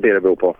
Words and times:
det 0.00 0.12
det 0.12 0.20
beror 0.20 0.36
på. 0.36 0.56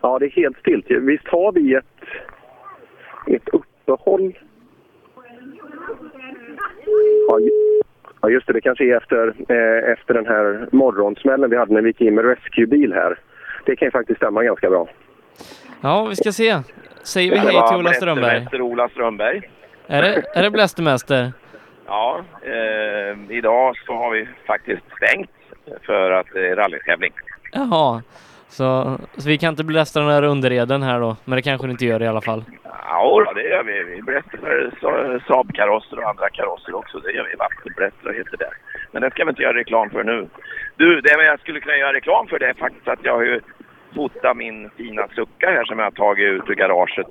Ja, 0.00 0.18
det 0.18 0.26
är 0.26 0.30
helt 0.30 0.58
stilt. 0.58 0.86
Visst 0.88 1.28
har 1.28 1.52
vi 1.52 1.74
ett, 1.74 1.84
ett 3.26 3.48
uppehåll? 3.48 4.38
Ja, 8.20 8.28
just 8.30 8.46
det. 8.46 8.52
Det 8.52 8.60
kanske 8.60 8.84
är 8.84 8.96
efter, 8.96 9.34
eh, 9.48 9.92
efter 9.92 10.14
den 10.14 10.26
här 10.26 10.68
morgonsmällen 10.72 11.50
vi 11.50 11.56
hade 11.56 11.74
när 11.74 11.82
vi 11.82 11.88
gick 11.88 12.00
in 12.00 12.14
med 12.14 12.24
rescuebil 12.24 12.92
här. 12.92 13.18
Det 13.64 13.76
kan 13.76 13.86
ju 13.86 13.90
faktiskt 13.90 14.16
stämma 14.16 14.42
ganska 14.42 14.70
bra. 14.70 14.88
Ja, 15.80 16.06
vi 16.08 16.16
ska 16.16 16.32
se. 16.32 16.58
Säger 17.02 17.32
vi 17.32 17.38
hej 17.38 17.68
till 17.68 17.76
Ola 17.76 17.92
Strömberg? 17.92 18.60
Ola 18.60 18.88
Strömberg. 18.88 19.50
Är 19.86 20.02
det, 20.02 20.22
är 20.34 20.42
det 20.42 20.50
Blästermäster? 20.50 21.32
Ja, 21.86 22.24
eh, 22.42 23.36
idag 23.36 23.76
så 23.86 23.94
har 23.94 24.10
vi 24.10 24.28
faktiskt 24.46 24.82
stängt 24.96 25.30
för 25.86 26.10
att 26.10 26.26
det 26.32 26.48
är 26.48 26.56
rallytävling. 26.56 27.12
Jaha, 27.52 28.02
så, 28.48 28.98
så 29.16 29.28
vi 29.28 29.38
kan 29.38 29.50
inte 29.50 29.64
blästra 29.64 30.02
den 30.02 30.12
här 30.12 30.22
underreden 30.22 30.82
här 30.82 31.00
då, 31.00 31.16
men 31.24 31.36
det 31.36 31.42
kanske 31.42 31.66
ni 31.66 31.70
inte 31.70 31.86
gör 31.86 32.02
i 32.02 32.06
alla 32.06 32.20
fall? 32.20 32.44
Ja, 32.88 33.32
det 33.34 33.42
gör 33.42 33.62
vi. 33.64 33.82
Vi 33.82 34.02
blästrar 34.02 35.22
Saab-karosser 35.28 35.98
och 35.98 36.08
andra 36.08 36.28
karosser 36.30 36.74
också. 36.74 36.98
Det 36.98 37.12
gör 37.12 37.24
vi. 37.30 37.36
Vattenblästrar 37.36 38.12
heter 38.12 38.36
det. 38.36 38.50
Men 38.92 39.02
det 39.02 39.10
ska 39.10 39.24
vi 39.24 39.30
inte 39.30 39.42
göra 39.42 39.56
reklam 39.56 39.90
för 39.90 40.04
nu. 40.04 40.28
Du, 40.76 41.00
det 41.00 41.24
jag 41.24 41.40
skulle 41.40 41.60
kunna 41.60 41.76
göra 41.76 41.92
reklam 41.92 42.26
för 42.26 42.38
det 42.38 42.48
är 42.48 42.54
faktiskt 42.54 42.88
att 42.88 42.98
jag 43.02 43.12
har 43.12 43.22
ju 43.22 43.40
fota 43.96 44.34
min 44.34 44.70
fina 44.76 45.08
sucka 45.08 45.50
här 45.50 45.64
som 45.64 45.78
jag 45.78 45.86
har 45.86 45.90
tagit 45.90 46.28
ut 46.28 46.50
ur 46.50 46.54
garaget 46.54 47.06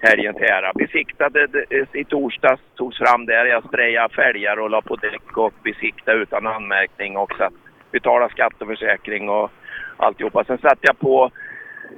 helgen 0.00 0.34
till 0.34 0.44
ära. 0.44 0.72
Besiktade 0.74 1.48
eh, 1.70 2.00
i 2.00 2.04
torsdags, 2.04 2.62
togs 2.74 2.98
fram 2.98 3.26
där. 3.26 3.44
Jag 3.44 3.64
sprayade 3.64 4.14
fälgar 4.14 4.56
och 4.56 4.70
la 4.70 4.80
på 4.82 4.96
däck 4.96 5.36
och 5.36 5.54
besiktade 5.62 6.18
utan 6.18 6.46
anmärkning 6.46 7.16
och 7.16 7.32
satt, 7.38 7.52
betalade 7.90 8.32
skatt 8.32 8.62
och 8.62 8.68
försäkring 8.68 9.28
och 9.28 9.50
alltihopa. 9.96 10.44
Sen 10.44 10.58
satte 10.58 10.80
jag 10.80 10.98
på 10.98 11.30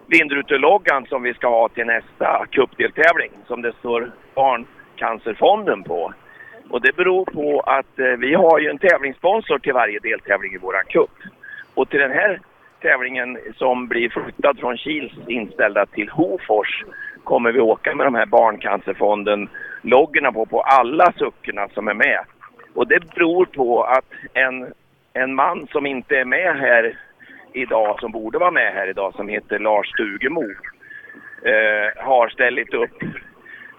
vindruteloggan 0.06 1.06
som 1.06 1.22
vi 1.22 1.34
ska 1.34 1.48
ha 1.48 1.68
till 1.68 1.86
nästa 1.86 2.46
cupdeltävling 2.50 3.30
som 3.46 3.62
det 3.62 3.72
står 3.72 4.10
Barncancerfonden 4.34 5.82
på. 5.82 6.12
Och 6.70 6.80
det 6.80 6.96
beror 6.96 7.24
på 7.24 7.60
att 7.60 7.98
eh, 7.98 8.06
vi 8.06 8.34
har 8.34 8.58
ju 8.58 8.68
en 8.68 8.78
tävlingssponsor 8.78 9.58
till 9.58 9.72
varje 9.72 9.98
deltävling 9.98 10.54
i 10.54 10.58
våran 10.58 10.84
cup. 10.88 11.10
Och 11.74 11.88
till 11.88 12.00
den 12.00 12.10
här 12.10 12.40
tävlingen 12.86 13.38
som 13.56 13.88
blir 13.88 14.08
flyttad 14.08 14.58
från 14.58 14.76
Kils 14.76 15.12
inställda 15.28 15.86
till 15.86 16.08
Hofors 16.08 16.84
kommer 17.24 17.52
vi 17.52 17.60
åka 17.60 17.94
med 17.94 18.06
de 18.06 18.14
här 18.14 18.26
Barncancerfonden-loggorna 18.26 20.32
på, 20.32 20.46
på 20.46 20.60
alla 20.60 21.12
suckorna 21.12 21.68
som 21.68 21.88
är 21.88 21.94
med. 21.94 22.20
Och 22.74 22.88
det 22.88 23.14
beror 23.14 23.44
på 23.44 23.82
att 23.82 24.04
en, 24.34 24.72
en 25.12 25.34
man 25.34 25.66
som 25.72 25.86
inte 25.86 26.18
är 26.18 26.24
med 26.24 26.56
här 26.56 26.98
idag 27.52 28.00
som 28.00 28.12
borde 28.12 28.38
vara 28.38 28.50
med 28.50 28.72
här 28.72 28.88
idag 28.88 29.14
som 29.14 29.28
heter 29.28 29.58
Lars 29.58 29.88
Stugemo 29.88 30.44
eh, 31.42 32.04
har 32.04 32.28
ställt 32.28 32.74
upp 32.74 33.02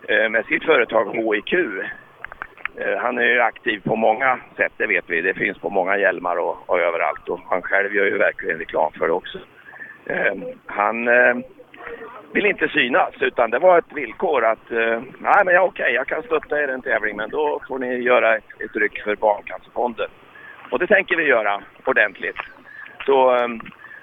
eh, 0.08 0.30
med 0.30 0.46
sitt 0.46 0.64
företag 0.64 1.16
HIQ. 1.16 1.54
Eh, 2.78 2.98
han 2.98 3.18
är 3.18 3.24
ju 3.24 3.40
aktiv 3.40 3.82
på 3.84 3.96
många 3.96 4.40
sätt, 4.58 4.74
det 4.78 4.88
vet 4.88 5.06
vi. 5.08 5.22
Det 5.22 5.34
finns 5.34 5.58
på 5.58 5.70
många 5.70 5.98
hjälmar 5.98 6.36
och, 6.36 6.70
och 6.70 6.80
överallt 6.80 7.30
och 7.30 7.40
han 7.50 7.62
själv 7.62 7.96
gör 7.96 8.06
ju 8.06 8.18
verkligen 8.18 8.60
reklam 8.60 8.92
för 8.92 9.08
det 9.08 9.14
också. 9.14 9.40
Eh, 10.06 10.34
han 10.66 11.08
eh, 11.08 11.36
vill 12.34 12.46
inte 12.46 12.68
synas 12.68 13.14
utan 13.20 13.50
det 13.50 13.60
var 13.60 13.78
ett 13.78 13.94
villkor 13.94 14.46
att 14.46 14.72
eh, 14.72 15.02
nej 15.20 15.42
men 15.46 15.54
ja, 15.54 15.62
okej 15.62 15.84
okay, 15.84 15.94
jag 15.94 16.08
kan 16.08 16.24
stötta 16.24 16.64
er 16.64 16.68
i 16.68 16.72
en 16.72 16.82
tävling 16.82 17.18
men 17.18 17.30
då 17.30 17.62
får 17.68 17.80
ni 17.80 17.96
göra 17.96 18.38
ett, 18.38 18.62
ett 18.66 18.76
ryck 18.76 19.04
för 19.04 19.16
Barncancerfonden. 19.16 20.10
Och 20.72 20.80
det 20.80 20.88
tänker 20.88 21.16
vi 21.16 21.24
göra 21.24 21.62
ordentligt. 21.86 22.40
Så 23.06 23.36
eh, 23.36 23.48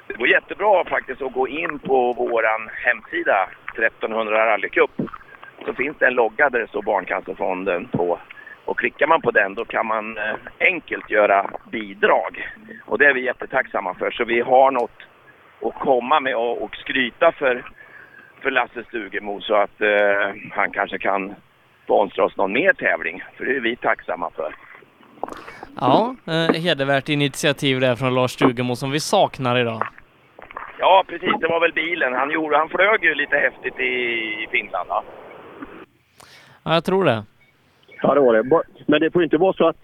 det 0.06 0.14
går 0.14 0.28
jättebra 0.28 0.84
faktiskt 0.84 1.22
att 1.22 1.33
gå 1.33 1.48
in 1.48 1.78
på 1.78 2.12
våran 2.12 2.70
hemsida 2.72 3.49
1300 3.78 4.47
rallycup. 4.47 4.91
Så 5.65 5.75
finns 5.75 5.97
det 5.99 6.06
en 6.06 6.15
logga 6.15 6.50
där 6.50 6.60
det 6.60 6.69
står 6.69 6.82
Barncancerfonden 6.82 7.88
på. 7.88 8.19
Och 8.64 8.78
klickar 8.78 9.06
man 9.06 9.20
på 9.20 9.30
den 9.30 9.54
då 9.54 9.64
kan 9.64 9.86
man 9.86 10.19
eh, 10.19 10.34
enkelt 10.60 11.10
göra 11.10 11.50
bidrag. 11.70 12.48
Och 12.86 12.98
det 12.98 13.06
är 13.06 13.14
vi 13.14 13.25
jättetacksamma 13.25 13.94
för. 13.94 14.10
Så 14.10 14.25
vi 14.25 14.41
har 14.41 14.70
något 14.70 14.98
att 15.62 15.75
komma 15.75 16.20
med 16.20 16.36
och, 16.36 16.62
och 16.62 16.76
skryta 16.76 17.32
för, 17.32 17.64
för 18.42 18.50
Lasse 18.50 18.84
Stugemo 18.84 19.41
så 19.41 19.54
att 19.54 19.80
eh, 19.80 20.34
han 20.52 20.70
kanske 20.70 20.98
kan 20.98 21.34
sponsra 21.84 22.25
oss 22.25 22.36
någon 22.36 22.52
mer 22.52 22.72
tävling. 22.72 23.22
För 23.36 23.44
det 23.44 23.56
är 23.56 23.60
vi 23.60 23.76
tacksamma 23.76 24.30
för. 24.30 24.54
Ja, 25.81 26.16
eh, 26.26 26.62
hedervärt 26.62 27.08
initiativ 27.08 27.81
där 27.81 27.96
från 27.96 28.14
Lars 28.14 28.31
Stugemo 28.31 28.76
som 28.76 28.91
vi 28.91 29.00
saknar 29.00 29.58
idag. 29.58 29.82
Ja, 30.78 31.04
precis. 31.06 31.31
Det 31.41 31.48
var 31.48 31.60
väl 31.60 31.72
bilen. 31.72 32.12
Han, 32.12 32.31
gjorde, 32.31 32.56
han 32.56 32.69
flög 32.69 33.04
ju 33.04 33.14
lite 33.14 33.36
häftigt 33.36 33.81
i 33.81 34.48
Finland. 34.50 34.88
Va? 34.88 35.04
Ja, 36.64 36.75
jag 36.75 36.84
tror 36.84 37.04
det. 37.04 37.25
Ja, 38.06 38.15
det 38.15 38.20
var 38.20 38.34
det. 38.34 38.62
Men 38.87 39.00
det 39.00 39.10
får 39.10 39.22
inte 39.25 39.37
vara 39.37 39.53
så 39.53 39.69
att 39.69 39.76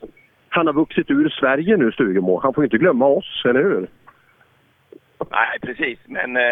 han 0.49 0.67
har 0.67 0.75
vuxit 0.75 1.11
ur 1.11 1.29
Sverige 1.29 1.77
nu, 1.77 1.93
Stugemo. 1.93 2.41
Han 2.41 2.55
får 2.55 2.65
inte 2.65 2.79
glömma 2.79 3.07
oss, 3.07 3.43
eller 3.45 3.63
hur? 3.63 3.89
Nej, 5.31 5.59
precis. 5.63 5.99
Men 6.07 6.37
eh, 6.37 6.43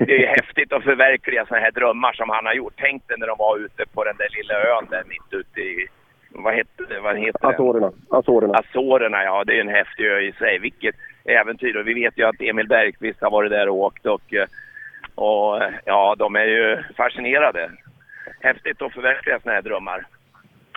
det 0.00 0.24
är 0.24 0.26
häftigt 0.26 0.72
att 0.72 0.84
förverkliga 0.84 1.46
sådana 1.46 1.64
här 1.64 1.70
drömmar 1.70 2.12
som 2.12 2.28
han 2.28 2.46
har 2.46 2.54
gjort. 2.54 2.72
Tänk 2.76 3.08
dig 3.08 3.16
när 3.18 3.26
de 3.26 3.36
var 3.38 3.58
ute 3.58 3.84
på 3.94 4.04
den 4.04 4.16
där 4.16 4.28
lilla 4.36 4.54
ön 4.54 4.86
där 4.90 5.02
mitt 5.08 5.40
ute 5.40 5.60
i 5.60 5.86
vad 6.30 6.54
heter 6.54 6.86
det? 6.88 7.00
Vad 7.00 7.18
heter 7.18 7.48
Azorerna. 7.48 7.92
Azorerna. 8.10 8.54
Azorerna, 8.54 9.24
ja. 9.24 9.44
Det 9.46 9.56
är 9.56 9.60
en 9.60 9.68
häftig 9.68 10.06
ö 10.06 10.20
i 10.20 10.32
sig. 10.32 10.58
Vilket 10.58 10.94
äventyr. 11.24 11.76
Och 11.76 11.88
vi 11.88 11.94
vet 11.94 12.18
ju 12.18 12.24
att 12.24 12.40
Emil 12.40 12.68
Bergqvist 12.68 13.20
har 13.20 13.30
varit 13.30 13.50
där 13.50 13.68
och 13.68 13.76
åkt 13.76 14.06
och, 14.06 14.34
och 15.14 15.62
ja, 15.84 16.14
de 16.18 16.36
är 16.36 16.46
ju 16.46 16.82
fascinerade. 16.96 17.70
Häftigt 18.40 18.82
att 18.82 18.92
förverkliga 18.92 19.40
sådana 19.40 19.54
här 19.54 19.62
drömmar. 19.62 20.06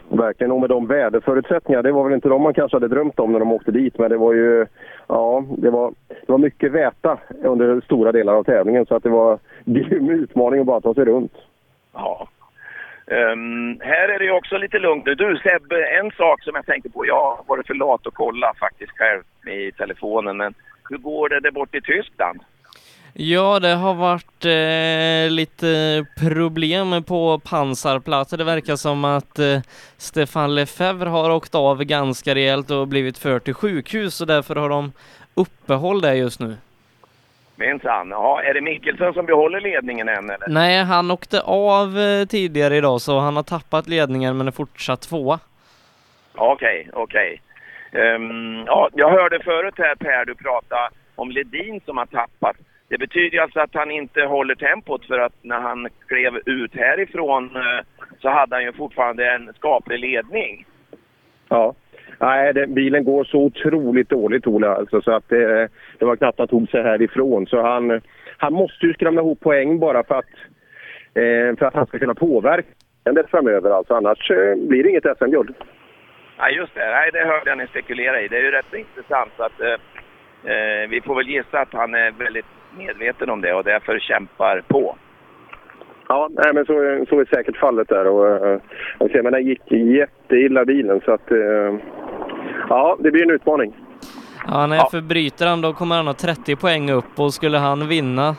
Verkligen, 0.09 0.51
och 0.51 0.59
med 0.62 0.69
de 0.69 0.88
väderförutsättningarna. 0.88 1.81
Det 1.81 1.91
var 1.91 2.03
väl 2.03 2.13
inte 2.13 2.29
de 2.29 2.41
man 2.41 2.53
kanske 2.53 2.75
hade 2.75 2.88
drömt 2.88 3.19
om 3.19 3.31
när 3.31 3.40
de 3.40 3.51
åkte 3.51 3.72
dit, 3.72 3.97
men 3.97 4.09
det 4.09 4.18
var 4.18 4.34
ju... 4.34 4.66
Ja, 5.07 5.45
det 5.57 5.69
var, 5.69 5.94
det 6.07 6.31
var 6.31 6.38
mycket 6.38 6.72
väta 6.72 7.18
under 7.44 7.81
stora 7.81 8.12
delar 8.12 8.34
av 8.34 8.44
tävlingen, 8.44 8.85
så 8.85 8.96
att 8.96 9.03
det 9.03 9.09
var 9.09 9.40
en 9.66 9.73
grym 9.73 10.09
utmaning 10.09 10.59
att 10.59 10.66
bara 10.66 10.81
ta 10.81 10.94
sig 10.94 11.06
runt. 11.06 11.34
Ja, 11.94 12.28
Um, 13.12 13.79
här 13.79 14.09
är 14.09 14.19
det 14.19 14.31
också 14.31 14.57
lite 14.57 14.79
lugnt 14.79 15.06
nu. 15.06 15.16
Du 15.16 15.38
Seb, 15.38 15.72
en 15.72 16.12
sak 16.12 16.44
som 16.44 16.56
jag 16.56 16.66
tänkte 16.66 16.90
på. 16.90 17.06
Jag 17.06 17.16
har 17.16 17.44
varit 17.47 17.67
för 17.67 17.73
lat 17.73 18.07
att 18.07 18.13
kolla 18.13 18.53
faktiskt 18.59 18.91
själv 18.91 19.23
i 19.57 19.72
telefonen. 19.72 20.38
Men 20.38 20.53
hur 20.90 20.97
går 20.97 21.29
det 21.29 21.40
där 21.40 21.51
borta 21.51 21.78
i 21.78 21.81
Tyskland? 21.81 22.40
Ja, 23.19 23.59
det 23.59 23.73
har 23.73 23.94
varit 23.94 24.45
eh, 24.45 25.35
lite 25.35 26.05
problem 26.19 27.03
på 27.03 27.39
pansarplatser. 27.39 28.38
Det 28.38 28.44
verkar 28.44 28.75
som 28.75 29.05
att 29.05 29.39
eh, 29.39 29.59
Stefan 29.97 30.55
Lefebvre 30.55 31.09
har 31.09 31.29
åkt 31.29 31.55
av 31.55 31.83
ganska 31.83 32.35
rejält 32.35 32.72
och 32.72 32.88
blivit 32.88 33.17
förd 33.17 33.44
till 33.44 33.53
sjukhus 33.53 34.22
och 34.22 34.28
därför 34.28 34.55
har 34.55 34.69
de 34.69 34.91
uppehåll 35.35 36.01
där 36.01 36.13
just 36.13 36.39
nu. 36.39 36.55
Minsann. 37.55 38.09
Ja, 38.09 38.41
är 38.41 38.53
det 38.53 38.61
Mikkelsen 38.61 39.13
som 39.13 39.25
behåller 39.25 39.61
ledningen 39.61 40.09
än 40.09 40.29
eller? 40.29 40.47
Nej, 40.47 40.84
han 40.84 41.11
åkte 41.11 41.41
av 41.41 41.99
eh, 41.99 42.25
tidigare 42.25 42.75
idag 42.75 43.01
så 43.01 43.19
han 43.19 43.35
har 43.35 43.44
tappat 43.44 43.88
ledningen 43.88 44.38
men 44.38 44.47
är 44.47 44.51
fortsatt 44.51 45.01
tvåa. 45.01 45.39
Okej, 46.35 46.89
okay, 46.94 47.03
okej. 47.03 47.41
Okay. 47.91 48.16
Um, 48.16 48.31
ehm, 48.31 48.66
ja, 48.66 48.89
jag 48.94 49.09
hörde 49.09 49.39
förut 49.44 49.75
här 49.78 49.95
Per, 49.95 50.25
du 50.25 50.35
prata 50.35 50.89
om 51.16 51.31
Ledin 51.31 51.81
som 51.85 51.97
har 51.97 52.05
tappat. 52.05 52.55
Det 52.90 52.98
betyder 52.98 53.40
alltså 53.40 53.59
att 53.59 53.74
han 53.74 53.92
inte 53.92 54.22
håller 54.22 54.56
tempot 54.56 55.06
för 55.06 55.20
att 55.20 55.34
när 55.42 55.59
han 55.59 55.88
klev 56.08 56.40
ut 56.46 56.75
härifrån 56.75 57.56
uh, 57.56 57.81
så 58.20 58.30
hade 58.30 58.56
han 58.56 58.64
ju 58.64 58.74
fortfarande 58.74 59.31
en 59.31 59.53
skaplig 59.53 60.00
ledning. 60.00 60.66
Ja. 61.50 61.76
Nej, 62.20 62.53
det, 62.53 62.68
bilen 62.68 63.03
går 63.03 63.24
så 63.24 63.38
otroligt 63.38 64.09
dåligt, 64.09 64.47
Ola. 64.47 64.76
Alltså, 64.76 65.02
så 65.02 65.11
att 65.11 65.29
det, 65.29 65.70
det 66.00 66.06
var 66.06 66.16
knappt 66.16 66.40
han 66.40 66.47
tog 66.47 66.70
sig 66.70 66.84
härifrån. 66.84 67.47
Så 67.47 67.61
han, 67.61 68.02
han 68.38 68.53
måste 68.53 68.85
ju 68.85 68.94
skramla 68.94 69.22
ihop 69.22 69.40
poäng 69.40 69.79
bara 69.79 70.03
för 70.03 70.16
att, 70.16 70.34
eh, 71.14 71.58
för 71.58 71.66
att 71.66 71.73
han 71.73 71.88
ska 71.88 72.00
kunna 72.00 72.16
påverka 72.16 72.67
det 73.03 73.28
framöver. 73.28 73.70
Alltså, 73.70 73.94
annars 73.94 74.32
eh, 74.32 74.56
blir 74.56 74.84
det 74.84 74.90
inget 74.90 75.17
SM-guld. 75.17 75.56
Nej, 76.40 76.56
just 76.56 76.73
det. 76.73 76.90
Nej, 76.90 77.09
det 77.14 77.26
hörde 77.26 77.50
jag 77.50 77.58
ni 77.58 77.67
spekulera 77.67 78.22
i. 78.22 78.28
Det 78.28 78.38
är 78.38 78.44
ju 78.44 78.52
rätt 78.52 78.73
intressant. 78.73 79.32
Så 79.38 79.44
att, 79.44 79.61
eh, 79.61 79.78
eh, 80.53 80.90
vi 80.90 81.02
får 81.02 81.16
väl 81.16 81.29
gissa 81.29 81.59
att 81.59 81.73
han 81.73 81.96
är 81.96 82.11
väldigt 82.11 82.46
medveten 82.78 83.29
om 83.29 83.41
det 83.41 83.53
och 83.53 83.64
därför 83.64 84.00
kämpar 84.00 84.62
på. 84.68 84.96
Ja, 86.08 86.29
nej, 86.32 86.53
men 86.53 86.66
så, 86.66 86.74
så 87.09 87.20
är 87.20 87.35
säkert 87.35 87.58
fallet 87.58 87.88
där. 87.88 88.08
Och, 88.08 88.46
uh, 88.46 88.59
jag 89.00 89.24
men 89.24 89.34
den 89.34 89.46
gick 89.46 89.72
jätteilla 89.72 90.66
bilen 90.66 91.02
så 91.06 91.12
att... 91.12 91.32
Uh, 91.32 91.79
ja, 92.70 92.97
det 93.00 93.12
blir 93.12 93.24
en 93.24 93.32
utmaning. 93.32 93.74
Ja, 94.47 94.68
nej, 94.68 94.78
ja. 94.78 94.90
för 94.91 95.02
bryter 95.02 95.47
han 95.47 95.62
då 95.62 95.74
kommer 95.74 95.96
han 95.96 96.08
ha 96.08 96.14
30 96.14 96.56
poäng 96.56 96.91
upp 96.91 97.20
och 97.20 97.34
skulle 97.34 97.58
han 97.58 97.88
vinna 97.88 98.35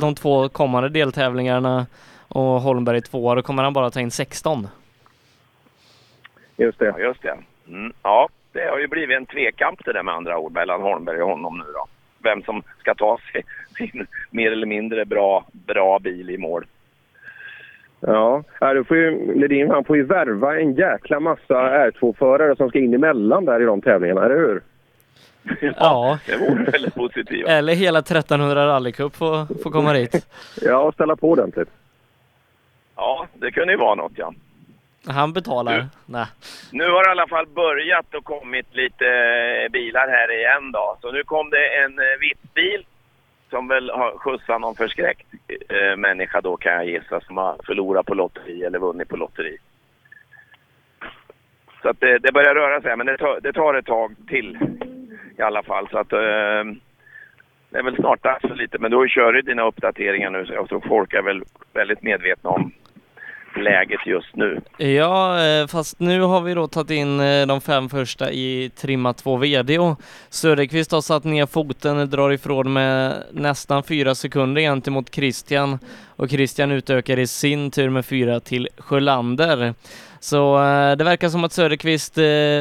de 0.00 0.14
två 0.14 0.48
kommande 0.48 0.88
deltävlingarna 0.88 1.86
och 2.28 2.60
Holmberg 2.60 3.00
två, 3.00 3.34
då 3.34 3.42
kommer 3.42 3.62
han 3.62 3.72
bara 3.72 3.90
ta 3.90 4.00
in 4.00 4.10
16. 4.10 4.68
Just 6.56 6.78
det. 6.78 6.86
Ja, 6.86 6.98
just 6.98 7.22
det. 7.22 7.38
Mm, 7.68 7.92
ja, 8.02 8.28
det 8.52 8.68
har 8.70 8.78
ju 8.78 8.88
blivit 8.88 9.16
en 9.16 9.26
tvekamp 9.26 9.84
det 9.84 9.92
där 9.92 10.02
med 10.02 10.14
andra 10.14 10.38
ord 10.38 10.52
mellan 10.52 10.82
Holmberg 10.82 11.22
och 11.22 11.28
honom 11.28 11.58
nu 11.58 11.72
då. 11.72 11.86
Vem 12.22 12.42
som 12.42 12.62
ska 12.78 12.94
ta 12.94 13.18
sig 13.32 13.44
sin 13.78 14.06
mer 14.30 14.52
eller 14.52 14.66
mindre 14.66 15.04
bra, 15.04 15.46
bra 15.52 15.98
bil 15.98 16.30
i 16.30 16.38
mål. 16.38 16.66
Ja, 18.00 18.42
då 18.60 18.84
får 18.84 18.96
ju, 18.96 19.34
Ledin 19.40 19.70
han 19.70 19.84
får 19.84 19.96
ju 19.96 20.02
värva 20.02 20.60
en 20.60 20.74
jäkla 20.74 21.20
massa 21.20 21.54
R2-förare 21.90 22.56
som 22.56 22.68
ska 22.68 22.78
in 22.78 22.94
emellan 22.94 23.44
där 23.44 23.62
i 23.62 23.64
de 23.64 23.80
tävlingarna, 23.80 24.24
eller 24.24 24.36
hur? 24.36 24.62
Ja, 25.76 26.18
det 26.26 26.36
vore 26.36 26.70
väldigt 26.70 26.94
positivt. 26.94 27.48
Eller 27.48 27.74
hela 27.74 27.98
1300 27.98 28.66
rallycup 28.66 29.16
får, 29.16 29.62
får 29.62 29.70
komma 29.70 29.92
dit. 29.92 30.26
ja, 30.62 30.78
och 30.78 30.94
ställa 30.94 31.16
på 31.16 31.30
ordentligt. 31.30 31.68
Ja, 32.96 33.26
det 33.34 33.50
kunde 33.50 33.72
ju 33.72 33.78
vara 33.78 33.94
något 33.94 34.12
ja. 34.16 34.32
Han 35.06 35.32
betalar? 35.32 35.78
Du, 35.78 35.86
Nej. 36.06 36.26
Nu 36.72 36.84
har 36.84 37.04
det 37.04 37.08
i 37.08 37.10
alla 37.10 37.26
fall 37.28 37.46
börjat 37.46 38.14
och 38.14 38.24
kommit 38.24 38.66
lite 38.74 39.04
bilar 39.72 40.08
här 40.08 40.38
igen 40.38 40.72
då. 40.72 40.96
Så 41.00 41.12
nu 41.12 41.22
kom 41.24 41.50
det 41.50 41.66
en 41.84 41.92
vit 42.20 42.54
bil 42.54 42.86
som 43.50 43.68
väl 43.68 43.90
har 43.90 44.18
skjutsat 44.18 44.60
någon 44.60 44.74
förskräckt 44.74 45.26
eh, 45.48 45.96
människa 45.96 46.40
då 46.40 46.56
kan 46.56 46.72
jag 46.72 46.86
gissa 46.86 47.20
som 47.20 47.36
har 47.36 47.56
förlorat 47.66 48.06
på 48.06 48.14
lotteri 48.14 48.62
eller 48.62 48.78
vunnit 48.78 49.08
på 49.08 49.16
lotteri. 49.16 49.56
Så 51.82 51.88
att 51.88 52.00
det, 52.00 52.18
det 52.18 52.32
börjar 52.32 52.54
röra 52.54 52.80
sig 52.80 52.96
men 52.96 53.06
det 53.06 53.16
tar, 53.16 53.40
det 53.40 53.52
tar 53.52 53.74
ett 53.74 53.86
tag 53.86 54.14
till 54.28 54.58
i 55.38 55.42
alla 55.42 55.62
fall. 55.62 55.88
Så 55.90 55.98
att 55.98 56.12
eh, 56.12 56.64
det 57.70 57.78
är 57.78 57.82
väl 57.82 57.96
snart 57.96 58.22
dags 58.22 58.40
för 58.40 58.54
lite 58.54 58.78
men 58.78 58.90
du 58.90 58.96
har 58.96 59.04
ju 59.04 59.10
kört 59.10 59.46
dina 59.46 59.66
uppdateringar 59.66 60.30
nu 60.30 60.46
så 60.68 60.80
folk 60.80 61.14
är 61.14 61.22
väl 61.22 61.42
väldigt 61.72 62.02
medvetna 62.02 62.50
om 62.50 62.72
läget 63.56 64.06
just 64.06 64.36
nu. 64.36 64.60
Ja, 64.76 65.44
eh, 65.44 65.66
fast 65.66 66.00
nu 66.00 66.20
har 66.20 66.40
vi 66.40 66.54
då 66.54 66.66
tagit 66.66 66.90
in 66.90 67.20
eh, 67.20 67.46
de 67.46 67.60
fem 67.60 67.88
första 67.88 68.32
i 68.32 68.70
trimma 68.76 69.12
2 69.12 69.36
VD 69.36 69.78
och 69.78 70.00
Söderqvist 70.28 70.92
har 70.92 71.00
satt 71.00 71.24
ner 71.24 71.46
foten, 71.46 72.10
drar 72.10 72.30
ifrån 72.32 72.72
med 72.72 73.22
nästan 73.32 73.82
fyra 73.82 74.14
sekunder 74.14 74.62
gentemot 74.62 75.14
Christian 75.14 75.78
och 76.16 76.30
Christian 76.30 76.72
utökar 76.72 77.18
i 77.18 77.26
sin 77.26 77.70
tur 77.70 77.90
med 77.90 78.06
fyra 78.06 78.40
till 78.40 78.68
Sjölander. 78.78 79.74
Så 80.20 80.64
eh, 80.64 80.96
det 80.96 81.04
verkar 81.04 81.28
som 81.28 81.44
att 81.44 81.52
Söderqvist 81.52 82.14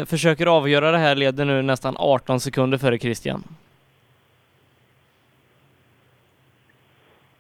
försöker 0.10 0.46
avgöra 0.46 0.92
det 0.92 0.98
här, 0.98 1.16
leder 1.16 1.46
nu 1.46 1.62
nästan 1.62 1.96
18 1.98 2.40
sekunder 2.40 2.78
före 2.78 3.00
Christian. 3.00 3.44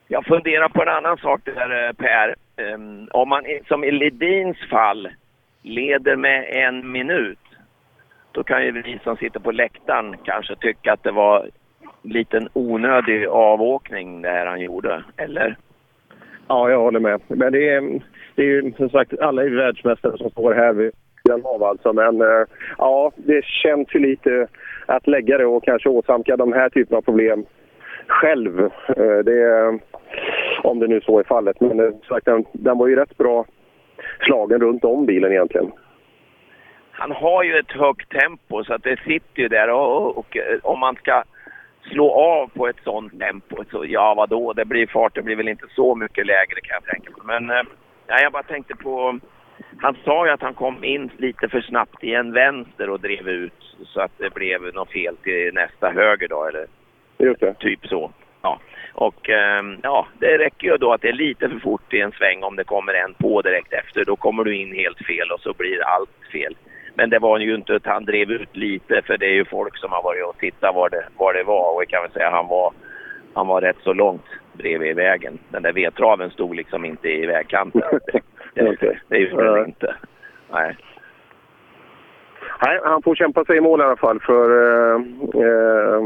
Jag 0.07 0.25
funderar 0.25 0.69
på 0.69 0.81
en 0.81 0.87
annan 0.87 1.17
sak 1.17 1.41
där 1.45 1.87
eh, 1.87 1.93
Per. 1.93 2.35
Um, 2.73 3.07
om 3.11 3.29
man 3.29 3.43
som 3.67 3.83
i 3.83 3.91
Ledins 3.91 4.57
fall 4.69 5.09
leder 5.61 6.15
med 6.15 6.49
en 6.49 6.91
minut, 6.91 7.39
då 8.31 8.43
kan 8.43 8.65
ju 8.65 8.71
vi 8.71 8.99
som 9.03 9.17
sitter 9.17 9.39
på 9.39 9.51
läktaren 9.51 10.15
kanske 10.23 10.55
tycka 10.55 10.93
att 10.93 11.03
det 11.03 11.11
var 11.11 11.49
en 12.03 12.11
liten 12.11 12.49
onödig 12.53 13.25
avåkning 13.25 14.21
det 14.21 14.29
här 14.29 14.45
han 14.45 14.61
gjorde, 14.61 15.03
eller? 15.17 15.57
Ja, 16.47 16.69
jag 16.69 16.79
håller 16.79 16.99
med. 16.99 17.21
Men 17.27 17.51
det 17.51 17.69
är, 17.69 17.77
ehm, 17.77 17.99
det 18.35 18.41
är 18.41 18.45
ju 18.45 18.73
som 18.77 18.89
sagt 18.89 19.19
alla 19.19 19.43
är 19.43 19.49
världsmästare 19.49 20.17
som 20.17 20.29
står 20.29 20.53
här 20.53 20.73
vid 20.73 20.91
sidan 21.23 21.41
av 21.45 21.63
alltså. 21.63 21.93
Men 21.93 22.21
uh, 22.21 22.45
ja, 22.77 23.11
det 23.15 23.45
känns 23.45 23.95
ju 23.95 23.99
lite 23.99 24.47
att 24.85 25.07
lägga 25.07 25.37
det 25.37 25.45
och 25.45 25.63
kanske 25.63 25.89
åsamka 25.89 26.37
de 26.37 26.53
här 26.53 26.69
typerna 26.69 26.97
av 26.97 27.01
problem 27.01 27.45
själv. 28.07 28.59
Eh, 28.97 29.17
det, 29.25 29.79
om 30.63 30.79
det 30.79 30.87
nu 30.87 31.01
så 31.01 31.19
är 31.19 31.23
fallet. 31.23 31.61
Men 31.61 31.79
eh, 31.79 31.91
sagt, 32.07 32.25
den, 32.25 32.45
den 32.51 32.77
var 32.77 32.87
ju 32.87 32.95
rätt 32.95 33.17
bra 33.17 33.45
slagen 34.19 34.61
runt 34.61 34.83
om 34.83 35.05
bilen 35.05 35.31
egentligen. 35.31 35.71
Han 36.91 37.11
har 37.11 37.43
ju 37.43 37.57
ett 37.57 37.71
högt 37.71 38.11
tempo 38.11 38.63
så 38.63 38.73
att 38.73 38.83
det 38.83 38.99
sitter 38.99 39.41
ju 39.41 39.47
där 39.47 39.69
och, 39.69 39.97
och, 39.97 40.17
och 40.17 40.37
eh, 40.37 40.59
om 40.63 40.79
man 40.79 40.95
ska 40.95 41.23
slå 41.91 42.11
av 42.11 42.47
på 42.47 42.67
ett 42.67 42.83
sånt 42.83 43.19
tempo 43.19 43.63
så 43.71 43.85
ja 43.85 44.13
vadå, 44.13 44.53
det 44.53 44.65
blir 44.65 44.87
farten 44.87 45.25
blir 45.25 45.35
väl 45.35 45.47
inte 45.47 45.65
så 45.75 45.95
mycket 45.95 46.25
lägre 46.25 46.61
kan 46.61 46.79
jag 46.81 46.93
tänka 46.93 47.23
mig. 47.23 47.41
Men 47.41 47.67
ja, 48.07 48.19
jag 48.21 48.31
bara 48.31 48.43
tänkte 48.43 48.75
på, 48.75 49.19
han 49.77 49.97
sa 50.05 50.25
ju 50.25 50.31
att 50.31 50.41
han 50.41 50.53
kom 50.53 50.83
in 50.83 51.09
lite 51.17 51.49
för 51.49 51.61
snabbt 51.61 52.03
i 52.03 52.13
en 52.13 52.33
vänster 52.33 52.89
och 52.89 52.99
drev 52.99 53.27
ut 53.29 53.75
så 53.85 54.01
att 54.01 54.11
det 54.17 54.33
blev 54.33 54.61
något 54.73 54.91
fel 54.91 55.17
till 55.17 55.53
nästa 55.53 55.89
höger 55.89 56.27
då 56.27 56.45
eller 56.45 56.65
Just 57.17 57.39
det. 57.39 57.53
typ 57.53 57.87
så. 57.87 58.11
Ja. 58.41 58.59
Och 58.93 59.29
ehm, 59.29 59.77
ja, 59.83 60.07
det 60.19 60.37
räcker 60.37 60.67
ju 60.67 60.77
då 60.77 60.93
att 60.93 61.01
det 61.01 61.09
är 61.09 61.13
lite 61.13 61.49
för 61.49 61.59
fort 61.59 61.93
i 61.93 62.01
en 62.01 62.11
sväng 62.11 62.43
om 62.43 62.55
det 62.55 62.63
kommer 62.63 62.93
en 62.93 63.13
på 63.13 63.41
direkt 63.41 63.73
efter. 63.73 64.05
Då 64.05 64.15
kommer 64.15 64.43
du 64.43 64.55
in 64.55 64.75
helt 64.75 65.05
fel 65.05 65.31
och 65.31 65.39
så 65.39 65.53
blir 65.53 65.83
allt 65.83 66.09
fel. 66.31 66.55
Men 66.95 67.09
det 67.09 67.19
var 67.19 67.39
ju 67.39 67.55
inte 67.55 67.75
att 67.75 67.85
han 67.85 68.05
drev 68.05 68.31
ut 68.31 68.55
lite 68.55 69.01
för 69.01 69.17
det 69.17 69.25
är 69.25 69.33
ju 69.33 69.45
folk 69.45 69.77
som 69.77 69.91
har 69.91 70.03
varit 70.03 70.25
och 70.25 70.37
tittat 70.37 70.75
var 70.75 70.89
det, 70.89 71.03
var 71.17 71.33
det 71.33 71.43
var 71.43 71.73
och 71.73 71.81
jag 71.81 71.89
kan 71.89 72.01
väl 72.01 72.11
säga 72.11 72.29
han 72.29 72.47
var, 72.47 72.73
han 73.33 73.47
var 73.47 73.61
rätt 73.61 73.77
så 73.83 73.93
långt 73.93 74.25
bredvid 74.53 74.95
vägen. 74.95 75.39
Den 75.49 75.63
där 75.63 75.73
vedtraven 75.73 76.29
stod 76.29 76.55
liksom 76.55 76.85
inte 76.85 77.09
i 77.09 77.25
vägkanten. 77.25 77.81
Det, 78.53 78.75
det, 78.79 78.97
det 79.07 79.17
gjorde 79.17 79.55
den 79.55 79.65
inte. 79.65 79.95
Nej. 80.51 80.77
Nej, 82.65 82.79
han 82.83 83.01
får 83.01 83.15
kämpa 83.15 83.45
sig 83.45 83.57
i 83.57 83.61
mål 83.61 83.81
i 83.81 83.83
alla 83.83 83.95
fall 83.95 84.19
för 84.19 84.49
eh, 84.49 85.01
eh, 85.43 86.01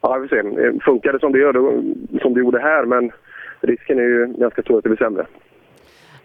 Ja, 0.00 0.18
vi 0.18 0.28
får 0.28 0.36
se. 0.36 0.80
Funkar 0.84 1.12
det 1.12 1.20
som 1.20 1.32
det, 1.32 1.38
gör, 1.38 1.52
då, 1.52 1.82
som 2.22 2.34
det 2.34 2.40
gjorde 2.40 2.60
här, 2.60 2.84
men 2.84 3.12
risken 3.60 3.98
är 3.98 4.02
ju 4.02 4.26
ganska 4.26 4.62
stor 4.62 4.78
att 4.78 4.84
det 4.84 4.88
blir 4.88 4.98
sämre. 4.98 5.26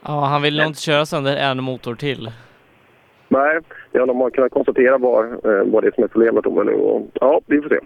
Ja, 0.05 0.25
han 0.25 0.41
vill 0.41 0.57
nog 0.57 0.67
inte 0.67 0.81
köra 0.81 1.05
sönder 1.05 1.35
en 1.37 1.63
motor 1.63 1.95
till. 1.95 2.31
Nej, 3.27 3.59
ja, 3.91 4.05
de 4.05 4.21
har 4.21 4.29
kunnat 4.29 4.51
konstatera 4.51 4.97
vad, 4.97 5.25
eh, 5.25 5.63
vad 5.65 5.83
det 5.83 5.87
är 5.87 5.91
som 5.91 6.03
är 6.03 6.07
problemet. 6.07 6.45
Och, 6.45 7.07
ja, 7.13 7.41
vi 7.45 7.61
får 7.61 7.69
se. 7.69 7.79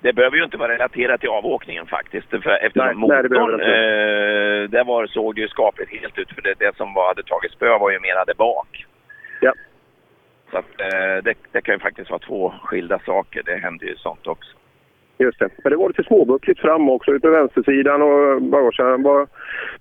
Det 0.00 0.12
behöver 0.12 0.36
ju 0.36 0.44
inte 0.44 0.56
vara 0.56 0.72
relaterat 0.72 1.20
till 1.20 1.28
avåkningen 1.28 1.86
faktiskt. 1.86 2.28
För 2.30 2.64
eftersom 2.66 2.86
nej, 2.86 2.94
motorn, 2.94 3.56
nej, 3.56 3.66
det 3.66 4.62
eh, 4.62 4.70
där 4.70 4.84
var, 4.84 5.06
såg 5.06 5.34
det 5.34 5.40
ju 5.40 5.48
skapligt 5.48 5.90
helt 5.90 6.18
ut. 6.18 6.30
För 6.34 6.42
det, 6.42 6.54
det 6.58 6.76
som 6.76 6.94
var, 6.94 7.08
hade 7.08 7.22
tagit 7.22 7.52
spö 7.52 7.78
var 7.78 7.90
ju 7.90 8.00
mera 8.00 8.24
där 8.24 8.34
bak. 8.34 8.86
Ja. 9.40 9.52
Så 10.56 10.60
att, 10.60 10.80
eh, 10.80 11.22
det, 11.24 11.34
det, 11.52 11.60
kan 11.60 11.74
ju 11.74 11.78
faktiskt 11.78 12.10
vara 12.10 12.18
två 12.18 12.54
skilda 12.62 12.98
saker. 12.98 13.42
Det 13.42 13.56
händer 13.56 13.86
ju 13.86 13.96
sånt 13.96 14.26
också. 14.26 14.50
Just 15.18 15.38
det. 15.38 15.48
Men 15.64 15.70
det 15.70 15.76
var 15.76 15.88
lite 15.88 16.04
småbuckligt 16.04 16.60
fram 16.60 16.90
också, 16.90 17.10
ute 17.10 17.26
på 17.26 17.30
vänstersidan 17.30 18.02
och 18.02 18.42
bagagekärran 18.42 19.02
var... 19.02 19.26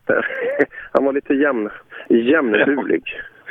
han 0.92 1.06
var 1.06 1.13
lite 1.13 1.33
jämn, 1.33 1.69
jämnbulig. 2.10 3.04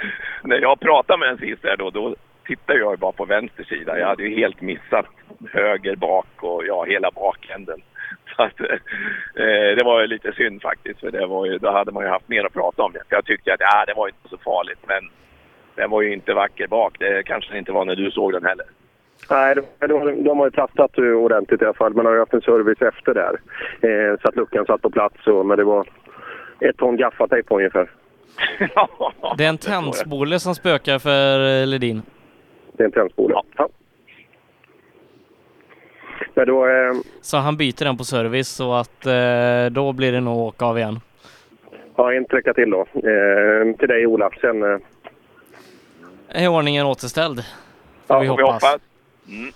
När 0.42 0.58
jag 0.58 0.80
pratade 0.80 1.18
med 1.18 1.28
en 1.28 1.38
sist 1.38 1.62
där 1.62 1.76
då, 1.76 1.90
då 1.90 2.14
tittade 2.46 2.78
jag 2.78 2.98
bara 2.98 3.12
på 3.12 3.24
vänster 3.24 3.64
sida. 3.64 3.98
Jag 3.98 4.06
hade 4.06 4.22
ju 4.22 4.36
helt 4.36 4.60
missat 4.60 5.06
höger 5.52 5.96
bak 5.96 6.26
och 6.36 6.66
ja, 6.66 6.84
hela 6.84 7.10
bakänden. 7.10 7.80
Så 8.36 8.42
att, 8.42 8.60
eh, 8.60 9.76
det 9.76 9.84
var 9.84 10.00
ju 10.00 10.06
lite 10.06 10.32
synd 10.32 10.62
faktiskt, 10.62 11.00
för 11.00 11.10
det 11.10 11.26
var 11.26 11.46
ju, 11.46 11.58
då 11.58 11.70
hade 11.70 11.92
man 11.92 12.02
ju 12.02 12.08
haft 12.08 12.28
mer 12.28 12.44
att 12.44 12.52
prata 12.52 12.82
om. 12.82 12.92
Jag 13.08 13.24
tyckte 13.24 13.54
att 13.54 13.60
ja, 13.60 13.84
det 13.86 13.94
var 13.94 14.08
inte 14.08 14.28
så 14.28 14.38
farligt, 14.38 14.80
men 14.86 15.10
den 15.74 15.90
var 15.90 16.02
ju 16.02 16.12
inte 16.12 16.34
vacker 16.34 16.66
bak. 16.66 16.96
Det 16.98 17.22
kanske 17.22 17.50
den 17.50 17.58
inte 17.58 17.72
var 17.72 17.84
när 17.84 17.96
du 17.96 18.10
såg 18.10 18.32
den 18.32 18.44
heller. 18.44 18.66
Nej, 19.30 19.54
de, 19.80 20.24
de 20.24 20.38
har 20.38 20.46
ju 20.46 20.50
plattat 20.50 20.98
ordentligt 20.98 21.62
i 21.62 21.64
alla 21.64 21.74
fall. 21.74 21.94
Man 21.94 22.06
har 22.06 22.12
ju 22.12 22.18
haft 22.18 22.34
en 22.34 22.40
service 22.40 22.82
efter 22.82 23.14
där. 23.14 23.40
Eh, 23.80 24.20
så 24.20 24.28
att 24.28 24.36
luckan 24.36 24.66
satt 24.66 24.82
på 24.82 24.90
plats. 24.90 25.26
Och, 25.26 25.46
men 25.46 25.56
det 25.56 25.64
var 25.64 25.86
ett 26.60 26.76
ton 26.76 26.96
gaffatejp 26.96 27.48
på 27.48 27.56
ungefär. 27.56 27.90
det 29.38 29.44
är 29.44 29.48
en 29.48 29.58
tändspole 29.58 30.38
som 30.38 30.54
spökar 30.54 30.98
för 30.98 31.60
eh, 31.60 31.66
Ledin. 31.66 32.02
Det 32.72 32.82
är 32.82 32.86
en 32.86 32.92
tändspole, 32.92 33.34
ja. 33.34 33.44
ja. 33.56 33.68
Men 36.34 36.46
då, 36.46 36.66
eh... 36.66 36.92
Så 37.20 37.36
han 37.36 37.56
byter 37.56 37.84
den 37.84 37.96
på 37.96 38.04
service 38.04 38.48
så 38.48 38.74
att 38.74 39.06
eh, 39.06 39.66
då 39.70 39.92
blir 39.92 40.12
det 40.12 40.20
nog 40.20 40.38
åka 40.38 40.64
av 40.64 40.78
igen? 40.78 41.00
Ja, 41.96 42.12
en 42.12 42.24
sträcka 42.24 42.54
till 42.54 42.70
då. 42.70 42.80
Eh, 42.80 43.76
till 43.78 43.88
dig 43.88 44.06
Ola. 44.06 44.30
Sen 44.40 44.62
eh, 44.62 44.78
är 46.28 46.48
ordningen 46.48 46.86
återställd. 46.86 47.40
Ja, 48.06 48.18
vi 48.18 48.26
hoppas. 48.26 48.38
Vi 48.38 48.52
hoppas. 48.52 48.80
Mm. 49.28 49.52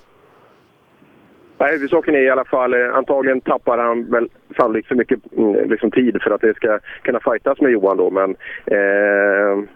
Nej, 1.59 1.73
huvudsaken 1.73 2.15
är 2.15 2.19
i 2.19 2.31
alla 2.31 2.45
fall, 2.45 2.75
eh, 2.75 2.95
antagligen 2.95 3.41
tappar 3.41 3.79
han 3.79 4.11
väl 4.11 4.29
sannolikt 4.57 4.89
för 4.89 4.95
mycket 4.95 5.33
mm, 5.37 5.71
liksom, 5.71 5.91
tid 5.91 6.23
för 6.23 6.31
att 6.31 6.41
det 6.41 6.57
ska 6.57 6.79
kunna 7.03 7.21
fightas 7.21 7.61
med 7.61 7.73
Johan 7.73 7.97
då. 7.97 8.11
Men, 8.11 8.31
eh, 8.67 9.69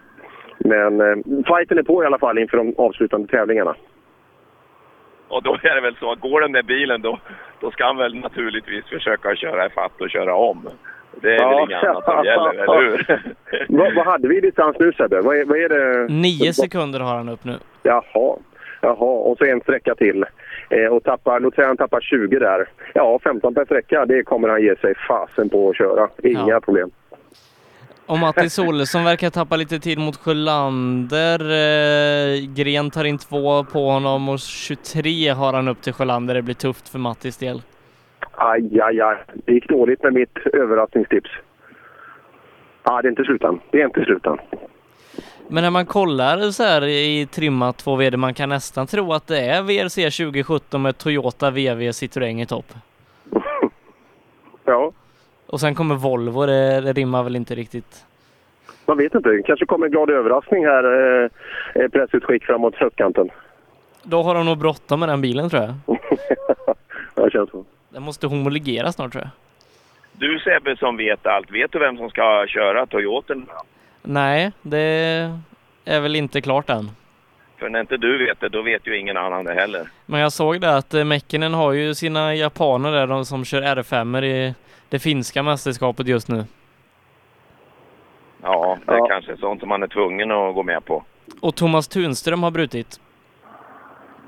men 0.57 1.01
eh, 1.01 1.15
fighten 1.47 1.77
är 1.77 1.83
på 1.83 2.03
i 2.03 2.05
alla 2.05 2.19
fall 2.19 2.37
inför 2.37 2.57
de 2.57 2.73
avslutande 2.77 3.27
tävlingarna. 3.27 3.75
Och 5.27 5.43
då 5.43 5.53
är 5.63 5.75
det 5.75 5.81
väl 5.81 5.95
så 5.95 6.11
att 6.11 6.19
går 6.19 6.41
den 6.41 6.51
där 6.51 6.63
bilen 6.63 7.01
då, 7.01 7.19
då 7.59 7.71
ska 7.71 7.85
han 7.85 7.97
väl 7.97 8.15
naturligtvis 8.15 8.85
försöka 8.85 9.35
köra 9.35 9.65
ifatt 9.65 10.01
och 10.01 10.09
köra 10.09 10.35
om. 10.35 10.69
Det 11.21 11.35
är 11.35 11.41
ja. 11.41 11.49
väl 11.49 11.59
inget 11.59 11.83
annat 11.83 12.05
som 12.05 12.25
gäller, 12.25 12.49
eller 12.63 12.81
hur? 12.81 13.35
vad, 13.77 13.95
vad, 13.95 14.05
hade 14.05 14.27
vi 14.27 14.37
i 14.37 14.41
distans 14.41 14.75
nu 14.79 14.93
Sebbe? 14.93 15.21
Vad, 15.21 15.37
är, 15.37 15.45
vad 15.45 15.57
är 15.57 15.69
det? 15.69 16.13
Nio 16.13 16.53
sekunder 16.53 16.99
har 16.99 17.15
han 17.15 17.29
upp 17.29 17.43
nu. 17.43 17.57
Jaha. 17.83 18.37
Jaha, 18.81 18.95
och 18.95 19.37
så 19.37 19.45
en 19.45 19.61
sträcka 19.61 19.95
till. 19.95 20.25
Eh, 20.69 20.85
och 20.85 21.03
tappar, 21.03 21.39
låt 21.39 21.55
säga 21.55 21.67
han 21.67 21.77
tappar 21.77 22.01
20 22.01 22.39
där. 22.39 22.69
Ja, 22.93 23.19
15 23.23 23.53
per 23.53 23.65
sträcka, 23.65 24.05
det 24.05 24.23
kommer 24.23 24.49
han 24.49 24.61
ge 24.61 24.75
sig 24.75 24.93
fasen 25.07 25.49
på 25.49 25.69
att 25.69 25.77
köra. 25.77 26.09
Inga 26.23 26.47
ja. 26.47 26.59
problem. 26.59 26.91
Och 28.05 28.19
Mattis 28.19 28.59
Olsson 28.59 29.03
verkar 29.03 29.29
tappa 29.29 29.55
lite 29.55 29.79
tid 29.79 29.97
mot 29.97 30.17
Sjölander. 30.17 31.39
Eh, 31.39 32.53
Gren 32.55 32.91
tar 32.91 33.03
in 33.03 33.17
två 33.17 33.63
på 33.63 33.89
honom 33.89 34.29
och 34.29 34.39
23 34.39 35.29
har 35.29 35.53
han 35.53 35.67
upp 35.67 35.81
till 35.81 35.93
Sjölander. 35.93 36.33
Det 36.33 36.41
blir 36.41 36.55
tufft 36.55 36.89
för 36.89 36.99
Mattis 36.99 37.37
del. 37.37 37.61
Aj, 38.35 38.79
aj, 38.81 39.01
aj. 39.01 39.17
Det 39.45 39.53
gick 39.53 39.69
dåligt 39.69 40.03
med 40.03 40.13
mitt 40.13 40.37
överraskningstips. 40.53 41.29
Ja, 42.83 43.01
det 43.01 43.07
är 43.07 43.09
inte 43.09 43.23
slutan. 43.23 43.59
Det 43.71 43.81
är 43.81 43.85
inte 43.85 44.03
slutan. 44.03 44.39
Men 45.47 45.63
när 45.63 45.71
man 45.71 45.85
kollar 45.85 46.51
så 46.51 46.63
här 46.63 46.87
i 46.87 47.27
trimmat 47.31 47.77
2 47.77 47.95
VD, 47.95 48.17
man 48.17 48.33
kan 48.33 48.49
nästan 48.49 48.87
tro 48.87 49.13
att 49.13 49.27
det 49.27 49.39
är 49.39 49.61
VRC 49.61 50.17
2017 50.17 50.81
med 50.81 50.97
Toyota 50.97 51.51
VW 51.51 51.91
Citroën 51.91 52.41
i 52.41 52.45
topp. 52.45 52.65
ja. 54.65 54.91
Och 55.47 55.59
sen 55.59 55.75
kommer 55.75 55.95
Volvo, 55.95 56.45
det, 56.45 56.81
det 56.81 56.93
rimmar 56.93 57.23
väl 57.23 57.35
inte 57.35 57.55
riktigt? 57.55 58.05
Man 58.85 58.97
vet 58.97 59.15
inte. 59.15 59.41
Kanske 59.45 59.65
kommer 59.65 59.85
en 59.85 59.91
glad 59.91 60.09
överraskning 60.09 60.65
här, 60.65 60.83
eh, 61.75 61.87
pressutskick 61.87 62.43
framåt 62.43 62.75
höstkanten. 62.75 63.29
Då 64.03 64.23
har 64.23 64.35
de 64.35 64.45
nog 64.45 64.57
bråttom 64.57 64.99
med 64.99 65.09
den 65.09 65.21
bilen 65.21 65.49
tror 65.49 65.61
jag. 65.61 65.73
det 67.25 67.31
känns 67.31 67.49
så. 67.49 67.65
Den 67.93 68.03
måste 68.03 68.27
homologeras 68.27 68.95
snart 68.95 69.11
tror 69.11 69.23
jag. 69.23 69.29
Du 70.11 70.39
Sebbe 70.39 70.75
som 70.77 70.97
vet 70.97 71.25
allt, 71.27 71.51
vet 71.51 71.71
du 71.71 71.79
vem 71.79 71.97
som 71.97 72.09
ska 72.09 72.45
köra 72.47 72.85
Toyotan? 72.85 73.45
Nej, 74.01 74.51
det 74.61 74.79
är 75.85 75.99
väl 76.01 76.15
inte 76.15 76.41
klart 76.41 76.69
än. 76.69 76.91
För 77.57 77.69
när 77.69 77.79
inte 77.79 77.97
du 77.97 78.25
vet 78.25 78.39
det, 78.39 78.49
då 78.49 78.61
vet 78.61 78.87
ju 78.87 78.97
ingen 78.99 79.17
annan 79.17 79.45
det 79.45 79.53
heller. 79.53 79.87
Men 80.05 80.19
jag 80.19 80.31
såg 80.31 80.61
det 80.61 80.77
att 80.77 80.93
eh, 80.93 81.03
Mäckinen 81.03 81.53
har 81.53 81.71
ju 81.71 81.93
sina 81.95 82.35
japaner 82.35 82.91
där, 82.91 83.07
de 83.07 83.25
som 83.25 83.45
kör 83.45 83.61
R5 83.61 84.23
i 84.23 84.55
det 84.89 84.99
finska 84.99 85.43
mästerskapet 85.43 86.07
just 86.07 86.27
nu. 86.29 86.45
Ja, 88.41 88.77
det 88.85 88.91
är 88.93 88.97
Ja. 88.97 89.07
kanske 89.07 89.37
sånt 89.37 89.59
som 89.59 89.69
man 89.69 89.83
är 89.83 89.87
tvungen 89.87 90.31
att 90.31 90.55
gå 90.55 90.63
med 90.63 90.85
på. 90.85 91.03
Och 91.41 91.55
Thomas 91.55 91.87
Tunström 91.87 92.43
har 92.43 92.51
brutit. 92.51 92.99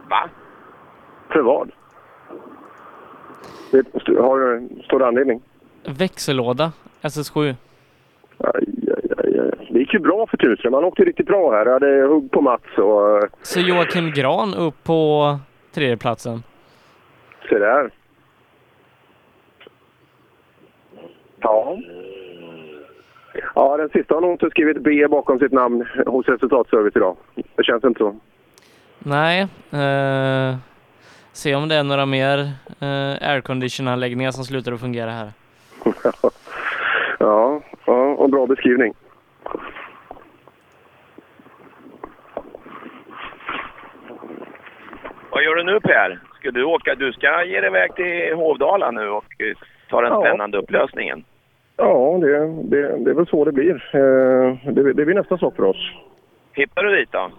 Va? 0.10 0.30
För 1.30 1.40
vad? 1.40 1.72
Det, 3.72 3.86
har, 4.20 4.62
det 5.00 5.08
anledning? 5.08 5.42
Växellåda, 5.84 6.72
SS7. 7.02 7.40
Aj, 7.46 7.56
aj, 8.38 9.12
aj, 9.18 9.40
aj. 9.40 9.68
Det 9.70 9.80
gick 9.80 9.94
ju 9.94 10.00
bra 10.00 10.28
för 10.28 10.38
Tunström. 10.38 10.74
Han 10.74 10.84
åkte 10.84 11.04
riktigt 11.04 11.28
bra 11.28 11.52
här. 11.52 11.66
hade 11.66 12.02
hugg 12.02 12.32
på 12.32 12.42
Mats 12.42 12.62
och... 12.78 13.18
eh, 13.18 13.30
Så 13.42 13.60
Joakim 13.60 14.12
Gran 14.12 14.54
upp 14.54 14.84
på 14.84 15.40
tredjeplatsen. 15.74 16.44
Se 17.50 17.60
där. 17.60 17.92
Ja. 21.42 21.78
Ja, 23.56 23.78
den 23.78 23.90
sista 23.90 24.14
har 24.14 24.22
nog 24.22 24.32
inte 24.32 24.50
skrivit 24.50 24.82
B 24.84 25.08
bakom 25.08 25.40
sitt 25.40 25.52
namn 25.52 25.86
hos 26.06 26.28
Resultatservice 26.28 26.96
idag. 26.96 27.18
Det 27.56 27.64
känns 27.64 27.84
inte 27.84 27.98
så. 27.98 28.16
Nej. 29.00 29.42
Eh, 29.72 30.56
se 31.36 31.56
om 31.56 31.68
det 31.68 31.76
är 31.76 31.84
några 31.84 32.06
mer 32.06 32.38
eh, 32.80 33.30
aircondition-anläggningar 33.30 34.32
som 34.32 34.44
slutar 34.44 34.72
att 34.72 34.80
fungera 34.80 35.12
här. 35.12 35.32
ja, 37.20 37.62
ja, 37.86 37.94
och 38.18 38.30
bra 38.30 38.46
beskrivning. 38.48 38.94
Vad 45.32 45.44
gör 45.44 45.56
du 45.56 45.64
nu 45.64 45.80
Per? 45.80 46.20
Ska 46.40 46.52
du 46.52 46.64
åka? 46.64 46.96
Du 46.96 47.12
ska 47.14 47.44
ge 47.44 47.60
dig 47.62 47.70
iväg 47.70 47.96
till 47.96 48.34
Hovdala 48.36 48.92
nu 48.92 49.10
och 49.10 49.26
eh, 49.42 49.56
ta 49.90 50.02
den 50.02 50.12
Ja. 50.12 50.22
spännande 50.22 50.58
upplösningen. 50.58 51.24
Ja, 51.78 52.18
det, 52.22 52.38
det, 52.64 52.98
det 52.98 53.10
är 53.12 53.14
väl 53.16 53.28
så 53.28 53.46
det 53.46 53.52
blir. 53.52 53.76
Eh, 53.96 54.74
Det, 54.74 54.94
det 54.94 55.06
blir 55.06 55.16
nästa 55.16 55.38
stopp 55.38 55.56
för 55.56 55.64
oss. 55.64 55.92
Hittar 56.54 56.84
du 56.84 56.96
dit 56.96 57.12
då? 57.12 57.30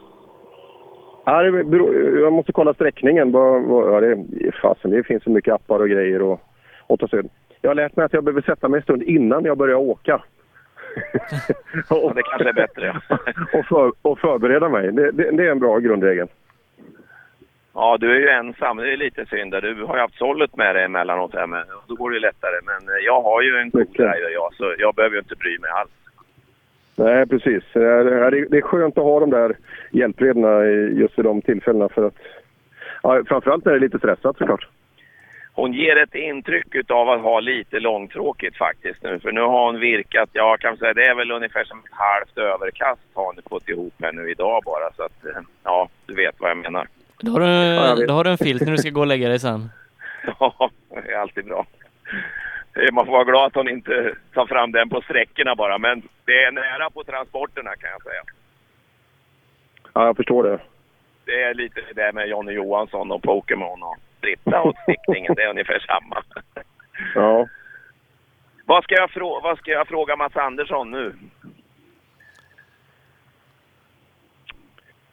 Ja, 1.28 1.42
det 1.42 1.64
beror, 1.64 2.18
jag 2.21 2.33
måste 2.33 2.52
kolla 2.52 2.75
sträckningen. 2.75 3.30
Ja, 3.33 4.00
det, 4.00 4.52
fasen, 4.62 4.90
det 4.90 5.02
finns 5.02 5.23
så 5.23 5.30
mycket 5.30 5.54
appar 5.54 5.80
och 5.80 5.88
grejer 5.88 6.23
och, 6.23 6.40
och 6.87 7.00
ta 7.00 7.09
sig. 7.09 7.23
Jag 7.61 7.71
har 7.71 7.75
lärt 7.75 7.97
mig 7.97 8.06
att 8.06 8.12
jag 8.12 8.25
behöver 8.25 8.42
sätta 8.42 8.68
mig 8.68 8.78
en 8.78 8.83
stund 8.83 9.02
innan 9.02 9.45
jag 9.45 9.59
börjar 9.59 9.76
åka. 9.76 10.23
Det 12.14 12.23
kanske 12.23 12.49
är 12.49 12.52
bättre. 12.52 13.00
Och, 13.59 13.66
för, 13.66 13.92
och 14.02 14.18
förbereda 14.18 14.68
mig. 14.68 14.92
Det, 14.92 15.11
det, 15.11 15.30
det 15.30 15.47
är 15.47 15.50
en 15.50 15.59
bra 15.59 15.78
grundregel. 15.78 16.28
Ja, 17.75 17.97
du 18.00 18.11
är 18.16 18.21
ju 18.21 18.28
ensam. 18.28 18.76
Det 18.76 18.92
är 18.92 18.97
lite 18.97 19.26
synd. 19.26 19.52
Du 19.52 19.85
har 19.85 19.95
ju 19.95 20.00
haft 20.00 20.18
sållet 20.18 20.56
med 20.56 20.75
dig 20.76 20.85
emellanåt 20.85 21.35
här, 21.35 21.47
men 21.47 21.64
då 21.87 21.95
går 21.95 22.11
det 22.11 22.18
lättare. 22.21 22.61
Men 22.64 23.04
jag 23.04 23.23
har 23.23 23.42
ju 23.42 23.56
en 23.56 23.71
Mycket. 23.75 23.97
co-driver 23.97 24.30
jag, 24.33 24.54
så 24.54 24.75
jag 24.78 24.95
behöver 24.95 25.14
ju 25.16 25.21
inte 25.21 25.37
bry 25.37 25.59
mig 25.59 25.71
alls. 25.71 25.90
Nej, 26.96 27.26
precis. 27.26 27.62
Det 27.72 27.84
är, 27.84 28.50
det 28.50 28.56
är 28.56 28.62
skönt 28.62 28.98
att 28.98 29.04
ha 29.04 29.20
de 29.20 29.30
där 29.30 29.56
hjälpredorna 29.90 30.64
i- 30.66 30.94
just 31.00 31.18
i 31.18 31.22
de 31.22 31.42
tillfällena. 31.42 31.88
För 31.88 32.06
att, 32.06 32.14
ja, 33.02 33.22
framförallt 33.28 33.64
när 33.64 33.72
det 33.72 33.78
är 33.78 33.80
lite 33.80 33.98
stressat 33.98 34.36
såklart. 34.38 34.68
Hon 35.52 35.72
ger 35.72 35.96
ett 35.96 36.14
intryck 36.14 36.90
av 36.90 37.08
att 37.10 37.20
ha 37.20 37.40
lite 37.40 37.80
långtråkigt 37.80 38.56
faktiskt 38.56 39.02
nu. 39.02 39.18
För 39.18 39.32
nu 39.32 39.40
har 39.40 39.66
hon 39.66 39.80
virkat, 39.80 40.30
ja 40.32 40.56
kan 40.60 40.76
säga, 40.76 40.94
det 40.94 41.06
är 41.06 41.14
väl 41.14 41.30
ungefär 41.30 41.64
som 41.64 41.78
ett 41.78 41.84
halvt 41.90 42.38
överkast 42.38 43.00
har 43.14 43.24
hon 43.24 43.34
fått 43.50 43.68
ihop 43.68 43.94
här 44.02 44.12
nu 44.12 44.30
idag 44.30 44.62
bara. 44.64 44.92
Så 44.96 45.02
att, 45.02 45.44
ja, 45.64 45.88
du 46.06 46.14
vet 46.14 46.34
vad 46.38 46.50
jag 46.50 46.56
menar. 46.58 46.86
Då 47.20 47.32
har, 47.32 47.40
du, 47.40 47.46
vet. 48.00 48.08
då 48.08 48.14
har 48.14 48.24
du 48.24 48.30
en 48.30 48.38
filt 48.38 48.62
när 48.62 48.72
du 48.72 48.78
ska 48.78 48.90
gå 48.90 49.00
och 49.00 49.06
lägga 49.06 49.28
dig 49.28 49.38
sen. 49.38 49.68
Ja, 50.40 50.70
det 51.04 51.12
är 51.12 51.18
alltid 51.18 51.44
bra. 51.44 51.66
Man 52.92 53.06
får 53.06 53.12
vara 53.12 53.25
glad 53.25 53.47
att 53.47 53.54
hon 53.54 53.68
inte 53.68 54.14
tar 54.35 54.47
fram 54.47 54.73
den 54.73 54.88
på 54.88 55.00
sträckorna 55.00 55.54
bara. 55.54 55.78
Men 55.78 56.02
det 56.25 56.42
är 56.45 56.52
nära 56.52 56.90
på 56.90 57.04
transporterna 57.04 57.76
kan 57.76 57.90
jag 57.90 58.02
säga. 58.02 58.23
Ja, 59.92 60.06
jag 60.06 60.16
förstår 60.16 60.42
det. 60.45 60.59
Det 61.25 61.42
är 61.42 61.54
lite 61.54 61.80
det 61.95 62.12
med 62.12 62.28
Jonny 62.28 62.52
Johansson 62.52 63.12
och 63.12 63.23
Pokémon 63.23 63.83
och 63.83 63.97
Britta 64.21 64.62
och 64.62 64.75
stickningen. 64.83 65.35
Det 65.35 65.42
är 65.42 65.50
ungefär 65.50 65.78
samma. 65.78 66.23
Ja. 67.14 67.49
Vad 68.64 68.85
ska 68.85 68.95
jag, 68.95 69.11
frå- 69.11 69.42
vad 69.42 69.59
ska 69.59 69.71
jag 69.71 69.88
fråga 69.88 70.16
Mats 70.16 70.37
Andersson 70.37 70.90
nu? 70.90 71.14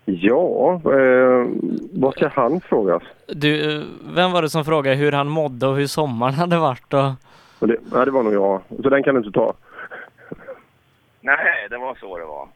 Ja, 0.05 0.82
eh, 0.86 1.48
vad 1.93 2.13
ska 2.13 2.27
han 2.27 2.62
frågas? 2.62 3.03
Du, 3.27 3.77
eh, 3.77 3.84
vem 4.15 4.32
var 4.32 4.41
det 4.41 4.50
som 4.50 4.65
frågade 4.65 4.96
hur 4.96 5.12
han 5.12 5.27
mådde 5.27 5.67
och 5.67 5.75
hur 5.75 5.88
sommaren 5.88 6.34
hade 6.34 6.58
varit? 6.58 6.93
Och... 6.93 7.12
Och 7.63 7.70
Det, 7.70 7.77
nej, 7.91 8.05
det 8.05 8.12
var 8.12 8.24
nog 8.24 8.34
jag. 8.34 8.62
Så 8.84 8.89
den 8.89 9.03
kan 9.03 9.15
du 9.15 9.20
inte 9.27 9.39
ta. 9.39 9.53
Nej, 11.22 11.67
det 11.70 11.77
var 11.77 11.96
så 11.96 12.17
det 12.17 12.25
var. 12.25 12.48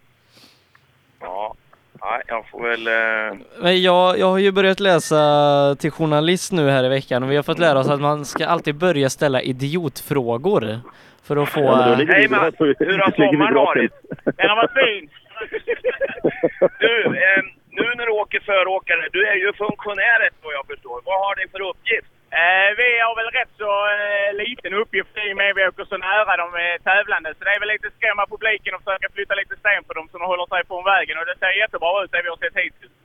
Ja, 1.20 1.56
nej, 2.04 2.22
jag 2.28 2.50
får 2.50 2.62
väl... 2.70 2.88
Eh... 2.88 3.38
Men 3.62 3.82
jag, 3.82 4.20
jag 4.20 4.28
har 4.30 4.38
ju 4.38 4.52
börjat 4.52 4.80
läsa 4.80 5.16
till 5.80 5.92
journalist 5.92 6.52
nu 6.52 6.70
här 6.70 6.84
i 6.84 6.90
veckan 6.90 7.24
och 7.24 7.32
vi 7.32 7.36
har 7.36 7.44
fått 7.44 7.60
lära 7.60 7.80
oss 7.80 7.90
att 7.90 8.02
man 8.02 8.26
ska 8.26 8.46
alltid 8.48 8.76
börja 8.76 9.10
ställa 9.10 9.42
idiotfrågor 9.42 10.80
för 11.24 11.38
att 11.38 11.50
få... 11.50 11.60
Ja, 11.62 11.86
men 11.90 11.98
ligger 11.98 12.30
Mats. 12.30 12.58
så- 12.58 12.66
Hur 12.66 12.98
har 12.98 13.12
sommaren 13.12 13.54
varit? 13.54 13.92
Den 14.38 14.50
har 14.50 14.56
varit 14.56 14.72
fin! 14.86 15.10
Du, 16.80 17.06
eh, 17.06 17.44
nu 17.70 17.84
när 17.98 18.06
du 18.06 18.12
åker 18.12 18.40
föråkare, 18.40 19.08
du 19.12 19.28
är 19.28 19.36
ju 19.36 19.54
funktionär 19.54 20.30
vad 20.44 20.54
jag 20.54 20.66
förstår. 20.68 21.02
Vad 21.06 21.20
har 21.26 21.36
du 21.36 21.48
för 21.48 21.62
uppgift? 21.70 22.08
Eh, 22.42 22.70
vi 22.82 22.90
har 23.06 23.14
väl 23.20 23.32
rätt 23.40 23.54
så 23.64 23.72
eh, 23.96 24.30
liten 24.44 24.74
uppgift 24.82 25.18
i 25.26 25.34
och 25.34 25.38
med 25.42 25.56
vi 25.56 25.68
åker 25.68 25.86
så 25.86 25.98
nära 25.98 26.34
de 26.44 26.48
eh, 26.64 26.78
tävlande. 26.90 27.30
Så 27.38 27.42
det 27.44 27.54
är 27.56 27.60
väl 27.64 27.74
lite 27.76 27.90
skrämma 27.98 28.24
publiken 28.34 28.74
och 28.76 28.84
försöka 28.84 29.08
flytta 29.16 29.34
lite 29.36 29.56
sten 29.62 29.84
på 29.88 29.94
dem 29.94 30.06
så 30.10 30.18
de 30.18 30.26
håller 30.32 30.48
sig 30.50 30.62
från 30.70 30.84
vägen. 30.94 31.18
Och 31.20 31.26
det 31.30 31.38
ser 31.40 31.62
jättebra 31.64 32.04
ut 32.04 32.12
det 32.12 32.22
vi 32.26 32.30
har 32.34 32.38
sett 32.42 32.58
hittills. 32.64 32.96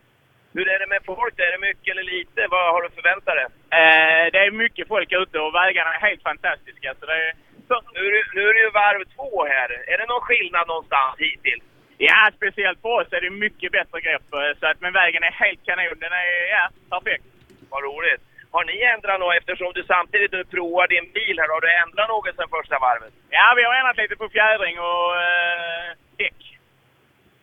Hur 0.56 0.66
är 0.74 0.78
det 0.78 0.86
med 0.94 1.02
folk? 1.12 1.34
Är 1.38 1.52
det 1.54 1.66
mycket 1.68 1.90
eller 1.92 2.06
lite? 2.16 2.40
Vad 2.54 2.64
har 2.74 2.82
du 2.82 2.90
förväntat 2.98 3.34
dig? 3.38 3.46
Eh, 3.78 4.24
det 4.32 4.40
är 4.46 4.50
mycket 4.64 4.88
folk 4.88 5.10
ute 5.22 5.36
och 5.44 5.54
vägarna 5.54 5.90
är 5.94 6.00
helt 6.08 6.22
fantastiska. 6.30 6.88
Så 7.00 7.06
det 7.06 7.18
är, 7.26 7.32
så, 7.68 7.74
Nu 7.94 8.00
är, 8.08 8.12
det, 8.16 8.24
nu 8.38 8.42
är 8.50 8.54
det 8.54 8.60
ju 8.66 8.70
varv 8.82 9.02
två 9.16 9.32
här. 9.54 9.70
Är 9.92 9.96
det 9.98 10.06
någon 10.12 10.26
skillnad 10.28 10.66
någonstans 10.68 11.14
hittills? 11.18 11.64
ja, 12.08 12.30
speciellt 12.36 12.80
för 12.82 12.88
oss 12.88 13.12
är 13.12 13.20
det 13.20 13.30
mycket 13.46 13.72
bättre 13.72 14.00
grepp. 14.06 14.26
eh, 14.34 14.52
Så 14.60 14.66
att, 14.66 14.80
men 14.80 14.92
vägen 14.92 15.22
är 15.22 15.34
helt 15.44 15.60
kanon. 15.66 15.98
Den 16.04 16.12
är, 16.12 16.26
ja, 16.56 16.64
perfekt. 16.92 17.24
Vad 17.70 17.82
roligt. 17.84 18.22
Har 18.54 18.64
ni 18.64 18.74
ändrat 18.94 19.20
något 19.20 19.36
eftersom 19.40 19.72
du 19.74 19.82
samtidigt 19.82 20.32
nu 20.32 20.44
provar 20.44 20.86
din 20.88 21.12
bil 21.16 21.36
här? 21.40 21.48
Har 21.54 21.60
du 21.60 21.70
ändrat 21.82 22.08
något 22.08 22.36
sedan 22.36 22.54
första 22.56 22.76
varvet? 22.78 23.12
Ja, 23.30 23.46
vi 23.56 23.62
har 23.64 23.74
ändrat 23.74 23.96
lite 24.02 24.16
på 24.16 24.28
fjädring 24.28 24.76
och 24.90 25.08
eh, 25.24 25.88
däck. 26.20 26.40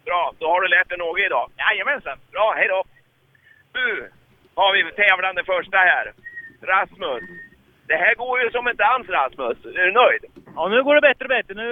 Bra, 0.05 0.33
då 0.39 0.45
har 0.51 0.61
du 0.61 0.67
lärt 0.67 0.89
dig 0.89 0.97
något 0.97 1.19
idag. 1.19 1.45
Jajamensan. 1.57 2.17
Bra, 2.31 2.53
hej 2.57 2.67
då! 2.67 2.83
Nu 3.73 4.09
har 4.55 4.73
vi 4.73 4.91
tävlande 4.91 5.43
första 5.43 5.77
här. 5.77 6.05
Rasmus. 6.61 7.23
Det 7.87 7.95
här 8.03 8.15
går 8.15 8.41
ju 8.41 8.51
som 8.51 8.67
en 8.67 8.75
dans 8.75 9.09
Rasmus. 9.09 9.65
Är 9.65 9.85
du 9.85 9.91
nöjd? 9.91 10.23
Ja, 10.55 10.67
nu 10.67 10.83
går 10.83 10.95
det 10.95 11.01
bättre 11.01 11.25
och 11.25 11.35
bättre. 11.37 11.53
Nu 11.53 11.69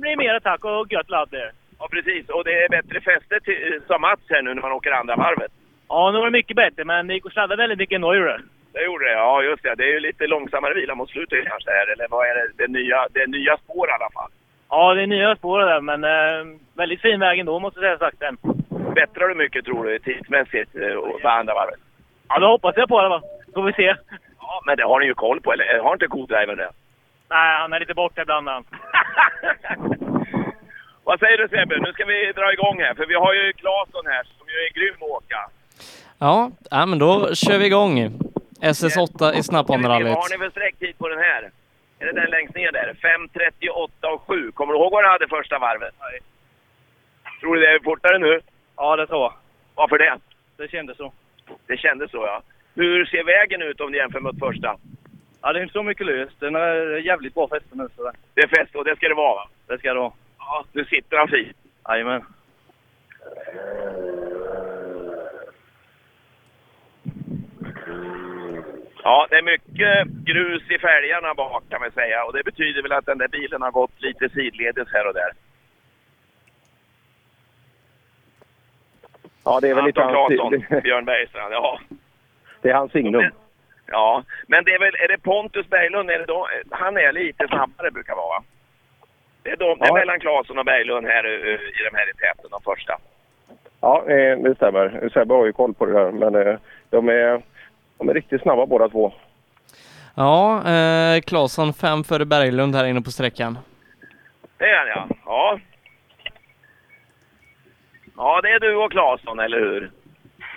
blir 0.00 0.10
det 0.10 0.16
mer 0.16 0.34
attack 0.34 0.64
och 0.64 0.92
gött 0.92 1.10
ladd 1.10 1.28
det. 1.30 1.52
Ja 1.78 1.88
precis, 1.90 2.28
och 2.28 2.44
det 2.44 2.64
är 2.64 2.68
bättre 2.68 3.00
fäste 3.00 3.40
till, 3.40 3.80
som 3.86 4.00
Mats 4.00 4.20
här 4.28 4.42
nu 4.42 4.54
när 4.54 4.62
man 4.62 4.72
åker 4.72 4.90
andra 4.90 5.16
varvet. 5.16 5.52
Ja, 5.88 6.10
nu 6.10 6.18
var 6.18 6.24
det 6.24 6.38
mycket 6.40 6.56
bättre, 6.56 6.84
men 6.84 7.06
det 7.06 7.14
gick 7.14 7.26
att 7.26 7.32
sladda 7.32 7.56
väldigt 7.56 7.78
mycket 7.78 7.96
ändå, 7.96 8.14
gjorde 8.14 8.40
det. 8.76 8.80
Det 8.80 8.86
gjorde 8.86 9.04
det, 9.04 9.12
ja 9.12 9.42
just 9.42 9.62
det. 9.62 9.74
Det 9.74 9.84
är 9.84 9.92
ju 9.92 10.00
lite 10.00 10.26
långsammare 10.26 10.74
vila 10.74 10.94
mot 10.94 11.10
slutet 11.10 11.48
kanske 11.48 11.70
här, 11.70 11.92
eller 11.92 12.06
vad 12.10 12.26
är 12.26 12.34
det? 12.34 12.48
Det 12.56 12.64
är 12.64 12.68
nya, 12.68 13.08
det 13.10 13.20
är 13.20 13.26
nya 13.26 13.56
spår 13.56 13.88
i 13.88 13.92
alla 13.92 14.10
fall. 14.10 14.30
Ja, 14.70 14.94
det 14.94 15.02
är 15.02 15.06
nya 15.06 15.36
spår 15.36 15.58
där, 15.60 15.80
men 15.80 16.04
eh, 16.04 16.58
väldigt 16.74 17.00
fin 17.00 17.20
väg 17.20 17.38
ändå 17.38 17.58
måste 17.58 17.80
jag 17.80 17.98
säga 17.98 18.10
sakta. 18.10 18.26
Bättrar 18.94 19.28
du 19.28 19.34
mycket 19.34 19.64
tror 19.64 19.84
du 19.84 19.98
tidsmässigt 19.98 20.76
eh, 20.76 21.20
på 21.22 21.28
andra 21.28 21.54
varvet? 21.54 21.80
Ja, 22.28 22.38
då 22.38 22.46
hoppas 22.46 22.76
jag 22.76 22.88
på 22.88 23.02
det 23.02 23.08
va. 23.08 23.22
Får 23.54 23.62
vi 23.62 23.72
se. 23.72 23.94
Ja, 24.40 24.62
men 24.66 24.76
det 24.76 24.84
har 24.84 25.00
ni 25.00 25.06
ju 25.06 25.14
koll 25.14 25.40
på, 25.40 25.52
eller 25.52 25.78
har 25.78 25.92
inte 25.92 26.06
co-drivern 26.06 26.56
det? 26.56 26.70
Nej, 27.30 27.58
han 27.60 27.72
är 27.72 27.80
lite 27.80 27.94
borta 27.94 28.22
ibland 28.22 28.48
han. 28.48 28.64
Vad 31.04 31.18
säger 31.18 31.38
du 31.38 31.48
Sebbe? 31.48 31.78
Nu 31.78 31.92
ska 31.92 32.04
vi 32.04 32.32
dra 32.32 32.52
igång 32.52 32.80
här, 32.80 32.94
för 32.94 33.06
vi 33.06 33.14
har 33.14 33.34
ju 33.34 33.52
Claesson 33.52 34.06
här 34.06 34.22
som 34.38 34.46
ju 34.48 34.54
är 34.54 34.72
grym 34.74 34.94
att 34.96 35.10
åka. 35.10 35.50
Ja, 36.18 36.50
ja 36.70 36.86
men 36.86 36.98
då 36.98 37.34
kör 37.34 37.58
vi 37.58 37.66
igång. 37.66 38.10
SS8 38.60 39.32
i 39.38 39.42
Snapphanerallyt. 39.42 40.08
Vad 40.14 40.22
har 40.22 40.30
ni 40.30 40.38
för 40.44 40.50
sträcktid 40.50 40.98
på 40.98 41.08
den 41.08 41.18
här? 41.18 41.50
Är 41.98 42.06
det 42.06 42.12
den 42.12 42.30
längst 42.30 42.54
ner 42.54 42.72
där? 42.72 42.96
5.38 43.02 44.06
och 44.14 44.22
7. 44.26 44.52
Kommer 44.52 44.72
du 44.72 44.78
ihåg 44.78 44.92
vad 44.92 45.04
du 45.04 45.08
hade 45.08 45.28
första 45.28 45.58
varvet? 45.58 45.94
Nej. 46.00 46.20
Tror 47.40 47.54
du 47.54 47.60
det 47.60 47.68
är 47.74 47.78
fortare 47.84 48.18
nu? 48.18 48.40
Ja, 48.76 48.96
det 48.96 49.06
tror 49.06 49.20
jag. 49.22 49.32
Varför 49.74 49.98
det? 49.98 50.18
Det 50.56 50.68
kändes 50.70 50.96
så. 50.96 51.12
Det 51.66 51.76
kändes 51.76 52.10
så 52.10 52.16
ja. 52.16 52.42
Hur 52.74 53.04
ser 53.06 53.24
vägen 53.24 53.62
ut 53.62 53.80
om 53.80 53.92
du 53.92 53.98
jämför 53.98 54.20
mot 54.20 54.38
första? 54.38 54.76
Ja, 55.42 55.52
det 55.52 55.58
är 55.58 55.62
inte 55.62 55.72
så 55.72 55.82
mycket 55.82 56.06
löst. 56.06 56.40
Den 56.40 56.54
är 56.56 56.96
jävligt 56.96 57.34
bra 57.34 57.48
fäste 57.48 57.68
nu. 57.72 57.88
Så 57.96 58.04
det- 58.04 58.12
Det 58.34 58.40
är 58.40 58.48
fest 58.48 58.74
och 58.74 58.84
det 58.84 58.96
ska 58.96 59.08
det 59.08 59.14
vara 59.14 59.34
va? 59.34 59.48
det 59.66 59.78
ska 59.78 59.94
det 59.94 60.00
vara. 60.00 60.12
Ja, 60.38 60.64
nu 60.72 60.84
sitter 60.84 61.16
han 61.16 61.28
fint. 61.28 61.56
Jajamän. 61.88 62.22
Ja, 69.08 69.26
det 69.30 69.36
är 69.36 69.42
mycket 69.42 70.06
grus 70.24 70.62
i 70.70 70.78
fälgarna 70.78 71.34
bak 71.34 71.62
kan 71.70 71.80
man 71.80 71.90
säga 71.90 72.24
och 72.24 72.32
det 72.32 72.44
betyder 72.44 72.82
väl 72.82 72.92
att 72.92 73.06
den 73.06 73.18
där 73.18 73.28
bilen 73.28 73.62
har 73.62 73.70
gått 73.70 74.02
lite 74.02 74.28
sidledes 74.28 74.88
här 74.92 75.06
och 75.06 75.14
där. 75.14 75.32
Ja, 79.44 79.60
det 79.60 79.68
är 79.68 79.74
väl 79.74 79.84
lite 79.84 80.02
Anton 80.02 80.16
hans, 80.16 80.34
Claesson, 80.34 80.80
Björn 80.82 81.04
Bergstrand, 81.04 81.54
ja. 81.54 81.80
det 82.62 82.70
är 82.70 82.74
hans 82.74 82.92
signum. 82.92 83.30
Ja, 83.86 84.22
men 84.46 84.64
det 84.64 84.74
är 84.74 84.78
väl, 84.78 84.94
är 84.94 85.08
det 85.08 85.18
Pontus 85.18 85.68
Berglund, 85.68 86.10
är 86.10 86.18
det 86.18 86.26
då, 86.26 86.48
han 86.70 86.96
är 86.96 87.12
lite 87.12 87.48
snabbare 87.48 87.90
brukar 87.90 88.14
vara 88.14 88.28
va? 88.28 88.44
Det 89.42 89.50
är, 89.50 89.56
de, 89.56 89.78
det 89.78 89.84
är 89.84 89.88
Ja. 89.88 89.94
mellan 89.94 90.20
Claesson 90.20 90.58
och 90.58 90.64
Berglund 90.64 91.06
här 91.06 91.24
eh, 91.24 91.80
i 91.80 91.82
de 91.90 91.96
här 91.96 92.10
i 92.10 92.14
täten, 92.14 92.50
de 92.50 92.60
första. 92.62 92.98
Ja, 93.80 94.04
eh, 94.08 94.38
det 94.38 94.54
stämmer. 94.54 95.08
Sebbe 95.12 95.34
har 95.34 95.46
ju 95.46 95.52
koll 95.52 95.74
på 95.74 95.86
det 95.86 95.92
där, 95.92 96.12
men 96.12 96.34
eh, 96.34 96.58
de 96.90 97.08
är, 97.08 97.42
de 97.98 98.08
är 98.08 98.14
riktigt 98.14 98.42
snabba 98.42 98.66
båda 98.66 98.88
två. 98.88 99.12
Ja, 100.14 100.62
eh, 100.70 101.20
Claesson 101.20 101.72
fem 101.72 102.04
före 102.04 102.24
Berglund 102.24 102.74
här 102.74 102.84
inne 102.86 103.00
på 103.02 103.10
sträckan. 103.10 103.58
Det 104.58 104.64
är 104.64 104.78
han 104.78 104.88
ja. 104.88 105.08
Ja. 105.26 105.58
Ja, 108.16 108.40
det 108.42 108.48
är 108.50 108.60
du 108.60 108.74
och 108.76 108.90
Claesson, 108.92 109.38
eller 109.38 109.58
hur? 109.60 109.90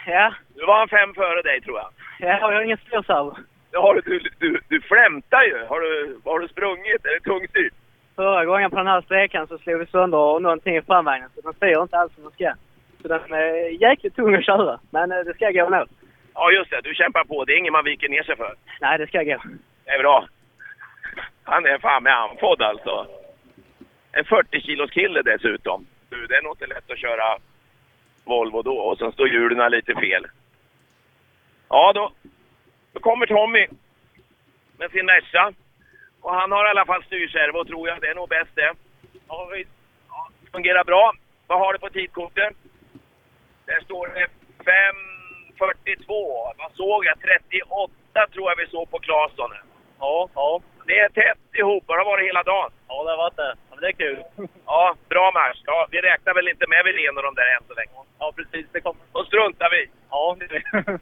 Ja, 0.08 0.34
Nu 0.56 0.66
var 0.66 0.78
han 0.80 0.88
fem 0.88 1.14
före 1.14 1.42
dig 1.42 1.62
tror 1.62 1.78
jag. 1.78 1.90
ja 2.20 2.28
jag 2.40 2.56
har 2.56 2.62
ingen 2.62 2.78
styrservo. 2.78 3.36
Det 3.72 3.78
har 3.78 3.94
du, 3.96 4.02
du, 4.02 4.30
du, 4.40 4.60
du 4.68 4.82
flämtar 4.82 5.42
ju. 5.44 5.66
Har 5.70 5.80
du, 5.80 6.20
har 6.26 6.40
du 6.40 6.48
sprungit? 6.48 7.06
Är 7.06 7.14
det 7.14 7.30
tungstyrt? 7.30 7.74
Förra 8.16 8.46
gången 8.46 8.70
på 8.70 8.76
den 8.78 8.88
här 8.88 9.02
sträckan 9.02 9.48
så 9.48 9.58
slog 9.58 9.80
vi 9.80 9.86
sönder 9.86 10.40
någonting 10.40 10.76
i 10.78 10.82
framvagnen 10.82 11.30
så 11.36 11.42
den 11.42 11.54
styr 11.54 11.82
inte 11.82 11.98
alls 11.98 12.14
som 12.16 12.24
den 12.24 12.32
ska. 12.32 12.54
Så 13.02 13.08
den 13.08 13.34
är 13.34 13.82
jäkligt 13.82 14.16
tung 14.16 14.36
att 14.36 14.46
köra. 14.46 14.80
Men 14.90 15.12
eh, 15.12 15.18
det 15.20 15.34
ska 15.34 15.52
gå 15.52 15.70
nu. 15.70 15.86
Ja, 16.40 16.52
just 16.52 16.72
det. 16.72 16.82
Du 16.82 16.96
kämpar 16.96 17.24
på. 17.24 17.46
Det 17.46 17.54
är 17.54 17.58
ingen 17.58 17.74
man 17.74 17.84
viker 17.84 18.10
ner 18.10 18.24
sig 18.24 18.36
för. 18.36 18.56
Nej, 18.82 18.98
det 18.98 19.08
ska 19.08 19.24
gå. 19.24 19.42
Det 19.86 19.92
är 19.92 20.00
bra. 20.00 20.28
Han 21.44 21.66
är 21.66 21.78
fan 21.78 22.04
med 22.04 22.16
andfådd 22.16 22.62
alltså. 22.62 23.08
En 24.12 24.26
40 24.26 24.62
kilos 24.62 24.92
kille 24.92 25.22
dessutom. 25.22 25.86
Du, 26.10 26.28
det 26.28 26.38
är 26.38 26.42
nog 26.42 26.54
inte 26.54 26.68
lätt 26.68 26.92
att 26.92 27.00
köra 27.00 27.38
Volvo 28.24 28.62
då 28.62 28.78
och 28.78 28.98
sen 28.98 29.12
står 29.12 29.28
hjulen 29.28 29.72
lite 29.72 29.96
fel. 29.96 30.28
Ja, 31.70 31.94
då, 31.94 32.12
då 32.94 33.00
kommer 33.00 33.26
Tommy 33.26 33.68
med 34.78 34.92
sin 34.92 35.06
Merca. 35.06 35.54
Och 36.22 36.36
han 36.36 36.52
har 36.52 36.68
i 36.68 36.70
alla 36.70 36.86
fall 36.86 37.04
styrservo 37.04 37.66
tror 37.66 37.90
jag. 37.90 38.02
Det 38.02 38.08
är 38.08 38.16
nog 38.16 38.30
bäst 38.30 38.56
det. 38.56 38.74
Ja. 39.28 39.50
Ja, 40.10 40.30
fungerar 40.52 40.84
bra. 40.84 41.14
Vad 41.48 41.60
har 41.60 41.74
du 41.74 41.80
på 41.80 41.90
tidkortet? 41.90 42.54
Där 43.66 43.82
står 43.82 44.08
det 44.08 44.28
5.42. 45.60 46.54
Vad 46.58 46.72
såg 46.76 47.06
jag? 47.06 47.20
38 47.20 48.28
tror 48.34 48.50
jag 48.50 48.56
vi 48.56 48.68
såg 48.68 48.92
på 48.92 49.00
Claesson. 49.00 49.52
Ja, 50.00 50.30
ja. 50.36 50.62
Det 50.86 51.00
är 51.00 51.10
tätt 51.10 51.38
ihop. 51.54 51.84
Det 51.88 51.94
har 51.94 52.06
varit 52.06 52.28
hela 52.28 52.44
dagen. 52.44 52.72
Ja, 52.88 53.04
det 53.04 53.10
har 53.10 53.18
varit 53.18 53.36
det. 53.36 53.56
Men 53.70 53.80
det 53.80 53.88
är 53.88 53.92
kul. 53.92 54.24
Ja, 54.66 54.96
bra 55.10 55.32
match. 55.34 55.62
Ja, 55.66 55.88
vi 55.92 56.02
räknar 56.02 56.34
väl 56.34 56.48
inte 56.48 56.68
med 56.68 56.84
Wilén 56.86 57.18
och 57.18 57.24
de 57.24 57.36
där 57.36 57.56
än 57.56 57.64
så 57.68 57.74
länge. 57.74 57.90
Ja, 58.20 58.34
precis. 58.36 58.66
Det 58.72 58.82
kommer. 58.82 59.02
Då 59.14 59.24
struntar 59.24 59.70
vi. 59.70 59.90
Ja, 60.10 60.38
det 60.40 60.46
är. 60.56 61.00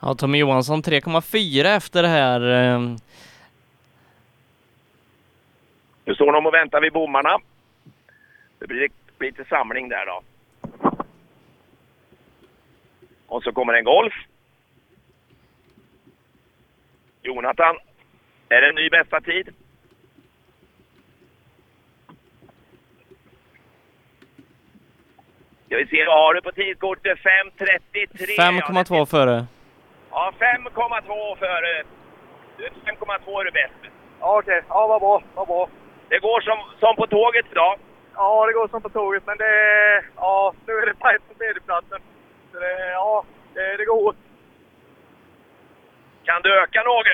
Ja, 0.00 0.14
Tommy 0.14 0.38
Johansson 0.38 0.82
3,4 0.82 1.76
efter 1.76 2.02
det 2.02 2.08
här. 2.08 2.40
Nu 6.08 6.14
står 6.14 6.32
de 6.32 6.46
och 6.46 6.54
väntar 6.54 6.80
vid 6.80 6.92
bommarna. 6.92 7.38
Det 8.58 8.66
blir 8.66 8.88
lite 9.20 9.44
samling 9.44 9.88
där 9.88 10.06
då. 10.06 10.22
Och 13.26 13.42
så 13.42 13.52
kommer 13.52 13.72
en 13.72 13.84
Golf. 13.84 14.14
Jonathan. 17.22 17.76
Är 18.48 18.60
det 18.60 18.68
en 18.68 18.74
ny 18.74 18.90
bästa 18.90 19.20
tid? 19.20 19.54
Ska 25.66 25.76
vi 25.76 25.86
se, 25.86 26.04
vad 26.06 26.16
har 26.16 26.34
du 26.34 26.42
på 26.42 26.52
tidkortet? 26.52 27.18
5.33. 27.18 28.38
5,2 28.38 29.06
före. 29.06 29.46
Ja, 30.10 30.32
5,2 30.38 31.36
före. 31.38 31.82
Du, 32.56 32.68
5,2 32.68 33.40
är 33.40 33.44
du 33.44 33.50
bäst. 33.50 33.92
Ja, 34.20 34.38
okej. 34.38 34.62
Ja, 34.68 34.86
vad 34.86 35.00
bra. 35.00 35.22
Vad 35.34 35.46
bra. 35.46 35.68
Det 36.08 36.18
går 36.18 36.40
som, 36.40 36.58
som 36.80 36.96
på 36.96 37.06
tåget 37.06 37.46
idag. 37.50 37.78
Ja, 38.14 38.46
det 38.46 38.52
går 38.52 38.68
som 38.68 38.82
på 38.82 38.88
tåget, 38.88 39.26
men 39.26 39.38
det... 39.38 39.52
Ja, 40.16 40.54
nu 40.66 40.72
är 40.72 40.86
det 40.86 40.94
tajt 40.94 41.28
på 41.28 41.34
tredjeplatsen. 41.34 42.00
Så 42.52 42.58
det... 42.58 42.90
Ja, 42.90 43.24
det, 43.54 43.76
det 43.76 43.84
går. 43.84 44.14
Kan 46.24 46.42
du 46.42 46.60
öka 46.60 46.82
något? 46.82 47.06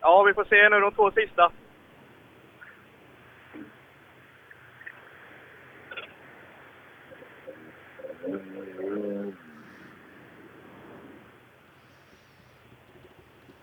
Ja, 0.00 0.22
vi 0.22 0.34
får 0.34 0.44
se 0.44 0.68
nu 0.68 0.80
de 0.80 0.92
två 0.92 1.10
sista. 1.10 1.52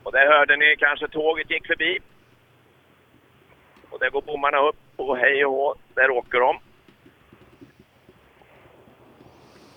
Och 0.04 0.12
där 0.12 0.28
hörde 0.28 0.56
ni 0.56 0.76
kanske 0.80 1.08
tåget 1.08 1.52
gick 1.52 1.68
förbi. 1.68 2.00
Och 3.90 4.00
där 4.00 4.10
går 4.10 4.22
bommarna 4.22 4.58
upp 4.60 4.76
och 4.96 5.18
hej 5.18 5.46
och 5.46 5.52
hå, 5.52 5.76
där 5.94 6.10
åker 6.12 6.40
de. 6.40 6.60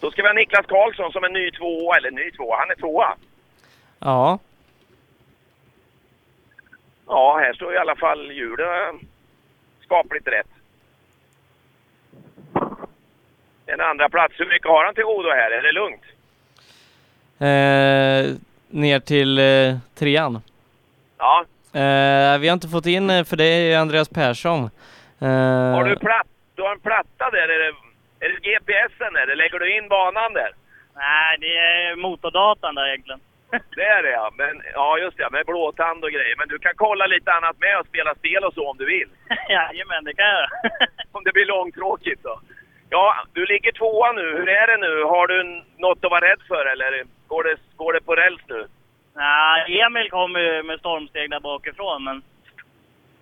Då 0.01 0.11
ska 0.11 0.23
vi 0.23 0.29
ha 0.29 0.35
Niklas 0.35 0.67
Karlsson 0.67 1.13
som 1.13 1.25
är 1.25 1.29
ny 1.29 1.51
tvåa, 1.51 1.97
eller 1.97 2.11
ny 2.11 2.31
tvåa, 2.31 2.57
han 2.59 2.71
är 2.71 2.75
tvåa. 2.75 3.15
Ja, 3.99 4.39
Ja, 7.07 7.39
här 7.43 7.53
står 7.53 7.75
i 7.75 7.79
alla 7.79 7.97
fall 7.97 8.31
hjulen 8.31 9.01
skapligt 9.85 10.29
rätt. 10.29 10.47
En 13.67 13.81
andra 13.81 14.09
plats. 14.09 14.35
Hur 14.39 14.47
mycket 14.47 14.69
har 14.69 14.85
han 14.85 14.95
till 14.95 15.05
godo 15.05 15.29
här? 15.29 15.51
Är 15.51 15.63
det 15.63 15.73
lugnt? 15.73 16.03
eh, 17.39 18.37
ner 18.69 19.01
till 19.01 19.39
eh, 19.39 19.79
trean. 19.95 20.41
Ja. 21.19 21.45
Eh, 21.75 22.39
vi 22.41 22.49
har 22.49 22.53
inte 22.53 22.69
fått 22.69 22.87
in, 22.87 23.11
eh, 23.11 23.25
för 23.25 23.37
det 23.37 23.45
är 23.45 23.79
Andreas 23.79 24.09
Persson. 24.09 24.71
Eh, 25.21 25.75
Har 25.77 25.85
du, 25.85 25.97
platt, 25.97 26.27
du 26.55 26.63
har 26.63 26.73
en 26.73 26.81
platta 26.81 27.31
där? 27.31 27.49
Är 27.49 27.59
det, 27.59 27.73
är 28.25 28.29
det 28.29 28.41
GPSen 28.47 29.13
där? 29.13 29.37
Lägger 29.37 29.59
du 29.59 29.77
in 29.77 29.89
banan 29.89 30.33
där? 30.33 30.53
Nej, 30.97 31.37
det 31.41 31.57
är 31.57 31.97
motordatan 31.97 32.75
där 32.75 32.87
egentligen. 32.89 33.21
Det 33.77 33.83
är 33.83 34.03
det 34.03 34.11
ja. 34.11 34.31
Men, 34.37 34.63
ja, 34.75 34.99
just 34.99 35.17
det. 35.17 35.31
Med 35.31 35.47
blåtand 35.47 36.05
och 36.05 36.11
grejer. 36.11 36.35
Men 36.39 36.49
du 36.49 36.59
kan 36.59 36.73
kolla 36.77 37.07
lite 37.07 37.33
annat 37.33 37.57
med 37.59 37.79
och 37.81 37.87
spela 37.87 38.15
spel 38.15 38.45
och 38.45 38.55
så 38.55 38.71
om 38.71 38.77
du 38.77 38.87
vill. 38.87 39.09
Jajamän, 39.49 40.05
det 40.05 40.15
kan 40.15 40.27
jag. 40.39 40.49
Om 41.13 41.25
det 41.25 41.33
blir 41.33 41.47
långtråkigt 41.47 42.23
då. 42.23 42.41
Ja, 42.91 43.15
du 43.33 43.47
ligger 43.47 43.73
tvåa 43.73 44.13
nu. 44.13 44.23
Hur 44.39 44.49
är 44.49 44.67
det 44.67 44.77
nu? 44.87 45.03
Har 45.05 45.27
du 45.27 45.63
något 45.79 46.05
att 46.05 46.11
vara 46.11 46.27
rädd 46.31 46.41
för 46.49 46.67
eller 46.73 47.05
går 47.27 47.45
det, 47.45 47.57
går 47.77 47.93
det 47.93 48.01
på 48.01 48.15
räls 48.17 48.41
nu? 48.49 48.67
Nej, 49.21 49.81
Emil 49.81 50.11
kommer 50.11 50.41
ju 50.41 50.63
med 50.63 50.79
stormsteg 50.79 51.31
där 51.31 51.41
bakifrån, 51.41 52.05
men 52.05 52.23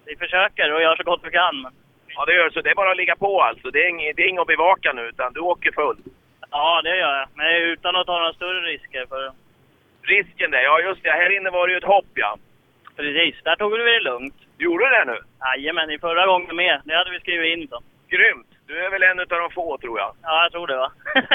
vi 0.07 0.17
försöker 0.17 0.73
och 0.73 0.83
gör 0.83 0.97
så 0.97 1.03
gott 1.03 1.21
vi 1.25 1.31
kan. 1.31 1.61
Men... 1.63 1.73
Ja, 2.07 2.25
det 2.25 2.35
gör 2.35 2.51
så. 2.51 2.61
Det 2.61 2.71
är 2.71 2.75
bara 2.75 2.91
att 2.91 2.97
ligga 2.97 3.17
på 3.17 3.43
alltså. 3.43 3.71
Det 3.71 3.79
är 3.79 4.15
det 4.15 4.23
är 4.23 4.29
inget 4.29 4.41
att 4.41 4.47
bevaka 4.47 4.93
nu 4.93 5.03
utan 5.03 5.33
du 5.33 5.41
åker 5.41 5.73
full. 5.73 5.99
Ja, 6.51 6.81
det 6.85 6.97
gör 6.97 7.19
jag. 7.19 7.29
Men 7.35 7.47
utan 7.57 7.97
att 7.97 8.07
ta 8.07 8.19
några 8.19 8.33
större 8.33 8.61
risker. 8.61 9.07
För 9.07 9.33
Risken 10.03 10.51
där, 10.51 10.63
ja 10.63 10.81
just 10.81 11.03
det. 11.03 11.11
Här 11.11 11.37
inne 11.37 11.51
var 11.51 11.67
det 11.67 11.73
ju 11.73 11.79
ett 11.79 11.95
hopp 11.95 12.13
ja. 12.15 12.37
Precis, 12.97 13.43
där 13.45 13.57
tog 13.57 13.73
vi 13.73 13.79
det 13.79 14.01
lugnt. 14.01 14.35
Du 14.57 14.65
gjorde 14.65 14.89
det 14.89 15.05
nu? 15.05 15.19
Jajamän, 15.41 15.91
i 15.91 15.99
förra 15.99 16.27
gången 16.27 16.57
med. 16.57 16.81
Det 16.85 16.95
hade 16.95 17.11
vi 17.11 17.21
skrivit 17.21 17.59
in 17.59 17.69
så. 17.69 17.81
Grymt! 18.09 18.47
Du 18.67 18.85
är 18.85 18.91
väl 18.91 19.03
en 19.03 19.21
av 19.21 19.27
de 19.27 19.51
få 19.51 19.79
tror 19.79 19.99
jag. 19.99 20.15
Ja, 20.23 20.43
jag 20.43 20.53
tror 20.53 20.67
det 20.67 20.77
va. 20.77 20.93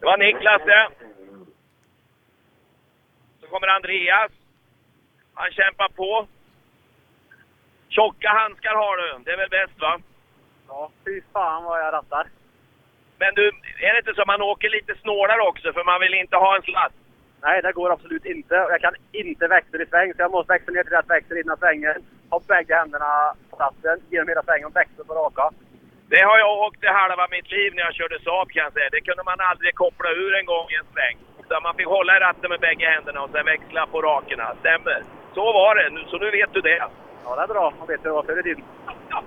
Det 0.00 0.06
var 0.06 0.18
Niklas 0.18 0.62
det. 0.66 0.88
Kommer 3.50 3.68
Andreas. 3.68 4.32
Han 5.34 5.50
kämpar 5.50 5.88
på. 5.88 6.26
Tjocka 7.88 8.28
handskar 8.28 8.74
har 8.74 8.96
du. 8.96 9.24
Det 9.24 9.30
är 9.30 9.36
väl 9.36 9.48
bäst 9.48 9.80
va? 9.80 10.00
ja, 10.70 10.90
fy 11.04 11.20
fan 11.32 11.64
vad 11.64 11.80
jag 11.80 11.92
rattar. 11.92 12.26
Men 13.18 13.34
du, 13.34 13.46
är 13.86 13.92
det 13.92 13.98
inte 13.98 14.14
så 14.14 14.20
att 14.22 14.34
man 14.34 14.42
åker 14.42 14.68
lite 14.70 14.94
snålare 15.02 15.42
också 15.50 15.72
för 15.72 15.84
man 15.84 16.00
vill 16.00 16.14
inte 16.14 16.36
ha 16.36 16.56
en 16.56 16.62
sladd? 16.62 16.92
Nej, 17.42 17.62
det 17.62 17.72
går 17.72 17.92
absolut 17.92 18.24
inte. 18.24 18.54
Jag 18.54 18.80
kan 18.80 18.94
inte 19.12 19.46
växla 19.46 19.82
i 19.82 19.86
sväng, 19.86 20.14
så 20.14 20.22
jag 20.22 20.30
måste 20.30 20.52
växla 20.52 20.72
ner 20.72 20.84
till 20.84 20.92
rätt 20.92 21.10
växel 21.10 21.38
innan 21.38 21.56
svängen. 21.56 21.96
Ha 22.30 22.40
bägge 22.46 22.74
händerna 22.74 23.34
på 23.50 23.56
platsen 23.56 23.98
genom 24.10 24.28
hela 24.28 24.42
svängen 24.42 24.66
och 24.66 24.76
växla 24.76 25.04
på 25.04 25.14
raka. 25.14 25.50
Det 26.08 26.22
har 26.28 26.38
jag 26.38 26.58
åkt 26.58 26.84
i 26.84 26.86
halva 26.86 27.26
mitt 27.30 27.50
liv 27.50 27.74
när 27.74 27.82
jag 27.82 27.94
körde 27.94 28.18
Saab 28.24 28.50
kan 28.50 28.62
jag 28.62 28.72
säga. 28.72 28.88
Det 28.92 29.00
kunde 29.00 29.22
man 29.24 29.40
aldrig 29.40 29.74
koppla 29.74 30.10
ur 30.10 30.34
en 30.34 30.46
gång 30.46 30.66
i 30.70 30.74
en 30.74 30.92
sväng. 30.92 31.16
Så 31.50 31.60
man 31.62 31.74
fick 31.74 31.86
hålla 31.86 32.16
i 32.16 32.20
ratten 32.20 32.50
med 32.50 32.60
bägge 32.60 32.86
händerna 32.86 33.22
och 33.22 33.30
sen 33.30 33.44
växla 33.44 33.86
på 33.86 34.02
rakerna. 34.02 34.54
Stämmer. 34.60 35.02
Så 35.34 35.44
var 35.52 35.74
det. 35.74 36.08
Så 36.10 36.18
nu 36.18 36.30
vet 36.30 36.52
du 36.52 36.60
det. 36.60 36.82
Ja, 37.24 37.36
det 37.36 37.42
är 37.42 37.46
bra. 37.46 37.72
Man 37.78 37.86
vet 37.88 38.00
hur 38.00 38.04
det 38.10 38.14
var 38.14 38.22
förr 38.22 38.40
i 38.40 38.42
tiden. 38.42 38.64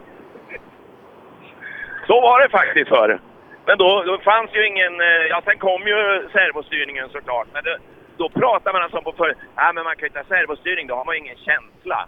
Så 2.07 2.21
var 2.21 2.41
det 2.41 2.49
faktiskt 2.49 2.89
förr. 2.89 3.19
Men 3.65 3.77
då, 3.77 4.03
då 4.03 4.17
fanns 4.17 4.55
ju 4.55 4.67
ingen... 4.67 5.01
eh, 5.01 5.07
Ja, 5.29 5.41
sen 5.45 5.57
kom 5.59 5.81
ju 5.87 6.29
servostyrningen 6.31 7.09
såklart. 7.09 7.47
Men 7.53 7.63
det, 7.63 7.77
då 8.17 8.29
pratade 8.29 8.73
man 8.73 8.83
alltså 8.83 9.01
på 9.01 9.11
förr. 9.11 9.35
Ja, 9.55 9.71
men 9.73 9.83
man 9.83 9.95
kan 9.95 10.01
ju 10.01 10.07
inte 10.07 10.19
ha 10.19 10.25
servostyrning. 10.37 10.87
Då 10.87 10.95
har 10.95 11.05
man 11.05 11.15
ju 11.15 11.21
ingen 11.21 11.37
känsla. 11.37 12.07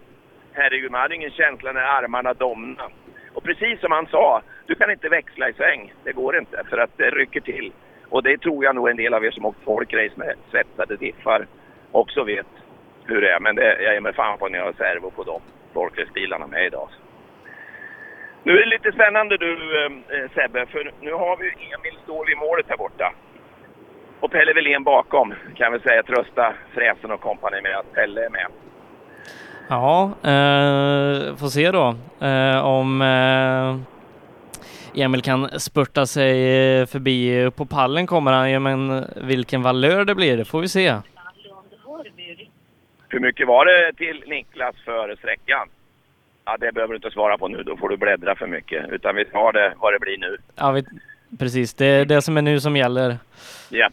Herregud, 0.54 0.92
man 0.92 1.02
hade 1.02 1.16
ingen 1.16 1.32
känsla 1.32 1.72
när 1.72 1.82
armarna 1.82 2.34
domnade. 2.34 2.90
Och 3.34 3.44
precis 3.44 3.80
som 3.80 3.92
han 3.92 4.08
sa, 4.08 4.42
du 4.66 4.76
kan 4.76 4.92
inte 4.92 5.10
växla 5.10 5.50
i 5.50 5.54
sväng. 5.54 5.94
Det 6.04 6.12
går 6.12 6.38
inte 6.38 6.64
för 6.70 6.78
att 6.78 6.98
det 6.98 7.10
rycker 7.10 7.42
till. 7.42 7.72
Och 8.16 8.24
det 8.24 8.38
tror 8.38 8.64
jag 8.64 8.76
nog 8.76 8.90
en 8.90 8.98
del 8.98 9.14
av 9.14 9.26
er 9.26 9.32
som 9.32 9.46
åkt 9.46 9.64
folkrace 9.64 10.16
med 10.16 10.36
svetsade 10.52 10.96
diffar 10.98 11.48
också 11.92 12.24
vet 12.24 12.48
hur 13.06 13.22
det 13.22 13.32
är. 13.32 13.40
Men 13.40 13.56
det, 13.56 13.82
jag 13.84 13.94
ger 13.94 14.02
mig 14.02 14.14
fan 14.14 14.38
på 14.38 14.48
när 14.48 14.60
jag 14.60 14.66
har 14.66 14.74
servo 14.74 15.12
på 15.12 15.24
de 15.24 15.42
folkracebilarna 15.74 16.48
med 16.48 16.66
idag. 16.66 16.90
Nu 18.44 18.52
är 18.54 18.60
det 18.60 18.66
lite 18.66 18.92
spännande 18.92 19.38
du 19.38 19.52
eh, 19.86 19.92
eh 20.20 20.30
Sebbe, 20.36 20.66
för 20.66 20.92
nu 21.02 21.12
har 21.14 21.38
vi 21.38 21.46
Emil 21.46 22.00
står 22.04 22.26
vid 22.26 22.38
målet 22.38 22.66
här 22.70 22.78
borta. 22.78 23.14
Och 24.20 24.32
Pelle 24.32 24.54
Wilén 24.54 24.84
bakom, 24.84 25.34
kan 25.56 25.74
vi 25.74 25.80
säga 25.80 26.04
trösta 26.04 26.54
Fräsen 26.74 27.12
och 27.12 27.22
kompani 27.22 27.62
med 27.62 27.78
att 27.78 27.94
Pelle 27.94 28.26
är 28.26 28.30
med. 28.30 28.48
Ja, 29.70 30.04
eh, 30.04 31.36
får 31.36 31.48
se 31.48 31.72
då 31.72 31.96
eh, 32.28 32.66
om 32.66 33.02
eh, 33.02 33.95
Emil 34.96 35.22
kan 35.22 35.60
spurta 35.60 36.06
sig 36.06 36.32
eh, 36.80 36.86
förbi. 36.86 37.52
På 37.56 37.66
pallen 37.66 38.08
kommer 38.08 38.32
han 38.32 38.52
ju, 38.52 38.60
men 38.60 39.06
vilken 39.16 39.62
valör 39.62 40.06
det 40.06 40.16
blir, 40.16 40.38
det 40.38 40.46
får 40.46 40.62
vi 40.62 40.68
se. 40.68 40.96
Hur 43.10 43.20
mycket 43.20 43.48
var 43.48 43.66
det 43.66 43.94
till 43.94 44.24
Niklas 44.28 44.76
för 44.86 45.16
sträckan? 45.16 45.68
Ja, 46.46 46.58
det 46.58 46.72
behöver 46.72 46.94
du 46.94 46.96
inte 46.96 47.12
svara 47.12 47.38
på 47.38 47.48
nu, 47.48 47.64
då 47.64 47.78
får 47.78 47.90
du 47.90 47.98
bläddra 47.98 48.36
för 48.36 48.48
mycket. 48.48 48.90
Utan 48.90 49.16
vi 49.16 49.26
tar 49.26 49.54
det 49.54 49.74
vad 49.78 49.94
det 49.94 50.00
blir 50.00 50.18
nu. 50.18 50.38
Ja, 50.56 50.72
vi, 50.72 50.84
precis, 51.40 51.74
det 51.74 51.86
är 51.86 52.06
det 52.06 52.22
som 52.22 52.38
är 52.38 52.42
nu 52.42 52.60
som 52.60 52.78
gäller. 52.78 53.18
Ja. 53.70 53.90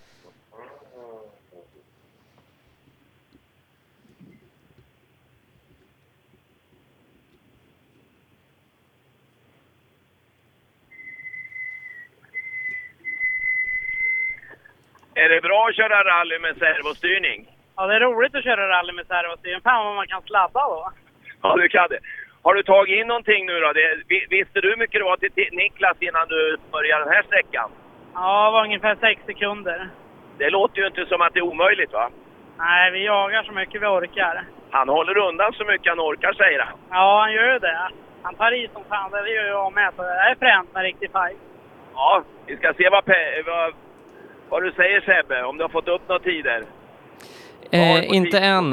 Är 15.22 15.28
det 15.28 15.40
bra 15.40 15.66
att 15.68 15.76
köra 15.76 16.04
rally 16.04 16.38
med 16.38 16.56
servostyrning? 16.56 17.38
Ja, 17.76 17.86
det 17.86 17.94
är 17.96 18.00
roligt 18.00 18.34
att 18.34 18.44
köra 18.44 18.68
rally 18.68 18.92
med 18.92 19.06
servostyrning. 19.06 19.60
Fan 19.60 19.84
vad 19.86 19.94
man 19.94 20.06
kan 20.06 20.22
sladda 20.22 20.60
då. 20.60 20.92
Ja, 21.42 21.56
du 21.56 21.68
kan 21.68 21.88
det. 21.88 21.98
Har 22.42 22.54
du 22.54 22.62
tagit 22.62 22.98
in 23.00 23.06
någonting 23.06 23.46
nu 23.46 23.60
då? 23.60 23.72
Det, 23.72 23.96
vi- 24.08 24.26
visste 24.30 24.60
du 24.60 24.68
hur 24.70 24.76
mycket 24.76 25.00
det 25.00 25.04
var 25.04 25.16
till 25.16 25.48
Niklas 25.52 25.96
innan 26.00 26.28
du 26.28 26.56
började 26.72 27.04
den 27.04 27.12
här 27.14 27.22
sträckan? 27.22 27.70
Ja, 28.14 28.44
det 28.46 28.52
var 28.52 28.64
ungefär 28.64 28.96
6 29.00 29.22
sekunder. 29.26 29.88
Det 30.38 30.50
låter 30.50 30.80
ju 30.80 30.86
inte 30.86 31.06
som 31.06 31.20
att 31.20 31.32
det 31.34 31.38
är 31.40 31.44
omöjligt 31.52 31.92
va? 31.92 32.10
Nej, 32.58 32.90
vi 32.90 33.04
jagar 33.04 33.42
så 33.42 33.52
mycket 33.52 33.82
vi 33.82 33.86
orkar. 33.86 34.42
Han 34.70 34.88
håller 34.88 35.16
undan 35.18 35.52
så 35.52 35.64
mycket 35.64 35.88
han 35.88 36.00
orkar 36.00 36.32
säger 36.32 36.60
han. 36.60 36.78
Ja, 36.90 37.20
han 37.20 37.32
gör 37.32 37.52
ju 37.52 37.58
det. 37.58 37.88
Han 38.22 38.34
tar 38.34 38.52
i 38.52 38.68
som 38.72 38.84
fan. 38.84 39.10
Det 39.10 39.30
gör 39.30 39.44
jag 39.48 39.72
med. 39.72 39.92
Så 39.96 40.02
det 40.02 40.08
är 40.30 40.34
fränt 40.34 40.74
med 40.74 40.82
riktig 40.82 41.10
fight. 41.12 41.38
Ja, 41.94 42.22
vi 42.46 42.56
ska 42.56 42.72
se 42.74 42.88
vad, 42.88 43.04
vad, 43.46 43.72
vad 44.52 44.62
du 44.62 44.72
säger 44.72 45.00
Sebbe, 45.00 45.42
om 45.42 45.56
du 45.58 45.64
har 45.64 45.68
fått 45.68 45.88
upp 45.88 46.08
några 46.08 46.22
tider. 46.22 46.64
Eh, 47.70 48.14
inte 48.14 48.30
tid? 48.30 48.42
än. 48.42 48.70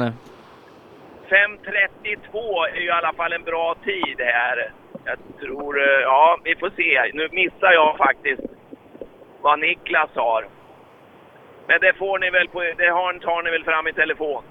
5.32 1.28 2.66
är 2.74 2.80
ju 2.80 2.86
i 2.86 2.90
alla 2.90 3.12
fall 3.12 3.32
en 3.32 3.42
bra 3.42 3.74
tid 3.84 4.16
här. 4.18 4.72
Jag 5.04 5.18
tror, 5.40 5.78
eh, 5.78 6.00
ja 6.02 6.38
vi 6.44 6.56
får 6.56 6.70
se. 6.76 7.10
Nu 7.14 7.28
missar 7.32 7.72
jag 7.72 7.96
faktiskt 7.96 8.42
vad 9.40 9.60
Niklas 9.60 10.10
har. 10.14 10.46
Men 11.66 11.80
det 11.80 11.92
får 11.98 12.18
ni 12.18 12.30
väl 12.30 12.48
på, 12.48 12.60
det 12.60 12.88
har, 12.88 13.12
tar 13.18 13.42
ni 13.42 13.50
väl 13.50 13.64
fram 13.64 13.86
i 13.86 13.92
telefon. 13.92 14.42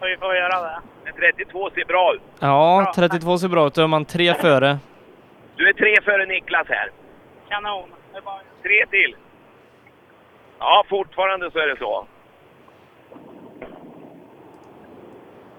Vi 0.00 0.16
får 0.16 0.36
göra 0.36 0.62
det. 0.62 0.80
Men 1.04 1.12
32 1.14 1.70
ser 1.70 1.84
bra 1.84 2.14
ut. 2.14 2.22
Ja, 2.40 2.92
32 2.94 3.38
ser 3.38 3.48
bra 3.48 3.66
ut. 3.66 3.74
Då 3.74 3.82
är 3.82 3.86
man 3.86 4.04
tre 4.04 4.34
före. 4.34 4.78
Du 5.56 5.68
är 5.68 5.72
tre 5.72 5.96
före 6.04 6.26
Niklas 6.26 6.66
här. 6.68 6.90
Kanon. 7.48 7.88
Det 8.12 8.18
är 8.18 8.22
bara... 8.22 8.40
Tre 8.62 8.86
till. 8.90 9.16
Ja, 10.58 10.84
fortfarande 10.88 11.50
så 11.50 11.58
är 11.58 11.66
det 11.66 11.76
så. 11.78 12.06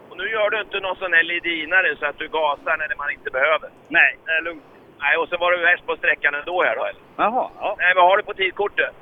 Och 0.09 0.17
nu 0.17 0.29
gör 0.29 0.49
du 0.49 0.61
inte 0.61 0.79
någon 0.79 0.95
sån 0.95 1.13
här 1.13 1.23
lidinare 1.23 1.95
så 1.95 2.05
att 2.05 2.17
du 2.17 2.27
gasar 2.27 2.77
när 2.77 2.95
man 2.97 3.11
inte 3.11 3.29
behöver. 3.31 3.69
Nej, 3.87 4.17
det 4.25 4.31
är 4.31 4.41
lugnt. 4.41 4.63
Nej, 4.99 5.17
och 5.17 5.29
så 5.29 5.37
var 5.37 5.51
du 5.51 5.57
värst 5.57 5.85
på 5.85 5.95
sträckan 5.95 6.35
ändå 6.35 6.63
här 6.63 6.75
då 6.75 6.83
eller? 6.85 7.01
Jaha, 7.17 7.49
ja. 7.59 7.75
Nej, 7.77 7.93
vad 7.95 8.05
har 8.05 8.17
du 8.17 8.23
på 8.23 8.33
tidkortet? 8.33 8.95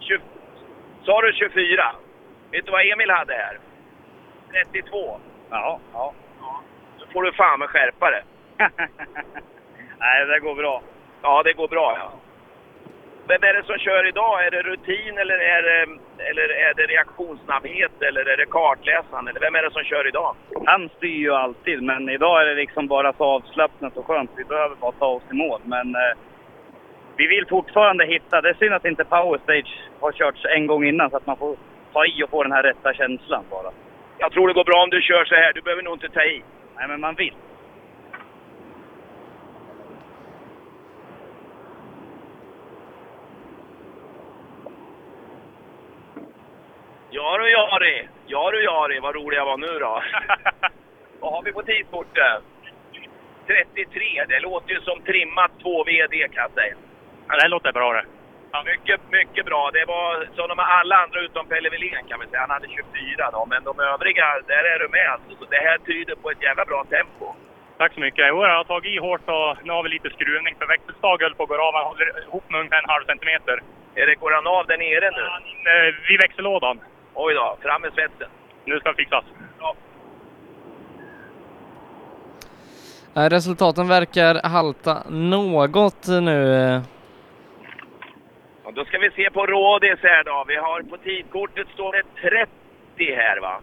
20... 0.00 0.20
Sa 1.04 1.22
du 1.22 1.32
24? 1.32 1.92
Vet 2.50 2.66
du 2.66 2.72
vad 2.72 2.86
Emil 2.86 3.10
hade 3.10 3.34
här? 3.34 3.58
32. 4.72 5.20
Ja, 5.50 5.80
ja. 5.92 6.12
Då 6.98 7.06
får 7.12 7.22
du 7.22 7.32
fan 7.32 7.58
med 7.58 7.68
skärpa 7.68 8.10
det. 8.10 8.22
Nej, 9.98 10.26
det 10.26 10.40
går 10.40 10.54
bra. 10.54 10.82
Ja, 11.22 11.42
det 11.42 11.52
går 11.52 11.68
bra 11.68 11.96
ja. 11.98 12.12
Vem 13.28 13.42
är 13.42 13.54
det 13.54 13.64
som 13.66 13.78
kör 13.78 14.08
idag? 14.08 14.46
Är 14.46 14.50
det 14.50 14.62
rutin 14.62 15.18
eller 15.18 15.38
är 15.56 15.62
det, 15.62 15.80
eller 16.28 16.48
är 16.66 16.74
det 16.74 16.86
reaktionssnabbhet 16.86 18.02
eller 18.02 18.28
är 18.32 18.36
det 18.36 18.46
kartläsaren? 18.46 19.28
Eller 19.28 19.40
vem 19.40 19.54
är 19.54 19.62
det 19.62 19.70
som 19.70 19.84
kör 19.84 20.08
idag? 20.08 20.36
Han 20.66 20.88
styr 20.96 21.18
ju 21.26 21.32
alltid, 21.32 21.82
men 21.82 22.08
idag 22.08 22.42
är 22.42 22.46
det 22.46 22.54
liksom 22.54 22.86
bara 22.86 23.12
så 23.12 23.24
avslappnat 23.24 23.96
och 23.96 24.06
skönt. 24.06 24.30
Vi 24.36 24.44
behöver 24.44 24.76
bara 24.76 24.92
ta 24.92 25.06
oss 25.06 25.22
i 25.32 25.34
mål. 25.34 25.60
Men 25.64 25.94
eh, 25.94 26.14
vi 27.16 27.26
vill 27.26 27.46
fortfarande 27.46 28.06
hitta... 28.06 28.40
Det 28.40 28.50
är 28.50 28.54
synd 28.54 28.74
att 28.74 28.84
inte 28.84 29.04
Power 29.04 29.38
Stage 29.38 29.72
har 30.00 30.12
körts 30.12 30.44
en 30.44 30.66
gång 30.66 30.84
innan 30.84 31.10
så 31.10 31.16
att 31.16 31.26
man 31.26 31.36
får 31.36 31.56
ta 31.92 32.06
i 32.06 32.22
och 32.24 32.30
få 32.30 32.42
den 32.42 32.52
här 32.52 32.62
rätta 32.62 32.94
känslan 32.94 33.44
bara. 33.50 33.70
Jag 34.18 34.32
tror 34.32 34.48
det 34.48 34.54
går 34.54 34.64
bra 34.64 34.82
om 34.82 34.90
du 34.90 35.02
kör 35.02 35.24
så 35.24 35.34
här. 35.34 35.52
Du 35.52 35.60
behöver 35.60 35.82
nog 35.82 35.94
inte 35.94 36.08
ta 36.08 36.22
i. 36.22 36.42
Nej, 36.76 36.88
men 36.88 37.00
man 37.00 37.14
vill. 37.14 37.34
Ja 47.10 47.38
du 47.38 47.50
Jari! 47.50 48.08
Ja 48.26 48.50
du 48.50 48.64
Jari, 48.64 49.00
vad 49.00 49.14
rolig 49.14 49.36
jag 49.36 49.44
var 49.44 49.56
nu 49.56 49.78
då. 49.78 50.02
vad 51.20 51.32
har 51.32 51.42
vi 51.42 51.52
på 51.52 51.62
tidskortet? 51.62 52.42
33. 53.46 54.24
Det 54.28 54.40
låter 54.40 54.70
ju 54.74 54.80
som 54.80 55.00
trimmat 55.02 55.50
2VD 55.64 56.28
kan 56.32 56.42
jag 56.42 56.52
säga. 56.52 56.74
Ja, 57.28 57.36
det 57.36 57.48
låter 57.48 57.72
bra 57.72 57.92
det. 57.92 58.04
Ja, 58.52 58.62
mycket, 58.72 59.00
mycket 59.10 59.44
bra. 59.46 59.70
Det 59.72 59.84
var 59.84 60.28
som 60.36 60.48
de 60.48 60.58
alla 60.58 60.96
andra 60.96 61.20
utom 61.20 61.46
Pelle 61.46 61.70
Wilén 61.70 62.04
kan 62.08 62.20
vi 62.20 62.26
säga. 62.26 62.40
Han 62.40 62.50
hade 62.50 62.68
24 62.68 63.30
då, 63.32 63.46
men 63.46 63.64
de 63.64 63.80
övriga, 63.80 64.26
där 64.46 64.64
är 64.72 64.78
du 64.78 64.88
med 64.88 65.08
alltså. 65.12 65.30
Så 65.38 65.44
det 65.50 65.62
här 65.68 65.78
tyder 65.78 66.14
på 66.14 66.30
ett 66.30 66.42
jävla 66.42 66.64
bra 66.64 66.84
tempo. 66.84 67.26
Tack 67.78 67.94
så 67.94 68.00
mycket. 68.00 68.26
Jo, 68.28 68.36
jag 68.44 68.56
har 68.56 68.64
tagit 68.64 68.94
i 68.94 68.98
hårt 68.98 69.28
och 69.36 69.56
nu 69.64 69.72
har 69.72 69.82
vi 69.82 69.88
lite 69.88 70.10
skruvning 70.10 70.54
för 70.58 70.66
växelstag 70.66 71.22
höll 71.22 71.34
på 71.34 71.42
att 71.42 71.48
gå 71.48 71.62
av. 71.68 71.74
Han 71.74 71.84
håller 71.84 72.22
ihop 72.22 72.50
med 72.50 72.58
ungefär 72.60 72.82
en 72.82 72.94
halv 72.94 73.04
centimeter. 73.04 73.62
Är 73.94 74.06
det, 74.06 74.14
går 74.14 74.30
han 74.30 74.46
av 74.46 74.66
där 74.66 74.78
nere 74.78 75.10
nu? 75.10 75.24
Inne 75.52 75.74
vid 76.08 76.20
växellådan. 76.20 76.80
Oj 77.20 77.34
då, 77.34 77.56
fram 77.62 77.82
med 77.82 77.92
svetsen. 77.92 78.28
Nu 78.64 78.78
ska 78.78 78.88
det 78.88 78.96
fixas. 78.96 79.24
Ja. 79.60 79.76
Eh, 83.16 83.28
Resultaten 83.30 83.88
verkar 83.88 84.48
halta 84.48 85.02
något 85.10 86.06
nu. 86.08 86.40
Och 88.62 88.74
då 88.74 88.84
ska 88.84 88.98
vi 88.98 89.10
se 89.10 89.30
på 89.30 89.46
Rådis 89.46 89.98
här 90.02 90.24
då. 90.24 90.44
Vi 90.48 90.56
har 90.56 90.82
på 90.82 90.96
tidkortet 90.96 91.68
står 91.68 91.92
det 91.92 92.30
30 92.96 93.14
här 93.14 93.40
va. 93.40 93.60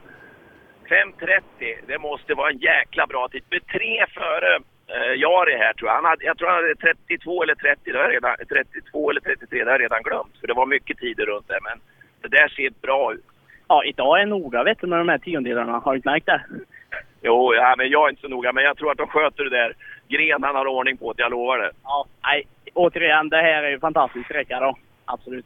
5.30. 0.89 1.75
Det 1.87 1.99
måste 1.99 2.33
vara 2.33 2.49
en 2.49 2.57
jäkla 2.57 3.07
bra 3.07 3.27
tid. 3.27 3.43
Med 3.49 3.67
tre 3.67 4.05
före 4.13 4.55
eh, 4.87 5.13
Jari 5.21 5.57
här 5.57 5.73
tror 5.73 5.89
jag. 5.89 5.95
Han 5.95 6.05
hade, 6.05 6.25
jag 6.25 6.37
tror 6.37 6.47
han 6.47 6.55
hade 6.63 6.75
32 6.75 7.43
eller 7.43 7.55
30. 7.55 7.91
Det 7.91 7.97
har 7.97 8.09
redan, 8.09 8.35
32 8.49 9.09
eller 9.11 9.21
33. 9.21 9.63
Det 9.63 9.65
har 9.65 9.71
jag 9.71 9.81
redan 9.81 10.03
glömt. 10.03 10.37
För 10.39 10.47
det 10.47 10.53
var 10.53 10.65
mycket 10.65 10.97
tider 10.97 11.25
runt 11.25 11.47
där. 11.47 11.59
Men 11.61 11.79
det 12.21 12.37
där 12.37 12.47
ser 12.47 12.69
bra 12.81 13.13
ut. 13.13 13.25
Ja, 13.67 13.83
idag 13.83 14.21
är 14.21 14.25
noga 14.25 14.63
vet 14.63 14.81
du 14.81 14.87
med 14.87 14.99
de 14.99 15.09
här 15.09 15.17
tiondelarna. 15.17 15.79
Har 15.79 15.91
du 15.91 15.97
inte 15.97 16.09
märkt 16.09 16.25
det? 16.25 16.41
Jo, 17.21 17.53
ja, 17.53 17.75
men 17.77 17.89
jag 17.89 18.05
är 18.05 18.09
inte 18.09 18.21
så 18.21 18.27
noga. 18.27 18.51
Men 18.51 18.63
jag 18.63 18.77
tror 18.77 18.91
att 18.91 18.97
de 18.97 19.07
sköter 19.07 19.43
det 19.43 19.49
där. 19.49 19.73
Gren 20.07 20.43
han 20.43 20.55
har 20.55 20.67
ordning 20.67 20.97
på 20.97 21.13
det, 21.13 21.21
jag 21.21 21.31
lovar 21.31 21.57
det. 21.57 21.71
Ja, 21.83 22.05
nej. 22.23 22.47
Återigen, 22.73 23.29
det 23.29 23.37
här 23.37 23.63
är 23.63 23.69
ju 23.69 23.79
fantastisk 23.79 24.25
sträcka 24.25 24.59
då. 24.59 24.75
Absolut. 25.05 25.45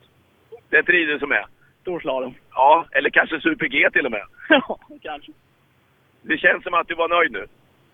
Det 0.69 0.77
är 0.77 0.83
trider 0.83 1.19
som 1.19 1.31
är. 1.31 1.45
Storslalom. 1.81 2.33
Ja, 2.51 2.85
eller 2.91 3.09
kanske 3.09 3.41
Super-G 3.41 3.89
till 3.91 4.05
och 4.05 4.11
med. 4.11 4.23
Ja, 4.49 4.79
kanske. 5.01 5.31
Det 6.21 6.37
känns 6.37 6.63
som 6.63 6.73
att 6.73 6.87
du 6.87 6.95
var 6.95 7.09
nöjd 7.09 7.31
nu. 7.31 7.45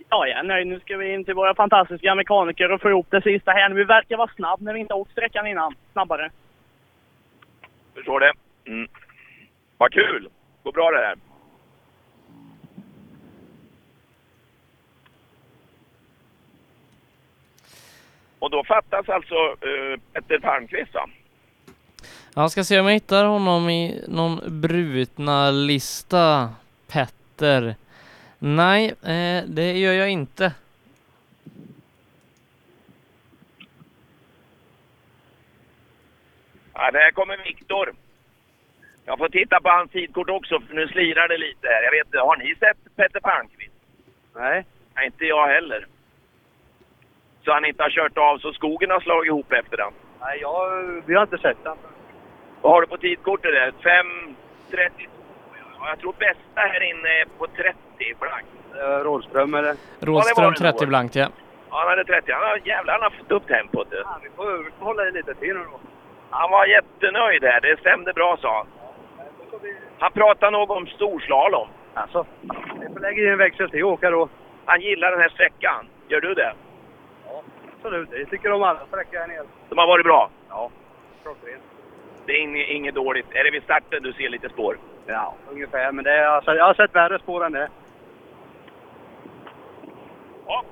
Ja, 0.09 0.27
jag 0.27 0.39
är 0.39 0.43
nöjd. 0.43 0.67
Nu 0.67 0.79
ska 0.79 0.97
vi 0.97 1.13
in 1.13 1.25
till 1.25 1.33
våra 1.33 1.55
fantastiska 1.55 2.15
mekaniker 2.15 2.71
och 2.71 2.81
få 2.81 2.89
ihop 2.89 3.07
det 3.09 3.21
sista 3.21 3.51
här. 3.51 3.69
Vi 3.69 3.83
verkar 3.83 4.17
vara 4.17 4.31
snabb 4.35 4.61
när 4.61 4.73
vi 4.73 4.79
inte 4.79 4.93
åkt 4.93 5.11
sträckan 5.11 5.47
innan. 5.47 5.75
Snabbare. 5.91 6.29
Förstår 7.95 8.19
det. 8.19 8.33
Mm. 8.67 8.87
Vad 9.77 9.91
kul! 9.91 10.29
Går 10.63 10.71
bra 10.71 10.91
det 10.91 10.97
här. 10.97 11.17
Och 18.39 18.51
då 18.51 18.63
fattas 18.63 19.09
alltså 19.09 19.35
uh, 19.35 19.99
Petter 20.13 20.39
Palmqvist 20.39 20.93
va? 20.93 21.09
Jag 22.35 22.51
ska 22.51 22.63
se 22.63 22.79
om 22.79 22.85
jag 22.85 22.93
hittar 22.93 23.25
honom 23.25 23.69
i 23.69 24.03
någon 24.07 24.61
brutna 24.61 25.51
lista. 25.51 26.49
Petter. 26.87 27.75
Nej, 28.39 28.89
eh, 28.89 29.43
det 29.47 29.77
gör 29.77 29.93
jag 29.93 30.09
inte. 30.09 30.53
Ja, 36.73 36.91
där 36.91 37.11
kommer 37.11 37.37
Viktor. 37.37 37.93
Jag 39.05 39.17
får 39.17 39.29
titta 39.29 39.61
på 39.61 39.69
hans 39.69 39.91
tidkort 39.91 40.29
också, 40.29 40.59
för 40.59 40.75
nu 40.75 40.87
slirar 40.87 41.27
det 41.27 41.37
lite 41.37 41.67
här. 41.67 41.83
Jag 41.83 41.91
vet 41.91 42.05
inte, 42.05 42.19
har 42.19 42.37
ni 42.37 42.55
sett 42.55 42.95
Petter 42.95 43.19
Palmqvist? 43.19 43.73
Nej. 44.35 44.65
Nej, 44.95 45.05
inte 45.05 45.25
jag 45.25 45.47
heller. 45.47 45.87
Så 47.43 47.51
han 47.51 47.65
inte 47.65 47.83
har 47.83 47.89
kört 47.89 48.17
av 48.17 48.37
så 48.37 48.53
skogen 48.53 48.91
har 48.91 48.99
slagit 48.99 49.27
ihop 49.27 49.51
efter 49.51 49.77
den. 49.77 49.91
Nej, 50.21 50.37
jag, 50.41 50.81
vi 51.05 51.15
har 51.15 51.23
inte 51.23 51.37
sett 51.37 51.63
den. 51.63 51.77
Vad 52.61 52.71
har 52.73 52.81
du 52.81 52.87
på 52.87 52.97
tidkortet 52.97 53.51
där? 53.51 53.71
5.32? 54.71 54.89
Ja, 55.79 55.89
jag 55.89 55.99
tror 55.99 56.13
bästa 56.19 56.61
här 56.61 56.83
inne 56.83 57.09
är 57.21 57.25
på 57.37 57.47
30 57.47 57.75
blankt. 58.19 58.49
Uh, 58.75 59.03
Rådström 59.03 59.53
eller? 59.53 59.75
Rådström 59.99 60.53
det 60.53 60.59
30 60.59 60.85
blankt, 60.85 61.15
ja. 61.15 61.27
Ja, 61.69 61.79
han 61.79 61.87
hade 61.89 62.03
30. 62.03 62.31
Han 62.31 62.43
har, 62.43 62.61
jävlar, 62.63 62.93
han 62.93 63.01
har 63.01 63.09
fått 63.09 63.31
upp 63.31 63.47
tempot. 63.47 63.87
du. 63.91 63.97
Ja, 63.97 64.19
vi, 64.23 64.29
får, 64.29 64.57
vi 64.63 64.71
får 64.79 64.85
hålla 64.85 65.07
i 65.07 65.11
lite 65.11 65.33
till 65.33 65.53
nu 65.53 65.63
då. 65.71 65.79
Han 66.29 66.51
var 66.51 66.65
jättenöjd 66.65 67.43
här. 67.43 67.61
Det 67.61 67.79
stämde 67.79 68.13
bra, 68.13 68.37
sa 68.41 68.57
han. 68.57 68.67
Han 69.99 70.11
pratade 70.11 70.51
nog 70.51 70.71
om 70.71 70.87
storslalom. 70.87 71.67
Alltså, 71.93 72.25
vi 72.81 72.93
får 72.93 72.99
lägga 72.99 73.23
in 73.23 73.29
en 73.29 73.37
växel 73.37 73.69
till 73.69 73.83
och 73.83 73.91
åka 73.91 74.09
då. 74.09 74.29
Han 74.65 74.81
gillar 74.81 75.11
den 75.11 75.21
här 75.21 75.29
sträckan. 75.29 75.87
Gör 76.07 76.21
du 76.21 76.33
det? 76.33 76.53
Absolut, 77.77 78.09
jag 78.11 78.29
tycker 78.29 78.51
om 78.51 78.63
alla 78.63 78.85
sträckor 78.87 79.17
här 79.17 79.27
nere. 79.27 79.45
De 79.69 79.77
har 79.77 79.87
varit 79.87 80.05
bra. 80.05 80.29
Ja, 80.49 80.69
klockrent. 81.23 81.63
Det 82.25 82.31
är 82.31 82.41
inget, 82.41 82.69
inget 82.69 82.95
dåligt. 82.95 83.25
Är 83.31 83.43
det 83.43 83.51
vid 83.51 83.63
starten 83.63 84.03
du 84.03 84.13
ser 84.13 84.29
lite 84.29 84.49
spår? 84.49 84.77
Ja, 85.05 85.33
ungefär. 85.51 85.91
Men 85.91 86.03
det 86.03 86.11
är, 86.11 86.25
alltså, 86.25 86.55
jag 86.55 86.65
har 86.65 86.73
sett 86.73 86.95
värre 86.95 87.19
spår 87.19 87.45
än 87.45 87.51
det. 87.51 87.69
Ja. 90.47 90.63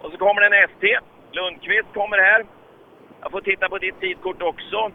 Och 0.00 0.10
så 0.10 0.18
kommer 0.18 0.40
det 0.40 0.46
en 0.46 0.64
ST. 0.64 0.98
Lundqvist 1.32 1.94
kommer 1.94 2.18
här. 2.18 2.44
Jag 3.20 3.30
får 3.30 3.40
titta 3.40 3.68
på 3.68 3.78
ditt 3.78 4.00
tidkort 4.00 4.42
också. 4.42 4.90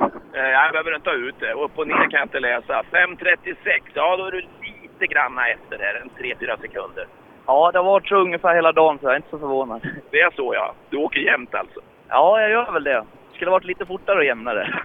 Eh, 0.00 0.50
Jag 0.50 0.72
behöver 0.72 0.94
inte 0.94 1.10
ta 1.10 1.16
ut 1.16 1.34
det. 1.40 1.52
Upp 1.52 1.78
och 1.78 1.88
ner 1.88 2.10
kan 2.10 2.10
jag 2.10 2.24
inte 2.24 2.40
läsa. 2.40 2.82
5.36. 2.90 3.56
Ja, 3.94 4.16
då 4.16 4.24
är 4.24 4.30
du 4.30 4.40
lite 4.40 5.06
granna 5.06 5.48
efter 5.48 5.78
här. 5.78 5.94
En 5.94 6.10
3-4 6.10 6.60
sekunder. 6.60 7.06
Ja, 7.46 7.70
det 7.72 7.78
har 7.78 7.84
varit 7.84 8.08
så 8.08 8.16
ungefär 8.16 8.54
hela 8.54 8.72
dagen 8.72 8.98
så 8.98 9.06
jag 9.06 9.12
är 9.12 9.16
inte 9.16 9.30
så 9.30 9.38
förvånad. 9.38 9.88
Det 10.10 10.20
är 10.20 10.30
så 10.30 10.54
ja. 10.54 10.74
Du 10.90 10.96
åker 10.96 11.20
jämnt 11.20 11.54
alltså. 11.54 11.80
Ja, 12.08 12.40
jag 12.40 12.50
gör 12.50 12.72
väl 12.72 12.84
det. 12.84 13.04
Skulle 13.34 13.50
varit 13.50 13.64
lite 13.64 13.86
fortare 13.86 14.18
och 14.18 14.24
jämnare. 14.24 14.80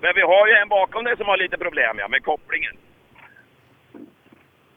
Men 0.00 0.12
vi 0.14 0.22
har 0.22 0.46
ju 0.46 0.52
en 0.52 0.68
bakom 0.68 1.04
dig 1.04 1.16
som 1.16 1.26
har 1.26 1.36
lite 1.36 1.58
problem 1.58 1.96
ja, 1.98 2.08
med 2.08 2.24
kopplingen. 2.24 2.76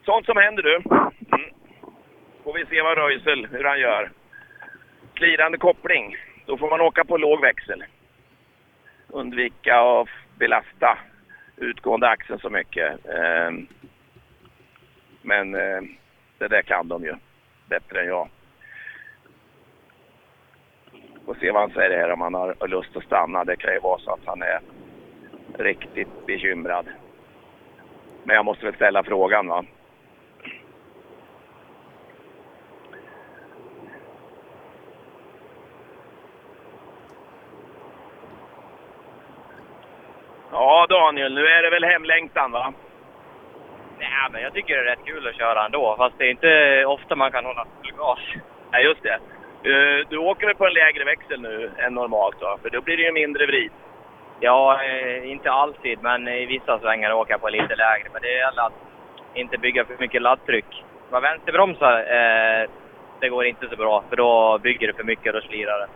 Sånt 0.06 0.26
som 0.26 0.38
händer 0.38 0.64
du. 0.64 0.76
Mm. 0.76 1.50
Får 2.44 2.54
vi 2.54 2.66
se 2.66 2.82
vad 2.82 2.98
Röisel, 2.98 3.48
hur 3.52 3.64
han 3.64 3.80
gör. 3.80 4.12
Slirande 5.18 5.58
koppling. 5.58 6.16
Då 6.46 6.58
får 6.58 6.70
man 6.70 6.82
åka 6.82 7.04
på 7.04 7.18
låg 7.18 7.42
växel. 7.42 7.84
Undvika 9.08 9.80
att 9.80 10.08
belasta 10.38 10.98
utgående 11.58 12.10
axeln 12.10 12.40
så 12.40 12.50
mycket. 12.50 13.06
Eh, 13.06 13.52
men 15.22 15.56
eh, 15.56 15.82
det 16.38 16.48
där 16.48 16.62
kan 16.62 16.88
de 16.88 17.04
ju 17.04 17.16
bättre 17.70 18.02
än 18.02 18.08
jag. 18.08 18.30
Får 21.26 21.36
se 21.36 21.52
vad 21.52 21.62
han 21.62 21.72
säger 21.72 21.98
här 21.98 22.12
om 22.12 22.22
han 22.22 22.34
har 22.34 22.68
lust 22.68 22.96
att 22.96 23.04
stanna. 23.04 23.44
Det 23.44 23.56
kan 23.56 23.74
ju 23.74 23.80
vara 23.80 24.00
så 24.00 24.12
att 24.12 24.26
han 24.26 24.42
är 24.42 24.60
riktigt 25.58 26.26
bekymrad. 26.26 26.86
Men 28.24 28.36
jag 28.36 28.46
måste 28.46 28.66
väl 28.66 28.76
ställa 28.76 29.04
frågan 29.04 29.48
va. 29.48 29.66
Ja 40.58 40.86
Daniel, 40.90 41.34
nu 41.34 41.48
är 41.48 41.64
det 41.64 41.70
väl 41.70 41.84
hemlängtan 41.84 42.52
va? 42.52 42.74
Nej, 44.00 44.30
men 44.32 44.42
jag 44.42 44.54
tycker 44.54 44.76
det 44.76 44.82
är 44.82 44.96
rätt 44.96 45.06
kul 45.06 45.28
att 45.28 45.38
köra 45.38 45.66
ändå. 45.66 45.96
Fast 45.98 46.18
det 46.18 46.26
är 46.26 46.30
inte 46.30 46.86
ofta 46.86 47.16
man 47.16 47.32
kan 47.32 47.46
hålla 47.46 47.66
full 47.66 47.94
gas. 47.98 48.20
Nej 48.72 48.84
just 48.84 49.04
det. 49.04 49.20
Du 50.10 50.18
åker 50.18 50.48
väl 50.48 50.56
på 50.56 50.66
en 50.66 50.74
lägre 50.74 51.04
växel 51.04 51.42
nu 51.42 51.72
än 51.78 51.94
normalt 51.94 52.42
va? 52.42 52.58
För 52.62 52.70
då 52.70 52.82
blir 52.82 52.98
det 52.98 53.04
ju 53.04 53.12
mindre 53.12 53.46
vrid. 53.46 53.72
Ja, 54.40 54.84
eh, 54.84 55.32
inte 55.32 55.52
alltid, 55.52 56.00
men 56.02 56.28
i 56.28 56.46
vissa 56.46 56.80
svängar 56.80 57.14
åker 57.14 57.34
jag 57.34 57.42
på 57.42 57.50
lite 57.50 57.76
lägre. 57.76 58.10
Men 58.14 58.22
det 58.22 58.32
gäller 58.32 58.62
att 58.66 58.74
inte 59.34 59.58
bygga 59.58 59.86
för 59.86 59.96
mycket 60.00 60.22
laddtryck. 60.22 60.84
Vad 61.10 61.22
vänsterbromsar, 61.22 61.98
eh, 62.00 62.70
det 63.20 63.30
går 63.30 63.46
inte 63.46 63.68
så 63.70 63.76
bra. 63.76 64.04
För 64.10 64.16
då 64.16 64.60
bygger 64.64 64.88
det 64.88 64.94
för 64.94 65.04
mycket 65.04 65.36
och 65.36 65.42
då 65.42 65.48
slirar 65.48 65.80
det. 65.80 65.88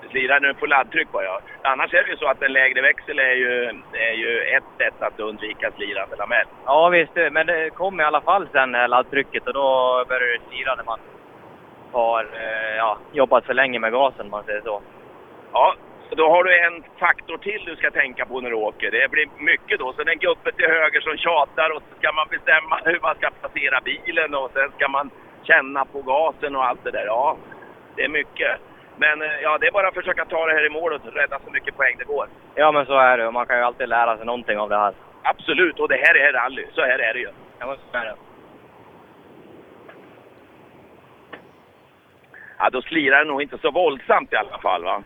Du 0.00 0.08
slirar 0.08 0.40
nu 0.40 0.54
på 0.54 0.66
laddtryck 0.66 1.10
bara 1.12 1.24
ja. 1.24 1.40
Annars 1.62 1.94
är 1.94 2.04
det 2.04 2.10
ju 2.10 2.16
så 2.16 2.26
att 2.26 2.42
en 2.42 2.52
lägre 2.52 2.82
växel 2.82 3.18
är 3.18 3.34
ju, 3.34 3.52
är 3.92 4.12
ju 4.12 4.40
ett 4.56 4.70
sätt 4.76 5.02
att 5.02 5.20
undvika 5.20 5.70
slirande 5.70 6.16
lamell. 6.16 6.46
Ja 6.64 6.88
visst, 6.88 7.16
men 7.32 7.46
det 7.46 7.70
kommer 7.70 8.04
i 8.04 8.06
alla 8.06 8.22
fall 8.22 8.48
sen 8.52 8.74
eh, 8.74 8.88
laddtrycket 8.88 9.46
och 9.46 9.52
då 9.52 9.68
börjar 10.08 10.32
det 10.32 10.48
slira 10.48 10.74
när 10.74 10.84
man 10.84 10.98
har 11.92 12.24
eh, 12.24 12.76
ja, 12.76 12.98
jobbat 13.12 13.46
för 13.46 13.54
länge 13.54 13.78
med 13.78 13.92
gasen 13.92 14.26
om 14.26 14.30
man 14.30 14.44
säger 14.44 14.60
så. 14.60 14.82
Ja, 15.52 15.74
så 16.08 16.14
då 16.14 16.30
har 16.30 16.44
du 16.44 16.50
en 16.66 16.84
faktor 16.98 17.38
till 17.38 17.64
du 17.64 17.76
ska 17.76 17.90
tänka 17.90 18.26
på 18.26 18.40
när 18.40 18.50
du 18.50 18.56
åker. 18.56 18.90
Det 18.90 19.10
blir 19.10 19.28
mycket 19.52 19.78
då. 19.78 19.92
Sen 19.92 20.08
en 20.08 20.18
gubbe 20.18 20.52
till 20.52 20.68
höger 20.78 21.00
som 21.00 21.16
tjatar 21.16 21.70
och 21.70 21.82
så 21.82 21.94
ska 21.98 22.12
man 22.12 22.28
bestämma 22.30 22.80
hur 22.84 23.00
man 23.06 23.14
ska 23.14 23.30
placera 23.40 23.80
bilen 23.90 24.34
och 24.34 24.50
sen 24.52 24.70
ska 24.72 24.88
man 24.88 25.10
känna 25.42 25.84
på 25.84 26.02
gasen 26.02 26.56
och 26.56 26.64
allt 26.64 26.84
det 26.84 26.90
där. 26.90 27.06
Ja, 27.06 27.38
det 27.96 28.02
är 28.04 28.08
mycket. 28.08 28.52
Men 28.96 29.22
eh, 29.22 29.40
ja, 29.42 29.58
det 29.58 29.66
är 29.66 29.72
bara 29.72 29.88
att 29.88 29.94
försöka 29.94 30.24
ta 30.24 30.46
det 30.46 30.52
här 30.52 30.66
i 30.66 30.70
mål 30.70 30.92
och 30.92 31.14
rädda 31.14 31.38
så 31.44 31.50
mycket 31.50 31.76
poäng 31.76 31.96
det 31.98 32.04
går. 32.04 32.28
Ja 32.54 32.72
men 32.72 32.86
så 32.86 32.98
är 32.98 33.18
det 33.18 33.30
man 33.30 33.46
kan 33.46 33.58
ju 33.58 33.62
alltid 33.62 33.88
lära 33.88 34.16
sig 34.16 34.26
någonting 34.26 34.58
av 34.58 34.68
det 34.68 34.76
här. 34.76 34.94
Absolut, 35.22 35.80
och 35.80 35.88
det 35.88 35.96
här 35.96 36.14
är 36.16 36.32
rally. 36.32 36.66
Så 36.74 36.80
här 36.80 36.98
är 36.98 37.14
det 37.14 37.20
ju. 37.20 37.30
Ja 37.58 37.66
men 37.66 37.76
så 37.76 37.98
är 37.98 38.04
det. 38.04 38.14
Ja, 42.58 42.70
då 42.70 42.82
slirar 42.82 43.18
det 43.18 43.24
nog 43.24 43.42
inte 43.42 43.58
så 43.58 43.70
våldsamt 43.70 44.32
i 44.32 44.36
alla 44.36 44.58
fall 44.58 44.84
va. 44.84 45.02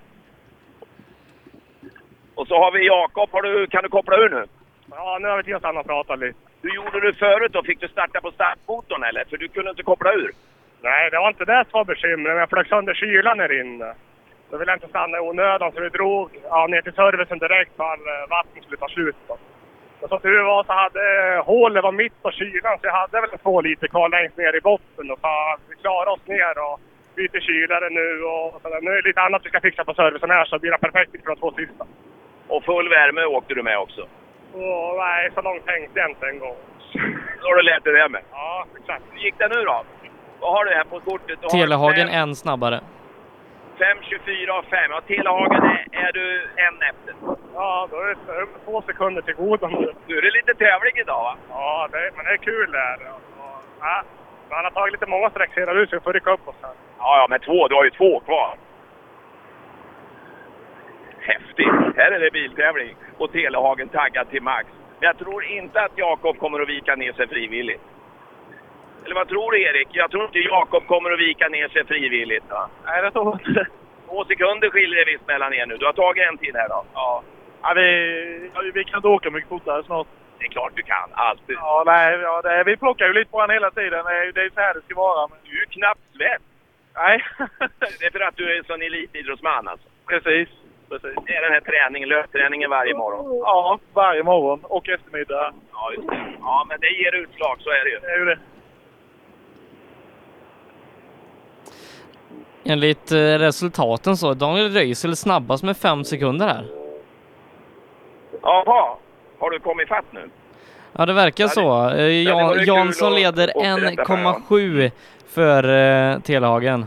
Och 2.34 2.46
så 2.46 2.54
har 2.58 2.72
vi 2.72 2.86
Jakob. 2.86 3.28
Har 3.32 3.42
du, 3.42 3.66
kan 3.66 3.82
du 3.82 3.88
koppla 3.88 4.16
ur 4.16 4.30
nu? 4.30 4.44
Ja, 4.90 5.18
nu 5.20 5.28
har 5.28 5.36
vi 5.36 5.42
tid 5.42 5.54
att 5.54 5.60
stanna 5.60 5.80
och 5.80 5.86
prata 5.86 6.14
lite. 6.14 6.38
Hur 6.62 6.74
gjorde 6.74 7.00
du 7.00 7.12
förut 7.14 7.52
då? 7.52 7.62
Fick 7.62 7.80
du 7.80 7.88
starta 7.88 8.20
på 8.20 8.30
startmotorn 8.30 9.02
eller? 9.02 9.24
För 9.24 9.36
du 9.36 9.48
kunde 9.48 9.70
inte 9.70 9.82
koppla 9.82 10.12
ur. 10.12 10.32
Nej, 10.82 11.10
det 11.10 11.18
var 11.18 11.28
inte 11.28 11.44
det 11.44 11.64
som 11.70 11.78
var 11.78 11.84
bekymret. 11.84 12.36
Jag 12.36 12.48
flög 12.48 12.66
sönder 12.66 12.94
kylan 12.94 13.40
här 13.40 13.60
inne. 13.60 13.94
Då 14.50 14.56
ville 14.56 14.70
jag 14.72 14.76
inte 14.76 14.88
stanna 14.88 15.16
i 15.16 15.20
onödan 15.20 15.72
så 15.72 15.80
vi 15.80 15.88
drog 15.88 16.30
ja, 16.50 16.66
ner 16.66 16.82
till 16.82 16.92
servicen 16.92 17.38
direkt 17.38 17.76
för 17.76 17.96
eh, 18.12 18.28
vatten 18.30 18.62
skulle 18.62 18.76
ta 18.76 18.88
slut. 18.88 19.16
Då. 19.28 19.38
Och 20.00 20.08
som 20.08 20.20
tur 20.20 20.42
var 20.42 20.64
så 20.64 20.72
hade 20.72 21.34
eh, 21.34 21.44
hålet 21.44 21.82
var 21.82 21.92
mitt 21.92 22.22
på 22.22 22.30
kylan 22.30 22.78
så 22.78 22.86
jag 22.86 22.92
hade 22.92 23.20
väl 23.20 23.38
två 23.42 23.60
liter 23.60 23.88
kvar 23.88 24.08
längst 24.08 24.36
ner 24.36 24.56
i 24.56 24.60
botten. 24.60 25.10
Och 25.10 25.20
så 25.20 25.56
vi 25.68 25.76
klarade 25.76 26.10
oss 26.10 26.26
ner 26.26 26.54
och 26.66 26.80
byter 27.16 27.40
kylare 27.40 27.88
nu 27.90 28.22
och 28.22 28.62
sådär. 28.62 28.80
Nu 28.80 28.90
är 28.90 29.02
det 29.02 29.08
lite 29.08 29.20
annat 29.20 29.44
vi 29.44 29.48
ska 29.48 29.60
fixa 29.60 29.84
på 29.84 29.94
servicen 29.94 30.30
här 30.30 30.44
så 30.44 30.58
blir 30.58 30.70
det 30.70 30.78
perfekt 30.78 31.10
för 31.10 31.34
de 31.34 31.36
två 31.36 31.52
sista. 31.52 31.86
Och 32.48 32.64
full 32.64 32.88
värme 32.88 33.24
åkte 33.24 33.54
du 33.54 33.62
med 33.62 33.78
också. 33.78 34.02
Och 34.52 34.96
nej, 34.98 35.30
så 35.34 35.40
långt 35.42 35.66
tänkte 35.66 36.00
jag 36.00 36.10
inte 36.10 36.26
en 36.26 36.38
gång. 36.38 36.56
Då 37.40 37.48
har 37.48 37.56
du 37.56 37.62
lärt 37.62 37.84
dig 37.84 37.92
det 37.92 38.08
med. 38.08 38.22
Ja, 38.32 38.66
exakt. 38.80 39.04
Hur 39.12 39.20
gick 39.20 39.38
det 39.38 39.48
nu 39.48 39.64
då? 39.64 39.84
Vad 40.40 40.52
har 40.52 40.64
du 40.64 40.70
här 40.74 40.84
på 40.84 41.00
kortet? 41.00 41.38
Du 41.42 41.48
Telehagen 41.48 42.08
fem- 42.08 42.16
en 42.22 42.34
snabbare. 42.36 42.80
5.24 43.78 44.58
och 44.58 44.64
5. 44.64 44.90
Ja, 44.90 45.00
Telehagen 45.00 45.62
är, 45.64 45.86
är 46.06 46.12
du 46.12 46.42
en 46.56 46.76
efter. 46.90 47.14
Ja, 47.54 47.88
då 47.90 47.96
är 47.96 48.06
det 48.08 48.46
två 48.64 48.82
sekunder 48.82 49.22
till 49.22 49.34
godo 49.34 49.66
nu. 49.66 50.16
Är 50.18 50.22
det 50.22 50.30
lite 50.30 50.54
tävling 50.54 50.92
idag 50.96 51.22
va? 51.22 51.36
Ja, 51.50 51.88
det, 51.92 52.10
men 52.16 52.24
det 52.24 52.30
är 52.30 52.36
kul 52.36 52.70
det 52.72 52.78
här. 52.78 52.96
Och, 53.14 53.20
ja, 53.80 54.02
man 54.50 54.64
har 54.64 54.70
tagit 54.70 54.92
lite 54.92 55.06
många 55.06 55.30
streck 55.30 55.54
sedan 55.54 55.76
nu 55.76 55.86
så 55.86 55.96
vi 55.96 56.00
får 56.00 56.12
rycka 56.12 56.30
upp 56.30 56.48
oss 56.48 56.54
här. 56.62 56.70
Ja, 56.98 57.16
ja, 57.20 57.26
men 57.30 57.40
två. 57.40 57.68
Du 57.68 57.74
har 57.74 57.84
ju 57.84 57.90
två 57.90 58.20
kvar. 58.20 58.54
Häftigt! 61.20 61.96
Här 61.96 62.10
är 62.12 62.20
det 62.20 62.30
biltävling 62.30 62.94
och 63.18 63.32
Telehagen 63.32 63.88
taggad 63.88 64.30
till 64.30 64.42
max. 64.42 64.66
Men 64.98 65.06
jag 65.06 65.18
tror 65.18 65.44
inte 65.44 65.80
att 65.82 65.92
Jakob 65.96 66.38
kommer 66.38 66.60
att 66.60 66.68
vika 66.68 66.94
ner 66.96 67.12
sig 67.12 67.28
frivilligt. 67.28 67.82
Eller 69.04 69.14
vad 69.14 69.28
tror 69.28 69.52
du 69.52 69.62
Erik? 69.62 69.88
Jag 69.92 70.10
tror 70.10 70.24
inte 70.24 70.38
Jakob 70.38 70.86
kommer 70.86 71.10
att 71.12 71.20
vika 71.20 71.48
ner 71.48 71.68
sig 71.68 71.84
frivilligt. 71.86 72.50
Va? 72.50 72.68
Nej, 72.84 73.02
det 73.02 73.10
tror 73.10 73.24
jag 73.26 73.48
inte. 73.48 73.66
Två 74.08 74.24
sekunder 74.24 74.70
skiljer 74.70 75.04
det 75.04 75.12
visst 75.12 75.26
mellan 75.26 75.54
er 75.54 75.66
nu. 75.66 75.76
Du 75.76 75.86
har 75.86 75.92
tagit 75.92 76.26
en 76.28 76.38
till 76.38 76.54
här 76.54 76.68
då? 76.68 76.84
Ja. 76.94 77.22
ja 77.62 77.72
vi, 77.76 78.50
ja, 78.54 78.60
vi 78.74 78.84
kan 78.84 78.98
inte 78.98 79.08
åka 79.08 79.30
mycket 79.30 79.48
fortare 79.48 79.82
snart. 79.82 80.06
Det 80.38 80.44
är 80.44 80.48
klart 80.48 80.72
du 80.74 80.82
kan. 80.82 81.08
Alltid. 81.12 81.56
Ja, 81.56 81.82
nej, 81.86 82.18
ja, 82.18 82.42
det, 82.42 82.64
vi 82.64 82.76
plockar 82.76 83.06
ju 83.06 83.12
lite 83.12 83.30
på 83.30 83.36
honom 83.36 83.54
hela 83.54 83.70
tiden. 83.70 84.04
Det 84.04 84.40
är, 84.40 84.46
är 84.46 84.50
så 84.54 84.60
här 84.60 84.74
det 84.74 84.80
ska 84.80 84.94
vara. 84.94 85.28
Men... 85.28 85.38
Du 85.44 85.50
är 85.56 85.60
ju 85.60 85.66
knappt 85.66 86.00
svensk. 86.16 86.44
Nej. 86.94 87.24
Det 87.98 88.06
är 88.06 88.10
för 88.10 88.20
att 88.20 88.36
du 88.36 88.52
är 88.52 88.58
en 88.58 88.64
sån 88.64 88.82
elitidrottsman 88.82 89.68
alltså. 89.68 89.88
Precis. 90.06 90.48
Precis. 90.90 91.16
Det 91.26 91.36
är 91.36 91.42
den 91.42 91.52
här 91.52 91.60
träningen, 91.60 92.08
löpträningen 92.08 92.70
varje 92.70 92.94
morgon. 92.94 93.38
Ja, 93.38 93.78
varje 93.94 94.22
morgon 94.22 94.60
och 94.62 94.88
eftermiddag. 94.88 95.54
Ja, 95.72 95.92
just 95.96 96.08
det. 96.08 96.32
Ja, 96.40 96.66
men 96.68 96.80
det 96.80 96.90
ger 96.90 97.14
utslag, 97.14 97.56
så 97.60 97.70
är 97.70 97.84
det 97.84 97.90
ju. 97.90 97.98
Det 97.98 98.12
är 98.12 98.18
ju 98.18 98.24
det. 98.24 98.38
Enligt 102.70 103.12
eh, 103.12 103.16
resultaten 103.18 104.16
så, 104.16 104.34
Daniel 104.34 104.72
Röisel 104.72 105.16
snabbast 105.16 105.64
med 105.64 105.76
fem 105.76 106.04
sekunder 106.04 106.46
här. 106.46 106.64
Jaha, 108.42 108.96
har 109.38 109.50
du 109.50 109.58
kommit 109.58 109.88
fatt 109.88 110.04
nu? 110.10 110.30
Ja, 110.92 111.06
det 111.06 111.12
verkar 111.12 111.46
så. 111.46 111.90
Eh, 111.90 112.22
Jan, 112.22 112.64
Jansson 112.64 113.14
leder 113.14 113.48
få 113.52 113.60
berätta 113.80 114.04
för 114.04 114.16
honom. 114.16 114.42
1,7 114.48 114.90
för 115.28 115.64
eh, 115.64 116.20
Telehagen. 116.20 116.86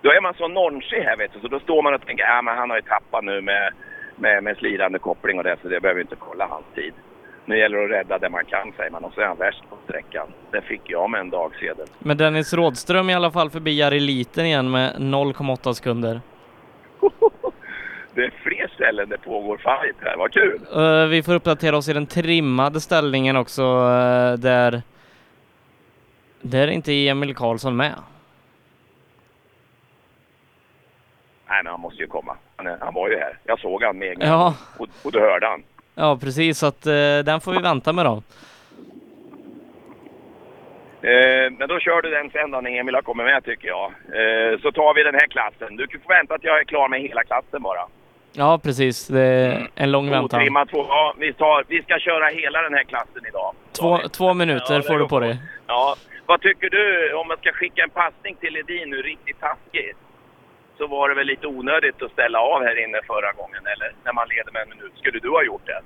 Då 0.00 0.10
är 0.10 0.20
man 0.20 0.34
så 0.34 0.48
nonchig 0.48 1.00
här 1.00 1.16
vet 1.16 1.32
du, 1.32 1.40
så 1.40 1.48
då 1.48 1.60
står 1.60 1.82
man 1.82 1.94
och 1.94 2.06
tänker 2.06 2.24
ja 2.24 2.42
men 2.42 2.56
han 2.56 2.70
har 2.70 2.76
ju 2.76 2.82
tappat 2.82 3.24
nu 3.24 3.40
med, 3.40 3.72
med, 4.16 4.44
med 4.44 4.56
slirande 4.56 4.98
koppling 4.98 5.38
och 5.38 5.44
det, 5.44 5.56
så 5.62 5.68
det 5.68 5.80
behöver 5.80 6.00
inte 6.00 6.16
kolla 6.18 6.46
hans 6.46 6.66
tid. 6.74 6.94
Nu 7.46 7.58
gäller 7.58 7.78
det 7.78 7.84
att 7.84 7.90
rädda 7.90 8.18
det 8.18 8.28
man 8.28 8.44
kan, 8.44 8.72
säger 8.76 8.90
man, 8.90 9.04
och 9.04 9.12
så 9.14 9.20
är 9.20 9.26
han 9.26 9.36
värst 9.36 9.62
på 9.70 9.76
sträckan. 9.84 10.26
Det 10.50 10.62
fick 10.62 10.80
jag 10.84 11.10
med 11.10 11.20
en 11.20 11.30
dagsedel. 11.30 11.86
Men 11.98 12.16
Dennis 12.16 12.52
Rådström 12.52 13.10
i 13.10 13.14
alla 13.14 13.30
fall 13.30 13.50
förbi 13.50 13.78
Jari 13.78 14.00
Liten 14.00 14.46
igen 14.46 14.70
med 14.70 14.94
0,8 14.96 15.72
sekunder. 15.72 16.20
Det 18.14 18.24
är 18.24 18.30
fler 18.42 18.70
ställen 18.74 19.08
det 19.08 19.18
pågår 19.18 19.56
fight 19.56 19.96
här, 20.00 20.16
vad 20.16 20.32
kul! 20.32 20.60
Eh, 20.74 21.06
vi 21.06 21.22
får 21.22 21.34
uppdatera 21.34 21.76
oss 21.76 21.88
i 21.88 21.92
den 21.92 22.06
trimmade 22.06 22.80
ställningen 22.80 23.36
också 23.36 23.62
eh, 23.62 24.32
där 24.38 24.82
där 26.40 26.68
är 26.68 26.72
inte 26.72 27.08
Emil 27.08 27.34
Karlsson 27.34 27.76
med. 27.76 27.94
Nej 31.48 31.62
men 31.62 31.70
han 31.70 31.80
måste 31.80 32.02
ju 32.02 32.06
komma. 32.06 32.36
Han, 32.56 32.66
han 32.80 32.94
var 32.94 33.08
ju 33.08 33.16
här. 33.16 33.38
Jag 33.44 33.60
såg 33.60 33.82
han 33.82 33.98
med 33.98 34.08
en 34.08 34.14
gång. 34.14 34.28
Ja. 34.28 34.54
Och, 34.78 34.88
och 35.04 35.12
du 35.12 35.20
hörde 35.20 35.46
han. 35.46 35.62
Ja 35.98 36.18
precis, 36.20 36.58
så 36.58 36.66
att 36.66 36.86
eh, 36.86 37.18
den 37.24 37.40
får 37.40 37.52
vi 37.52 37.58
vänta 37.58 37.92
med 37.92 38.04
då. 38.04 38.22
Eh, 41.02 41.50
men 41.58 41.68
då 41.68 41.78
kör 41.78 42.02
du 42.02 42.10
den 42.10 42.30
sen 42.30 42.50
då 42.50 42.60
när 42.60 42.70
Emil 42.70 42.94
har 42.94 43.02
kommit 43.02 43.26
med 43.26 43.44
tycker 43.44 43.68
jag. 43.68 43.84
Eh, 43.84 44.58
så 44.62 44.72
tar 44.72 44.94
vi 44.94 45.02
den 45.02 45.14
här 45.14 45.26
klassen. 45.26 45.76
Du 45.76 45.86
får 45.88 46.08
vänta 46.14 46.34
att 46.34 46.44
jag 46.44 46.60
är 46.60 46.64
klar 46.64 46.88
med 46.88 47.00
hela 47.00 47.22
klassen 47.24 47.62
bara. 47.62 47.80
Ja 48.32 48.58
precis, 48.58 49.06
det 49.06 49.20
är 49.20 49.68
en 49.74 49.90
lång 49.90 50.10
väntan. 50.10 50.40
Otrimmat 50.40 50.68
två. 50.68 50.86
Ja, 50.88 51.14
vi, 51.18 51.32
tar, 51.32 51.64
vi 51.68 51.82
ska 51.82 51.98
köra 51.98 52.26
hela 52.26 52.62
den 52.62 52.74
här 52.74 52.84
klassen 52.84 53.22
idag. 53.28 53.54
Två, 53.80 53.98
två 53.98 54.34
minuter 54.34 54.74
Ja, 54.74 54.82
får 54.82 54.98
du 54.98 55.08
på 55.08 55.20
dig. 55.20 55.36
Ja, 55.66 55.96
vad 56.26 56.40
tycker 56.40 56.70
du 56.70 57.14
om 57.14 57.28
man 57.28 57.36
ska 57.36 57.52
skicka 57.52 57.82
en 57.82 57.90
passning 57.90 58.36
till 58.40 58.52
Ledin 58.52 58.90
nu 58.90 59.02
riktigt 59.02 59.40
taskigt? 59.40 59.98
Så 60.78 60.86
var 60.86 61.08
det 61.08 61.14
väl 61.14 61.26
lite 61.26 61.46
onödigt 61.46 62.02
att 62.02 62.12
ställa 62.12 62.40
av 62.40 62.62
här 62.62 62.84
inne 62.84 63.00
förra 63.06 63.32
gången, 63.32 63.62
eller? 63.66 63.92
När 64.04 64.12
man 64.12 64.28
leder 64.28 64.52
med 64.52 64.62
en 64.62 64.68
minut. 64.68 64.92
Skulle 64.98 65.18
du 65.18 65.30
ha 65.30 65.42
gjort 65.42 65.66
det? 65.66 65.80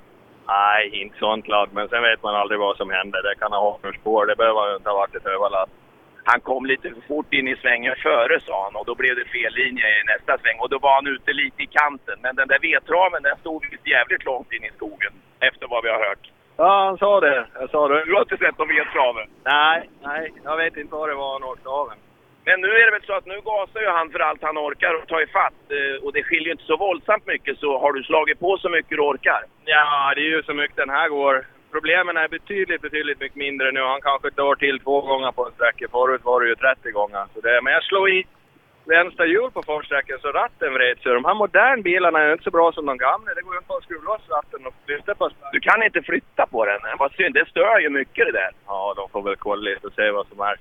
Nej, 0.47 1.01
inte 1.01 1.17
sånt 1.19 1.47
lag. 1.47 1.69
Men 1.71 1.89
sen 1.89 2.03
vet 2.03 2.23
man 2.23 2.35
aldrig 2.35 2.59
vad 2.59 2.77
som 2.77 2.89
händer. 2.89 3.21
Det 3.23 3.35
kan 3.39 3.51
ha 3.51 3.79
något 3.83 3.95
spår. 3.95 4.25
Det 4.25 4.35
behöver 4.35 4.69
ju 4.69 4.75
inte 4.75 4.89
ha 4.89 4.97
varit 4.97 5.15
ett 5.15 5.25
överlass. 5.25 5.69
Han 6.23 6.41
kom 6.41 6.65
lite 6.65 6.89
för 6.89 7.01
fort 7.01 7.33
in 7.33 7.47
i 7.47 7.55
svängen 7.55 7.95
före 7.95 8.39
sa 8.39 8.63
han 8.63 8.75
och 8.75 8.85
då 8.85 8.95
blev 8.95 9.15
det 9.15 9.25
fel 9.25 9.53
linje 9.53 9.87
i 9.99 10.03
nästa 10.03 10.37
sväng 10.37 10.59
och 10.59 10.69
då 10.69 10.79
var 10.79 10.93
han 10.93 11.07
ute 11.07 11.33
lite 11.33 11.63
i 11.63 11.67
kanten. 11.67 12.17
Men 12.21 12.35
den 12.35 12.47
där 12.47 12.59
vedtraven 12.59 13.23
den 13.23 13.37
stod 13.37 13.77
jävligt 13.85 14.25
långt 14.25 14.51
in 14.53 14.63
i 14.63 14.71
skogen 14.75 15.13
efter 15.39 15.67
vad 15.67 15.83
vi 15.83 15.89
har 15.89 15.99
hört. 16.09 16.31
Ja, 16.57 16.85
han 16.85 16.97
sa 16.97 17.19
det. 17.19 17.45
Jag 17.53 17.69
sa 17.69 17.87
det. 17.87 18.05
Du 18.05 18.13
har 18.13 18.21
inte 18.21 18.37
sett 18.37 18.57
någon 18.57 18.67
vedtraven? 18.67 19.27
Nej, 19.43 19.89
nej. 20.01 20.31
Jag 20.43 20.57
vet 20.57 20.77
inte 20.77 20.95
vad 20.95 21.09
det 21.09 21.15
var 21.15 21.33
han 21.33 21.43
åkte 21.43 21.69
av. 21.69 21.91
Men 22.45 22.61
nu 22.61 22.67
är 22.67 22.85
det 22.85 22.91
väl 22.91 23.05
så 23.05 23.13
att 23.13 23.25
nu 23.25 23.41
gasar 23.41 23.81
ju 23.81 23.87
han 23.87 24.11
för 24.11 24.19
allt 24.19 24.41
han 24.41 24.57
orkar 24.57 24.93
och 24.93 25.07
tar 25.07 25.21
ifatt 25.21 25.61
eh, 25.69 26.03
och 26.03 26.13
det 26.13 26.23
skiljer 26.23 26.45
ju 26.45 26.51
inte 26.51 26.63
så 26.63 26.77
våldsamt 26.77 27.27
mycket 27.27 27.57
så 27.57 27.79
har 27.79 27.93
du 27.93 28.03
slagit 28.03 28.39
på 28.39 28.57
så 28.57 28.69
mycket 28.69 28.97
du 28.97 29.01
orkar? 29.01 29.43
Ja, 29.65 30.13
det 30.15 30.21
är 30.21 30.31
ju 30.35 30.43
så 30.43 30.53
mycket 30.53 30.77
den 30.77 30.89
här 30.89 31.09
går. 31.09 31.45
Problemen 31.71 32.17
är 32.17 32.27
betydligt, 32.27 32.81
betydligt 32.81 33.19
mycket 33.19 33.35
mindre 33.35 33.71
nu. 33.71 33.81
Han 33.81 34.01
kanske 34.01 34.29
drar 34.29 34.55
till 34.55 34.79
två 34.79 35.01
gånger 35.01 35.31
på 35.31 35.45
en 35.45 35.51
sträcka. 35.51 35.87
Förut 35.91 36.21
var 36.23 36.41
det 36.41 36.47
ju 36.47 36.55
30 36.55 36.91
gånger. 36.91 37.25
Så 37.33 37.41
det, 37.41 37.61
men 37.63 37.73
jag 37.73 37.83
slog 37.83 38.09
i 38.09 38.23
vänster 38.85 39.25
hjul 39.25 39.51
på 39.51 39.63
försträckan 39.63 40.19
så 40.21 40.31
ratten 40.31 40.73
vred 40.73 40.97
sig. 40.99 41.13
De 41.13 41.25
här 41.25 41.33
moderna 41.33 41.81
bilarna 41.81 42.19
är 42.19 42.25
ju 42.27 42.31
inte 42.31 42.43
så 42.43 42.51
bra 42.51 42.71
som 42.71 42.85
de 42.85 42.97
gamla. 42.97 43.33
Det 43.33 43.41
går 43.41 43.53
ju 43.53 43.59
inte 43.59 43.73
att 43.73 43.83
skruva 43.83 44.03
loss 44.03 44.29
ratten 44.29 44.65
och 44.67 44.73
flytta 44.85 45.15
på 45.15 45.29
Du 45.51 45.59
kan 45.59 45.83
inte 45.83 46.01
flytta 46.01 46.45
på 46.45 46.65
den. 46.65 46.79
Vad 46.99 47.11
synd, 47.11 47.33
det 47.33 47.49
stör 47.49 47.79
ju 47.79 47.89
mycket 47.89 48.25
det 48.25 48.31
där. 48.31 48.51
Ja, 48.67 48.93
de 48.97 49.09
får 49.09 49.21
väl 49.21 49.35
kolla 49.35 49.61
lite 49.61 49.87
och 49.87 49.93
se 49.93 50.11
vad 50.11 50.27
som 50.27 50.39
är. 50.39 50.55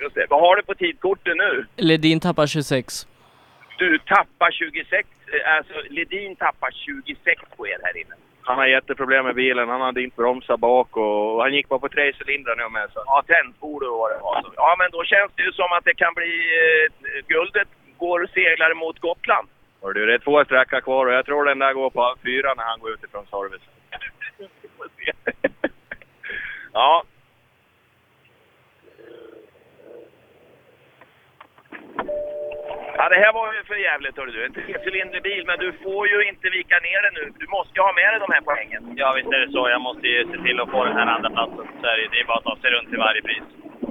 Just 0.00 0.14
det. 0.14 0.26
Vad 0.30 0.40
har 0.40 0.56
du 0.56 0.62
på 0.62 0.74
tidkortet 0.74 1.36
nu? 1.36 1.66
Ledin 1.76 2.20
tappar 2.20 2.46
26. 2.46 3.06
Du 3.78 3.98
tappar 3.98 4.50
26, 4.50 5.08
eh, 5.32 5.56
alltså 5.56 5.74
Ledin 5.90 6.36
tappar 6.36 6.70
26 6.70 7.42
på 7.56 7.66
er 7.68 7.78
här 7.82 7.96
inne. 7.96 8.14
Han 8.42 8.58
har 8.58 8.66
jätteproblem 8.66 9.24
med 9.24 9.34
bilen. 9.34 9.68
Han 9.68 9.80
hade 9.80 10.02
inte 10.02 10.16
bromsat 10.16 10.60
bak 10.60 10.96
och 10.96 11.42
han 11.42 11.54
gick 11.54 11.68
bara 11.68 11.78
på 11.78 11.88
tre 11.88 12.12
cylindrar 12.20 12.56
nu 12.56 12.68
med. 12.68 12.90
Så. 12.92 13.02
Ja, 13.06 13.22
tändspår 13.26 13.88
och 13.90 13.98
vad 13.98 14.10
det 14.10 14.18
var. 14.22 14.42
Så- 14.42 14.52
Ja, 14.56 14.76
men 14.78 14.90
då 14.90 15.04
känns 15.04 15.32
det 15.36 15.42
ju 15.42 15.52
som 15.52 15.72
att 15.72 15.84
det 15.84 15.94
kan 15.94 16.14
bli... 16.14 16.32
Eh, 16.60 17.26
guldet 17.26 17.68
går 17.98 18.22
och 18.22 18.30
seglar 18.30 18.74
mot 18.74 18.98
Gotland. 18.98 19.48
Och 19.80 19.94
du, 19.94 20.06
det 20.06 20.14
är 20.14 20.18
två 20.18 20.44
sträckor 20.44 20.80
kvar 20.80 21.06
och 21.06 21.12
jag 21.12 21.26
tror 21.26 21.44
den 21.44 21.58
där 21.58 21.72
går 21.72 21.90
på 21.90 22.14
fyra 22.24 22.54
när 22.54 22.64
han 22.64 22.80
går 22.80 22.90
ut 22.92 23.04
ifrån 23.04 23.26
service. 23.26 23.62
Ja. 26.72 27.02
Ja, 32.98 33.08
det 33.08 33.20
här 33.24 33.32
var 33.32 33.52
ju 33.54 33.64
för 33.64 33.74
jävligt 33.74 34.16
hörru 34.16 34.30
du. 34.32 34.44
En 34.44 34.52
trecylindrig 34.52 35.22
bil, 35.22 35.44
men 35.46 35.58
du 35.58 35.72
får 35.72 36.08
ju 36.08 36.28
inte 36.28 36.50
vika 36.50 36.78
ner 36.78 37.00
den 37.02 37.14
nu. 37.14 37.32
Du 37.38 37.46
måste 37.46 37.72
ju 37.76 37.82
ha 37.82 37.92
med 37.92 38.08
dig 38.12 38.20
de 38.26 38.32
här 38.34 38.40
poängen. 38.40 38.82
Ja, 38.96 39.12
visst 39.16 39.32
är 39.32 39.40
det 39.40 39.52
så. 39.52 39.68
Jag 39.68 39.80
måste 39.80 40.06
ju 40.08 40.24
se 40.32 40.38
till 40.46 40.60
att 40.60 40.70
få 40.70 40.84
den 40.84 40.96
här 40.96 41.06
andra 41.06 41.30
platsen. 41.30 41.66
Så 41.80 41.86
är 41.86 41.96
det, 41.96 42.08
det 42.12 42.20
är 42.20 42.24
bara 42.24 42.38
att 42.38 42.44
ta 42.44 42.56
sig 42.56 42.70
runt 42.70 42.88
till 42.88 42.98
varje 42.98 43.22
pris. 43.22 43.44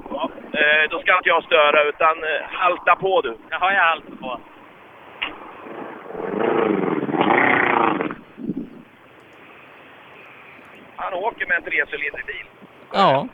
Ja. 0.09 0.29
Eh, 0.59 0.89
då 0.89 0.99
ska 0.99 1.17
inte 1.17 1.29
jag 1.29 1.43
störa, 1.43 1.83
utan 1.83 2.23
eh, 2.23 2.41
halta 2.51 2.95
på 2.95 3.21
du. 3.21 3.37
Jaha, 3.49 3.73
jag 3.73 3.83
haltar 3.91 4.15
på. 4.21 4.39
Han 10.95 11.13
åker 11.13 11.45
med 11.47 11.57
en 11.57 11.63
trecylindrig 11.63 12.25
bil. 12.25 12.45
Ja. 12.93 13.27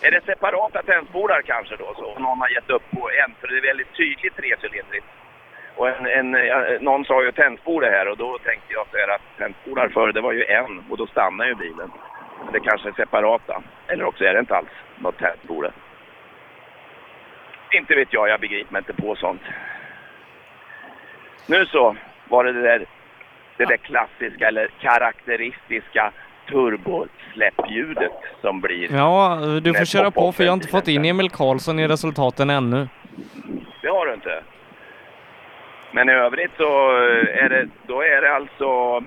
Är 0.00 0.10
det 0.10 0.24
separata 0.24 0.82
tändspolar 0.82 1.42
kanske 1.42 1.76
då? 1.76 1.94
Så 1.96 2.18
någon 2.18 2.40
har 2.40 2.48
gett 2.48 2.70
upp 2.70 2.90
på 2.90 3.10
en, 3.10 3.34
för 3.40 3.48
det 3.48 3.56
är 3.56 3.62
väldigt 3.62 3.96
tydligt 3.96 4.36
trecylindrigt. 4.36 5.06
Och 5.76 5.88
en, 5.88 6.06
en, 6.06 6.30
någon 6.80 7.04
sa 7.04 7.22
ju 7.22 7.32
tändspole 7.32 7.86
här 7.86 8.08
och 8.08 8.16
då 8.16 8.38
tänkte 8.38 8.72
jag 8.72 8.86
så 8.90 8.96
här 8.96 9.14
att 9.14 9.38
tändspolar 9.38 9.88
förr 9.88 10.12
det 10.12 10.20
var 10.20 10.32
ju 10.32 10.44
en 10.44 10.84
och 10.90 10.96
då 10.96 11.06
stannar 11.06 11.46
ju 11.46 11.54
bilen. 11.54 11.90
Men 12.44 12.52
det 12.52 12.60
kanske 12.60 12.88
är 12.88 12.92
separata. 12.92 13.62
Eller 13.88 14.04
också 14.04 14.24
är 14.24 14.34
det 14.34 14.40
inte 14.40 14.56
alls 14.56 14.74
något 14.98 15.18
tändspole. 15.18 15.70
Inte 17.72 17.94
vet 17.94 18.12
jag, 18.12 18.28
jag 18.28 18.40
begriper 18.40 18.72
mig 18.72 18.78
inte 18.78 19.02
på 19.02 19.16
sånt. 19.16 19.42
Nu 21.46 21.66
så 21.66 21.96
var 22.28 22.44
det 22.44 22.52
det 22.52 22.62
där, 22.62 22.86
det 23.56 23.64
där 23.64 23.76
klassiska 23.76 24.48
eller 24.48 24.68
karaktäristiska 24.80 26.12
turbosläppljudet 26.50 28.12
som 28.40 28.60
blir 28.60 28.92
Ja, 28.92 29.38
du 29.62 29.74
får 29.74 29.84
köra 29.84 30.10
på 30.10 30.32
för 30.32 30.44
jag 30.44 30.50
har 30.50 30.54
inte 30.54 30.68
fått 30.68 30.88
in 30.88 31.04
Emil 31.04 31.30
Karlsson 31.30 31.78
i 31.78 31.88
resultaten 31.88 32.50
ännu. 32.50 32.88
Det 33.82 33.88
har 33.88 34.06
du 34.06 34.14
inte. 34.14 34.42
Men 35.92 36.08
i 36.08 36.12
övrigt 36.12 36.50
så 36.56 36.96
är 37.42 37.48
det, 37.48 37.68
då 37.86 38.02
är 38.02 38.22
det 38.22 38.34
alltså... 38.34 39.00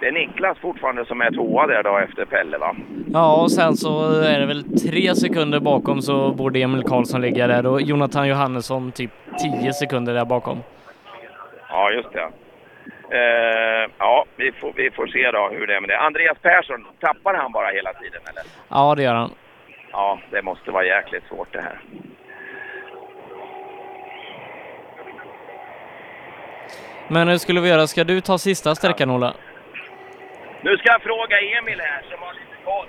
Det 0.00 0.06
är 0.06 0.12
Niklas 0.12 0.58
fortfarande 0.58 1.04
som 1.04 1.20
är 1.20 1.30
tvåa 1.30 1.66
där 1.66 1.82
då 1.82 1.98
efter 1.98 2.24
Pelle 2.24 2.58
va? 2.58 2.76
Ja, 3.12 3.42
och 3.42 3.52
sen 3.52 3.76
så 3.76 4.20
är 4.20 4.40
det 4.40 4.46
väl 4.46 4.78
tre 4.78 5.14
sekunder 5.14 5.60
bakom 5.60 6.02
så 6.02 6.32
borde 6.32 6.58
Emil 6.60 6.82
Karlsson 6.82 7.20
ligga 7.20 7.46
där 7.46 7.66
och 7.66 7.80
Jonathan 7.80 8.28
Johannesson 8.28 8.92
typ 8.92 9.10
10 9.62 9.72
sekunder 9.72 10.14
där 10.14 10.24
bakom. 10.24 10.58
Ja, 11.68 11.90
just 11.90 12.12
det. 12.12 12.28
Eh, 13.10 13.90
ja, 13.98 14.24
vi 14.36 14.52
får, 14.52 14.72
vi 14.72 14.90
får 14.90 15.06
se 15.06 15.30
då 15.30 15.48
hur 15.48 15.66
det 15.66 15.74
är 15.74 15.80
med 15.80 15.90
det. 15.90 15.98
Andreas 15.98 16.38
Persson, 16.38 16.86
tappar 17.00 17.34
han 17.34 17.52
bara 17.52 17.68
hela 17.68 17.92
tiden 17.92 18.20
eller? 18.30 18.42
Ja, 18.68 18.94
det 18.94 19.02
gör 19.02 19.14
han. 19.14 19.30
Ja, 19.92 20.18
det 20.30 20.42
måste 20.42 20.70
vara 20.70 20.84
jäkligt 20.84 21.24
svårt 21.28 21.52
det 21.52 21.60
här. 21.60 21.78
Men 27.08 27.28
hur 27.28 27.38
skulle 27.38 27.60
vi 27.60 27.68
göra? 27.68 27.86
Ska 27.86 28.04
du 28.04 28.20
ta 28.20 28.38
sista 28.38 28.74
sträckan 28.74 29.10
Ola? 29.10 29.34
Nu 30.62 30.76
ska 30.76 30.92
jag 30.92 31.02
fråga 31.02 31.40
Emil 31.40 31.80
här 31.80 32.02
som 32.10 32.18
har 32.22 32.32
lite 32.32 32.56
koll. 32.64 32.88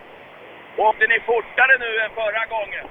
Åkte 0.77 1.07
ni 1.07 1.19
fortare 1.19 1.77
nu 1.79 1.99
än 1.99 2.09
förra 2.09 2.45
gången? 2.45 2.85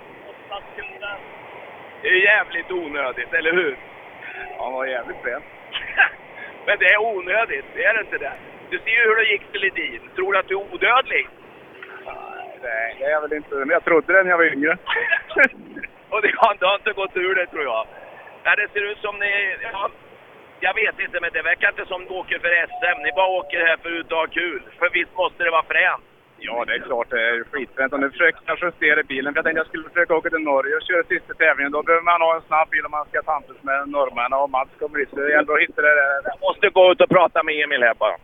Det 2.02 2.08
är 2.08 2.24
jävligt 2.24 2.70
onödigt, 2.70 3.32
eller 3.34 3.52
hur? 3.52 3.76
Han 4.58 4.72
var 4.72 4.86
jävligt 4.86 5.22
sen. 5.24 5.42
Men 6.66 6.78
det 6.78 6.88
är 6.94 6.98
onödigt, 6.98 7.64
det 7.74 7.84
är 7.84 7.94
det 7.94 8.00
inte 8.00 8.18
det? 8.18 8.32
Du 8.70 8.78
ser 8.78 8.90
ju 8.90 9.04
hur 9.08 9.16
det 9.16 9.32
gick 9.32 9.52
till 9.52 9.60
Ledin. 9.60 10.00
Tror 10.14 10.32
du 10.32 10.38
att 10.38 10.48
du 10.48 10.54
är 10.54 10.74
odödlig? 10.74 11.28
Nej, 12.62 12.96
det 12.98 13.04
är 13.04 13.10
jag 13.10 13.20
väl 13.20 13.32
inte. 13.32 13.54
Men 13.54 13.68
jag 13.68 13.84
trodde 13.84 14.12
det 14.12 14.22
när 14.22 14.30
jag 14.30 14.38
var 14.38 14.52
yngre. 14.56 14.78
Och 16.08 16.22
det 16.22 16.32
har, 16.36 16.56
det 16.60 16.66
har 16.66 16.74
inte 16.74 16.92
gått 16.92 17.16
ur 17.16 17.34
det 17.34 17.46
tror 17.46 17.64
jag. 17.64 17.86
Nej, 18.44 18.54
det 18.56 18.68
ser 18.72 18.90
ut 18.92 18.98
som 18.98 19.18
ni... 19.18 19.56
Ja, 19.72 19.90
jag 20.60 20.74
vet 20.74 21.00
inte, 21.00 21.20
men 21.20 21.30
det 21.32 21.42
verkar 21.42 21.68
inte 21.68 21.86
som 21.86 22.02
ni 22.02 22.08
åker 22.08 22.38
för 22.38 22.66
SM. 22.66 23.02
Ni 23.02 23.12
bara 23.12 23.38
åker 23.40 23.66
här 23.66 23.76
för 23.76 24.00
att 24.00 24.10
ha 24.10 24.26
kul. 24.26 24.62
För 24.78 24.90
visst 24.90 25.14
måste 25.14 25.44
det 25.44 25.50
vara 25.50 25.62
fränt? 25.62 26.04
Ja, 26.38 26.64
det 26.64 26.74
är 26.74 26.78
klart 26.78 27.10
det 27.10 27.22
är 27.28 27.44
skitfränt. 27.44 27.92
Och 27.92 28.00
nu 28.00 28.10
försöker 28.10 28.40
jag 28.46 28.58
justera 28.62 29.02
bilen. 29.02 29.32
För 29.32 29.38
jag 29.38 29.44
tänkte 29.44 29.60
jag 29.60 29.66
skulle 29.66 29.88
försöka 29.88 30.14
åka 30.14 30.30
till 30.30 30.38
Norge 30.38 30.76
och 30.76 30.82
köra 30.82 31.04
sista 31.04 31.34
tävlingen. 31.34 31.72
Då 31.72 31.82
behöver 31.82 32.04
man 32.04 32.20
ha 32.20 32.34
en 32.36 32.42
snabb 32.42 32.68
bil 32.70 32.84
om 32.84 32.90
man 32.90 33.06
ska 33.06 33.22
tampas 33.22 33.62
med 33.62 33.88
norrmännen 33.88 34.38
och 34.38 34.50
Mats 34.50 34.68
kommer 34.78 34.98
hit. 34.98 35.08
Så 35.10 35.16
det 35.16 35.30
gäller 35.30 35.54
att 35.54 35.60
hitta 35.60 35.82
det 35.82 35.94
där. 36.00 36.20
Jag 36.24 36.40
måste 36.40 36.68
gå 36.68 36.92
ut 36.92 37.00
och 37.00 37.08
prata 37.08 37.42
med 37.42 37.54
Emil 37.64 37.82
här 37.82 37.94
bara. 37.94 38.16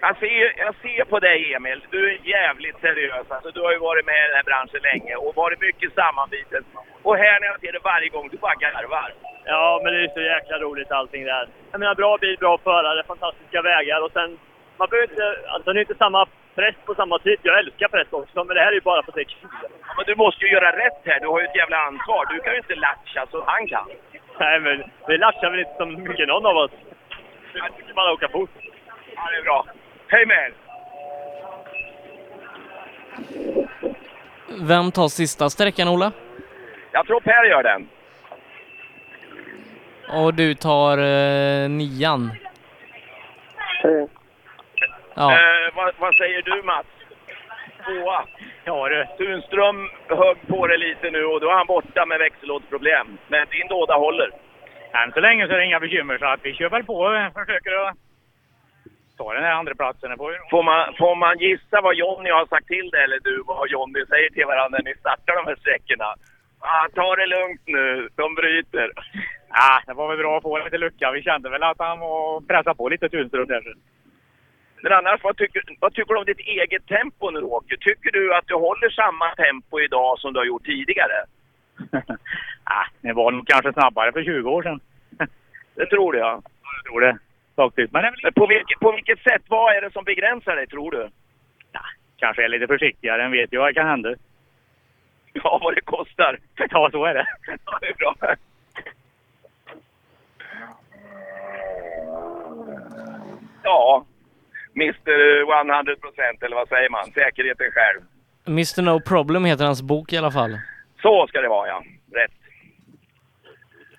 Jag 0.00 0.16
ser, 0.18 0.58
jag 0.64 0.74
ser 0.82 1.04
på 1.04 1.18
dig 1.20 1.54
Emil, 1.54 1.84
du 1.90 2.10
är 2.10 2.18
jävligt 2.24 2.80
seriös. 2.80 3.26
Alltså, 3.28 3.50
du 3.50 3.60
har 3.60 3.72
ju 3.72 3.78
varit 3.78 4.06
med 4.06 4.24
i 4.24 4.28
den 4.28 4.36
här 4.36 4.50
branschen 4.50 4.80
länge 4.82 5.14
och 5.16 5.36
varit 5.36 5.60
mycket 5.60 5.94
sammanbiten. 5.94 6.64
Och 7.02 7.16
här 7.16 7.40
när 7.40 7.46
jag 7.46 7.60
ser 7.60 7.72
det 7.72 7.78
varje 7.84 8.08
gång, 8.08 8.28
du 8.28 8.36
bara 8.36 8.54
garvar. 8.54 9.14
Ja, 9.44 9.80
men 9.84 9.92
det 9.92 10.00
är 10.04 10.08
så 10.08 10.20
jäkla 10.20 10.58
roligt 10.58 10.92
allting 10.92 11.24
där. 11.24 11.48
Jag 11.72 11.78
menar, 11.80 11.94
bra 11.94 12.18
bil, 12.20 12.36
bra 12.40 12.58
förare, 12.58 13.04
fantastiska 13.04 13.62
vägar 13.62 14.00
och 14.04 14.12
sen... 14.12 14.38
Man 14.78 14.88
behöver 14.90 15.10
inte... 15.10 15.26
Alltså 15.52 15.72
det 15.72 15.78
är 15.78 15.86
inte 15.88 15.94
samma 16.04 16.26
press 16.54 16.74
på 16.86 16.94
samma 16.94 17.18
tid. 17.18 17.38
Jag 17.42 17.58
älskar 17.58 17.88
press 17.88 18.08
också, 18.10 18.44
men 18.44 18.54
det 18.56 18.60
här 18.60 18.72
är 18.74 18.78
ju 18.80 18.80
bara 18.80 19.02
för 19.02 19.10
att 19.10 19.14
det 19.14 19.20
är 19.20 19.34
kul. 19.34 19.48
Men 19.96 20.04
du 20.06 20.14
måste 20.14 20.44
ju 20.44 20.50
göra 20.52 20.70
rätt 20.84 21.00
här, 21.04 21.20
du 21.20 21.26
har 21.26 21.40
ju 21.40 21.46
ett 21.46 21.56
jävla 21.56 21.76
ansvar. 21.76 22.26
Du 22.32 22.40
kan 22.40 22.52
ju 22.52 22.58
inte 22.58 22.74
latcha 22.74 23.26
som 23.30 23.42
han 23.46 23.66
kan. 23.68 23.86
Nej, 24.40 24.60
men 24.60 24.84
vi 25.08 25.18
latchar 25.18 25.50
väl 25.50 25.60
inte 25.60 25.76
som 25.76 26.02
mycket 26.02 26.28
någon 26.28 26.46
av 26.46 26.56
oss. 26.56 26.70
Jag 27.54 27.76
tycker 27.76 27.94
bara 27.94 28.12
åka 28.12 28.28
fort. 28.28 28.50
Ja, 29.16 29.22
det 29.30 29.36
är 29.36 29.42
bra. 29.42 29.66
Hej 30.08 30.26
med 30.26 30.36
er! 30.36 30.52
Vem 34.68 34.92
tar 34.92 35.08
sista 35.08 35.50
sträckan 35.50 35.88
Ola? 35.88 36.12
Jag 36.92 37.06
tror 37.06 37.20
Per 37.20 37.44
gör 37.44 37.62
den. 37.62 37.88
Och 40.08 40.34
du 40.34 40.54
tar 40.54 40.98
eh, 40.98 41.68
nian? 41.68 42.30
Ja. 45.14 45.32
Eh, 45.32 45.74
vad, 45.74 45.94
vad 45.98 46.14
säger 46.16 46.42
du 46.42 46.62
Mats? 46.62 46.86
Tvåa. 47.84 48.24
Ja 48.64 48.88
du. 48.88 49.06
Tunström 49.18 49.90
högg 50.08 50.38
på 50.48 50.66
det 50.66 50.76
lite 50.76 51.10
nu 51.10 51.24
och 51.24 51.40
då 51.40 51.50
är 51.50 51.54
han 51.54 51.66
borta 51.66 52.06
med 52.06 52.18
växellådsproblem. 52.18 53.18
Men 53.28 53.46
din 53.50 53.68
låda 53.68 53.94
håller. 53.94 54.30
Än 54.92 55.12
så 55.12 55.20
länge 55.20 55.46
så 55.46 55.52
är 55.52 55.58
det 55.58 55.64
inga 55.64 55.80
bekymmer 55.80 56.18
så 56.18 56.26
att 56.26 56.40
vi 56.42 56.54
kör 56.54 56.68
väl 56.68 56.84
på 56.84 56.96
och 56.96 57.32
försöker 57.34 57.72
att 57.72 57.94
ta 59.18 59.34
den 59.34 59.44
här 59.44 59.52
andra 59.52 59.74
platsen. 59.74 60.16
Får 60.16 60.30
vi 60.30 60.38
nog. 60.38 60.50
Får 60.50 60.62
man, 60.62 60.94
får 60.98 61.14
man 61.16 61.38
gissa 61.38 61.80
vad 61.80 61.94
Jonny 61.94 62.30
har 62.30 62.46
sagt 62.46 62.66
till 62.66 62.90
dig 62.90 63.04
eller 63.04 63.20
du 63.20 63.42
vad 63.46 63.68
Jonny 63.68 64.06
säger 64.06 64.30
till 64.30 64.46
varandra 64.46 64.78
när 64.78 64.90
ni 64.90 64.94
startar 64.94 65.36
de 65.36 65.46
här 65.46 65.56
sträckorna? 65.56 66.14
Ah, 66.60 66.88
ta 66.94 67.16
det 67.16 67.26
lugnt 67.26 67.62
nu, 67.66 68.08
de 68.16 68.34
bryter. 68.34 68.90
Ja, 69.50 69.82
det 69.86 69.94
var 69.94 70.08
väl 70.08 70.18
bra 70.18 70.36
att 70.36 70.42
få 70.42 70.58
lite 70.58 70.78
lucka. 70.78 71.10
Vi 71.10 71.22
kände 71.22 71.50
väl 71.50 71.62
att 71.62 71.78
han 71.78 71.98
var 72.00 72.40
pressa 72.40 72.74
på 72.74 72.88
lite 72.88 73.08
Tunström 73.08 73.46
där. 73.46 73.74
Men 74.84 74.92
annars, 74.92 75.20
vad 75.22 75.36
tycker, 75.36 75.62
vad 75.80 75.94
tycker 75.94 76.14
du 76.14 76.18
om 76.18 76.24
ditt 76.24 76.38
eget 76.38 76.86
tempo 76.86 77.30
när 77.30 77.40
du 77.40 77.46
åker? 77.46 77.76
Tycker 77.76 78.10
du 78.12 78.34
att 78.34 78.46
du 78.46 78.54
håller 78.54 78.90
samma 78.90 79.34
tempo 79.34 79.80
idag 79.80 80.18
som 80.18 80.32
du 80.32 80.38
har 80.40 80.44
gjort 80.44 80.64
tidigare? 80.64 81.18
Ja, 82.64 82.86
det 83.00 83.12
var 83.12 83.30
nog 83.30 83.46
kanske 83.46 83.72
snabbare 83.72 84.12
för 84.12 84.24
20 84.24 84.50
år 84.50 84.62
sedan. 84.62 84.80
Det 85.74 85.86
tror 85.86 86.12
du 86.12 86.18
ja. 86.18 86.42
Ja, 86.44 86.70
jag 86.76 86.84
tror 86.84 87.00
det. 87.00 87.18
Faktiskt. 87.56 87.92
Men 87.92 88.02
det 88.02 88.14
Men 88.22 88.32
på 88.32 88.46
vilket, 88.46 88.80
på 88.80 88.92
vilket 88.92 89.22
sätt, 89.22 89.42
vad 89.48 89.76
är 89.76 89.80
det 89.80 89.92
som 89.92 90.04
begränsar 90.04 90.56
dig 90.56 90.66
tror 90.66 90.90
du? 90.90 91.08
kanske 92.16 92.44
är 92.44 92.48
lite 92.48 92.66
försiktigare 92.66 93.24
än 93.24 93.32
vet 93.32 93.52
jag 93.52 93.60
vad 93.60 93.74
kan 93.74 93.86
hända. 93.86 94.14
Ja, 95.32 95.58
vad 95.62 95.74
det 95.74 95.80
kostar. 95.80 96.38
Ja, 96.70 96.88
så 96.92 97.04
är 97.04 97.14
det. 97.14 97.26
Ja, 97.66 97.78
det 97.80 97.86
är 97.86 97.94
bra. 97.94 98.36
Ja, 103.62 104.04
Mr 104.76 105.44
100% 105.44 106.44
eller 106.44 106.56
vad 106.56 106.68
säger 106.68 106.90
man? 106.90 107.04
Säkerheten 107.12 107.70
själv. 107.72 108.00
Mr 108.46 108.82
No 108.82 109.00
Problem 109.00 109.44
heter 109.44 109.64
hans 109.64 109.82
bok 109.82 110.12
i 110.12 110.16
alla 110.16 110.30
fall. 110.30 110.58
Så 111.02 111.26
ska 111.26 111.40
det 111.40 111.48
vara 111.48 111.68
ja. 111.68 111.84
Rätt. 112.12 112.30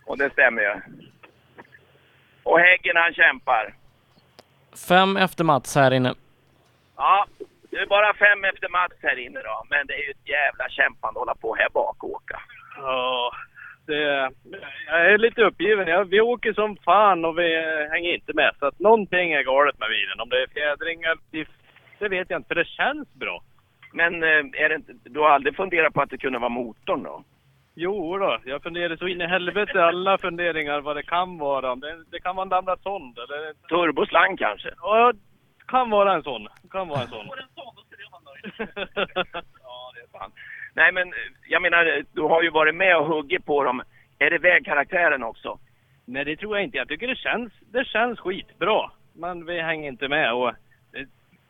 Och 0.05 0.17
det 0.17 0.29
stämmer 0.29 0.61
ju. 0.61 0.73
Och 2.43 2.59
Häggen 2.59 2.95
han 2.95 3.13
kämpar. 3.13 3.73
Fem 4.87 5.17
efter 5.17 5.43
Mats 5.43 5.75
här 5.75 5.91
inne. 5.93 6.13
Ja, 6.95 7.25
det 7.69 7.77
är 7.77 7.85
bara 7.85 8.13
fem 8.13 8.43
efter 8.43 8.69
Mats 8.69 8.93
här 9.01 9.19
inne 9.19 9.39
då. 9.39 9.63
Men 9.69 9.87
det 9.87 9.93
är 9.93 10.03
ju 10.05 10.11
ett 10.11 10.29
jävla 10.29 10.69
kämpande 10.69 11.19
att 11.19 11.21
hålla 11.21 11.35
på 11.35 11.55
här 11.55 11.69
bak 11.69 12.03
och 12.03 12.09
åka. 12.09 12.41
Ja, 12.77 13.31
det, 13.87 14.31
jag 14.87 15.13
är 15.13 15.17
lite 15.17 15.41
uppgiven. 15.41 15.87
Jag, 15.87 16.05
vi 16.05 16.21
åker 16.21 16.53
som 16.53 16.77
fan 16.77 17.25
och 17.25 17.39
vi 17.39 17.49
hänger 17.91 18.13
inte 18.13 18.33
med. 18.33 18.51
Så 18.59 18.65
att 18.65 18.79
någonting 18.79 19.31
är 19.31 19.43
galet 19.43 19.79
med 19.79 19.89
bilen. 19.89 20.19
Om 20.19 20.29
det 20.29 20.43
är 20.43 20.47
fjädringar, 20.47 21.17
det, 21.31 21.47
det 21.99 22.09
vet 22.09 22.29
jag 22.29 22.39
inte. 22.39 22.47
För 22.47 22.55
det 22.55 22.65
känns 22.65 23.13
bra. 23.13 23.43
Men 23.93 24.23
eh, 24.23 24.63
är 24.63 24.69
det 24.69 24.81
du 25.03 25.19
har 25.19 25.29
aldrig 25.29 25.55
funderat 25.55 25.93
på 25.93 26.01
att 26.01 26.09
det 26.09 26.17
kunde 26.17 26.39
vara 26.39 26.49
motorn 26.49 27.03
då? 27.03 27.23
Jo 27.75 28.17
då, 28.17 28.39
jag 28.45 28.63
funderar 28.63 28.95
så 28.95 29.07
in 29.07 29.21
i 29.21 29.27
helvete 29.27 29.83
alla 29.83 30.17
funderingar 30.17 30.81
vad 30.81 30.95
det 30.95 31.03
kan 31.03 31.37
vara. 31.37 31.75
Det, 31.75 32.03
det 32.11 32.19
kan 32.19 32.35
vara 32.35 32.43
en 32.43 32.49
gamla 32.49 32.77
sond 32.77 33.17
eller... 33.17 33.53
Turboslang 33.69 34.37
kanske? 34.37 34.69
Ja, 34.81 35.13
det 35.13 35.65
kan 35.67 35.89
vara 35.89 36.13
en 36.13 36.23
sån. 36.23 36.47
Kan 36.71 36.87
vara 36.87 37.01
en 37.01 37.07
sån. 37.07 37.25
Ja, 39.63 39.91
det 39.93 40.01
är 40.01 40.19
fan. 40.19 40.31
Nej, 40.75 40.91
men 40.91 41.13
jag 41.49 41.61
menar, 41.61 42.03
du 42.13 42.21
har 42.21 42.43
ju 42.43 42.49
varit 42.49 42.75
med 42.75 42.97
och 42.97 43.07
huggit 43.07 43.45
på 43.45 43.63
dem. 43.63 43.81
Är 44.19 44.29
det 44.29 44.37
vägkaraktären 44.37 45.23
också? 45.23 45.59
Nej, 46.05 46.25
det 46.25 46.35
tror 46.37 46.57
jag 46.57 46.63
inte. 46.63 46.77
Jag 46.77 46.87
tycker 46.87 47.07
det 47.07 47.15
känns, 47.15 47.53
det 47.71 47.85
känns 47.85 48.19
skitbra. 48.19 48.91
Men 49.13 49.45
vi 49.45 49.61
hänger 49.61 49.87
inte 49.89 50.07
med 50.07 50.33
och... 50.33 50.53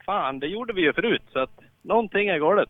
Fan, 0.06 0.40
det 0.40 0.48
gjorde 0.48 0.74
vi 0.74 0.82
ju 0.82 0.94
förut. 0.94 1.24
Så 1.34 1.40
att 1.40 1.60
någonting 1.82 2.30
är 2.30 2.40
galet. 2.40 2.70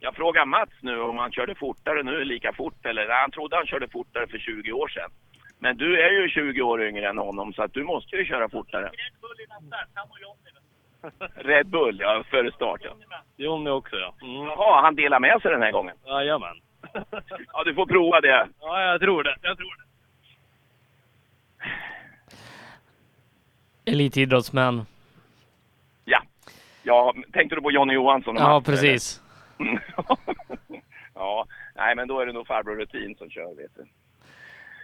Jag 0.00 0.14
frågar 0.14 0.46
Mats 0.46 0.70
nu 0.80 1.00
om 1.00 1.18
han 1.18 1.32
körde 1.32 1.54
fortare 1.54 2.02
nu 2.02 2.24
lika 2.24 2.52
fort 2.52 2.86
eller 2.86 3.08
han 3.08 3.30
trodde 3.30 3.56
han 3.56 3.66
körde 3.66 3.88
fortare 3.88 4.26
för 4.26 4.38
20 4.38 4.72
år 4.72 4.88
sedan. 4.88 5.10
Men 5.58 5.76
du 5.76 6.00
är 6.00 6.10
ju 6.10 6.28
20 6.28 6.62
år 6.62 6.82
yngre 6.82 7.08
än 7.08 7.18
honom 7.18 7.52
så 7.52 7.62
att 7.62 7.72
du 7.72 7.84
måste 7.84 8.16
ju 8.16 8.24
köra 8.24 8.48
fortare. 8.48 8.90
Red 11.34 11.66
Bull, 11.66 12.00
ja, 12.00 12.24
före 12.30 12.52
start 12.52 12.80
ja. 12.84 12.90
Jonny 13.36 13.70
också 13.70 13.96
ja. 13.96 14.14
Mm. 14.22 14.34
Jaha, 14.34 14.82
han 14.82 14.94
delar 14.94 15.20
med 15.20 15.42
sig 15.42 15.50
den 15.50 15.62
här 15.62 15.72
gången. 15.72 15.96
Jajamän. 16.06 16.56
Ja, 17.52 17.64
du 17.64 17.74
får 17.74 17.86
prova 17.86 18.20
det. 18.20 18.48
Ja, 18.60 18.82
jag 18.82 19.00
tror 19.00 19.22
det. 19.22 19.36
Jag 19.42 19.56
tror 19.56 19.76
det. 19.76 19.84
Elitidrottsmän. 23.90 24.86
Ja. 26.04 26.22
Ja, 26.82 27.14
tänkte 27.32 27.56
du 27.56 27.62
på 27.62 27.70
Jonny 27.70 27.94
Johansson? 27.94 28.36
Ja, 28.38 28.48
Mats, 28.48 28.66
precis. 28.66 29.22
ja, 31.14 31.46
nej 31.76 31.96
men 31.96 32.08
då 32.08 32.20
är 32.20 32.26
det 32.26 32.32
nog 32.32 32.46
farbror 32.46 32.76
Rutin 32.76 33.14
som 33.14 33.30
kör, 33.30 33.54
vet 33.54 33.76
du. 33.76 33.86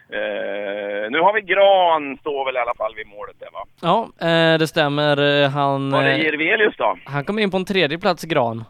Eh, 0.09 1.11
nu 1.11 1.21
har 1.21 1.35
vi 1.35 1.41
Gran, 1.41 2.17
står 2.21 2.45
väl 2.45 2.57
i 2.57 2.59
alla 2.59 2.75
fall 2.75 2.95
vid 2.95 3.07
målet 3.07 3.37
där 3.41 3.49
va? 3.53 3.65
Ja, 3.81 4.27
eh, 4.29 4.59
det 4.59 4.67
stämmer. 4.67 5.43
Eh, 5.45 5.51
Han, 5.51 5.91
Var 5.91 6.03
det 6.03 6.17
Jirvelius 6.19 6.77
då? 6.77 6.97
han 7.05 7.25
kom 7.25 7.39
in 7.39 7.51
på 7.51 7.57
en 7.57 7.65
tredje 7.65 7.99
plats 7.99 8.25
Gran 8.25 8.65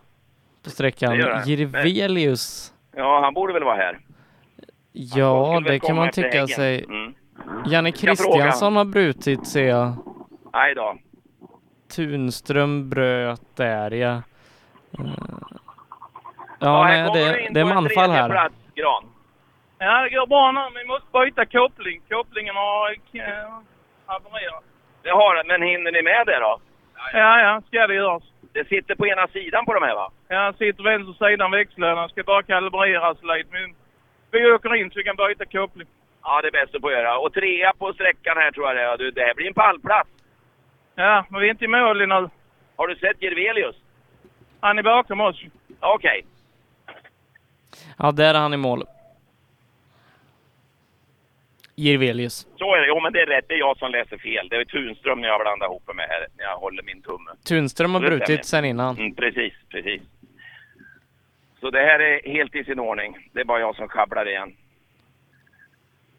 på 0.64 0.70
sträckan. 0.70 1.14
Jirvelius. 1.46 2.72
Ja, 2.96 3.20
han 3.24 3.34
borde 3.34 3.52
väl 3.52 3.64
vara 3.64 3.76
här. 3.76 3.98
Ja, 4.92 5.62
det 5.66 5.78
kan 5.78 5.96
man 5.96 6.10
tycka 6.10 6.28
häggen. 6.28 6.48
sig. 6.48 6.84
Mm. 6.84 7.14
Janne? 7.66 7.92
Kristiansson 7.92 8.76
har 8.76 8.84
brutit 8.84 9.46
ser 9.46 9.68
jag. 9.68 9.92
Nej 10.52 10.74
då. 10.74 10.96
Tunström 11.96 12.90
bröt 12.90 13.56
där 13.56 13.90
ja. 13.90 14.12
Eh, 14.12 14.22
Ja, 14.98 15.54
Ja, 16.60 16.84
nej, 16.84 17.10
det, 17.14 17.48
det 17.54 17.60
är 17.60 17.64
manfall 17.64 18.10
här. 18.10 18.30
Plats, 18.30 18.54
Gran. 18.74 19.04
Ja, 19.84 20.02
det 20.02 20.10
går 20.10 20.26
bra 20.26 20.52
nu. 20.52 20.78
Vi 20.80 20.84
måste 20.92 21.08
byta 21.18 21.44
koppling. 21.46 22.00
Kopplingen 22.08 22.56
har 22.56 22.90
eh, 23.12 23.54
havererat. 24.06 24.64
Det 25.02 25.10
har 25.10 25.34
den, 25.34 25.46
men 25.46 25.62
hinner 25.62 25.92
ni 25.92 26.02
med 26.02 26.26
det 26.26 26.38
då? 26.38 26.58
Ja, 27.12 27.40
ja, 27.44 27.62
ska 27.66 27.86
det 27.86 27.94
göras. 27.94 28.22
Det 28.52 28.68
sitter 28.68 28.94
på 28.94 29.06
ena 29.06 29.26
sidan 29.28 29.64
på 29.64 29.74
de 29.74 29.82
här 29.82 29.94
va? 29.94 30.10
Jag 30.28 30.56
sitter 30.56 30.82
vänster 30.82 31.28
sidan 31.28 31.50
växlarna. 31.50 32.08
Ska 32.08 32.22
bara 32.22 32.42
kalibreras 32.42 33.18
lite. 33.22 33.50
Men 33.52 33.74
vi 34.30 34.52
åker 34.52 34.74
in 34.74 34.90
så 34.90 34.98
vi 34.98 35.04
kan 35.04 35.16
byta 35.16 35.44
koppling. 35.44 35.88
Ja, 36.22 36.40
det 36.42 36.48
är 36.48 36.52
bäst 36.52 36.74
att 36.74 36.80
få 36.80 36.90
göra. 36.90 37.18
Och 37.18 37.32
trea 37.34 37.72
på 37.78 37.92
sträckan 37.92 38.36
här 38.36 38.50
tror 38.52 38.66
jag 38.66 38.76
det 38.76 38.82
är. 38.82 38.96
Du, 38.98 39.10
det 39.10 39.24
här 39.24 39.34
blir 39.34 39.46
en 39.46 39.54
pallplats. 39.54 40.10
Ja, 40.94 41.24
men 41.28 41.40
vi 41.40 41.46
är 41.46 41.50
inte 41.50 41.64
i 41.64 41.68
mål 41.68 42.08
nu. 42.08 42.28
Har 42.76 42.88
du 42.88 42.96
sett 42.96 43.22
Jirvelius? 43.22 43.76
Han 44.60 44.78
är 44.78 44.82
bakom 44.82 45.20
oss. 45.20 45.42
Okej. 45.80 46.26
Ja, 47.98 48.12
där 48.12 48.34
är 48.34 48.38
han 48.38 48.54
i 48.54 48.56
mål. 48.56 48.84
Jirvelius. 51.76 52.46
Så 52.56 52.74
är 52.74 52.80
det. 52.80 52.86
Jo, 52.86 53.00
men 53.00 53.12
det 53.12 53.20
är 53.20 53.26
rätt. 53.26 53.44
Det 53.48 53.54
är 53.54 53.58
jag 53.58 53.78
som 53.78 53.90
läser 53.90 54.18
fel. 54.18 54.48
Det 54.48 54.56
är 54.56 54.64
Tunström 54.64 55.22
jag 55.22 55.40
blandar 55.40 55.66
ihop 55.66 55.90
med 55.94 56.06
här 56.08 56.26
när 56.36 56.44
jag 56.44 56.56
håller 56.56 56.82
min 56.82 57.02
tumme. 57.02 57.30
Tunström 57.48 57.94
har 57.94 58.00
brutit 58.00 58.44
sen 58.44 58.64
innan. 58.64 58.96
Mm, 58.98 59.14
precis, 59.14 59.52
precis. 59.68 60.02
Så 61.60 61.70
det 61.70 61.80
här 61.80 61.98
är 61.98 62.28
helt 62.28 62.54
i 62.54 62.64
sin 62.64 62.78
ordning. 62.78 63.28
Det 63.32 63.40
är 63.40 63.44
bara 63.44 63.60
jag 63.60 63.76
som 63.76 63.88
sjabblar 63.88 64.28
igen. 64.28 64.56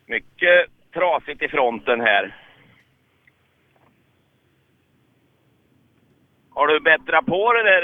Mycket 0.06 0.66
trasigt 0.93 1.41
i 1.41 1.47
fronten 1.47 2.01
här. 2.01 2.36
Har 6.49 6.68
du 6.68 6.80
bättrat 6.80 7.26
på 7.26 7.53
det 7.53 7.64
där 7.64 7.84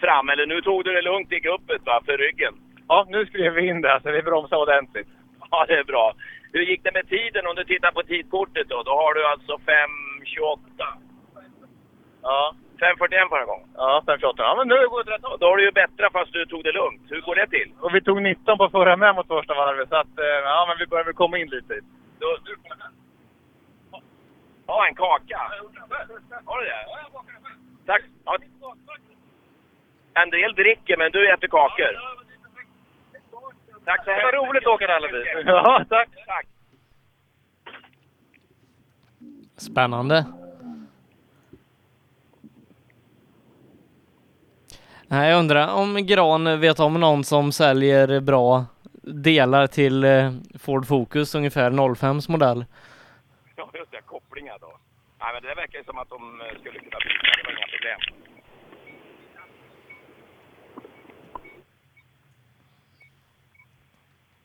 fram 0.00 0.28
eller 0.28 0.46
nu 0.46 0.60
tog 0.60 0.84
du 0.84 0.92
det 0.92 1.02
lugnt 1.02 1.32
i 1.32 1.40
guppet 1.40 1.82
va, 1.86 2.02
för 2.06 2.18
ryggen? 2.18 2.54
Ja, 2.88 3.06
nu 3.08 3.26
skrev 3.26 3.52
vi 3.52 3.68
in 3.68 3.80
det 3.80 4.00
så 4.02 4.10
vi 4.10 4.22
bromsar 4.22 4.56
ordentligt. 4.56 5.08
Ja, 5.52 5.64
det 5.68 5.78
är 5.78 5.84
bra. 5.84 6.14
Hur 6.52 6.62
gick 6.62 6.84
det 6.84 6.92
med 6.92 7.08
tiden 7.08 7.46
om 7.46 7.54
du 7.56 7.64
tittar 7.64 7.92
på 7.92 8.02
tidkortet 8.02 8.68
då? 8.68 8.82
Då 8.82 8.90
har 8.90 9.14
du 9.14 9.26
alltså 9.26 9.52
5.28. 9.56 10.58
Ja. 12.22 12.54
5.41 12.80 13.28
förra 13.28 13.44
gången. 13.44 13.68
Ja, 13.74 14.02
5.28. 14.06 14.34
Ja, 14.36 14.54
men 14.58 14.68
nu 14.68 14.88
går 14.88 15.04
det 15.04 15.10
rätt 15.10 15.40
Då 15.40 15.46
har 15.46 15.56
du 15.56 15.64
ju 15.64 15.70
bättrat 15.70 16.12
fast 16.12 16.32
du 16.32 16.46
tog 16.46 16.64
det 16.64 16.72
lugnt. 16.72 17.02
Hur 17.08 17.20
går 17.20 17.34
det 17.34 17.46
till? 17.46 17.72
Och 17.80 17.94
vi 17.94 18.00
tog 18.00 18.22
19 18.22 18.58
på 18.58 18.68
förra 18.68 18.96
med 18.96 19.14
mot 19.14 19.26
första 19.26 19.54
varvet, 19.54 19.88
så 19.88 19.96
att, 19.96 20.18
eh, 20.18 20.24
ja, 20.24 20.64
men 20.68 20.78
vi 20.78 20.86
börjar 20.86 21.04
väl 21.04 21.14
komma 21.14 21.38
in 21.38 21.48
lite. 21.48 21.74
Då, 22.18 22.36
du, 22.44 22.56
ja, 24.66 24.86
en 24.86 24.94
kaka. 24.94 25.40
Har 26.44 26.60
du 26.60 26.66
det? 26.66 26.86
Tack. 27.86 28.02
Ja. 28.24 28.38
En 30.14 30.30
del 30.30 30.54
dricker, 30.54 30.96
men 30.96 31.12
du 31.12 31.32
äter 31.32 31.48
kakor. 31.48 32.21
Tack 33.84 34.04
så 34.04 34.10
hemskt 34.10 34.32
Det 34.32 34.36
var 34.38 34.46
roligt 34.46 34.62
att 34.62 34.74
åka 34.74 34.88
rallybil. 34.88 35.26
Ja, 35.46 35.84
tack. 35.88 36.08
tack. 36.26 36.46
Spännande. 39.56 40.24
Jag 45.08 45.38
undrar 45.38 45.74
om 45.74 46.06
Gran 46.06 46.60
vet 46.60 46.80
om 46.80 47.00
någon 47.00 47.24
som 47.24 47.52
säljer 47.52 48.20
bra 48.20 48.64
delar 49.02 49.66
till 49.66 50.04
eh, 50.04 50.32
Ford 50.58 50.86
Focus, 50.86 51.34
ungefär 51.34 51.70
05s 51.70 52.30
modell. 52.30 52.64
Ja, 53.56 53.70
just 53.74 53.90
det. 53.90 54.00
Kopplingar 54.06 54.58
då. 54.60 54.78
Nej, 55.20 55.32
men 55.34 55.42
det 55.42 55.54
verkar 55.54 55.78
ju 55.78 55.84
som 55.84 55.98
att 55.98 56.08
de 56.08 56.40
eh, 56.40 56.46
skulle 56.60 56.78
kunna 56.78 56.98
byta. 56.98 57.26
Det 57.36 57.44
var 57.44 57.52
inga 57.52 57.66
problem. 57.66 58.21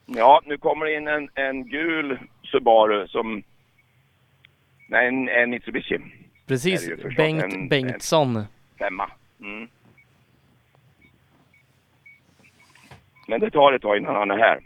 Ja, 0.10 0.42
nu 0.46 0.58
kommer 0.58 0.86
det 0.86 0.94
in 0.96 1.08
en, 1.08 1.30
en 1.36 1.68
gul 1.70 2.20
Subaru 2.44 3.08
som... 3.08 3.44
Nej, 4.90 5.08
en, 5.08 5.30
en 5.30 5.50
Mitsubishi. 5.50 5.98
Precis. 6.48 6.90
Bengt 7.18 7.44
En- 7.54 7.70
Bengtsson. 7.70 8.44
Femma. 8.80 9.12
Mm. 9.42 9.68
Men 13.28 13.40
det 13.40 13.52
tar 13.52 13.74
ett 13.74 13.82
tag 13.82 13.98
innan 13.98 14.16
han 14.16 14.32
är 14.32 14.38
här. 14.38 14.60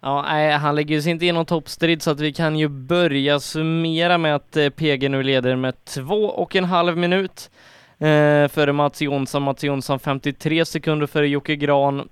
Ja, 0.00 0.22
nej, 0.22 0.52
han 0.52 0.74
lägger 0.74 1.00
sig 1.00 1.12
inte 1.12 1.26
i 1.26 1.32
någon 1.32 1.46
toppstrid 1.46 2.02
så 2.02 2.10
att 2.10 2.20
vi 2.20 2.32
kan 2.32 2.56
ju 2.58 2.68
börja 2.68 3.40
summera 3.40 4.18
med 4.18 4.34
att 4.34 4.56
eh, 4.56 4.68
PG 4.70 5.10
nu 5.10 5.22
leder 5.22 5.56
med 5.56 5.84
två 5.84 6.24
och 6.24 6.56
en 6.56 6.64
halv 6.64 6.96
minut 6.96 7.50
eh, 7.98 8.48
före 8.48 8.72
Mats 8.72 9.02
Jonsson. 9.02 9.42
Mats 9.42 9.64
Jonsson 9.64 9.98
53 9.98 10.64
sekunder 10.64 11.06
före 11.06 11.28
Jocke 11.28 11.56
Gran. 11.56 12.08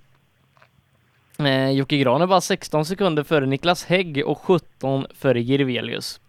Eh, 1.38 1.70
Jocke 1.70 1.96
Gran 1.98 2.22
är 2.22 2.26
bara 2.26 2.40
16 2.40 2.84
sekunder 2.84 3.22
före 3.22 3.46
Niklas 3.46 3.84
Hägg 3.84 4.22
och 4.26 4.38
17 4.38 5.06
före 5.14 5.40
Jirvelius. 5.40 6.20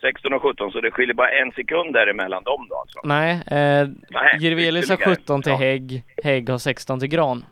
16 0.00 0.32
och 0.32 0.42
17, 0.42 0.72
så 0.72 0.80
det 0.80 0.90
skiljer 0.90 1.14
bara 1.14 1.30
en 1.30 1.52
sekund 1.52 1.92
däremellan 1.92 2.42
dem 2.44 2.66
då 2.70 2.76
alltså. 2.76 3.00
Nej, 3.04 3.30
eh, 3.32 3.88
Nej, 4.10 4.36
Jirvelius 4.40 4.88
har 4.88 4.94
ytterligare. 4.96 5.16
17 5.16 5.42
till 5.42 5.52
Ja. 5.52 5.58
Hägg, 5.58 6.04
Hägg 6.24 6.48
har 6.50 6.58
16 6.58 7.00
till 7.00 7.08
Gran. 7.08 7.44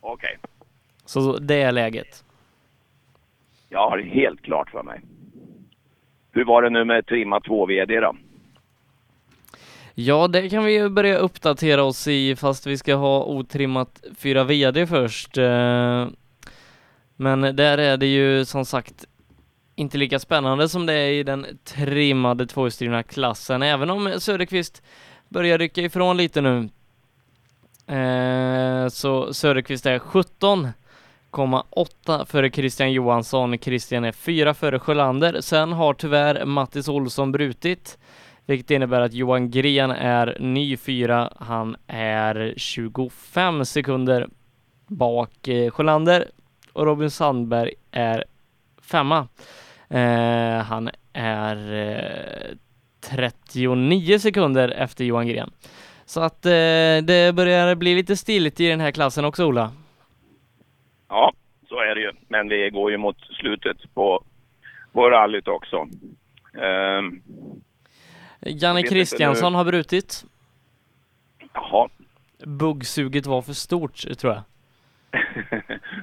Okej. 0.00 0.38
Så 1.04 1.38
det 1.38 1.62
är 1.62 1.72
läget. 1.72 2.24
Jag 3.68 3.90
har 3.90 3.98
helt 3.98 4.42
klart 4.42 4.70
för 4.70 4.82
mig. 4.82 5.00
Hur 6.32 6.44
var 6.44 6.62
det 6.62 6.70
nu 6.70 6.84
med 6.84 7.06
trimma 7.06 7.40
2 7.40 7.66
VD 7.66 8.00
då? 8.00 8.16
Ja, 10.00 10.28
det 10.28 10.48
kan 10.48 10.64
vi 10.64 10.72
ju 10.72 10.88
börja 10.88 11.18
uppdatera 11.18 11.84
oss 11.84 12.08
i 12.08 12.36
fast 12.36 12.66
vi 12.66 12.78
ska 12.78 12.94
ha 12.94 13.24
otrimmat 13.24 14.02
4 14.16 14.44
VD 14.44 14.86
först. 14.86 15.38
Eh, 15.38 16.06
men 17.16 17.40
där 17.40 17.78
är 17.78 17.96
det 17.96 18.06
ju 18.06 18.44
som 18.44 18.64
sagt 18.64 19.04
inte 19.74 19.98
lika 19.98 20.18
spännande 20.18 20.68
som 20.68 20.86
det 20.86 20.92
är 20.92 21.10
i 21.10 21.22
den 21.22 21.46
trimmade 21.64 22.46
tvåhjulsdrivna 22.46 23.02
klassen, 23.02 23.62
även 23.62 23.90
om 23.90 24.14
Söderqvist 24.18 24.82
börjar 25.28 25.58
rycka 25.58 25.80
ifrån 25.80 26.16
lite 26.16 26.40
nu. 26.40 26.68
Eh, 27.96 28.88
Så 28.88 29.34
Söderqvist 29.34 29.86
är 29.86 29.98
17,8 29.98 32.24
före 32.24 32.50
Christian 32.50 32.92
Johansson. 32.92 33.58
Christian 33.58 34.04
är 34.04 34.12
4 34.12 34.54
före 34.54 34.78
Sjölander. 34.78 35.40
Sen 35.40 35.72
har 35.72 35.94
tyvärr 35.94 36.44
Mattis 36.44 36.88
Olsson 36.88 37.32
brutit, 37.32 37.98
vilket 38.48 38.70
innebär 38.70 39.00
att 39.00 39.12
Johan 39.12 39.50
Gren 39.50 39.90
är 39.90 40.36
ny 40.40 40.76
fyra. 40.76 41.32
Han 41.36 41.76
är 41.86 42.54
25 42.56 43.64
sekunder 43.64 44.28
bak 44.86 45.48
eh, 45.48 45.70
Sjölander 45.70 46.24
och 46.72 46.86
Robin 46.86 47.10
Sandberg 47.10 47.74
är 47.90 48.24
femma. 48.82 49.28
Eh, 49.90 50.62
han 50.62 50.90
är 51.12 51.72
eh, 51.72 52.56
39 53.00 54.18
sekunder 54.18 54.68
efter 54.68 55.04
Johan 55.04 55.26
Gren. 55.26 55.50
Så 56.04 56.20
att 56.20 56.46
eh, 56.46 56.50
det 57.02 57.34
börjar 57.34 57.74
bli 57.74 57.94
lite 57.94 58.16
stiligt 58.16 58.60
i 58.60 58.68
den 58.68 58.80
här 58.80 58.90
klassen 58.90 59.24
också 59.24 59.46
Ola. 59.46 59.72
Ja, 61.08 61.32
så 61.68 61.80
är 61.80 61.94
det 61.94 62.00
ju. 62.00 62.12
Men 62.28 62.48
vi 62.48 62.70
går 62.70 62.90
ju 62.90 62.96
mot 62.96 63.20
slutet 63.20 63.94
på, 63.94 64.24
på 64.92 65.10
rallyt 65.10 65.48
också. 65.48 65.88
Ehm, 66.62 67.22
Janne 68.40 68.82
Kristiansson 68.82 69.54
har 69.54 69.64
brutit. 69.64 70.24
jaha, 71.54 71.88
Buggsuget 72.46 73.26
var 73.26 73.42
för 73.42 73.52
stort 73.52 74.18
tror 74.18 74.32
jag. 74.32 74.42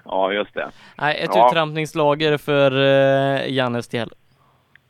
ja 0.05 0.33
just 0.33 0.53
det. 0.53 0.71
Nej, 0.97 1.17
ett 1.23 1.29
Ja. 1.35 1.47
uttrampningslager 1.47 2.37
för 2.37 2.71
eh, 2.71 3.53
Jannes 3.53 3.87
del. 3.87 4.09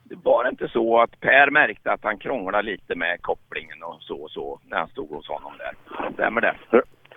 Det 0.04 0.16
var 0.24 0.50
inte 0.50 0.68
så 0.68 1.02
att 1.02 1.20
Per 1.20 1.50
märkte 1.52 1.92
att 1.92 2.04
han 2.04 2.18
krånglade 2.18 2.64
lite 2.72 2.96
med 2.96 3.22
kopplingen 3.22 3.84
och 3.84 3.98
så 4.02 4.16
och 4.24 4.32
så 4.32 4.60
när 4.66 4.78
han 4.78 4.88
stod 4.88 5.10
hos 5.10 5.28
honom 5.28 5.54
där. 5.58 5.74
Stämmer 6.14 6.42
det? 6.42 6.56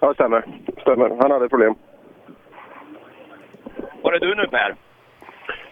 Ja, 0.01 0.15
stämmer. 0.15 0.47
stämmer. 0.81 1.17
Han 1.23 1.31
hade 1.31 1.49
problem. 1.49 1.75
Var 4.03 4.13
är 4.13 4.21
du 4.21 4.35
nu 4.35 4.47
Per? 4.49 4.71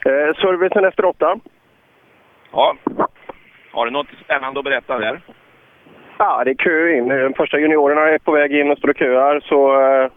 Eh, 0.06 0.34
servicen 0.34 0.84
efter 0.84 1.04
åtta. 1.04 1.38
Ja. 2.52 2.76
Har 3.76 3.84
du 3.86 3.90
något 3.90 4.06
spännande 4.24 4.60
att 4.60 4.64
berätta 4.64 4.98
där? 4.98 5.20
Ja, 6.18 6.44
det 6.44 6.50
är 6.50 6.54
kö 6.54 6.96
in. 6.96 7.10
Eh, 7.10 7.30
Första 7.36 7.58
juniorerna 7.58 8.00
är 8.00 8.18
på 8.18 8.32
väg 8.32 8.52
in 8.52 8.70
och 8.70 8.78
står 8.78 8.88
och 8.88 8.96
köar. 8.96 9.40
Så 9.40 9.80
eh, 9.80 10.10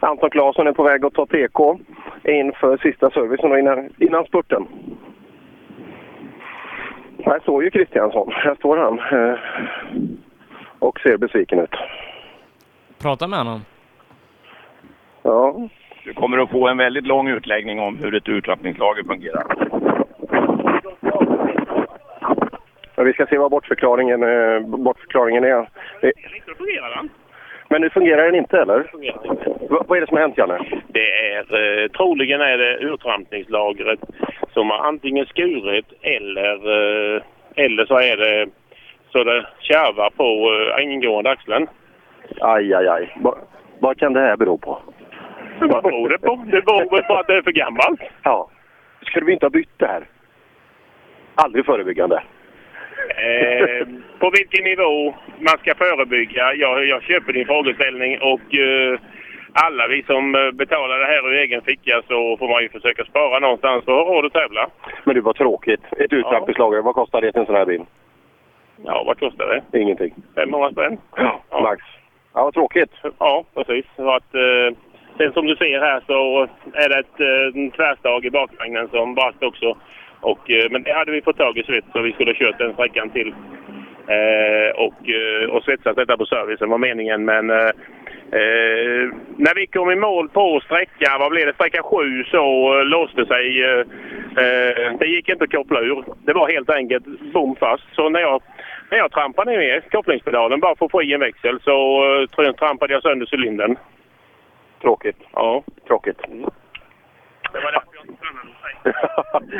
Anton 0.00 0.30
Claesson 0.30 0.66
är 0.66 0.72
på 0.72 0.82
väg 0.82 1.04
att 1.04 1.14
ta 1.14 1.26
TK 1.26 1.78
inför 2.24 2.76
sista 2.76 3.10
servicen 3.10 3.52
och 3.52 3.58
innan, 3.58 3.90
innan 3.98 4.24
spurten. 4.24 4.66
Här 7.24 7.40
står 7.40 7.64
ju 7.64 7.70
Kristiansson. 7.70 8.32
Här 8.32 8.54
står 8.54 8.76
han. 8.76 8.98
Eh, 8.98 9.38
och 10.78 11.00
ser 11.00 11.16
besviken 11.16 11.58
ut. 11.60 11.74
Prata 13.02 13.28
med 13.28 13.38
honom. 13.38 13.60
Du 16.04 16.14
kommer 16.14 16.38
att 16.38 16.50
få 16.50 16.68
en 16.68 16.76
väldigt 16.76 17.06
lång 17.06 17.28
utläggning 17.28 17.80
om 17.80 17.96
hur 17.98 18.14
ett 18.14 18.28
urtrappningslager 18.28 19.04
fungerar. 19.04 19.75
Men 22.96 23.06
vi 23.06 23.12
ska 23.12 23.26
se 23.26 23.38
vad 23.38 23.50
bortförklaringen, 23.50 24.22
eh, 24.22 24.60
bortförklaringen 24.60 25.44
är. 25.44 25.68
Det, 26.00 26.12
Inte 26.36 26.54
fungerar 26.58 27.08
men 27.68 27.80
nu 27.80 27.90
fungerar 27.90 28.24
den 28.24 28.34
inte, 28.34 28.60
eller? 28.60 28.90
Va, 29.70 29.84
vad 29.88 29.96
är 29.96 30.00
det 30.00 30.06
som 30.06 30.16
har 30.16 30.22
hänt, 30.22 30.38
Janne? 30.38 30.58
Det 30.88 31.32
är, 31.32 31.82
eh, 31.82 31.88
troligen 31.88 32.40
är 32.40 32.58
det 32.58 32.78
urtrampningslagret 32.78 34.00
som 34.52 34.70
har 34.70 34.78
antingen 34.78 35.26
skurit 35.26 35.92
eller, 36.02 36.54
eh, 37.16 37.22
eller 37.56 37.86
så 37.86 37.98
är 37.98 38.16
det 38.16 38.46
så 39.08 39.24
det 39.24 39.46
kärvar 39.60 40.10
på 40.10 40.52
eh, 40.78 40.92
ingående 40.92 41.30
axeln. 41.30 41.66
Aj, 42.40 42.74
aj, 42.74 42.88
aj. 42.88 43.16
Va, 43.20 43.34
vad 43.78 43.98
kan 43.98 44.12
det 44.12 44.20
här 44.20 44.36
bero 44.36 44.58
på? 44.58 44.78
Vad 45.60 45.82
beror 45.82 46.08
det 46.08 46.18
på? 46.18 46.44
Det 46.46 46.64
beror 46.64 46.90
väl 46.90 47.02
på 47.02 47.14
att 47.14 47.26
det 47.26 47.34
är 47.34 47.42
för 47.42 47.52
gammalt. 47.52 48.00
Ja. 48.22 48.50
Skulle 49.02 49.26
vi 49.26 49.32
inte 49.32 49.46
ha 49.46 49.50
bytt 49.50 49.78
det 49.78 49.86
här? 49.86 50.04
Aldrig 51.34 51.66
förebyggande. 51.66 52.22
Eh, 53.16 53.86
på 54.18 54.30
vilken 54.30 54.64
nivå 54.64 55.14
man 55.38 55.58
ska 55.58 55.74
förebygga. 55.74 56.54
Jag, 56.54 56.86
jag 56.86 57.02
köper 57.02 57.32
din 57.32 57.46
frågeställning 57.46 58.18
och 58.20 58.54
eh, 58.54 59.00
alla 59.52 59.86
vi 59.88 60.02
som 60.02 60.34
eh, 60.34 60.50
betalar 60.50 60.98
det 60.98 61.06
här 61.06 61.28
ur 61.28 61.34
egen 61.34 61.62
ficka 61.62 62.02
så 62.08 62.36
får 62.36 62.48
man 62.48 62.62
ju 62.62 62.68
försöka 62.68 63.04
spara 63.04 63.38
någonstans 63.38 63.84
för 63.84 64.00
att 64.00 64.06
ha 64.06 64.14
råd 64.14 64.26
att 64.26 64.32
tävla. 64.32 64.68
Men 65.04 65.14
det 65.14 65.20
var 65.20 65.32
tråkigt. 65.32 65.80
Ett 65.98 66.12
uttrappningslager, 66.12 66.82
vad 66.82 66.94
kostar 66.94 67.20
det 67.20 67.32
till 67.32 67.40
en 67.40 67.46
sån 67.46 67.54
här 67.54 67.66
bil? 67.66 67.82
Ja, 68.84 69.02
vad 69.06 69.18
kostar 69.18 69.62
det? 69.70 69.80
Ingenting. 69.80 70.14
500 70.34 70.70
spänn? 70.70 70.98
Ja, 71.16 71.60
max. 71.62 71.82
Ja, 72.34 72.42
vad 72.44 72.54
tråkigt. 72.54 72.92
Ja, 73.18 73.44
precis. 73.54 73.86
Så 73.96 74.10
att, 74.10 74.34
eh, 74.34 74.76
sen 75.16 75.32
som 75.32 75.46
du 75.46 75.56
ser 75.56 75.80
här 75.80 76.02
så 76.06 76.48
är 76.72 76.88
det 76.88 76.98
ett 76.98 77.20
eh, 77.20 77.62
en 77.62 77.70
tvärstag 77.70 78.24
i 78.24 78.30
bakvagnen 78.30 78.88
som 78.88 79.14
brast 79.14 79.42
också. 79.42 79.76
Och, 80.20 80.50
eh, 80.50 80.70
men 80.70 80.82
det 80.82 80.92
hade 80.92 81.12
vi 81.12 81.22
fått 81.22 81.38
tag 81.38 81.58
i 81.58 81.62
svets 81.62 81.86
så 81.92 82.00
vi 82.02 82.12
skulle 82.12 82.30
ha 82.30 82.38
kört 82.38 82.58
den 82.58 82.72
sträckan 82.72 83.10
till. 83.10 83.34
Eh, 84.08 84.70
och, 84.76 85.08
eh, 85.08 85.50
och 85.50 85.64
svetsat 85.64 85.96
detta 85.96 86.16
på 86.16 86.26
servicen 86.26 86.70
var 86.70 86.78
meningen. 86.78 87.24
Men 87.24 87.50
eh, 87.50 87.72
när 89.36 89.54
vi 89.54 89.66
kom 89.66 89.90
i 89.90 89.96
mål 89.96 90.28
på 90.28 90.60
sträcka, 90.64 91.16
vad 91.18 91.30
blev 91.30 91.46
det, 91.46 91.54
sträcka 91.54 91.82
sju 91.82 92.24
så 92.24 92.78
eh, 92.78 92.84
låste 92.84 93.26
sig. 93.26 93.64
Eh, 93.64 94.92
det 94.98 95.06
gick 95.06 95.28
inte 95.28 95.44
att 95.44 95.52
koppla 95.52 95.80
ur. 95.80 96.04
Det 96.24 96.32
var 96.32 96.48
helt 96.48 96.70
enkelt 96.70 97.04
bom 97.32 97.56
fast. 97.56 97.94
Så 97.94 98.08
när 98.08 98.20
jag, 98.20 98.42
när 98.90 98.98
jag 98.98 99.12
trampade 99.12 99.50
ner 99.50 99.80
kopplingspedalen 99.80 100.60
bara 100.60 100.76
för 100.76 100.84
att 100.84 100.90
få 100.90 101.02
i 101.02 101.12
en 101.12 101.20
växel 101.20 101.60
så 101.60 102.04
eh, 102.04 102.26
tr- 102.26 102.52
trampade 102.52 102.92
jag 102.92 103.02
sönder 103.02 103.28
cylindern. 103.32 103.76
Tråkigt. 104.82 105.18
Ja. 105.32 105.62
Tråkigt. 105.86 106.18
Det 107.52 107.60
var 107.60 107.72
därför 107.72 107.95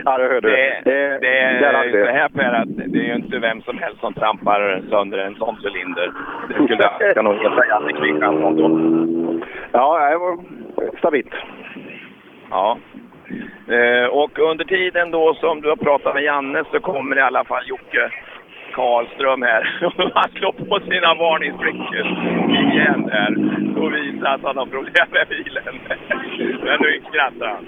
ja, 0.04 0.18
det 0.18 0.24
hörde 0.24 0.40
du. 0.40 0.48
Det, 0.48 0.80
det, 0.84 1.20
det 1.20 1.66
hade 1.66 1.78
är 1.78 1.92
vi. 1.92 2.04
så 2.04 2.10
här 2.10 2.28
Per 2.28 2.52
att 2.52 2.68
det 2.76 2.98
är 2.98 3.04
ju 3.04 3.14
inte 3.14 3.38
vem 3.38 3.62
som 3.62 3.78
helst 3.78 4.00
som 4.00 4.14
trampar 4.14 4.82
sönder 4.90 5.18
en 5.18 5.34
sån 5.34 5.56
cylinder. 5.62 6.12
Det 6.48 6.54
skulle 6.54 6.90
jag 7.00 7.10
ska 7.10 7.22
nog 7.22 7.34
heta 7.34 7.66
Janne 7.66 7.92
Kristiansson 7.92 8.56
då. 8.56 8.68
Ja, 9.72 10.08
det 10.10 10.16
var 10.16 10.38
stabilt. 10.98 11.34
Ja. 12.50 12.78
Eh, 13.68 14.06
och 14.06 14.38
under 14.38 14.64
tiden 14.64 15.10
då 15.10 15.34
som 15.34 15.60
du 15.60 15.68
har 15.68 15.76
pratat 15.76 16.14
med 16.14 16.24
Janne 16.24 16.64
så 16.72 16.80
kommer 16.80 17.18
i 17.18 17.20
alla 17.20 17.44
fall 17.44 17.68
Jocke 17.68 18.10
Karlström 18.72 19.42
här. 19.42 19.62
Han 20.14 20.30
slår 20.30 20.52
på 20.52 20.80
sina 20.80 21.14
varningsbrickor 21.14 22.06
igen 22.72 23.10
här 23.12 23.32
och 23.82 23.94
visar 23.94 24.34
att 24.34 24.42
han 24.42 24.56
har 24.56 24.66
problem 24.66 25.06
med 25.10 25.26
bilen. 25.28 25.74
Men 26.64 26.80
nu 26.80 27.00
skrattar 27.08 27.46
han. 27.46 27.64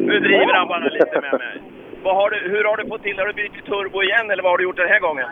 Nu 0.00 0.20
driver 0.20 0.54
han 0.54 0.68
bara 0.68 0.78
lite 0.78 1.20
med 1.20 1.32
mig. 1.32 1.60
Har 2.04 2.30
du, 2.30 2.38
hur 2.50 2.64
har 2.64 2.76
du 2.76 2.88
fått 2.88 3.02
till? 3.02 3.18
Har 3.18 3.26
du 3.26 3.32
bytt 3.32 3.64
turbo 3.64 4.02
igen 4.02 4.30
eller 4.30 4.42
vad 4.42 4.52
har 4.52 4.58
du 4.58 4.64
gjort 4.64 4.76
den 4.76 4.88
här 4.88 5.00
gången? 5.00 5.26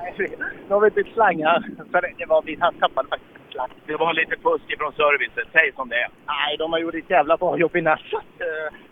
Nu 0.68 0.74
har 0.74 0.80
vi 0.80 0.90
bytt 0.90 1.12
slangar. 1.14 1.64
För 1.92 2.00
det 2.18 2.26
var, 2.26 2.42
vi 2.42 2.56
tappade 2.56 3.08
faktiskt 3.08 3.36
en 3.36 3.52
slang. 3.52 3.68
Det 3.86 3.96
var 3.96 4.12
lite 4.14 4.36
fusk 4.42 4.78
från 4.78 4.92
servicen. 4.92 5.44
Säg 5.52 5.72
som 5.76 5.88
det 5.88 5.96
är. 5.96 6.08
Nej, 6.26 6.56
de 6.58 6.72
har 6.72 6.78
gjort 6.78 6.94
ett 6.94 7.10
jävla 7.10 7.36
bra 7.36 7.58
jobb 7.58 7.76
i 7.76 7.80
natt. 7.80 8.00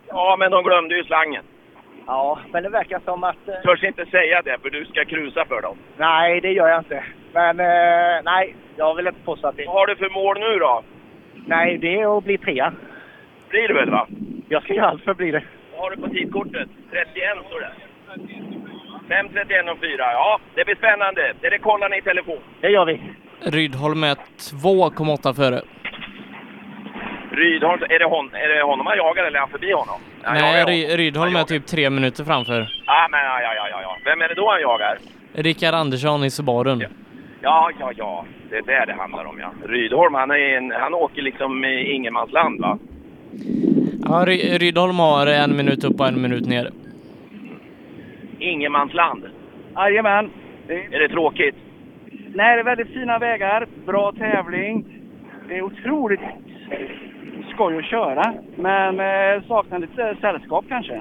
Ja, 0.09 0.37
men 0.39 0.51
de 0.51 0.65
glömde 0.65 0.97
ju 0.97 1.05
slangen. 1.05 1.45
Ja, 2.11 2.39
men 2.53 2.63
det 2.63 2.69
verkar 2.69 3.01
som 3.05 3.25
att... 3.25 3.49
eh, 3.49 3.55
Törs 3.63 3.85
inte 3.85 4.07
säga 4.07 4.43
det 4.43 4.59
för 4.63 4.71
du 4.71 4.85
ska 4.85 5.05
krusa 5.05 5.45
för 5.45 5.63
dem. 5.63 5.77
Nej, 5.97 6.41
det 6.41 6.53
gör 6.53 6.69
jag 6.69 6.81
inte. 6.81 7.05
Men 7.33 7.61
eh, 7.61 8.23
nej, 8.25 8.55
jag 8.77 8.95
vill 8.95 9.07
inte 9.07 9.21
påstå 9.25 9.49
att 9.49 9.57
det... 9.57 9.67
Vad 9.67 9.75
har 9.75 9.87
du 9.87 9.97
för 9.97 10.11
mål 10.11 10.39
nu 10.41 10.59
då? 10.59 10.83
Nej, 11.47 11.79
det 11.79 12.01
är 12.01 12.19
att 12.19 12.25
bli 12.25 12.39
trea. 12.39 12.73
Blir 13.49 13.69
du 13.69 13.75
väl 13.75 13.91
va? 13.91 14.07
Jag 14.49 14.63
ska 14.63 14.75
göra 14.75 14.89
allt 14.89 15.05
för 15.05 15.11
att 15.11 15.17
bli 15.17 15.31
det. 15.31 15.43
Vad 15.73 15.81
har 15.81 15.91
du 15.91 15.97
på 15.97 16.09
tidkortet? 16.09 16.69
31 16.91 17.47
står 17.49 17.61
det. 17.61 17.73
5.31 19.09 19.71
och 19.71 19.79
4. 19.81 19.89
Ja, 19.99 20.41
det 20.55 20.65
blir 20.65 20.75
spännande. 20.77 21.33
Det, 21.41 21.51
det 21.51 21.59
kollar 21.59 21.89
ni 21.89 21.99
i 21.99 22.03
telefon. 22.03 22.39
Det 22.61 22.69
gör 22.69 22.85
vi. 22.85 23.01
Rydholm 23.41 24.05
är 24.05 24.15
2,8 24.15 25.35
före. 25.35 25.61
Rydholm, 27.33 27.83
är 27.89 27.99
det, 27.99 28.05
hon, 28.05 28.35
är 28.35 28.49
det 28.49 28.63
honom 28.63 28.87
han 28.87 28.97
jagar 28.97 29.25
eller 29.25 29.37
är 29.37 29.41
han 29.41 29.49
förbi 29.51 29.73
honom? 29.73 30.01
Nej, 30.33 30.65
Ry-. 30.65 30.97
Rydholm 30.97 31.37
är 31.37 31.45
typ 31.45 31.67
tre 31.67 31.91
minuter 31.91 32.25
framför. 32.25 32.69
Ja, 32.87 33.09
men 33.11 33.21
ja, 33.21 33.41
ja, 33.43 33.69
ja, 33.71 33.81
ja. 33.83 33.97
Vem 34.05 34.23
är 34.23 34.29
det 34.29 34.35
då 34.35 34.51
han 34.51 34.61
jagar? 34.61 34.99
Rickard 35.33 35.75
Andersson 35.75 36.25
i 36.25 36.31
Subarun. 36.31 36.85
Ja, 37.43 37.71
ja, 37.81 37.93
ja. 37.97 38.25
Det 38.51 38.57
är 38.57 38.63
där 38.63 38.87
det 38.87 38.93
handlar 38.93 39.25
om 39.25 39.39
ja. 39.41 39.51
Rydholm, 39.69 40.15
han, 40.15 40.31
är 40.31 40.57
en, 40.57 40.71
han 40.71 40.95
åker 40.95 41.23
liksom 41.23 41.65
i 41.65 41.93
ingenmansland 41.93 42.61
va? 42.61 42.79
Ja, 44.05 44.25
Ry- 44.27 44.59
Rydholm 44.59 44.99
har 44.99 45.27
en 45.27 45.57
minut 45.57 45.85
upp 45.85 46.01
och 46.01 46.09
en 46.09 46.23
minut 46.23 46.47
ner. 46.47 46.71
Ingenmansland. 48.39 49.25
Jajamän. 49.77 50.31
Är 50.69 50.99
det 50.99 51.09
tråkigt? 51.09 51.55
Nej, 52.35 52.55
det 52.57 52.61
är 52.61 52.65
väldigt 52.65 52.89
fina 52.95 53.19
vägar, 53.19 53.67
bra 53.87 54.13
tävling. 54.13 54.85
Det 55.49 55.57
är 55.57 55.63
otroligt 55.63 56.21
skoj 57.59 57.79
att 57.79 57.85
köra, 57.85 58.35
men 58.57 59.01
eh, 59.01 59.43
saknar 59.49 59.79
lite 59.79 60.17
sällskap 60.21 60.65
kanske. 60.69 61.01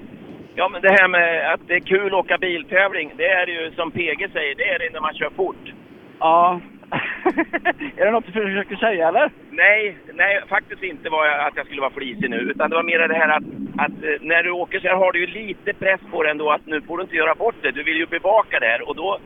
Ja, 0.55 0.69
men 0.69 0.81
det 0.81 0.89
här 0.99 1.07
med 1.07 1.53
att 1.53 1.61
det 1.67 1.73
är 1.73 1.79
kul 1.79 2.07
att 2.07 2.13
åka 2.23 2.37
biltävling, 2.37 3.11
det 3.17 3.27
är 3.27 3.45
det 3.45 3.51
ju 3.51 3.71
som 3.71 3.91
PG 3.91 4.29
säger, 4.33 4.55
det 4.55 4.69
är 4.69 4.79
det 4.79 4.93
när 4.93 5.01
man 5.01 5.13
kör 5.13 5.29
fort. 5.29 5.73
Ja. 6.19 6.59
är 7.97 8.05
det 8.05 8.11
något 8.11 8.25
du 8.25 8.31
försöker 8.31 8.75
säga 8.75 9.07
eller? 9.07 9.31
Nej, 9.49 9.97
nej, 10.13 10.41
faktiskt 10.49 10.83
inte 10.83 11.09
var 11.09 11.25
jag, 11.25 11.47
att 11.47 11.55
jag 11.55 11.65
skulle 11.65 11.81
vara 11.81 11.99
flisig 11.99 12.29
nu. 12.29 12.37
Utan 12.37 12.69
det 12.69 12.75
var 12.75 12.83
mer 12.83 13.07
det 13.07 13.13
här 13.13 13.29
att, 13.37 13.43
att 13.77 14.03
eh, 14.03 14.17
när 14.21 14.43
du 14.43 14.51
åker 14.51 14.79
så 14.79 14.87
här 14.87 14.95
har 14.95 15.11
du 15.11 15.19
ju 15.19 15.27
lite 15.27 15.73
press 15.73 16.01
på 16.11 16.23
dig 16.23 16.31
ändå 16.31 16.49
att 16.49 16.65
nu 16.65 16.81
får 16.81 16.97
du 16.97 17.03
inte 17.03 17.15
göra 17.15 17.35
bort 17.35 17.55
det. 17.61 17.71
Du 17.71 17.83
vill 17.83 17.97
ju 17.97 18.05
bevaka 18.05 18.59
det 18.59 18.67
här 18.67 18.89
och 18.89 18.95
då, 18.95 19.19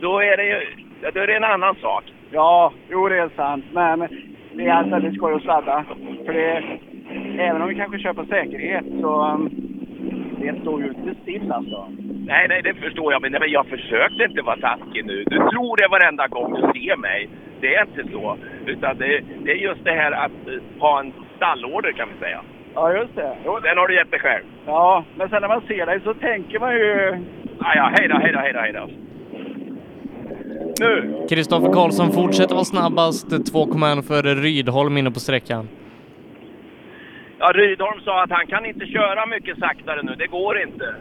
då 0.00 0.20
är 0.20 0.36
det 0.36 0.44
ju 0.44 0.58
då 1.14 1.20
är 1.20 1.26
det 1.26 1.36
en 1.36 1.44
annan 1.44 1.74
sak. 1.74 2.04
Ja, 2.30 2.72
jo 2.90 3.08
det 3.08 3.18
är 3.18 3.30
sant, 3.36 3.64
men 3.72 4.08
det 4.54 4.66
är 4.66 4.72
alltså 4.72 4.94
väldigt 4.94 5.14
skoj 5.14 5.34
att 5.34 5.42
sladda. 5.42 5.84
För 6.26 6.32
det, 6.32 6.62
även 7.38 7.62
om 7.62 7.68
vi 7.68 7.74
kanske 7.74 7.98
kör 7.98 8.12
på 8.12 8.24
säkerhet 8.24 8.84
så 9.00 9.32
um, 9.32 9.50
det 10.40 10.60
står 10.60 10.82
ju 10.82 10.88
inte 10.88 11.14
still 11.22 11.52
alltså. 11.52 11.88
Nej, 12.26 12.48
nej, 12.48 12.62
det 12.62 12.74
förstår 12.74 13.12
jag. 13.12 13.22
Men, 13.22 13.32
nej, 13.32 13.40
men 13.40 13.50
jag 13.50 13.66
försökte 13.66 14.24
inte 14.24 14.42
vara 14.42 14.56
taskig 14.56 15.06
nu. 15.06 15.24
Du 15.24 15.36
tror 15.36 15.76
det 15.76 15.88
varenda 15.88 16.26
gång 16.26 16.54
du 16.54 16.60
ser 16.60 16.96
mig. 16.96 17.28
Det 17.60 17.74
är 17.74 17.82
inte 17.82 18.12
så. 18.12 18.36
Utan 18.66 18.98
det, 18.98 19.20
det 19.44 19.50
är 19.52 19.56
just 19.56 19.84
det 19.84 19.92
här 19.92 20.12
att 20.12 20.48
eh, 20.48 20.80
ha 20.80 21.00
en 21.00 21.12
stallorder 21.36 21.92
kan 21.92 22.08
vi 22.08 22.18
säga. 22.24 22.40
Ja, 22.74 22.92
just 22.92 23.16
det. 23.16 23.36
Jo, 23.44 23.58
den 23.62 23.78
har 23.78 23.88
du 23.88 23.94
gett 23.94 24.10
dig 24.10 24.20
själv. 24.20 24.44
Ja, 24.66 25.04
men 25.16 25.28
sen 25.28 25.40
när 25.42 25.48
man 25.48 25.60
ser 25.60 25.86
dig 25.86 26.00
så 26.00 26.14
tänker 26.14 26.60
man 26.60 26.74
ju... 26.74 27.18
Ja, 27.60 27.72
ja, 27.74 27.90
hej 27.98 28.08
då, 28.08 28.16
hej 28.16 28.32
då, 28.32 28.38
hej 28.38 28.52
då, 28.52 28.58
hej 28.58 28.72
då. 28.72 28.88
Nu! 30.82 31.26
Kristoffer 31.28 31.72
Karlsson 31.72 32.12
fortsätter 32.12 32.54
vara 32.54 32.64
snabbast, 32.64 33.28
2,1 33.28 34.02
före 34.02 34.34
Rydholm 34.34 34.96
inne 34.96 35.10
på 35.10 35.20
sträckan. 35.20 35.68
Ja, 37.38 37.52
Rydholm 37.54 38.00
sa 38.00 38.22
att 38.22 38.30
han 38.30 38.46
kan 38.46 38.66
inte 38.66 38.86
köra 38.86 39.26
mycket 39.26 39.58
saktare 39.58 40.02
nu. 40.02 40.14
Det 40.14 40.26
går 40.26 40.62
inte. 40.62 40.94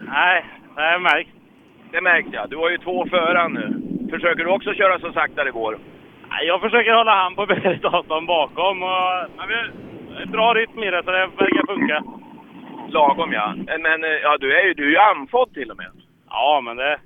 Nej, 0.00 0.44
det 0.76 0.98
märks. 0.98 1.30
Det 1.92 2.00
märkte 2.00 2.36
jag. 2.36 2.50
Du 2.50 2.56
har 2.56 2.70
ju 2.70 2.78
två 2.78 3.06
föran 3.10 3.52
nu. 3.52 3.66
Försöker 4.10 4.44
du 4.44 4.50
också 4.50 4.74
köra 4.74 4.98
så 4.98 5.12
sakta 5.12 5.44
det 5.44 5.50
går? 5.50 5.78
Nej, 6.30 6.46
Jag 6.46 6.60
försöker 6.60 6.92
hålla 6.92 7.14
han 7.22 7.34
på 7.34 7.46
behörigt 7.46 7.84
avstånd 7.84 8.26
bakom. 8.26 8.82
Och, 8.82 9.10
men 9.36 9.48
vi 9.48 9.54
har 9.54 10.26
bra 10.26 10.54
rytm 10.54 10.82
i 10.82 10.90
det, 10.90 11.02
så 11.04 11.10
det 11.10 11.26
verkar 11.26 11.66
funka. 11.66 12.04
Lagom 12.88 13.32
ja. 13.32 13.54
Men, 13.78 14.04
eh, 14.04 14.10
ja, 14.22 14.36
du 14.40 14.58
är 14.58 14.64
ju, 14.66 14.74
du 14.74 14.84
är 14.86 14.90
ju 14.90 14.98
andfådd 14.98 15.54
till 15.54 15.70
och 15.70 15.76
med. 15.76 15.90
Ja, 16.30 16.60
men 16.64 16.76
det... 16.76 16.98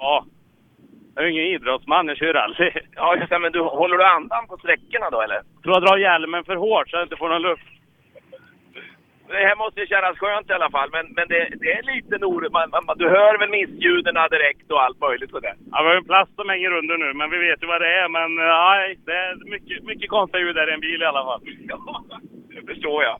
Ja. 0.00 0.24
Jag 1.14 1.24
är 1.24 1.28
ju 1.28 1.32
ingen 1.32 1.54
idrottsman, 1.54 2.08
jag 2.08 2.16
kör 2.16 2.32
rally. 2.32 2.70
Ja, 2.96 3.16
just 3.16 3.30
det. 3.30 3.38
Men 3.38 3.52
du, 3.52 3.60
håller 3.60 3.98
du 3.98 4.04
andan 4.04 4.46
på 4.46 4.56
sträckorna 4.56 5.10
då 5.10 5.20
eller? 5.20 5.42
tror 5.62 5.74
jag 5.74 5.82
drar 5.82 5.96
hjälmen 5.96 6.44
för 6.44 6.56
hårt 6.56 6.90
så 6.90 6.96
jag 6.96 7.04
inte 7.04 7.16
får 7.16 7.28
någon 7.28 7.42
luft. 7.42 7.66
Det 9.28 9.46
här 9.48 9.56
måste 9.56 9.80
ju 9.80 9.86
kännas 9.86 10.18
skönt 10.18 10.50
i 10.50 10.52
alla 10.52 10.70
fall. 10.70 10.90
Men, 10.92 11.06
men 11.16 11.28
det, 11.28 11.48
det 11.60 11.72
är 11.78 11.82
lite 11.82 12.18
nor... 12.18 12.48
Man, 12.50 12.70
man, 12.70 12.98
du 12.98 13.08
hör 13.08 13.38
väl 13.38 13.50
missljuden 13.50 14.14
direkt 14.30 14.70
och 14.70 14.82
allt 14.82 15.00
möjligt 15.00 15.30
sådär? 15.30 15.54
Ja, 15.72 15.82
vi 15.82 15.88
har 15.88 15.96
en 15.96 16.04
plast 16.04 16.34
som 16.34 16.48
hänger 16.48 16.72
under 16.72 16.96
nu, 16.96 17.12
men 17.14 17.30
vi 17.30 17.38
vet 17.38 17.62
ju 17.62 17.66
vad 17.66 17.80
det 17.80 17.92
är. 18.02 18.08
Men 18.08 18.38
eh, 18.38 18.54
nej, 18.68 18.98
det 19.06 19.16
är 19.16 19.50
mycket, 19.50 19.84
mycket 19.84 20.10
konstiga 20.10 20.40
ljud 20.44 20.56
där 20.56 20.70
i 20.70 20.74
en 20.74 20.80
bil 20.80 21.02
i 21.02 21.04
alla 21.04 21.24
fall. 21.24 21.40
Ja, 21.68 22.04
det 22.54 22.66
förstår 22.66 23.02
jag. 23.04 23.16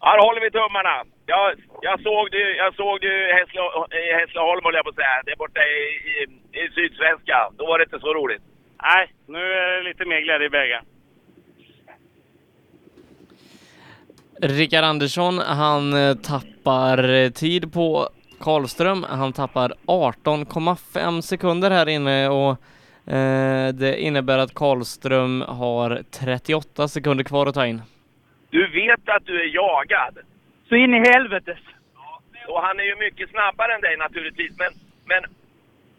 Här 0.00 0.18
håller 0.26 0.40
vi 0.40 0.50
tummarna. 0.50 1.04
Jag, 1.34 1.54
jag 1.82 2.00
såg 2.02 2.30
det, 2.30 2.56
jag 2.64 2.74
såg 2.74 3.00
det 3.00 3.06
i 3.30 3.32
Hässle- 3.38 3.94
i 4.10 4.12
Hässleholm, 4.20 4.60
höll 4.64 4.74
jag 4.74 4.84
på 4.84 4.90
att 4.90 4.94
säga. 5.02 5.22
Det 5.24 5.32
är 5.32 5.36
borta 5.36 5.60
i, 5.60 5.80
i, 6.18 6.22
i 6.60 6.70
Sydsvenska. 6.74 7.50
Då 7.58 7.66
var 7.66 7.78
det 7.78 7.84
inte 7.84 8.00
så 8.00 8.14
roligt. 8.14 8.42
Nej, 8.82 9.12
nu 9.26 9.38
är 9.38 9.76
det 9.76 9.88
lite 9.88 10.04
mer 10.04 10.20
glädje 10.20 10.46
i 10.46 10.50
bägaren. 10.50 10.84
Rickard 14.42 14.84
Andersson, 14.84 15.38
han 15.38 15.92
eh, 15.92 16.14
tappar 16.14 17.08
eh, 17.14 17.30
tid 17.30 17.72
på 17.72 18.08
Karlström. 18.40 19.06
Han 19.08 19.32
tappar 19.32 19.72
18,5 19.86 21.20
sekunder 21.20 21.70
här 21.70 21.88
inne 21.88 22.28
och 22.28 22.50
eh, 23.14 23.68
det 23.74 24.00
innebär 24.00 24.38
att 24.38 24.54
Karlström 24.54 25.44
har 25.48 26.02
38 26.10 26.88
sekunder 26.88 27.24
kvar 27.24 27.46
att 27.46 27.54
ta 27.54 27.66
in. 27.66 27.82
Du 28.50 28.68
vet 28.70 29.08
att 29.08 29.26
du 29.26 29.40
är 29.40 29.54
jagad. 29.54 30.18
Så 30.68 30.74
in 30.74 30.94
i 30.94 31.00
helvetes. 31.08 31.58
Och 32.48 32.62
han 32.62 32.80
är 32.80 32.84
ju 32.84 32.96
mycket 32.96 33.30
snabbare 33.30 33.74
än 33.74 33.80
dig 33.80 33.96
naturligtvis. 33.96 34.52
Men, 34.58 34.72
men 35.04 35.22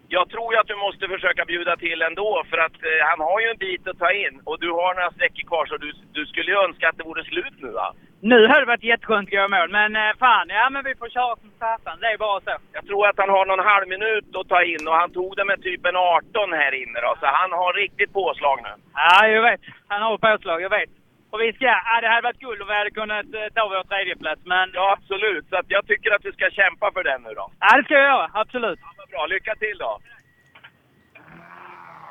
jag 0.08 0.30
tror 0.30 0.54
ju 0.54 0.60
att 0.60 0.68
du 0.68 0.76
måste 0.76 1.08
försöka 1.08 1.46
bjuda 1.46 1.78
till 1.78 2.02
ändå. 2.02 2.44
För 2.50 2.58
att 2.58 2.78
eh, 2.84 3.08
han 3.10 3.20
har 3.20 3.40
ju 3.42 3.48
en 3.50 3.58
bit 3.58 3.88
att 3.88 4.00
ta 4.00 4.12
in. 4.12 4.42
Och 4.44 4.60
du 4.60 4.70
har 4.72 4.96
några 4.96 5.12
sträckor 5.12 5.48
kvar 5.48 5.66
så 5.66 5.78
du, 5.78 5.92
du 6.14 6.26
skulle 6.26 6.52
ju 6.52 6.58
önska 6.58 6.90
att 6.90 6.98
det 6.98 7.04
vore 7.04 7.24
slut 7.24 7.58
nu 7.58 7.70
va? 7.70 7.94
Nu 8.22 8.48
hade 8.48 8.60
det 8.60 8.66
varit 8.66 8.84
jätteskönt 8.84 9.30
att 9.30 9.34
göra 9.34 9.48
mål, 9.48 9.70
men 9.70 9.96
eh, 9.96 10.18
fan, 10.20 10.48
ja 10.50 10.70
men 10.70 10.84
vi 10.84 10.96
får 10.96 11.10
köra 11.10 11.36
som 11.36 11.52
satan. 11.60 12.00
Det 12.00 12.08
är 12.08 12.18
bara 12.18 12.42
så. 12.42 12.56
Jag 12.74 12.86
tror 12.88 13.08
att 13.08 13.18
han 13.18 13.30
har 13.30 13.46
någon 13.46 13.66
halv 13.74 13.88
minut 13.88 14.36
att 14.36 14.50
ta 14.50 14.64
in 14.64 14.88
och 14.88 14.94
han 14.94 15.12
tog 15.12 15.36
det 15.36 15.46
med 15.46 15.62
typ 15.62 15.86
en 15.86 15.96
18 15.96 16.54
här 16.54 16.74
inne 16.84 17.00
då. 17.02 17.12
Så 17.20 17.26
han 17.26 17.52
har 17.52 17.74
riktigt 17.74 18.14
påslag 18.14 18.60
nu. 18.64 18.74
Ja, 18.94 19.28
jag 19.28 19.42
vet. 19.42 19.62
Han 19.88 20.02
har 20.02 20.18
påslag, 20.18 20.62
jag 20.62 20.70
vet. 20.70 20.90
Och 21.32 21.40
vi 21.42 21.54
ska, 21.54 21.66
ja 21.66 21.96
det 22.02 22.08
hade 22.08 22.28
varit 22.30 22.40
kul 22.46 22.62
om 22.62 22.68
vi 22.68 22.74
hade 22.82 22.92
kunnat 22.92 23.26
eh, 23.40 23.48
ta 23.56 23.62
vår 23.74 23.84
tredjeplats, 23.92 24.42
men... 24.54 24.66
Ja, 24.74 24.86
absolut. 24.98 25.46
Så 25.50 25.56
att 25.60 25.70
jag 25.76 25.84
tycker 25.88 26.12
att 26.16 26.24
du 26.28 26.32
ska 26.32 26.50
kämpa 26.50 26.92
för 26.96 27.04
den 27.04 27.22
nu 27.24 27.32
då. 27.40 27.46
Ja, 27.60 27.78
det 27.78 27.84
ska 27.84 27.94
jag 27.94 28.04
göra. 28.14 28.30
Absolut. 28.34 28.80
Ja, 28.98 29.06
bra, 29.12 29.26
lycka 29.26 29.56
till 29.56 29.78
då. 29.86 30.00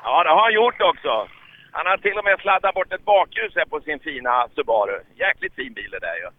Ja, 0.03 0.23
det 0.23 0.29
har 0.29 0.43
han 0.43 0.53
gjort 0.53 0.81
också. 0.81 1.27
Han 1.71 1.85
har 1.85 1.97
till 1.97 2.17
och 2.17 2.23
med 2.25 2.39
sladdat 2.39 2.73
bort 2.75 2.93
ett 2.93 3.05
bakljus 3.05 3.53
här 3.55 3.65
på 3.65 3.81
sin 3.81 3.99
fina 3.99 4.47
Subaru. 4.55 4.99
Jäkligt 5.15 5.55
fin 5.55 5.73
bil 5.73 5.91
det 5.91 5.99
där 5.99 6.15
ju. 6.23 6.29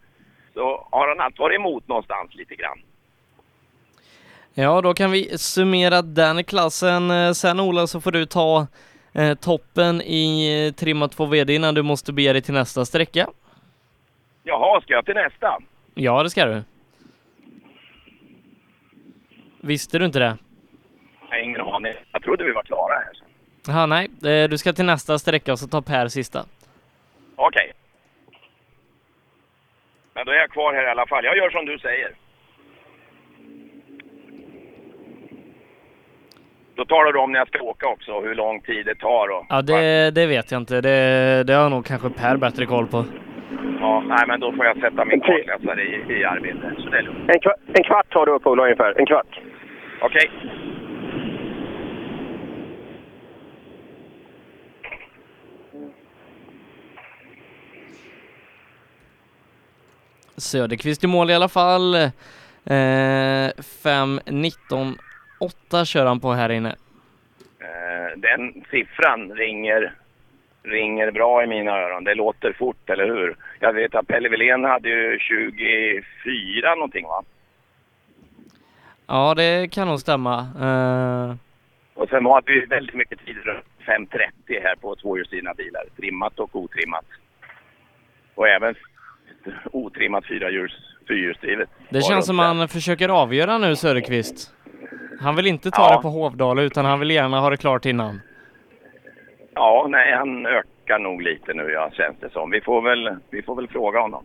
Så 0.53 0.87
har 0.91 1.07
han 1.07 1.19
allt 1.19 1.39
varit 1.39 1.55
emot 1.55 1.87
någonstans 1.87 2.35
lite 2.35 2.55
grann. 2.55 2.79
Ja, 4.53 4.81
då 4.81 4.93
kan 4.93 5.11
vi 5.11 5.37
summera 5.37 6.01
den 6.01 6.43
klassen. 6.43 7.11
Eh, 7.11 7.31
Sen 7.31 7.59
Ola 7.59 7.87
så 7.87 8.01
får 8.01 8.11
du 8.11 8.25
ta 8.25 8.67
eh, 9.13 9.33
toppen 9.33 10.01
i 10.01 10.65
eh, 10.67 10.73
trimma 10.73 11.07
2 11.07 11.25
VD 11.25 11.55
innan 11.55 11.73
du 11.75 11.81
måste 11.81 12.13
bege 12.13 12.33
dig 12.33 12.41
till 12.41 12.53
nästa 12.53 12.85
sträcka. 12.85 13.27
Jaha, 14.43 14.81
ska 14.81 14.93
jag 14.93 15.05
till 15.05 15.15
nästa? 15.15 15.57
Ja, 15.93 16.23
det 16.23 16.29
ska 16.29 16.45
du. 16.45 16.63
Visste 19.61 19.99
du 19.99 20.05
inte 20.05 20.19
det? 20.19 20.37
Har 21.29 21.37
ingen 21.37 21.61
aning. 21.61 21.93
Jag 22.11 22.23
trodde 22.23 22.43
vi 22.43 22.51
var 22.51 22.63
klara 22.63 22.93
här. 22.93 23.21
Ja, 23.67 23.85
nej, 23.85 24.09
eh, 24.25 24.49
du 24.49 24.57
ska 24.57 24.73
till 24.73 24.85
nästa 24.85 25.19
sträcka 25.19 25.51
och 25.53 25.59
så 25.59 25.67
tar 25.67 25.81
Per 25.81 26.07
sista. 26.07 26.45
Okej. 27.35 27.71
Men 30.13 30.25
då 30.25 30.31
är 30.31 30.35
jag 30.35 30.49
kvar 30.49 30.73
här 30.73 30.83
i 30.83 30.89
alla 30.89 31.07
fall. 31.07 31.25
Jag 31.25 31.37
gör 31.37 31.49
som 31.49 31.65
du 31.65 31.79
säger. 31.79 32.11
Då 36.75 36.85
talar 36.85 37.13
du 37.13 37.19
om 37.19 37.31
när 37.31 37.39
jag 37.39 37.47
ska 37.47 37.61
åka 37.63 37.87
också 37.87 38.11
och 38.11 38.23
hur 38.23 38.35
lång 38.35 38.61
tid 38.61 38.85
det 38.85 38.95
tar. 38.95 39.27
Och, 39.37 39.45
Ja, 39.49 39.61
det, 39.61 40.11
det 40.11 40.25
vet 40.25 40.51
jag 40.51 40.61
inte. 40.61 40.81
Det, 40.81 41.43
det 41.47 41.53
har 41.53 41.69
nog 41.69 41.85
kanske 41.85 42.09
Per 42.09 42.37
bättre 42.37 42.65
koll 42.65 42.87
på. 42.87 43.05
ja, 43.79 44.03
nej, 44.07 44.23
men 44.27 44.39
då 44.39 44.51
får 44.53 44.65
jag 44.65 44.77
sätta 44.77 45.05
min 45.05 45.21
kartläsare 45.21 45.81
i, 45.83 46.19
i 46.19 46.25
arbete. 46.25 46.71
Så 46.77 46.89
det 46.89 46.97
är 46.97 47.01
lugnt. 47.01 47.29
En, 47.29 47.39
kva, 47.39 47.53
en 47.73 47.83
kvart 47.83 48.09
tar 48.13 48.25
du 48.25 48.31
upp 48.31 48.47
Ola 48.47 48.63
ungefär. 48.63 48.99
En 48.99 49.05
kvart. 49.05 49.39
Okej. 50.01 50.29
Söderqvist 60.37 61.03
i 61.03 61.07
mål 61.07 61.29
i 61.29 61.33
alla 61.33 61.49
fall. 61.49 61.95
Eh, 61.95 62.09
5.19 62.65 64.95
8 65.41 65.85
kör 65.85 66.05
han 66.05 66.19
på 66.19 66.33
här 66.33 66.49
inne. 66.51 66.75
Eh, 67.59 68.17
den 68.19 68.63
siffran 68.71 69.31
ringer, 69.31 69.93
ringer 70.63 71.11
bra 71.11 71.43
i 71.43 71.47
mina 71.47 71.71
öron. 71.71 72.03
Det 72.03 72.15
låter 72.15 72.53
fort, 72.53 72.89
eller 72.89 73.05
hur? 73.07 73.35
Jag 73.59 73.73
vet 73.73 73.95
att 73.95 74.07
Pelle 74.07 74.29
Wilén 74.29 74.63
hade 74.63 74.89
ju 74.89 75.19
24 75.19 76.75
någonting 76.75 77.07
va? 77.07 77.23
Ja, 79.07 79.33
det 79.35 79.67
kan 79.71 79.87
nog 79.87 79.99
stämma. 79.99 80.37
Eh, 80.39 81.35
Och 81.93 82.09
sen 82.09 82.25
har 82.25 82.41
vi 82.45 82.65
väldigt 82.65 82.95
mycket 82.95 83.25
tid 83.25 83.35
runt 83.45 83.65
5.30 83.85 84.61
här 84.63 84.75
på 84.75 84.95
tvåhjulsdrivna 84.95 85.53
bilar. 85.53 85.83
Trimmat 85.97 86.39
och 86.39 86.55
otrimmat. 86.55 87.05
Och 88.35 88.47
även 88.47 88.75
otrimmat 89.71 90.25
fyrhjulsdrivet. 91.07 91.69
det 91.89 92.01
känns 92.01 92.25
som 92.25 92.39
han 92.39 92.67
försöker 92.67 93.09
avgöra 93.09 93.57
nu, 93.57 93.75
Söderqvist. 93.75 94.53
Han 95.19 95.35
vill 95.35 95.47
inte 95.47 95.71
ta 95.71 95.81
Ja. 95.89 95.95
det 95.95 96.01
på 96.01 96.07
Hovdala 96.09 96.61
utan 96.61 96.85
han 96.85 96.99
vill 96.99 97.11
gärna 97.11 97.39
ha 97.39 97.49
det 97.49 97.57
klart 97.57 97.85
innan. 97.85 98.21
Ja, 99.53 99.85
nej, 99.89 100.13
han 100.13 100.45
ökar 100.45 100.99
nog 100.99 101.21
lite 101.21 101.53
nu, 101.53 101.71
ja, 101.71 101.89
känns 101.93 102.17
det 102.19 102.29
som. 102.29 102.51
Vi 102.51 102.61
får 102.61 102.81
väl, 102.81 103.15
vi 103.29 103.41
får 103.41 103.55
väl 103.55 103.67
fråga 103.67 103.99
honom. 103.99 104.23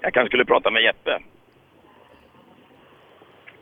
Jag 0.00 0.14
kanske 0.14 0.28
skulle 0.28 0.44
prata 0.44 0.70
med 0.70 0.82
Jeppe. 0.82 1.18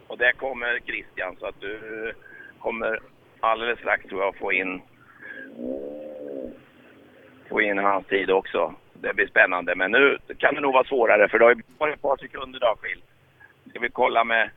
Och 0.07 0.19
där 0.19 0.33
kommer 0.33 0.79
Christian, 0.87 1.37
så 1.41 1.47
att 1.47 1.61
du 1.61 2.13
kommer 2.59 3.01
alldeles 3.41 3.79
strax 3.79 4.05
tror 4.05 4.23
jag 4.23 4.37
få 4.37 4.53
in, 4.53 4.83
få 7.49 7.61
in 7.61 7.79
hans 7.79 8.07
tid 8.07 8.31
också. 8.31 8.75
Det 8.93 9.15
blir 9.15 9.27
spännande, 9.27 9.75
men 9.75 9.91
nu 9.91 10.19
kan 10.39 10.55
det 10.55 10.61
nog 10.61 10.73
vara 10.73 10.85
svårare 10.85 11.29
för 11.29 11.39
det 11.39 11.45
har 11.45 11.55
ju 11.55 11.63
bara 11.79 11.93
ett 11.93 12.03
par 12.03 12.17
sekunder 12.17 12.61
då 12.61 12.75
skilt. 12.81 13.05
Ska 13.71 13.79
vi 13.81 13.89
kolla 13.89 14.25
med, 14.25 14.51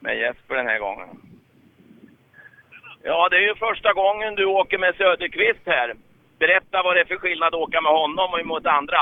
med 0.00 0.18
Jesper 0.18 0.54
den 0.54 0.66
här 0.66 0.78
gången? 0.78 1.08
Ja, 3.02 3.28
det 3.28 3.36
är 3.36 3.40
ju 3.40 3.54
första 3.54 3.92
gången 3.92 4.34
du 4.34 4.44
åker 4.44 4.78
med 4.78 4.94
Söderqvist 4.94 5.60
här. 5.66 5.94
Berätta 6.38 6.82
vad 6.82 6.96
det 6.96 7.00
är 7.00 7.04
för 7.04 7.16
skillnad 7.16 7.54
att 7.54 7.60
åka 7.60 7.80
med 7.80 7.92
honom 7.92 8.32
och 8.32 8.46
mot 8.46 8.66
andra. 8.66 8.98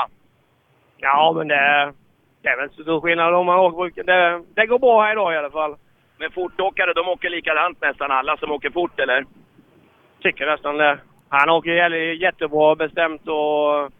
Ja, 0.97 1.33
men 1.37 1.47
det, 1.47 1.93
det 2.41 2.49
är 2.49 2.57
väl 2.57 2.69
så 2.69 2.81
stor 2.81 3.01
skillnad 3.01 3.33
om 3.33 3.45
man 3.45 3.59
åker. 3.59 4.03
Det, 4.03 4.43
det 4.53 4.65
går 4.65 4.79
bra 4.79 5.01
här 5.03 5.11
idag 5.11 5.33
i 5.33 5.37
alla 5.37 5.49
fall. 5.51 5.75
Men 6.17 6.31
fortåkare, 6.31 6.93
de 6.93 7.07
åker 7.07 7.29
likadant 7.29 7.81
nästan 7.81 8.11
alla 8.11 8.37
som 8.37 8.51
åker 8.51 8.69
fort, 8.69 8.99
eller? 8.99 9.25
Tycker 10.21 10.45
nästan 10.45 10.77
det. 10.77 10.97
Han 11.29 11.49
åker 11.49 11.71
jätte- 11.71 12.23
jättebra, 12.25 12.75
bestämt 12.75 13.27
och... 13.27 13.91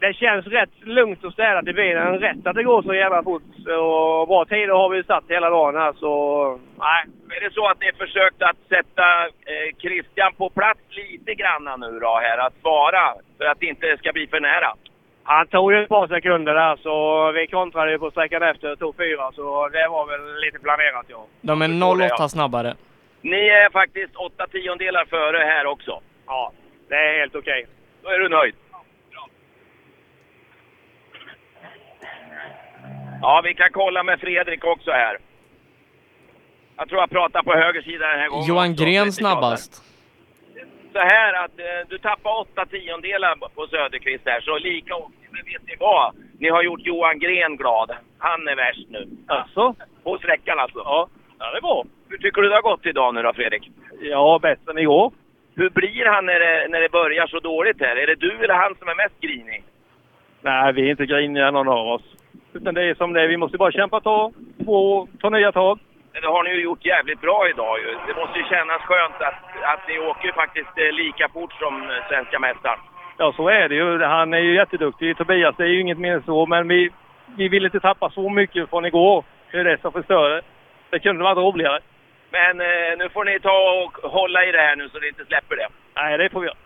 Det 0.00 0.12
känns 0.14 0.46
rätt 0.46 0.70
lugnt 0.80 1.24
och 1.24 1.32
städat 1.32 1.66
i 1.66 1.72
bilen. 1.72 2.18
Rätt 2.18 2.46
att 2.46 2.54
det 2.54 2.62
går 2.62 2.82
så 2.82 2.94
jävla 2.94 3.22
fort. 3.22 3.42
Och 3.66 4.28
bra 4.28 4.44
tider 4.48 4.74
har 4.74 4.88
vi 4.88 5.04
satt 5.04 5.24
hela 5.28 5.50
dagen 5.50 5.76
här 5.76 5.92
så... 5.92 6.12
Nej. 6.78 7.04
Är 7.36 7.40
det 7.40 7.54
så 7.54 7.68
att 7.68 7.80
ni 7.80 7.92
försökt 7.92 8.42
att 8.42 8.56
sätta 8.68 9.06
eh, 9.24 9.68
Christian 9.78 10.32
på 10.34 10.50
plats 10.50 10.80
lite 10.88 11.34
grann 11.34 11.80
nu 11.80 11.98
då 12.00 12.20
här, 12.22 12.38
att 12.38 12.54
svara 12.60 13.14
för 13.38 13.44
att 13.44 13.60
det 13.60 13.66
inte 13.66 13.96
ska 13.96 14.12
bli 14.12 14.26
för 14.26 14.40
nära? 14.40 14.74
Han 15.22 15.46
tog 15.46 15.72
ju 15.72 15.82
ett 15.82 15.88
par 15.88 16.08
sekunder 16.08 16.54
där 16.54 16.76
så 16.76 17.32
vi 17.32 17.46
kontrade 17.46 17.90
ju 17.90 17.98
på 17.98 18.10
sträckan 18.10 18.42
efter 18.42 18.72
och 18.72 18.78
tog 18.78 18.96
fyra 18.96 19.32
så 19.32 19.68
det 19.68 19.88
var 19.88 20.06
väl 20.06 20.40
lite 20.40 20.58
planerat 20.58 21.06
ja. 21.08 21.26
De 21.40 21.62
är 21.62 21.68
förstår 21.68 21.96
det, 21.96 22.04
08 22.04 22.14
ja. 22.18 22.28
snabbare. 22.28 22.74
Ni 23.20 23.48
är 23.48 23.70
faktiskt 23.70 24.16
åtta 24.16 24.46
tiondelar 24.46 25.04
före 25.04 25.38
här 25.38 25.66
också. 25.66 26.00
Ja, 26.26 26.52
det 26.88 26.94
är 26.94 27.20
helt 27.20 27.34
okej. 27.34 27.66
Då 28.02 28.08
är 28.08 28.18
du 28.18 28.28
nöjd? 28.28 28.54
Ja, 33.22 33.40
vi 33.44 33.54
kan 33.54 33.68
kolla 33.72 34.02
med 34.02 34.20
Fredrik 34.20 34.64
också 34.64 34.90
här. 34.90 35.18
Jag 36.76 36.88
tror 36.88 37.00
jag 37.00 37.10
pratar 37.10 37.42
på 37.42 37.52
höger 37.52 37.82
sida 37.82 38.06
den 38.06 38.18
här 38.20 38.28
gången. 38.28 38.46
Johan 38.46 38.70
också, 38.70 38.84
Gren 38.84 39.12
snabbast. 39.12 39.82
Så 40.92 40.98
här 40.98 41.44
att 41.44 41.58
eh, 41.58 41.88
du 41.88 41.98
tappar 41.98 42.40
åtta 42.40 42.66
tiondelar 42.66 43.36
på 43.54 43.66
Söderqvist 43.66 44.24
där, 44.24 44.40
så 44.40 44.58
lika 44.58 44.94
åkning. 44.94 45.28
Men 45.30 45.44
vet 45.44 45.66
ni 45.66 45.74
vad? 45.80 46.14
Ni 46.38 46.48
har 46.48 46.62
gjort 46.62 46.80
Johan 46.80 47.18
Gren 47.18 47.56
glad. 47.56 47.90
Han 48.18 48.48
är 48.48 48.56
värst 48.56 48.88
nu. 48.88 49.08
Alltså? 49.26 49.74
På 50.02 50.18
sträckan 50.18 50.58
alltså? 50.58 50.78
Ja, 50.78 51.08
ja 51.38 51.50
det 51.50 51.56
är 51.56 51.60
bra. 51.60 51.84
Hur 52.08 52.18
tycker 52.18 52.42
du 52.42 52.48
det 52.48 52.54
har 52.54 52.62
gått 52.62 52.86
idag 52.86 53.14
nu 53.14 53.22
då, 53.22 53.32
Fredrik? 53.32 53.70
Ja, 54.00 54.38
bättre 54.42 54.70
än 54.70 54.78
igår. 54.78 55.12
Hur 55.54 55.70
blir 55.70 56.06
han 56.06 56.26
när 56.26 56.40
det, 56.40 56.68
när 56.68 56.80
det 56.80 56.88
börjar 56.88 57.26
så 57.26 57.40
dåligt 57.40 57.80
här? 57.80 57.96
Är 57.96 58.06
det 58.06 58.14
du 58.14 58.32
eller 58.44 58.54
han 58.54 58.74
som 58.78 58.88
är 58.88 58.94
mest 58.94 59.20
grinig? 59.20 59.62
Nej, 60.40 60.72
vi 60.72 60.86
är 60.86 60.90
inte 60.90 61.06
griniga 61.06 61.50
någon 61.50 61.68
av 61.68 61.88
oss. 61.88 62.15
Utan 62.56 62.74
det 62.74 62.82
är 62.82 62.94
som 62.94 63.12
det 63.12 63.22
är. 63.22 63.28
Vi 63.28 63.36
måste 63.36 63.58
bara 63.58 63.72
kämpa 63.72 64.00
ta, 64.00 64.32
och 64.66 65.08
ta 65.20 65.30
nya 65.30 65.52
tag. 65.52 65.78
Men 66.12 66.22
Det 66.22 66.28
har 66.28 66.42
ni 66.44 66.50
ju 66.50 66.62
gjort 66.62 66.84
jävligt 66.84 67.20
bra 67.20 67.48
idag 67.48 67.78
ju. 67.78 67.90
Det 68.06 68.20
måste 68.20 68.38
ju 68.38 68.44
kännas 68.44 68.82
skönt 68.82 69.18
att, 69.28 69.40
att 69.72 69.88
ni 69.88 69.98
åker 69.98 70.32
faktiskt 70.32 70.74
eh, 70.76 70.92
lika 70.92 71.28
fort 71.28 71.52
som 71.52 71.82
eh, 71.82 72.08
svenska 72.08 72.38
mästaren. 72.38 72.78
Ja, 73.18 73.32
så 73.36 73.48
är 73.48 73.68
det 73.68 73.74
ju. 73.74 74.02
Han 74.02 74.34
är 74.34 74.38
ju 74.38 74.54
jätteduktig, 74.54 75.16
Tobias. 75.16 75.54
Det 75.56 75.64
är 75.64 75.68
ju 75.68 75.80
inget 75.80 75.98
mer 75.98 76.22
så. 76.26 76.46
Men 76.46 76.68
vi, 76.68 76.90
vi 77.36 77.48
vill 77.48 77.64
inte 77.64 77.80
tappa 77.80 78.10
så 78.10 78.28
mycket 78.30 78.70
från 78.70 78.84
igår. 78.84 79.24
Det 79.50 79.58
är 79.58 79.64
det 79.64 79.80
som 79.80 79.92
förstör 79.92 80.30
det. 80.30 80.42
Det 80.90 80.98
kunde 80.98 81.24
varit 81.24 81.38
roligare. 81.38 81.80
Men 82.30 82.60
eh, 82.60 82.98
nu 82.98 83.08
får 83.08 83.24
ni 83.24 83.40
ta 83.40 83.84
och 83.84 84.10
hålla 84.10 84.44
i 84.44 84.52
det 84.52 84.60
här 84.60 84.76
nu 84.76 84.88
så 84.88 84.98
ni 84.98 85.08
inte 85.08 85.24
släpper 85.24 85.56
det. 85.56 85.68
Nej, 85.94 86.18
det 86.18 86.28
får 86.30 86.40
vi 86.40 86.46
göra. 86.46 86.56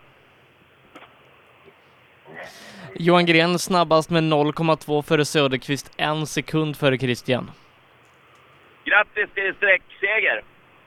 Johan 2.95 3.26
Gren 3.26 3.59
snabbast 3.59 4.11
med 4.11 4.22
0,2 4.22 5.03
före 5.03 5.24
Söderqvist, 5.24 5.95
en 5.97 6.26
sekund 6.26 6.76
före 6.76 6.99
Christian. 6.99 7.51
Grattis 8.85 9.28
till 9.35 9.55
sträckseger! 9.57 10.43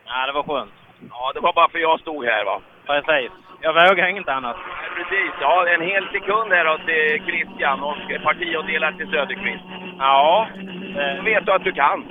Ja, 0.05 0.25
det 0.27 0.33
var 0.33 0.43
skönt. 0.43 0.71
Ja, 1.09 1.31
det 1.33 1.39
var 1.39 1.53
bara 1.53 1.69
för 1.69 1.79
jag 1.79 1.99
stod 1.99 2.25
här 2.25 2.45
va? 2.45 2.61
Precis. 2.85 3.31
Jag 3.61 3.73
vågar 3.73 4.07
inget 4.07 4.27
annat. 4.27 4.57
Precis, 4.95 5.31
ja 5.41 5.67
en 5.67 5.81
hel 5.81 6.05
sekund 6.11 6.51
här 6.53 6.65
då 6.65 6.77
till 6.77 7.23
Christian 7.27 7.83
och 7.83 8.23
partiandelar 8.23 8.91
till 8.91 9.07
Söderqvist. 9.11 9.63
Ja. 9.99 10.47
Då 11.17 11.23
vet 11.23 11.45
du 11.45 11.51
att 11.51 11.63
du 11.63 11.71
kan. 11.71 12.05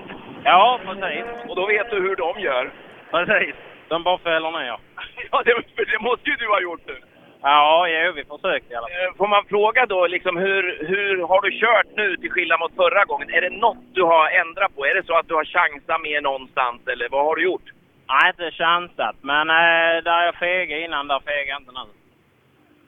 Ja, 0.45 0.80
precis. 0.87 1.24
Och 1.49 1.57
då 1.57 1.66
vet 1.66 1.91
du 1.91 1.97
hur 1.97 2.16
de 2.16 2.41
gör. 2.41 2.72
Precis. 3.11 3.55
De 3.89 4.03
bara 4.03 4.18
fäller 4.18 4.51
ner. 4.51 4.76
Ja, 5.30 5.43
det, 5.45 5.55
det 5.93 5.99
måste 6.01 6.30
ju 6.30 6.37
du 6.37 6.47
ha 6.49 6.61
gjort 6.61 6.80
nu. 6.87 6.97
Ja, 7.43 7.88
jo, 7.88 8.12
vi 8.12 8.24
försökte 8.24 8.72
i 8.72 8.76
alla 8.76 8.88
fall. 8.88 9.05
Eh, 9.07 9.14
Får 9.16 9.28
man 9.28 9.45
fråga 9.45 9.86
då, 9.86 10.07
liksom, 10.07 10.36
hur, 10.36 10.86
hur 10.86 11.22
har 11.26 11.40
du 11.43 11.51
kört 11.61 11.97
nu 11.97 12.16
till 12.16 12.30
skillnad 12.30 12.61
mot 12.61 12.74
förra 12.76 13.05
gången? 13.05 13.30
Är 13.30 13.40
det 13.40 13.51
något 13.51 13.84
du 13.93 14.03
har 14.03 14.28
ändrat 14.30 14.74
på? 14.76 14.86
Är 14.86 14.95
det 14.95 15.07
så 15.07 15.14
att 15.18 15.28
du 15.28 15.34
har 15.34 15.45
chansat 15.45 16.01
mer 16.01 16.20
någonstans 16.20 16.80
eller 16.88 17.09
vad 17.09 17.24
har 17.24 17.36
du 17.36 17.43
gjort? 17.43 17.68
Nej, 18.09 18.30
inte 18.30 18.51
chansat. 18.57 19.16
Men 19.20 19.51
äh, 19.51 20.03
där 20.05 20.22
jag 20.24 20.34
fegade 20.34 20.84
innan, 20.84 21.09
där 21.09 21.20
fegar 21.20 21.47
jag 21.55 21.61
inte 21.61 21.72
nu. 21.72 21.86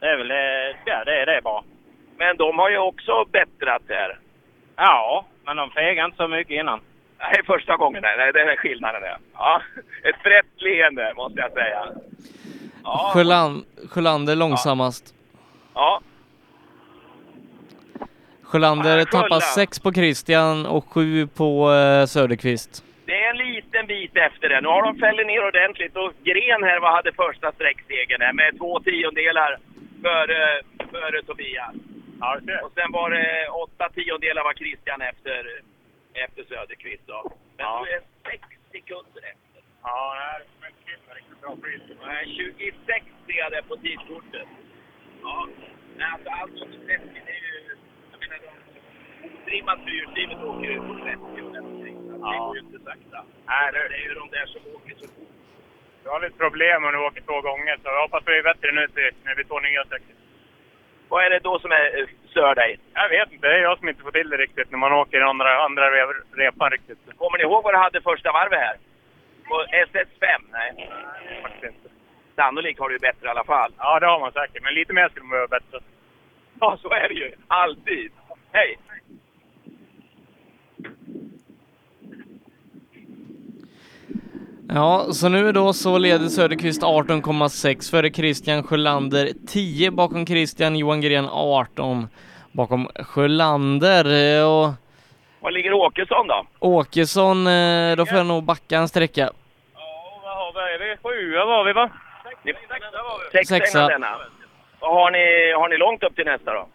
Det 0.00 0.06
är 0.06 0.16
väl 0.16 0.28
det, 0.28 0.76
ja, 0.84 1.04
det 1.04 1.16
är 1.20 1.26
det 1.26 1.40
bara. 1.44 1.62
Men 2.18 2.36
de 2.36 2.58
har 2.58 2.70
ju 2.70 2.78
också 2.78 3.24
bättrat 3.32 3.82
här. 3.88 4.18
Ja, 4.76 5.24
men 5.44 5.56
de 5.56 5.70
fegade 5.70 6.04
inte 6.04 6.16
så 6.16 6.28
mycket 6.28 6.54
innan. 6.60 6.80
Nej, 7.18 7.40
första 7.46 7.76
gången. 7.76 8.02
Nej, 8.02 8.32
det 8.32 8.40
är 8.40 8.56
skillnaden. 8.56 9.02
Ja, 9.34 9.62
ett 10.04 10.22
brett 10.22 10.62
leende 10.62 11.12
måste 11.16 11.40
jag 11.40 11.52
säga. 11.52 11.84
Ja. 12.84 13.10
Sjöland, 13.14 13.64
Sjölander 13.90 14.36
långsammast. 14.36 15.14
Ja, 15.74 16.00
Sjölander 18.42 18.98
Ja, 18.98 19.04
tappar 19.04 19.22
Sjöland. 19.28 19.42
sex 19.42 19.80
på 19.80 19.92
Christian 19.92 20.66
och 20.66 20.84
sju 20.92 21.26
på 21.26 21.72
eh, 21.72 22.06
Söderqvist. 22.06 22.84
det 23.06 23.24
är 23.24 23.30
en 23.30 23.36
liten 23.36 23.86
bit 23.86 24.16
efter 24.16 24.48
det. 24.48 24.60
Nu 24.60 24.68
har 24.68 24.82
de 24.82 24.98
fällt 24.98 25.26
ner 25.26 25.46
ordentligt 25.48 25.96
och 25.96 26.12
Gren 26.24 26.62
här 26.68 26.80
var, 26.80 26.90
hade 26.92 27.12
första 27.12 27.52
sträcksegern 27.52 28.20
här 28.20 28.32
med 28.32 28.58
två 28.58 28.80
tiondelar 28.80 29.58
före, 30.02 30.62
före 30.92 31.22
Tobias. 31.22 31.74
Och 32.64 32.72
sen 32.74 32.92
var 32.92 33.10
det 33.10 33.48
åtta 33.64 33.88
tiondelar 33.94 34.42
var 34.44 34.52
Christian 34.54 35.00
efter, 35.00 35.40
efter 36.24 36.42
Söderqvist. 36.48 37.02
Då. 37.06 37.32
Men 37.56 37.66
du 37.84 37.90
är 37.96 38.00
sex 38.30 38.42
sekunder 38.72 39.22
efter. 39.32 39.60
Ja, 39.82 40.14
det 40.16 40.22
är 40.30 40.40
riktigt 40.68 40.83
bra 41.44 41.56
skit. 41.62 41.82
Nej, 42.06 42.22
26 42.36 43.04
ser 43.26 43.38
jag 43.42 43.52
det 43.52 43.62
på 43.68 43.76
tidskortet. 43.76 44.48
Ja, 45.22 45.48
nej, 45.96 46.08
alltså 46.14 46.30
allt 46.40 46.54
som 46.58 46.68
30 46.68 46.80
det 47.26 47.34
är 47.38 47.42
ju... 47.48 47.58
Jag 48.12 48.18
menar, 48.22 48.38
de 48.42 48.50
otrimmat 49.28 49.78
fyrhjulsdrivet 49.84 50.38
åker 50.50 50.70
ju 50.74 50.80
på 50.88 50.94
30 51.04 51.42
och 51.46 51.52
någonting. 51.52 51.96
Så 52.06 52.12
Det 52.12 52.38
går 52.44 52.56
ju 52.56 52.60
inte 52.66 52.78
sakta. 52.88 53.18
Nej, 53.50 53.72
det 53.72 53.78
är 54.00 54.04
ju 54.08 54.14
de 54.22 54.26
där 54.36 54.46
som 54.46 54.60
åker 54.76 54.94
så 55.00 55.06
fort. 55.14 55.32
Vi 56.02 56.08
har 56.10 56.20
lite 56.20 56.38
problem 56.44 56.84
om 56.84 56.92
du 56.92 56.98
åker 56.98 57.22
två 57.28 57.40
gånger, 57.48 57.74
så 57.76 57.88
jag 57.88 58.02
hoppas 58.02 58.22
vi 58.26 58.38
är 58.38 58.50
bättre 58.50 58.72
nu 58.72 58.84
till 58.88 59.12
när 59.24 59.34
vi 59.34 59.44
får 59.44 59.60
nya 59.60 59.84
sträckor. 59.84 60.16
Vad 61.08 61.24
är 61.24 61.30
det 61.30 61.38
då 61.38 61.58
som 61.58 61.70
är, 61.72 61.84
eh, 62.00 62.06
stör 62.30 62.54
dig? 62.54 62.78
Jag 62.94 63.08
vet 63.08 63.32
inte, 63.32 63.48
det 63.48 63.54
är 63.54 63.62
jag 63.62 63.78
som 63.78 63.88
inte 63.88 64.02
får 64.02 64.12
till 64.12 64.30
det 64.30 64.36
riktigt 64.36 64.70
när 64.70 64.78
man 64.78 64.92
åker 64.92 65.18
i 65.18 65.22
andra, 65.22 65.64
andra 65.64 65.84
repan 66.42 66.70
riktigt. 66.70 66.98
Kommer 67.18 67.38
ni 67.38 67.44
ihåg 67.44 67.64
vad 67.64 67.74
du 67.74 67.78
hade 67.78 68.00
första 68.00 68.32
varvet 68.32 68.58
här? 68.58 68.76
På 69.48 69.64
SS5? 69.86 70.24
Nej. 70.52 70.90
Faktiskt 71.42 71.64
inte. 71.64 71.88
Sannolikt 72.36 72.80
har 72.80 72.88
du 72.88 72.94
ju 72.94 72.98
bättre 72.98 73.26
i 73.26 73.30
alla 73.30 73.44
fall. 73.44 73.72
Ja, 73.78 74.00
det 74.00 74.06
har 74.06 74.20
man 74.20 74.32
säkert, 74.32 74.62
men 74.62 74.74
lite 74.74 74.92
mer 74.92 75.08
skulle 75.08 75.24
man 75.24 75.30
behöva 75.30 75.48
bättre. 75.48 75.80
Ja, 76.60 76.78
så 76.82 76.90
är 76.90 77.08
det 77.08 77.14
ju. 77.14 77.32
Alltid. 77.48 78.10
Hej! 78.52 78.78
Ja, 84.68 85.06
så 85.12 85.28
nu 85.28 85.52
då 85.52 85.72
så 85.72 85.98
leder 85.98 86.28
Söderqvist 86.28 86.82
18,6 86.82 87.90
före 87.90 88.10
Christian 88.10 88.62
Sjölander 88.62 89.30
10 89.46 89.90
bakom 89.90 90.26
Christian 90.26 90.76
Johan 90.76 91.00
Gren 91.00 91.28
18 91.28 92.08
bakom 92.52 92.88
Sjölander 92.94 94.04
och 94.46 94.72
Var 95.44 95.50
ligger 95.50 95.72
Åkesson 95.72 96.26
då? 96.26 96.46
Åkesson, 96.58 97.46
eh, 97.46 97.96
då 97.96 98.06
får 98.06 98.18
jag 98.18 98.26
nog 98.26 98.44
backa 98.44 98.76
en 98.78 98.88
sträcka. 98.88 99.30
Vad 100.22 100.36
har 100.36 100.78
vi? 100.78 100.96
Sjua 101.02 101.44
var 101.44 101.64
vi 101.64 101.72
va? 101.72 101.90
Sexa 103.32 103.54
Sexa. 103.54 103.80
har, 104.80 105.10
ni, 105.10 105.52
har 105.52 105.68
ni 105.68 105.76
långt 105.76 106.02
upp 106.02 106.16
till 106.16 106.24
nästa 106.24 106.52
då? 106.54 106.68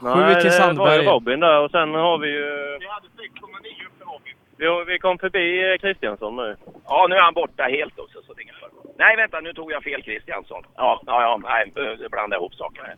Sju 0.00 0.34
till 0.34 0.42
det 0.42 0.44
var 0.44 0.50
Sandberg. 0.50 1.02
ju 1.02 1.10
Robin 1.10 1.40
där 1.40 1.58
och 1.58 1.70
sen 1.70 1.94
har 1.94 2.18
vi 2.18 2.28
ju... 2.28 2.78
Vi 2.80 2.86
hade 2.88 3.06
6,9 3.06 3.86
upp 3.86 3.96
till 3.98 4.06
Robin. 4.12 4.34
Vi, 4.56 4.92
vi 4.92 4.98
kom 4.98 5.18
förbi 5.18 5.72
eh, 5.72 5.78
Kristiansson 5.78 6.36
nu. 6.36 6.56
Ja, 6.86 7.06
nu 7.10 7.16
är 7.16 7.20
han 7.20 7.34
borta 7.34 7.62
helt 7.62 7.98
också, 7.98 8.18
så 8.26 8.32
det 8.32 8.40
är 8.40 8.42
ingen 8.42 8.54
fara. 8.60 8.70
Nej, 8.98 9.16
vänta, 9.16 9.40
nu 9.40 9.52
tog 9.52 9.72
jag 9.72 9.82
fel 9.82 10.02
Kristiansson. 10.02 10.62
Ja, 10.76 11.00
ja, 11.06 11.22
ja, 11.22 11.40
nej, 11.42 11.72
nu 11.76 12.08
blandade 12.08 12.34
jag 12.34 12.40
ihop 12.40 12.54
sakerna. 12.54 12.86
här. 12.86 12.96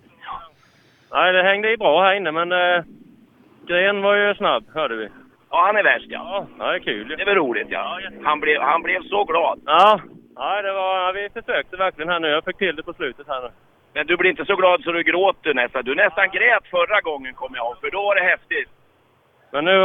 Nej, 1.12 1.32
det 1.32 1.42
hängde 1.42 1.72
i 1.72 1.76
bra 1.76 2.02
här 2.02 2.14
inne 2.14 2.32
men 2.32 2.52
eh, 2.52 2.84
Gren 3.66 4.02
var 4.02 4.14
ju 4.14 4.34
snabb, 4.34 4.64
hörde 4.74 4.96
vi. 4.96 5.08
Ja, 5.50 5.64
han 5.66 5.76
är 5.76 5.82
värst 5.82 6.06
ja. 6.08 6.46
Ja, 6.58 6.66
det 6.70 6.74
är 6.76 6.78
kul 6.78 7.10
ju. 7.10 7.16
Det 7.16 7.22
är 7.22 7.26
väl 7.26 7.34
roligt 7.34 7.66
ja. 7.70 8.00
Han 8.24 8.40
blev, 8.40 8.60
han 8.60 8.82
blev 8.82 9.02
så 9.02 9.24
glad. 9.24 9.60
Ja, 9.66 10.00
ja 10.36 10.62
det 10.62 10.72
var, 10.72 11.12
vi 11.12 11.28
försökte 11.40 11.76
verkligen 11.76 12.08
här 12.08 12.20
nu. 12.20 12.28
Jag 12.28 12.44
fick 12.44 12.56
till 12.58 12.76
det 12.76 12.82
på 12.82 12.92
slutet 12.92 13.28
här 13.28 13.42
nu. 13.42 13.48
Men 13.92 14.06
du 14.06 14.16
blir 14.16 14.30
inte 14.30 14.44
så 14.44 14.56
glad 14.56 14.82
så 14.82 14.92
du 14.92 15.02
gråter 15.02 15.54
nästan. 15.54 15.84
Du 15.84 15.94
nästan 15.94 16.30
grät 16.30 16.66
förra 16.70 17.00
gången 17.00 17.34
kommer 17.34 17.56
jag 17.56 17.66
ihåg, 17.66 17.80
för 17.80 17.90
då 17.90 18.02
var 18.02 18.14
det 18.14 18.22
häftigt. 18.22 18.68
Men 19.50 19.64
nu, 19.64 19.78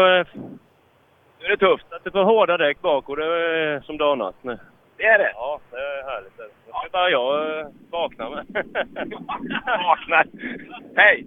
Nu 1.40 1.46
är 1.46 1.50
det 1.50 1.58
tufft. 1.58 1.86
det 1.90 2.10
är 2.10 2.12
för 2.12 2.24
hårda 2.24 2.58
däck 2.58 2.82
bak 2.82 3.10
och 3.10 3.16
det 3.18 3.26
är 3.26 3.80
som 3.82 3.98
danat 3.98 4.36
nu. 4.42 4.58
Det 4.98 5.06
är 5.06 5.18
det. 5.18 5.32
Ja, 5.36 5.60
det 5.72 5.78
är 5.78 6.04
härligt. 6.12 6.38
Det 6.38 6.44
ska 6.44 6.90
bara 6.92 7.10
jag 7.10 7.60
eh, 7.60 7.68
vakna 7.92 8.30
med. 8.30 8.46
Vaknar. 9.66 10.26
Hej! 10.96 11.26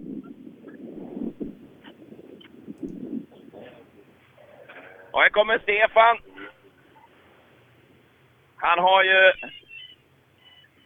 Och 5.15 5.21
här 5.21 5.29
kommer 5.29 5.57
Stefan. 5.59 6.17
Han 8.57 8.79
har 8.79 9.03
ju... 9.03 9.31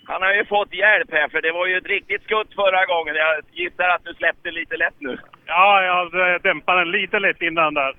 Han 0.08 0.22
har 0.22 0.34
ju 0.34 0.46
fått 0.46 0.74
hjälp 0.74 1.12
här, 1.12 1.28
för 1.30 1.42
det 1.42 1.52
var 1.52 1.66
ju 1.68 1.78
ett 1.78 1.94
riktigt 1.96 2.24
skutt 2.24 2.54
förra 2.56 2.86
gången. 2.86 3.16
Jag 3.16 3.44
gissar 3.52 3.90
att 3.90 4.06
du 4.06 4.14
släppte 4.14 4.52
lite 4.52 4.78
lätt 4.78 5.00
nu. 5.00 5.18
Ja, 5.46 5.84
jag 5.84 6.42
dämpade 6.42 6.82
den 6.82 6.92
lite 6.92 7.20
lätt 7.20 7.42
innan 7.42 7.74
där. 7.74 7.94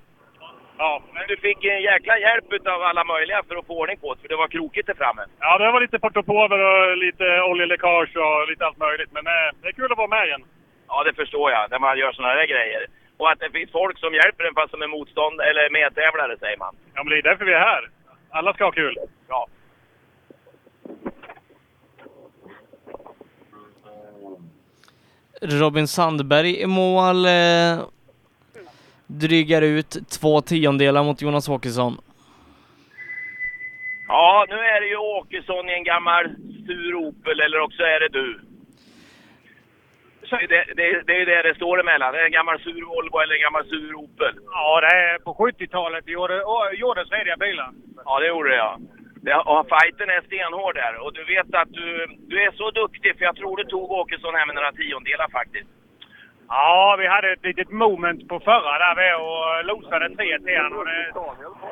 Ja. 0.79 1.03
Men 1.15 1.25
du 1.29 1.37
fick 1.37 1.65
en 1.65 1.83
jäkla 1.83 2.19
hjälp 2.19 2.67
av 2.67 2.83
alla 2.83 3.05
möjliga 3.05 3.43
för 3.49 3.57
att 3.57 3.67
få 3.67 3.81
ordning 3.81 3.99
på 3.99 4.15
det, 4.15 4.21
för 4.21 4.29
det 4.29 4.37
var 4.37 4.49
krokigt 4.49 4.87
där 4.87 4.95
framme. 4.95 5.23
Ja, 5.41 5.59
det 5.59 5.73
var 5.73 5.81
lite 5.81 5.99
portopover 5.99 6.59
och 6.59 6.97
lite 6.97 7.41
oljeläckage 7.41 8.17
och 8.17 8.49
lite 8.51 8.67
allt 8.67 8.79
möjligt. 8.79 9.13
Men 9.13 9.27
eh, 9.27 9.49
det 9.63 9.69
är 9.69 9.73
kul 9.73 9.93
att 9.93 9.99
vara 9.99 10.17
med 10.17 10.27
igen. 10.27 10.45
Ja, 10.89 11.05
det 11.05 11.15
förstår 11.15 11.51
jag, 11.51 11.71
när 11.71 11.79
man 11.79 11.99
gör 11.99 12.13
sådana 12.13 12.35
där 12.35 12.47
grejer. 12.47 12.87
Och 13.21 13.31
att 13.31 13.41
det 13.41 13.51
finns 13.51 13.71
folk 13.71 13.99
som 13.99 14.15
hjälper 14.15 14.45
en 14.45 14.55
fast 14.55 14.71
som 14.71 14.83
är 14.83 14.87
motstånd 14.87 15.41
eller 15.41 15.71
medtävlare, 15.71 16.39
säger 16.39 16.59
man. 16.59 16.75
Ja, 16.95 17.03
men 17.05 17.11
det 17.11 17.19
är 17.19 17.23
därför 17.23 17.45
vi 17.45 17.53
är 17.53 17.59
här. 17.73 17.91
Alla 18.31 18.55
ska 18.55 18.65
ha 18.65 18.71
kul. 18.73 18.97
Ja. 19.29 19.47
Robin 25.43 25.89
Sandberg 25.89 26.61
i 26.61 26.67
mål. 26.67 27.27
Eh, 27.27 27.87
drygar 29.07 29.63
ut 29.63 29.97
två 30.21 30.41
tiondelar 30.41 31.05
mot 31.05 31.23
Jonas 31.23 31.49
Åkesson. 31.49 32.01
Ja, 34.09 34.47
nu 34.49 34.55
är 34.55 34.81
det 34.81 34.87
ju 34.87 34.97
Åkesson 34.97 35.69
i 35.69 35.73
en 35.73 35.85
gammal 35.85 36.25
sur 36.67 36.95
Opel, 36.95 37.41
eller 37.41 37.61
också 37.61 37.83
är 37.83 38.01
det 38.01 38.09
du. 38.09 38.41
Det, 40.31 40.65
det, 40.77 41.03
det 41.07 41.21
är 41.21 41.27
det 41.27 41.43
det 41.43 41.55
står 41.55 41.81
emellan. 41.81 42.13
Det 42.13 42.21
är 42.21 42.25
en 42.25 42.39
gammal 42.41 42.59
sur 42.61 42.85
Volvo 42.85 43.19
eller 43.19 43.35
en 43.35 43.41
gammal 43.41 43.65
sur 43.65 43.95
Opel. 43.95 44.35
Ja, 44.51 44.81
det 44.81 44.87
är 44.87 45.19
på 45.19 45.35
70-talet 45.35 46.09
gjorde, 46.09 46.37
gjordes 46.73 47.11
rediga 47.11 47.37
bilar. 47.37 47.71
Ja, 48.05 48.21
det 48.21 48.27
gjorde 48.27 48.51
det 48.51 48.57
ja. 48.57 48.79
Det, 49.23 49.35
och 49.35 49.67
fighten 49.69 50.09
är 50.11 50.21
stenhård 50.21 50.75
där. 50.75 50.95
Och 51.05 51.13
du 51.13 51.25
vet 51.25 51.55
att 51.55 51.73
du, 51.73 52.07
du 52.31 52.43
är 52.43 52.51
så 52.51 52.71
duktig, 52.71 53.19
för 53.19 53.25
jag 53.25 53.37
tror 53.37 53.57
du 53.57 53.65
tog 53.65 53.91
Åkesson 53.91 54.35
här 54.35 54.47
med 54.47 54.55
några 54.55 54.73
tiondelar 54.73 55.29
faktiskt. 55.31 55.71
Ja, 56.49 56.97
vi 56.99 57.07
hade 57.07 57.33
ett 57.33 57.45
litet 57.45 57.71
moment 57.71 58.29
på 58.29 58.41
förra 58.41 58.79
där 58.79 58.95
vi 59.01 59.09
och 59.25 59.65
losade 59.65 60.17
tre 60.17 60.39
till 60.39 60.57
han 60.57 60.73
och 60.73 60.85
det, 60.85 61.13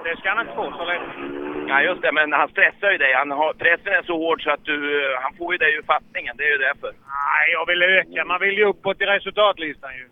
det 0.04 0.16
ska 0.16 0.28
han 0.30 0.40
inte 0.40 0.54
få 0.54 0.72
så 0.78 0.84
lätt. 0.84 1.47
Ja, 1.68 1.82
just 1.82 2.02
det. 2.02 2.12
Men 2.12 2.32
han 2.32 2.48
stressar 2.48 2.90
ju 2.90 2.98
dig. 2.98 3.12
Han 3.14 3.30
har, 3.30 3.52
pressen 3.52 3.92
är 3.92 4.02
så 4.02 4.16
hård 4.24 4.42
så 4.42 4.50
att 4.50 4.64
du, 4.64 4.76
han 5.22 5.34
får 5.38 5.54
ju 5.54 5.58
dig 5.58 5.74
ur 5.74 5.82
fattningen. 5.82 6.36
Det 6.36 6.44
är 6.44 6.52
ju 6.52 6.58
därför. 6.58 6.90
Nej, 7.32 7.46
jag 7.52 7.66
vill 7.66 7.82
öka. 7.82 8.24
Man 8.24 8.40
vill 8.40 8.58
ju 8.58 8.64
uppåt 8.64 9.00
i 9.00 9.04
resultatlistan 9.04 9.90
ju. 9.96 10.08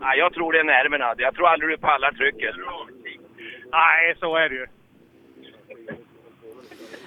Ja, 0.00 0.14
jag 0.14 0.32
tror 0.34 0.52
det 0.52 0.58
är 0.60 0.64
nerverna. 0.64 1.14
Jag 1.16 1.34
tror 1.34 1.48
aldrig 1.48 1.70
du 1.70 1.76
pallar 1.76 2.12
trycket. 2.12 2.54
Nej, 3.72 4.14
så 4.20 4.36
är 4.36 4.48
det 4.48 4.54
ju. 4.54 4.66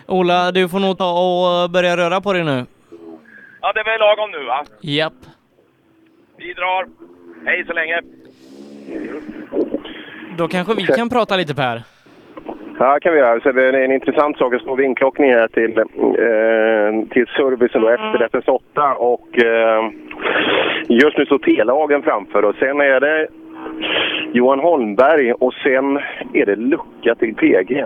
Ola, 0.08 0.52
du 0.52 0.70
får 0.70 0.80
nog 0.80 0.98
ta 0.98 1.12
och 1.12 1.70
börja 1.70 1.98
röra 1.98 2.22
på 2.22 2.34
dig 2.34 2.44
nu. 2.44 2.66
Ja, 3.62 3.74
det 3.74 3.80
är 3.80 3.84
väl 3.84 4.00
lagom 4.00 4.32
nu 4.32 4.44
va? 4.44 4.66
Japp. 4.82 5.14
Vi 6.38 6.54
drar. 6.54 6.88
Hej 7.46 7.66
så 7.66 7.74
länge. 7.74 8.02
Då 10.38 10.48
kanske 10.48 10.74
vi 10.76 10.86
kan 10.86 11.10
prata 11.10 11.38
lite 11.38 11.56
Per. 11.56 11.82
Ja, 12.80 12.98
kan 13.02 13.14
vi 13.14 13.20
göra. 13.20 13.40
Så 13.40 13.52
det 13.52 13.66
är 13.66 13.74
en 13.74 13.92
intressant 13.92 14.38
sak. 14.38 14.54
Det 14.54 14.60
står 14.60 14.76
vinklockning 14.76 15.34
här 15.34 15.48
till, 15.48 15.78
eh, 15.78 17.10
till 17.10 17.28
servicen 17.28 17.82
då 17.82 17.90
efter 17.90 18.28
SS8 18.28 18.94
och 18.94 19.44
eh, 19.44 19.92
just 20.88 21.18
nu 21.18 21.26
står 21.26 21.38
Telehagen 21.38 22.02
framför 22.02 22.46
och 22.46 22.56
sen 22.56 22.82
är 22.82 23.00
det 23.00 23.28
Johan 24.34 24.60
Holmberg 24.60 25.34
och 25.34 25.54
sen 25.54 25.98
är 26.34 26.46
det 26.46 26.56
lucka 26.56 27.16
till 27.16 27.36
PG. 27.36 27.86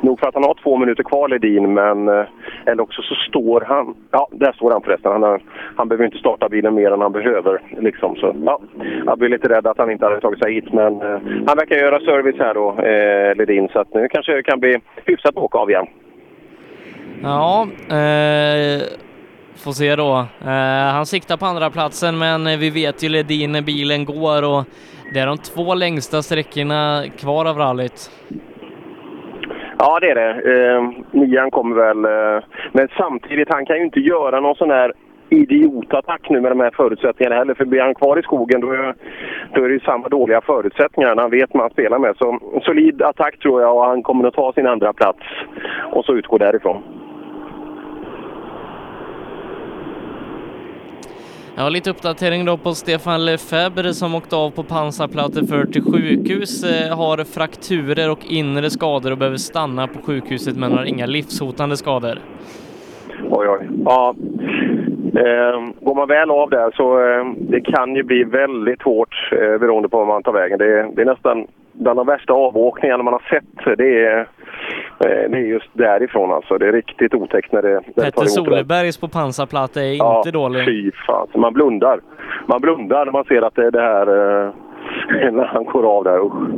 Nog 0.00 0.20
för 0.20 0.28
att 0.28 0.34
han 0.34 0.44
har 0.44 0.56
två 0.62 0.76
minuter 0.76 1.02
kvar 1.02 1.28
Ledin, 1.28 1.74
men 1.74 2.08
eh, 2.08 2.24
eller 2.66 2.82
också 2.82 3.02
så 3.02 3.14
står 3.14 3.60
han... 3.60 3.94
Ja, 4.10 4.28
där 4.30 4.52
står 4.52 4.70
han 4.70 4.82
förresten. 4.82 5.12
Han, 5.12 5.22
har, 5.22 5.42
han 5.76 5.88
behöver 5.88 6.04
inte 6.04 6.18
starta 6.18 6.48
bilen 6.48 6.74
mer 6.74 6.90
än 6.90 7.00
han 7.00 7.12
behöver. 7.12 7.60
Liksom. 7.80 8.16
Så, 8.16 8.36
ja, 8.44 8.60
jag 9.06 9.18
blir 9.18 9.28
lite 9.28 9.48
rädd 9.48 9.66
att 9.66 9.78
han 9.78 9.90
inte 9.90 10.04
hade 10.04 10.20
tagit 10.20 10.42
sig 10.42 10.54
hit, 10.54 10.72
men 10.72 11.02
eh, 11.02 11.18
han 11.46 11.56
verkar 11.56 11.76
göra 11.76 12.00
service 12.00 12.38
här 12.38 12.54
då, 12.54 12.68
eh, 12.82 13.36
Ledin, 13.36 13.68
så 13.72 13.78
att 13.78 13.94
nu 13.94 14.08
kanske 14.08 14.32
det 14.32 14.42
kan 14.42 14.60
bli 14.60 14.78
hyfsat 15.04 15.36
åka 15.36 15.58
av 15.58 15.70
igen. 15.70 15.86
Ja, 17.22 17.66
eh, 17.90 18.82
får 19.64 19.72
se 19.72 19.96
då. 19.96 20.26
Eh, 20.44 20.92
han 20.96 21.06
siktar 21.06 21.36
på 21.36 21.46
andra 21.46 21.70
platsen 21.70 22.18
men 22.18 22.46
eh, 22.46 22.58
vi 22.58 22.70
vet 22.70 23.02
ju 23.02 23.08
Ledin 23.08 23.52
när 23.52 23.62
bilen 23.62 24.04
går 24.04 24.42
och 24.52 24.64
det 25.12 25.20
är 25.20 25.26
de 25.26 25.38
två 25.38 25.74
längsta 25.74 26.22
sträckorna 26.22 27.04
kvar 27.20 27.44
av 27.44 27.56
rallyt. 27.56 28.10
Ja, 29.78 30.00
det 30.00 30.10
är 30.10 30.14
det. 30.14 30.32
Eh, 30.52 30.90
nian 31.10 31.50
kommer 31.50 31.76
väl... 31.76 32.04
Eh, 32.04 32.44
men 32.72 32.88
samtidigt, 32.96 33.48
han 33.50 33.66
kan 33.66 33.76
ju 33.76 33.84
inte 33.84 34.00
göra 34.00 34.40
någon 34.40 34.54
sån 34.54 34.70
här 34.70 34.92
idiotattack 35.30 36.30
nu 36.30 36.40
med 36.40 36.50
de 36.50 36.60
här 36.60 36.70
förutsättningarna 36.70 37.36
heller. 37.36 37.54
För 37.54 37.64
blir 37.64 37.80
han 37.80 37.94
kvar 37.94 38.18
i 38.18 38.22
skogen 38.22 38.60
då 38.60 38.70
är, 38.70 38.94
då 39.54 39.64
är 39.64 39.68
det 39.68 39.74
ju 39.74 39.80
samma 39.80 40.08
dåliga 40.08 40.40
förutsättningar. 40.40 41.16
Han 41.16 41.30
vet 41.30 41.54
man 41.54 41.70
spelar 41.70 41.98
med. 41.98 42.16
Så 42.16 42.38
solid 42.62 43.02
attack 43.02 43.38
tror 43.38 43.62
jag 43.62 43.76
och 43.76 43.84
han 43.84 44.02
kommer 44.02 44.28
att 44.28 44.34
ta 44.34 44.52
sin 44.52 44.66
andra 44.66 44.92
plats 44.92 45.22
och 45.92 46.04
så 46.04 46.12
utgå 46.14 46.38
därifrån. 46.38 46.82
Ja, 51.56 51.68
lite 51.68 51.90
uppdatering 51.90 52.44
då 52.44 52.56
på 52.56 52.70
Stefan 52.70 53.24
Lefebvre 53.24 53.92
som 53.92 54.14
åkte 54.14 54.36
av 54.36 54.50
på 54.50 54.62
pansarplatte 54.62 55.46
för 55.46 55.64
till 55.64 55.82
sjukhus, 55.82 56.64
eh, 56.64 56.96
har 56.96 57.24
frakturer 57.24 58.10
och 58.10 58.24
inre 58.28 58.70
skador 58.70 59.10
och 59.10 59.18
behöver 59.18 59.36
stanna 59.36 59.86
på 59.86 59.98
sjukhuset 60.02 60.56
men 60.56 60.72
har 60.72 60.84
inga 60.84 61.06
livshotande 61.06 61.76
skador. 61.76 62.18
Oj, 63.30 63.48
oj. 63.48 63.68
Ja. 63.84 64.14
Eh, 65.16 65.60
går 65.80 65.94
man 65.94 66.08
väl 66.08 66.30
av 66.30 66.50
där 66.50 66.70
så 66.74 66.98
eh, 67.00 67.24
det 67.38 67.60
kan 67.60 67.94
ju 67.94 68.02
bli 68.02 68.24
väldigt 68.24 68.82
hårt 68.82 69.30
eh, 69.32 69.58
beroende 69.58 69.88
på 69.88 69.98
var 69.98 70.06
man 70.06 70.22
tar 70.22 70.32
vägen. 70.32 70.58
Det 70.58 70.90
det 70.96 71.02
är 71.02 71.06
nästan 71.06 71.46
bland 71.72 71.98
de 71.98 72.06
värsta 72.06 72.32
avåkningarna 72.32 73.02
man 73.02 73.12
har 73.12 73.22
sett. 73.30 73.78
Det 73.78 74.04
är, 74.06 74.18
eh, 74.20 74.26
det 75.30 75.36
är 75.36 75.46
just 75.46 75.68
därifrån 75.72 76.32
alltså. 76.32 76.58
Det 76.58 76.68
är 76.68 76.72
riktigt 76.72 77.14
otäckt 77.14 77.52
när 77.52 77.62
det, 77.62 77.80
när 77.96 78.04
Petter. 78.04 78.24
Solebergs 78.24 78.98
på 79.00 79.08
pansarplatta 79.08 79.82
är 79.82 79.94
Ja, 79.94 80.16
inte 80.18 80.30
dålig. 80.30 80.64
Fy 80.64 80.90
fan. 81.06 81.28
Man 81.34 81.52
blundar. 81.52 82.00
Man 82.46 82.60
blundar 82.60 83.04
när 83.04 83.12
man 83.12 83.24
ser 83.24 83.42
att 83.42 83.54
det 83.54 83.66
är 83.66 83.70
det 83.70 83.80
här 83.80 84.06
eh, 84.06 85.32
när 85.32 85.44
han 85.44 85.64
går 85.64 85.96
av 85.96 86.04
där. 86.04 86.18
Usch. 86.26 86.50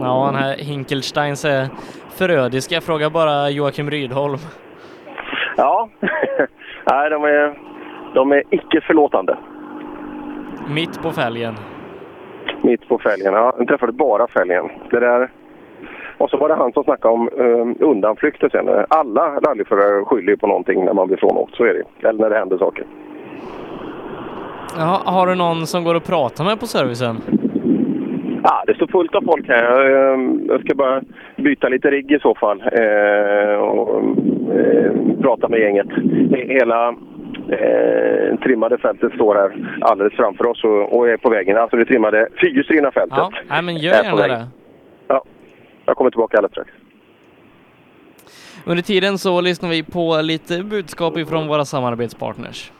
Ja, 0.00 0.30
den 0.32 0.42
här 0.42 0.56
Hinkelsteins 0.56 1.44
är 1.44 1.66
förödiska. 2.10 2.74
Jag 2.74 2.82
frågar 2.84 3.10
bara 3.10 3.50
Joakim 3.50 3.90
Rydholm. 3.90 4.38
Ja, 5.56 5.88
nej 6.90 7.10
de 7.10 7.24
är, 7.24 7.58
de 8.14 8.32
är 8.32 8.42
icke 8.50 8.80
förlåtande. 8.80 9.36
Mitt 10.68 11.02
på 11.02 11.10
fälgen. 11.10 11.54
Mitt 12.68 12.88
på 12.88 12.98
fälgen. 12.98 13.32
Ja, 13.34 13.52
jag 13.58 13.68
träffade 13.68 13.92
bara 13.92 14.26
fälgen. 14.28 14.68
Det 14.90 15.00
där... 15.00 15.30
Och 16.18 16.30
så 16.30 16.36
var 16.36 16.48
det 16.48 16.54
han 16.54 16.72
som 16.72 16.84
snackade 16.84 17.14
om 17.14 17.28
um, 17.32 17.76
undanflykter 17.80 18.48
sen. 18.48 18.68
Alla 18.88 19.40
rallyförare 19.40 20.04
skyller 20.04 20.30
ju 20.30 20.36
på 20.36 20.46
någonting 20.46 20.84
när 20.84 20.92
man 20.92 21.06
blir 21.06 21.16
frånåkt. 21.16 21.54
Så 21.54 21.64
är 21.64 21.74
det 21.74 22.08
Eller 22.08 22.20
när 22.20 22.30
det 22.30 22.38
händer 22.38 22.58
saker. 22.58 22.84
Ja, 24.76 25.02
har 25.04 25.26
du 25.26 25.34
någon 25.34 25.66
som 25.66 25.84
går 25.84 25.94
att 25.94 26.06
prata 26.06 26.44
med 26.44 26.60
på 26.60 26.66
servicen? 26.66 27.16
Ja, 28.42 28.64
det 28.66 28.74
står 28.74 28.86
fullt 28.86 29.14
av 29.14 29.22
folk 29.22 29.48
här. 29.48 29.64
Jag, 29.64 30.14
ehm, 30.14 30.48
ska 30.64 30.74
bara 30.74 31.02
byta 31.36 31.68
lite 31.68 31.90
rigg 31.90 32.12
i 32.12 32.18
så 32.18 32.34
fall. 32.34 32.62
Eh, 32.72 33.54
och 33.54 34.02
eh, 34.54 34.92
prata 35.22 35.48
med 35.48 35.60
gänget. 35.60 35.88
Hela 36.30 36.94
eh, 37.48 38.38
trimmade 38.40 38.78
fältet 38.78 39.12
står 39.12 39.34
här 39.34 39.78
alldeles 39.80 40.14
framför 40.14 40.46
oss 40.46 40.64
och, 40.64 40.98
och 40.98 41.08
är 41.08 41.16
på 41.16 41.30
vägen. 41.30 41.56
Alltså 41.56 41.76
det 41.76 41.84
trimmade 41.84 42.28
fyrhjulsdrivna 42.40 42.90
fältet. 42.92 43.18
Ja, 43.18 43.32
nej, 43.48 43.62
men 43.62 43.76
gör 43.76 43.92
är 43.92 43.98
på 43.98 44.04
gärna 44.04 44.16
väg. 44.16 44.30
det. 44.30 44.48
Ja, 45.08 45.24
jag 45.86 45.96
kommer 45.96 46.10
tillbaka 46.10 46.36
alldeles 46.36 46.52
strax. 46.52 46.70
Under 48.64 48.82
tiden 48.82 49.18
så 49.18 49.40
lyssnar 49.40 49.68
vi 49.70 49.82
på 49.82 50.20
lite 50.20 50.62
budskap 50.62 51.16
ifrån 51.18 51.48
våra 51.48 51.64
samarbetspartners. 51.64 52.72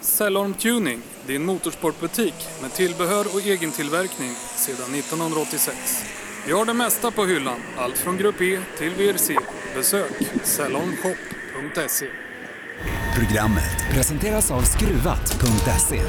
Cellorm 0.00 0.54
Tuning, 0.54 0.98
din 1.26 1.46
motorsportbutik 1.46 2.34
med 2.62 2.70
tillbehör 2.70 3.24
och 3.34 3.46
egentillverkning 3.46 4.30
sedan 4.64 4.94
1986. 4.94 6.04
Vi 6.46 6.52
har 6.52 6.64
det 6.64 6.74
mesta 6.74 7.10
på 7.10 7.24
hyllan, 7.24 7.60
allt 7.78 7.98
från 7.98 8.16
Grupp 8.16 8.40
E 8.40 8.58
till 8.78 8.90
VRC. 8.90 9.34
Besök 9.76 10.12
cellormshop.se. 10.42 12.06
Programmet 13.14 13.86
presenteras 13.90 14.50
av 14.50 14.62
Skruvat.se. 14.62 16.00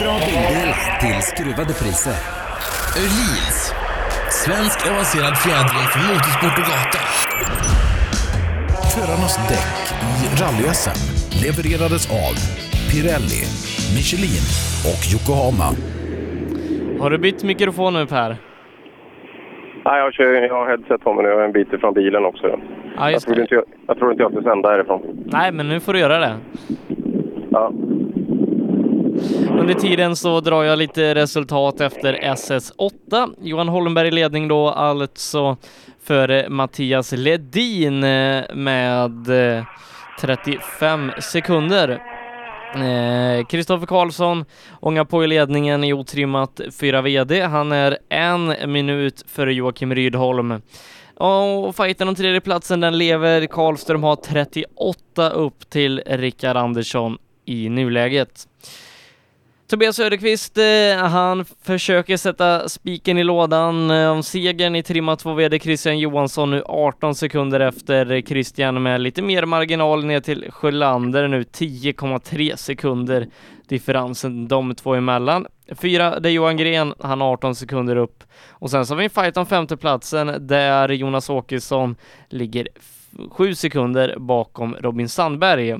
Bra 0.00 0.18
bildelar 0.18 0.98
till 1.00 1.22
skruvade 1.22 1.72
priser. 1.72 2.16
Öhlins. 2.96 3.72
Svensk 4.30 4.86
avancerad 4.90 5.36
fjädring 5.36 5.86
för 5.92 5.98
motorsport 5.98 6.58
och 6.58 6.64
gata. 6.64 6.98
Förarnas 8.90 9.36
däck 9.48 9.92
i 10.24 10.42
rally 10.42 10.64
levererades 11.42 12.10
av 12.10 12.34
Pirelli, 12.90 13.44
Michelin 13.94 14.42
och 14.84 15.12
Yokohama. 15.12 15.74
Har 17.00 17.10
du 17.10 17.18
bytt 17.18 17.42
mikrofon 17.42 17.94
nu 17.94 18.06
Per? 18.06 18.49
Nej, 19.90 19.98
jag, 19.98 20.14
kör, 20.14 20.32
jag 20.32 20.54
har 20.54 20.66
headset 20.66 21.00
på 21.00 21.12
mig 21.12 21.24
nu. 21.24 21.30
Jag 21.30 21.40
är 21.40 21.44
en 21.44 21.52
bit 21.52 21.72
ifrån 21.72 21.94
bilen 21.94 22.24
också. 22.24 22.60
Ja, 22.96 23.10
jag, 23.10 23.22
trodde 23.22 23.40
inte 23.40 23.54
jag, 23.54 23.64
jag 23.86 23.98
trodde 23.98 24.12
inte 24.12 24.22
jag 24.22 24.32
skulle 24.32 24.50
sända 24.50 24.70
härifrån. 24.70 25.02
Nej, 25.24 25.52
men 25.52 25.68
nu 25.68 25.80
får 25.80 25.92
du 25.92 25.98
göra 25.98 26.18
det. 26.18 26.34
Ja. 27.50 27.72
Under 29.60 29.74
tiden 29.74 30.16
så 30.16 30.40
drar 30.40 30.64
jag 30.64 30.78
lite 30.78 31.14
resultat 31.14 31.80
efter 31.80 32.14
SS8. 32.14 33.34
Johan 33.40 33.68
Holmberg 33.68 34.08
i 34.08 34.10
ledning 34.10 34.48
då 34.48 34.68
alltså 34.68 35.56
före 36.02 36.48
Mattias 36.48 37.12
Ledin 37.12 38.04
eh, 38.04 38.42
med 38.54 39.28
eh, 39.56 39.64
35 40.20 41.10
sekunder. 41.18 42.02
Eh, 42.74 43.86
Karlsson 43.86 44.44
ångar 44.80 45.04
på 45.04 45.24
i 45.24 45.26
ledningen 45.26 45.84
i 45.84 45.92
otrimmat 45.92 46.60
4 46.80 47.02
VD. 47.02 47.40
Han 47.40 47.72
är 47.72 47.98
en 48.08 48.72
minut 48.72 49.24
före 49.28 49.54
Joakim 49.54 49.94
Rydholm. 49.94 50.62
Och 51.16 51.76
fighten 51.76 52.08
om 52.08 52.14
tredjeplatsen 52.14 52.80
den 52.80 52.98
lever. 52.98 53.46
Karlström 53.46 54.02
har 54.02 54.16
38 54.16 55.30
upp 55.30 55.70
till 55.70 56.02
Rickard 56.06 56.56
Andersson 56.56 57.18
i 57.44 57.68
nuläget. 57.68 58.46
Tobias 59.70 59.96
Söderqvist, 59.96 60.58
eh, 60.58 60.96
han 61.08 61.44
försöker 61.44 62.16
sätta 62.16 62.68
spiken 62.68 63.18
i 63.18 63.24
lådan 63.24 63.90
eh, 63.90 64.10
om 64.10 64.22
segern 64.22 64.76
i 64.76 64.82
trimma 64.82 65.16
2 65.16 65.34
VD 65.34 65.58
Christian 65.58 65.98
Johansson 65.98 66.50
nu 66.50 66.62
18 66.66 67.14
sekunder 67.14 67.60
efter 67.60 68.22
Christian 68.22 68.82
med 68.82 69.00
lite 69.00 69.22
mer 69.22 69.44
marginal 69.44 70.04
ner 70.04 70.20
till 70.20 70.46
Sjölander 70.50 71.28
nu 71.28 71.42
10,3 71.42 72.56
sekunder 72.56 73.26
differensen 73.68 74.48
de 74.48 74.74
två 74.74 74.94
emellan. 74.94 75.46
Fyra, 75.76 76.20
det 76.20 76.28
är 76.28 76.32
Johan 76.32 76.56
Gren, 76.56 76.94
han 77.00 77.22
18 77.22 77.54
sekunder 77.54 77.96
upp. 77.96 78.24
Och 78.48 78.70
sen 78.70 78.86
så 78.86 78.94
har 78.94 78.98
vi 78.98 79.04
en 79.04 79.10
fight 79.10 79.36
om 79.36 79.46
femteplatsen 79.46 80.46
där 80.46 80.88
Jonas 80.88 81.30
Åkesson 81.30 81.96
ligger 82.28 82.68
f- 82.76 83.18
sju 83.30 83.54
sekunder 83.54 84.14
bakom 84.18 84.76
Robin 84.80 85.08
Sandberg. 85.08 85.76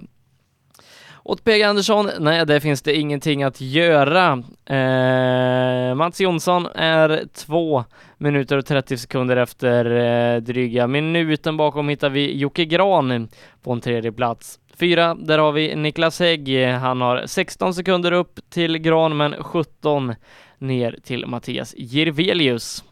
Åt 1.31 1.45
PG 1.45 1.63
Andersson, 1.63 2.11
nej 2.19 2.47
det 2.47 2.61
finns 2.61 2.83
det 2.83 2.97
ingenting 2.97 3.43
att 3.43 3.61
göra. 3.61 4.43
Eh, 4.67 5.95
Mats 5.95 6.21
Jonsson 6.21 6.67
är 6.75 7.25
två 7.35 7.85
minuter 8.19 8.57
och 8.57 8.67
30 8.67 8.99
sekunder 8.99 9.37
efter 9.37 9.85
eh, 9.85 10.41
dryga 10.41 10.87
minuten 10.87 11.57
bakom 11.57 11.89
hittar 11.89 12.11
vi 12.11 12.39
Jocke 12.39 12.65
Gran 12.65 13.29
på 13.63 13.73
en 13.73 13.81
tredje 13.81 14.13
plats. 14.13 14.61
Fyra, 14.79 15.15
där 15.15 15.39
har 15.39 15.53
vi 15.53 15.77
Niklas 15.77 16.21
Hägg. 16.21 16.67
Han 16.67 17.01
har 17.01 17.23
16 17.27 17.75
sekunder 17.75 18.13
upp 18.13 18.41
till 18.51 18.79
Gran 18.79 19.17
men 19.17 19.35
17 19.43 20.15
ner 20.59 20.99
till 21.05 21.27
Mattias 21.27 21.75
Jirvelius. 21.79 22.85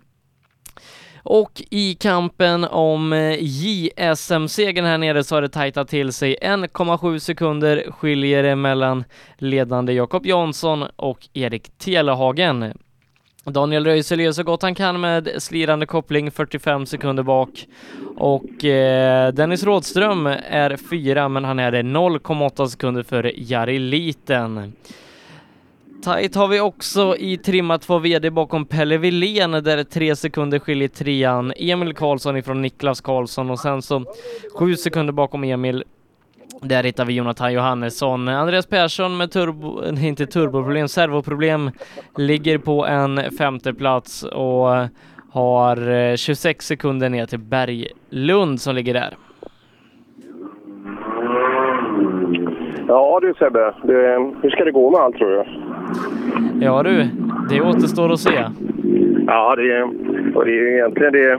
Och 1.31 1.63
i 1.71 1.95
kampen 1.95 2.65
om 2.65 3.13
eh, 3.13 3.37
JSM-segern 3.41 4.85
här 4.85 4.99
nere 4.99 5.25
så 5.25 5.35
har 5.35 5.43
det 5.43 5.49
tajtat 5.49 5.89
till 5.89 6.13
sig 6.13 6.37
1,7 6.43 7.19
sekunder 7.19 7.91
skiljer 7.91 8.43
det 8.43 8.57
mellan 8.57 9.05
ledande 9.39 9.93
Jakob 9.93 10.27
Jansson 10.27 10.85
och 10.97 11.29
Erik 11.35 11.79
Telehagen. 11.79 12.73
Daniel 13.45 13.85
Röisel 13.85 14.21
gör 14.21 14.33
så 14.33 14.43
gott 14.43 14.63
han 14.63 14.75
kan 14.75 15.01
med 15.01 15.29
slirande 15.39 15.87
koppling 15.87 16.31
45 16.31 16.87
sekunder 16.87 17.23
bak 17.23 17.67
och 18.17 18.65
eh, 18.65 19.33
Dennis 19.33 19.65
Rådström 19.65 20.27
är 20.51 20.77
fyra 20.91 21.29
men 21.29 21.45
han 21.45 21.59
är 21.59 21.73
0,8 21.73 22.67
sekunder 22.67 23.03
före 23.03 23.33
Jari 23.37 23.79
Liten. 23.79 24.73
Tajt 26.03 26.35
har 26.35 26.49
vi 26.49 26.61
också 26.61 27.17
i 27.17 27.37
trimmat 27.37 27.83
två 27.83 27.99
VD 27.99 28.31
bakom 28.31 28.65
Pelle 28.65 28.99
Wilén 28.99 29.51
där 29.51 29.85
tre 29.85 30.17
sekunder 30.17 30.59
skiljer 30.59 30.89
trean 30.89 31.53
Emil 31.57 31.95
Karlsson 31.95 32.37
ifrån 32.37 32.63
Niklas 32.63 33.01
Karlsson 33.01 33.51
och 33.51 33.59
sen 33.59 33.83
så 33.83 34.05
sju 34.59 34.77
sekunder 34.77 35.13
bakom 35.13 35.45
Emil 35.45 35.85
där 36.63 36.85
hittar 36.85 37.05
vi 37.05 37.15
Jonathan 37.15 37.53
Johannesson. 37.53 38.29
Andreas 38.29 38.67
Persson 38.67 39.17
med 39.17 39.31
turbo, 39.31 39.81
nej, 39.93 40.09
inte 40.09 40.27
turboproblem, 40.27 40.89
servoproblem 40.89 41.71
ligger 42.17 42.59
på 42.59 42.87
en 42.87 43.21
femte 43.39 43.75
plats 43.75 44.23
och 44.23 44.69
har 45.31 45.91
eh, 45.91 46.17
26 46.17 46.67
sekunder 46.67 47.09
ner 47.09 47.27
till 47.27 47.39
Berglund 47.39 48.61
som 48.61 48.75
ligger 48.75 48.95
där. 48.95 49.17
Ja 52.89 53.19
du 53.23 53.35
Sebbe, 53.39 53.75
det, 53.83 54.33
hur 54.43 54.51
ska 54.51 54.65
det 54.65 54.73
gå 54.73 54.91
med 54.91 55.01
allt 55.01 55.17
tror 55.17 55.31
du? 55.31 55.68
Ja 56.61 56.83
du, 56.83 57.07
det 57.51 57.61
återstår 57.61 58.13
att 58.13 58.21
se. 58.21 58.45
Ja, 59.27 59.57
det 59.57 59.73
är, 59.73 59.83
och 60.37 60.45
det 60.45 60.59
är 60.59 60.73
egentligen 60.73 61.13
det, 61.13 61.39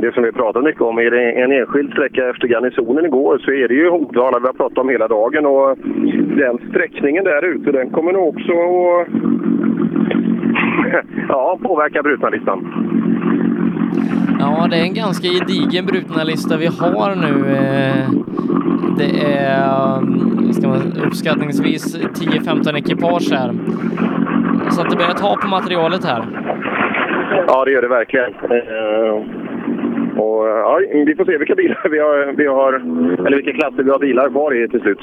det 0.00 0.14
som 0.14 0.22
vi 0.22 0.32
pratat 0.32 0.64
mycket 0.64 0.82
om. 0.82 0.98
Är 0.98 1.10
det 1.10 1.32
en 1.32 1.52
enskild 1.52 1.92
sträcka 1.92 2.30
efter 2.30 2.48
garnisonen 2.48 3.04
igår 3.04 3.38
så 3.38 3.50
är 3.50 3.68
det 3.68 3.74
ju 3.74 3.90
Hovdala 3.90 4.38
vi 4.38 4.46
har 4.46 4.52
pratat 4.52 4.78
om 4.78 4.88
hela 4.88 5.08
dagen. 5.08 5.46
Och 5.46 5.78
den 6.36 6.58
sträckningen 6.70 7.24
där 7.24 7.44
ute 7.44 7.72
den 7.72 7.90
kommer 7.90 8.12
nog 8.12 8.28
också 8.28 8.52
att 8.52 9.08
ja, 11.28 11.58
påverka 11.62 12.02
brutna-listan. 12.02 12.66
Ja, 14.40 14.66
det 14.70 14.76
är 14.76 14.82
en 14.82 14.94
ganska 14.94 15.28
gedigen 15.28 15.86
brutna-lista 15.86 16.56
vi 16.56 16.66
har 16.66 17.14
nu. 17.14 17.56
Eh, 17.56 18.10
Det 18.98 19.26
är 19.26 19.98
um, 19.98 20.52
ska 20.52 20.68
man, 20.68 20.82
uppskattningsvis 21.06 21.98
10-15 21.98 22.78
ekipage 22.78 23.32
här. 23.32 23.52
Så 24.70 24.80
att 24.82 24.90
det 24.90 24.96
börjar 24.96 25.12
ta 25.12 25.36
på 25.36 25.48
materialet 25.48 26.04
här. 26.04 26.22
Ja, 27.46 27.64
det 27.64 27.70
gör 27.70 27.82
det 27.82 27.88
verkligen. 27.88 28.34
Eh, 28.34 29.12
och, 30.20 30.46
ja, 30.46 30.80
vi 31.06 31.14
får 31.16 31.24
se 31.24 31.38
vilka 31.38 31.54
bilar 31.54 31.88
vi 31.90 31.98
har, 31.98 32.32
vi 32.36 32.46
har, 32.46 32.72
eller 33.26 33.36
vilka 33.36 33.52
klasser 33.52 33.82
vi 33.82 33.90
har 33.90 33.98
bilar 33.98 34.28
kvar 34.28 34.64
i 34.64 34.68
till 34.68 34.80
slut. 34.80 35.00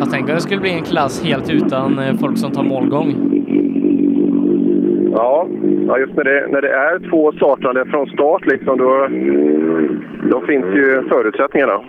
Jag 0.00 0.10
tänker 0.10 0.32
att 0.32 0.38
det 0.38 0.42
skulle 0.42 0.60
bli 0.60 0.72
en 0.72 0.82
klass 0.82 1.24
helt 1.24 1.50
utan 1.52 1.98
eh, 1.98 2.14
folk 2.20 2.38
som 2.38 2.50
tar 2.52 2.62
målgång. 2.62 3.14
Ja, 5.18 5.48
ja 5.86 5.98
just 5.98 6.14
när 6.16 6.24
det, 6.24 6.46
när 6.48 6.62
det 6.62 6.72
är 6.72 7.10
två 7.10 7.32
startande 7.32 7.84
från 7.84 8.06
start 8.06 8.46
liksom, 8.46 8.78
då, 8.78 9.08
då 10.30 10.46
finns 10.46 10.64
ju 10.64 11.02
förutsättningarna. 11.08 11.80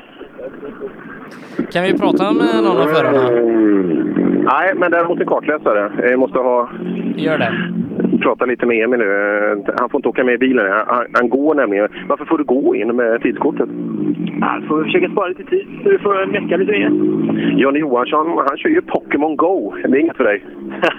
Kan 1.71 1.84
vi 1.84 1.97
prata 1.99 2.32
med 2.32 2.63
någon 2.63 2.77
av 2.77 2.88
förarna? 2.88 4.28
Nej, 4.43 4.73
men 4.75 4.91
däremot 4.91 5.19
en 5.19 5.27
kartläsare. 5.27 6.09
Jag 6.09 6.19
måste 6.19 6.39
ha... 6.39 6.69
Gör 7.15 7.37
det. 7.37 7.53
Prata 8.21 8.45
lite 8.45 8.65
med 8.65 8.83
Emil 8.83 8.99
nu. 8.99 9.63
Han 9.79 9.89
får 9.89 9.97
inte 9.97 10.09
åka 10.09 10.23
med 10.23 10.33
i 10.33 10.37
bilen. 10.37 10.71
Han, 10.87 11.05
han 11.13 11.29
går 11.29 11.55
nämligen. 11.55 11.87
Varför 12.07 12.25
får 12.25 12.37
du 12.37 12.43
gå 12.43 12.75
in 12.75 12.95
med 12.95 13.21
tidskortet? 13.21 13.69
Jag 14.39 14.63
får 14.67 14.83
försöka 14.83 15.09
spara 15.09 15.27
lite 15.27 15.43
tid 15.43 15.67
så 15.83 15.89
du 15.89 15.99
får 15.99 16.25
mecka 16.25 16.57
lite 16.57 16.71
mer. 16.71 16.91
Johnny 17.57 17.79
Johansson, 17.79 18.27
han 18.47 18.57
kör 18.57 18.69
ju 18.69 18.81
Pokémon 18.81 19.35
Go. 19.35 19.73
Det 19.83 19.97
är 19.97 20.01
inget 20.01 20.17
för 20.17 20.23
dig. 20.23 20.43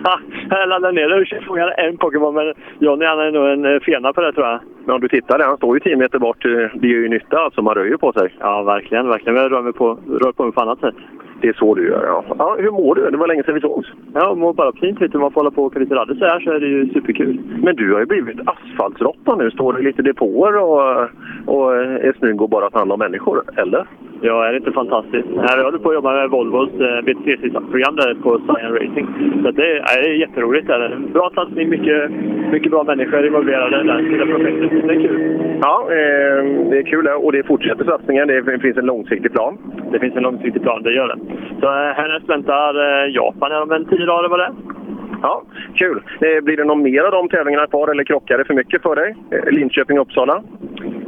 jag 0.51 0.69
laddade 0.69 0.93
ner 0.93 1.09
det 1.09 1.39
och 1.39 1.45
fångade 1.45 1.73
en 1.73 1.97
Pokémon, 1.97 2.35
men 2.35 2.55
Johnny 2.79 3.05
han 3.05 3.21
är 3.21 3.31
nog 3.31 3.47
en 3.49 3.75
eh, 3.75 3.81
fena 3.81 4.13
på 4.13 4.21
det 4.21 4.33
tror 4.33 4.47
jag. 4.47 4.61
Men 4.85 4.95
om 4.95 5.01
du 5.01 5.09
tittar 5.09 5.39
där, 5.39 5.47
han 5.47 5.57
står 5.57 5.77
ju 5.77 5.81
10 5.81 5.97
meter 5.97 6.19
bort. 6.19 6.43
Det 6.75 6.89
gör 6.89 7.01
ju 7.01 7.09
nytta 7.09 7.39
alltså, 7.39 7.63
man 7.63 7.75
rör 7.75 7.85
ju 7.85 7.99
på 7.99 8.13
sig. 8.13 8.35
Ja, 8.41 8.63
verkligen. 8.63 9.09
verkligen. 9.09 9.37
Jag 9.37 9.53
rör 9.53 9.63
mig 9.63 9.73
på, 9.73 9.99
rör 10.09 10.33
på 10.33 10.45
mig 10.45 10.53
på 10.53 10.61
annat 10.61 10.81
sätt. 10.81 10.95
Det 11.41 11.49
är 11.49 11.53
så 11.53 11.75
du 11.75 11.89
gör, 11.89 12.05
ja. 12.07 12.25
ja. 12.39 12.57
Hur 12.59 12.71
mår 12.71 12.95
du? 12.95 13.11
Det 13.11 13.17
var 13.17 13.29
länge 13.29 13.43
sedan 13.43 13.55
vi 13.55 13.61
sågs. 13.61 13.89
Ja, 14.15 14.21
jag 14.21 14.39
mår 14.39 14.53
bara 14.53 14.73
fint. 14.73 14.99
Du, 15.01 15.19
man 15.19 15.33
får 15.33 15.41
hålla 15.41 15.51
på 15.51 15.61
och 15.63 15.67
åka 15.67 15.79
lite 15.79 15.95
rally 15.95 16.19
så 16.19 16.25
här 16.25 16.41
så 16.41 16.51
är 16.51 16.61
det 16.61 16.67
ju 16.67 16.89
superkul. 16.89 17.41
Men 17.63 17.77
du 17.77 17.93
har 17.93 18.01
ju 18.01 18.07
blivit 18.07 18.39
asfaltsråtta 18.45 19.37
nu. 19.37 19.51
Står 19.51 19.81
i 19.81 19.85
lite 19.85 20.03
depåer 20.03 20.57
och, 20.57 21.09
och 21.47 21.77
är 21.77 22.15
snygg 22.19 22.43
och 22.43 22.49
bara 22.51 22.71
tar 22.71 22.79
hand 22.79 22.93
om 22.93 22.99
människor, 22.99 23.43
eller? 23.57 23.87
Ja, 24.23 24.47
är 24.47 24.53
det 24.53 24.57
inte 24.57 24.73
fantastiskt? 24.73 25.29
Jag 25.35 25.65
håller 25.65 25.79
på 25.79 25.89
att 25.89 25.95
jobba 25.95 26.13
med 26.13 26.31
Volvos 26.31 26.71
eh, 26.81 27.01
BTC-program 27.05 27.97
där 27.97 28.15
på 28.23 28.39
Cyan 28.39 28.73
Racing. 28.73 29.07
Så 29.45 29.51
det 29.51 29.71
är, 29.71 30.03
det 30.03 30.09
är 30.09 30.13
jätteroligt. 30.13 30.67
Det 30.67 30.75
är 30.75 30.81
en 30.81 31.13
bra 31.13 31.31
satsning, 31.35 31.69
mycket, 31.69 32.11
mycket 32.53 32.71
bra 32.71 32.85
människor 32.85 33.27
involverade 33.27 33.83
där 33.83 34.15
i 34.15 34.19
det 34.19 34.27
projektet. 34.27 34.71
Det 34.89 34.95
är 34.95 35.01
kul. 35.09 35.39
Ja, 35.63 35.83
eh, 35.91 36.69
det 36.71 36.79
är 36.79 36.83
kul 36.83 37.09
och 37.09 37.33
det 37.33 37.43
fortsätter 37.43 37.85
satsningen. 37.85 38.29
Det 38.29 38.61
finns 38.63 38.77
en 38.77 38.87
långsiktig 38.87 39.33
plan. 39.33 39.59
Det 39.93 39.99
finns 39.99 40.17
en 40.17 40.23
långsiktig 40.23 40.63
plan, 40.63 40.83
det 40.83 40.93
gör 40.93 41.09
det. 41.09 41.19
Så 41.61 41.67
eh, 41.67 41.95
härnäst 42.01 42.29
väntar 42.29 42.75
Japan 43.09 43.53
här 43.53 43.63
om 43.63 43.73
en 43.73 43.85
tio 43.85 44.07
dagar, 44.07 44.29
var 44.29 44.39
det 44.39 44.53
Ja, 45.23 45.43
kul. 45.75 46.03
Blir 46.43 46.57
det 46.57 46.65
någon 46.65 46.83
mer 46.83 47.03
av 47.03 47.13
de 47.13 47.29
tävlingarna 47.29 47.67
kvar 47.67 47.89
eller 47.89 48.05
krockar 48.05 48.39
det 48.39 48.45
för 48.45 48.55
mycket 48.55 48.83
för 48.83 48.97
dig? 48.97 49.17
Linköping, 49.51 49.99
Uppsala? 49.99 50.43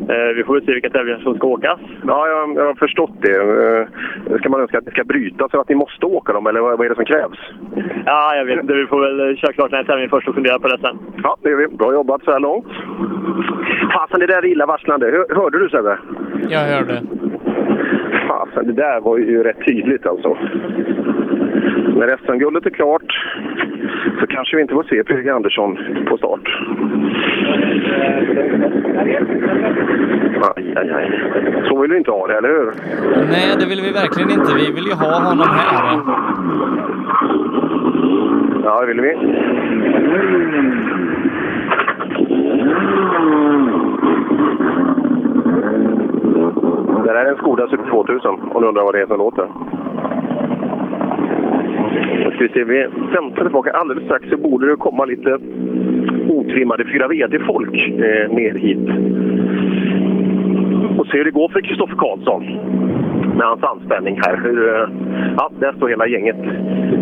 Eh, 0.08 0.34
vi 0.36 0.44
får 0.44 0.54
väl 0.54 0.64
se 0.64 0.72
vilka 0.72 0.90
tävlingar 0.90 1.18
som 1.18 1.34
ska 1.34 1.46
åkas. 1.46 1.80
Ja, 2.06 2.28
jag, 2.28 2.56
jag 2.56 2.66
har 2.66 2.74
förstått 2.74 3.16
det. 3.20 3.36
Eh, 3.36 4.38
ska 4.38 4.48
man 4.48 4.60
önska 4.60 4.78
att 4.78 4.84
det 4.84 4.90
ska 4.90 5.04
brytas 5.04 5.50
så 5.50 5.60
att 5.60 5.68
ni 5.68 5.74
måste 5.74 6.06
åka 6.06 6.32
dem, 6.32 6.46
eller 6.46 6.60
vad, 6.60 6.78
vad 6.78 6.86
är 6.86 6.90
det 6.90 6.94
som 6.94 7.04
krävs? 7.04 7.38
Ja, 8.06 8.34
jag 8.36 8.44
vet 8.44 8.60
inte. 8.60 8.74
Vi 8.74 8.86
får 8.86 9.00
väl 9.00 9.36
köra 9.36 9.52
klart 9.52 9.70
den 9.70 9.76
här 9.76 9.84
tävlingen 9.84 10.10
först 10.10 10.28
och 10.28 10.34
fundera 10.34 10.58
på 10.58 10.68
det 10.68 10.78
sen. 10.78 10.98
Ja, 11.22 11.36
det 11.42 11.50
gör 11.50 11.56
vi. 11.56 11.68
Bra 11.68 11.92
jobbat 11.92 12.24
så 12.24 12.32
här 12.32 12.40
långt. 12.40 12.72
Fasen, 13.92 14.20
det 14.20 14.26
där 14.26 14.38
är 14.38 14.46
illavarslande. 14.46 15.06
Hör, 15.06 15.34
hörde 15.34 15.58
du 15.58 15.68
Sebbe? 15.68 15.98
Jag 16.48 16.60
hörde. 16.60 17.02
Fasen, 18.28 18.66
det 18.66 18.72
där 18.72 19.00
var 19.00 19.18
ju 19.18 19.42
rätt 19.42 19.64
tydligt 19.66 20.06
alltså. 20.06 20.36
När 21.96 22.16
SM-guldet 22.16 22.66
är 22.66 22.70
klart 22.70 23.12
så 24.20 24.26
kanske 24.26 24.56
vi 24.56 24.62
inte 24.62 24.74
får 24.74 24.82
se 24.82 25.04
PG 25.04 25.28
Andersson 25.28 25.78
på 26.08 26.16
start. 26.16 26.48
Aj, 30.56 30.74
aj, 30.76 30.90
aj. 30.90 31.10
Så 31.68 31.80
vill 31.80 31.90
vi 31.90 31.96
inte 31.98 32.10
ha 32.10 32.26
det, 32.26 32.38
eller 32.38 32.48
hur? 32.48 32.72
Nej, 33.30 33.56
det 33.60 33.66
vill 33.66 33.80
vi 33.80 33.92
verkligen 33.92 34.30
inte. 34.30 34.54
Vi 34.54 34.72
vill 34.72 34.84
ju 34.84 34.92
ha 34.92 35.20
honom 35.28 35.46
här. 35.48 36.00
Ja, 38.64 38.80
det 38.80 38.86
vill 38.86 39.00
vi. 39.00 39.16
Det 47.04 47.18
här 47.18 47.24
är 47.24 47.30
en 47.30 47.36
Skoda 47.36 47.68
Super 47.68 47.90
2000 47.90 48.30
om 48.54 48.62
du 48.62 48.68
undrar 48.68 48.84
vad 48.84 48.94
det 48.94 49.00
är 49.00 49.06
som 49.06 49.18
låter. 49.18 49.48
Nu 51.94 52.30
ska 52.30 52.38
vi 52.38 52.48
se, 52.48 52.64
vi 52.64 52.86
väntar 53.14 53.42
tillbaka 53.42 53.70
alldeles 53.70 54.04
strax 54.04 54.28
så 54.28 54.36
borde 54.36 54.70
det 54.70 54.76
komma 54.76 55.04
lite 55.04 55.38
otrimmade 56.28 56.84
4 56.84 57.08
VD-folk 57.08 57.88
eh, 57.88 58.30
ner 58.30 58.54
hit. 58.54 58.88
Och 60.98 61.06
se 61.06 61.18
hur 61.18 61.24
det 61.24 61.30
går 61.30 61.48
för 61.48 61.60
Kristoffer 61.60 61.96
Karlsson 61.96 62.42
med 63.36 63.46
hans 63.46 63.62
anspänning 63.62 64.20
här. 64.26 64.40
Hur, 64.44 64.68
eh, 64.68 64.88
ja, 65.36 65.50
där 65.60 65.72
står 65.72 65.88
hela 65.88 66.06
gänget 66.06 66.36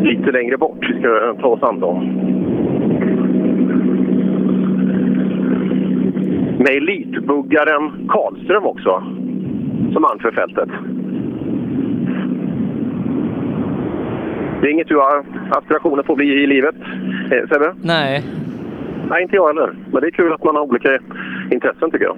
lite 0.03 0.33
längre 0.33 0.57
bort. 0.57 0.91
Vi 0.91 1.01
ska 1.01 1.35
ta 1.35 1.49
oss 1.49 1.63
an 1.63 1.81
dem. 1.81 1.97
Med 6.59 6.77
elitbuggaren 6.77 8.09
Karlström 8.09 8.67
också, 8.67 9.03
som 9.93 10.05
anför 10.05 10.31
fältet. 10.31 10.69
Det 14.61 14.67
är 14.67 14.71
inget 14.71 14.89
du 14.89 14.97
har 14.97 15.25
aspirationer 15.51 16.03
på 16.03 16.13
att 16.13 16.17
bli 16.17 16.43
i 16.43 16.47
livet, 16.47 16.75
eh, 17.31 17.49
Sebbe? 17.49 17.75
Nej. 17.83 18.25
Nej, 19.09 19.23
inte 19.23 19.37
jag 19.37 19.47
heller. 19.47 19.75
Men 19.93 20.01
det 20.01 20.07
är 20.07 20.11
kul 20.11 20.33
att 20.33 20.45
man 20.45 20.57
har 20.57 20.63
olika 20.63 20.99
intressen, 21.51 21.91
tycker 21.91 22.05
jag. 22.05 22.17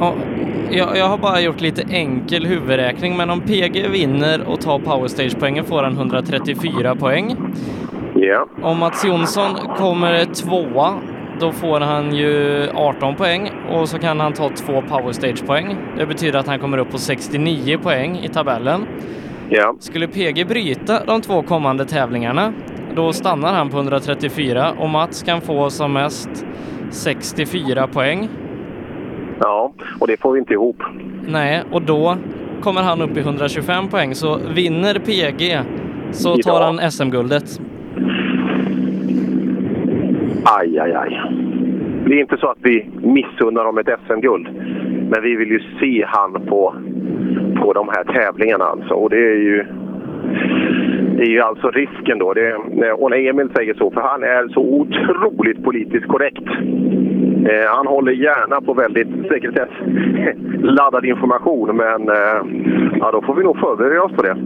Ja, 0.00 0.14
jag, 0.70 0.96
jag 0.96 1.04
har 1.08 1.18
bara 1.18 1.40
gjort 1.40 1.60
lite 1.60 1.82
enkel 1.90 2.46
huvudräkning, 2.46 3.16
men 3.16 3.30
om 3.30 3.40
PG 3.40 3.88
vinner 3.92 4.48
och 4.48 4.60
tar 4.60 4.78
powerstage-poängen 4.78 5.64
får 5.64 5.82
han 5.82 5.92
134 5.92 6.94
poäng. 6.94 7.36
Ja. 8.14 8.46
Om 8.62 8.78
Mats 8.78 9.04
Jonsson 9.04 9.54
kommer 9.76 10.24
tvåa, 10.24 10.94
då 11.40 11.52
får 11.52 11.80
han 11.80 12.14
ju 12.14 12.66
18 12.74 13.14
poäng 13.14 13.50
och 13.70 13.88
så 13.88 13.98
kan 13.98 14.20
han 14.20 14.32
ta 14.32 14.48
två 14.48 14.82
powerstage-poäng. 14.82 15.76
Det 15.96 16.06
betyder 16.06 16.38
att 16.38 16.46
han 16.46 16.58
kommer 16.58 16.78
upp 16.78 16.90
på 16.90 16.98
69 16.98 17.78
poäng 17.78 18.18
i 18.18 18.28
tabellen. 18.28 18.86
Ja. 19.50 19.74
Skulle 19.80 20.08
PG 20.08 20.46
bryta 20.48 21.04
de 21.04 21.20
två 21.20 21.42
kommande 21.42 21.84
tävlingarna, 21.84 22.52
då 22.96 23.12
stannar 23.12 23.52
han 23.52 23.68
på 23.70 23.76
134 23.76 24.72
och 24.78 24.88
Mats 24.88 25.22
kan 25.22 25.40
få 25.40 25.70
som 25.70 25.92
mest 25.92 26.46
64 26.90 27.86
poäng. 27.86 28.28
Ja, 29.40 29.72
och 30.00 30.06
det 30.06 30.20
får 30.20 30.32
vi 30.32 30.38
inte 30.38 30.52
ihop. 30.52 30.82
Nej, 31.26 31.62
och 31.72 31.82
då 31.82 32.16
kommer 32.60 32.82
han 32.82 33.02
upp 33.02 33.16
i 33.16 33.20
125 33.20 33.88
poäng. 33.88 34.14
Så 34.14 34.38
vinner 34.54 34.98
PG 34.98 35.60
så 36.12 36.28
tar 36.28 36.38
Idag. 36.38 36.64
han 36.64 36.90
SM-guldet. 36.90 37.60
Aj, 40.44 40.78
aj, 40.78 40.92
aj. 40.94 41.20
Det 42.06 42.14
är 42.14 42.20
inte 42.20 42.36
så 42.36 42.46
att 42.46 42.58
vi 42.62 42.90
missunnar 43.02 43.64
dem 43.64 43.78
ett 43.78 43.98
SM-guld. 44.06 44.48
Men 45.10 45.22
vi 45.22 45.36
vill 45.36 45.50
ju 45.50 45.60
se 45.80 46.04
han 46.06 46.32
på, 46.32 46.74
på 47.62 47.72
de 47.72 47.88
här 47.88 48.04
tävlingarna 48.04 48.64
alltså. 48.64 48.94
Och 48.94 49.10
det 49.10 49.16
är 49.16 49.36
ju, 49.36 49.66
det 51.18 51.24
är 51.24 51.30
ju 51.30 51.40
alltså 51.40 51.70
risken 51.70 52.18
då. 52.18 52.34
Det, 52.34 52.54
och 52.92 53.10
när 53.10 53.28
Emil 53.28 53.48
säger 53.56 53.74
så, 53.74 53.90
för 53.90 54.00
han 54.00 54.22
är 54.22 54.48
så 54.48 54.60
otroligt 54.60 55.64
politiskt 55.64 56.06
korrekt. 56.06 56.46
Eh, 57.50 57.68
han 57.76 57.86
håller 57.86 58.12
gärna 58.12 58.60
på 58.60 58.74
väldigt 58.74 59.08
sekretessladdad 59.28 61.04
information, 61.12 61.76
men 61.76 62.08
eh, 62.08 62.40
ja, 63.00 63.10
då 63.12 63.22
får 63.22 63.34
vi 63.34 63.42
nog 63.42 63.58
förbereda 63.58 64.02
oss 64.02 64.12
på 64.12 64.22
det. 64.22 64.36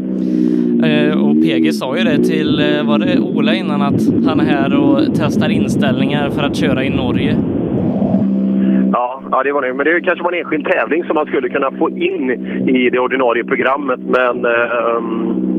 Eh, 0.88 1.24
och 1.24 1.34
PG 1.42 1.74
sa 1.74 1.96
ju 1.96 2.04
det 2.04 2.18
till, 2.24 2.60
eh, 2.60 2.88
var 2.88 2.98
det 2.98 3.18
Ola 3.20 3.54
innan, 3.54 3.82
att 3.82 4.26
han 4.26 4.40
är 4.40 4.44
här 4.44 4.80
och 4.80 4.98
testar 5.14 5.48
inställningar 5.48 6.30
för 6.30 6.42
att 6.42 6.56
köra 6.56 6.84
i 6.84 6.90
Norge. 6.90 7.36
Ja, 8.92 9.22
ja, 9.30 9.42
det 9.42 9.52
var 9.52 9.62
det. 9.62 9.74
Men 9.74 9.86
det 9.86 10.00
kanske 10.00 10.24
var 10.24 10.32
en 10.32 10.38
enskild 10.38 10.66
tävling 10.66 11.04
som 11.04 11.14
man 11.14 11.26
skulle 11.26 11.48
kunna 11.48 11.70
få 11.70 11.90
in 11.90 12.30
i 12.68 12.90
det 12.90 12.98
ordinarie 12.98 13.44
programmet. 13.44 14.00
Men 14.00 14.44
ehm, 14.44 15.52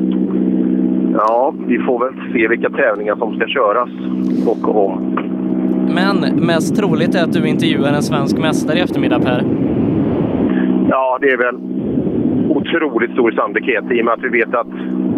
ja, 1.14 1.53
vi 1.68 1.80
får 1.80 1.99
väl 1.99 2.34
se 2.34 2.48
vilka 2.48 2.69
tävlingar 2.69 3.15
som 3.15 3.35
ska 3.35 3.48
köras 3.48 3.90
och 4.48 4.85
om. 4.85 5.18
Men 5.95 6.45
mest 6.45 6.76
troligt 6.76 7.15
är 7.15 7.23
att 7.23 7.34
du 7.34 7.48
intervjuar 7.48 7.94
en 7.94 8.02
svensk 8.02 8.38
mästare 8.38 8.77
i 8.77 8.81
eftermiddag, 8.81 9.19
Per. 9.19 9.44
Ja, 10.90 11.18
det 11.22 11.30
är 11.30 11.38
väl 11.38 11.56
otroligt 12.49 13.11
stor 13.11 13.31
sannolikhet 13.31 13.84
i 13.91 14.02
och 14.02 14.06
med 14.06 14.14
att 14.14 14.23
vi 14.23 14.30
vet 14.30 14.56
att 14.56 14.68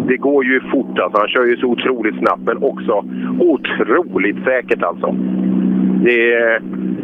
det 0.08 0.16
går 0.16 0.44
ju 0.44 0.60
fort. 0.60 0.98
Alltså. 0.98 1.18
Han 1.18 1.28
kör 1.28 1.44
ju 1.44 1.56
så 1.56 1.66
otroligt 1.66 2.18
snabbt, 2.18 2.42
men 2.44 2.62
också 2.62 3.04
otroligt 3.38 4.44
säkert 4.44 4.82
alltså. 4.82 5.14
Det, 6.04 6.60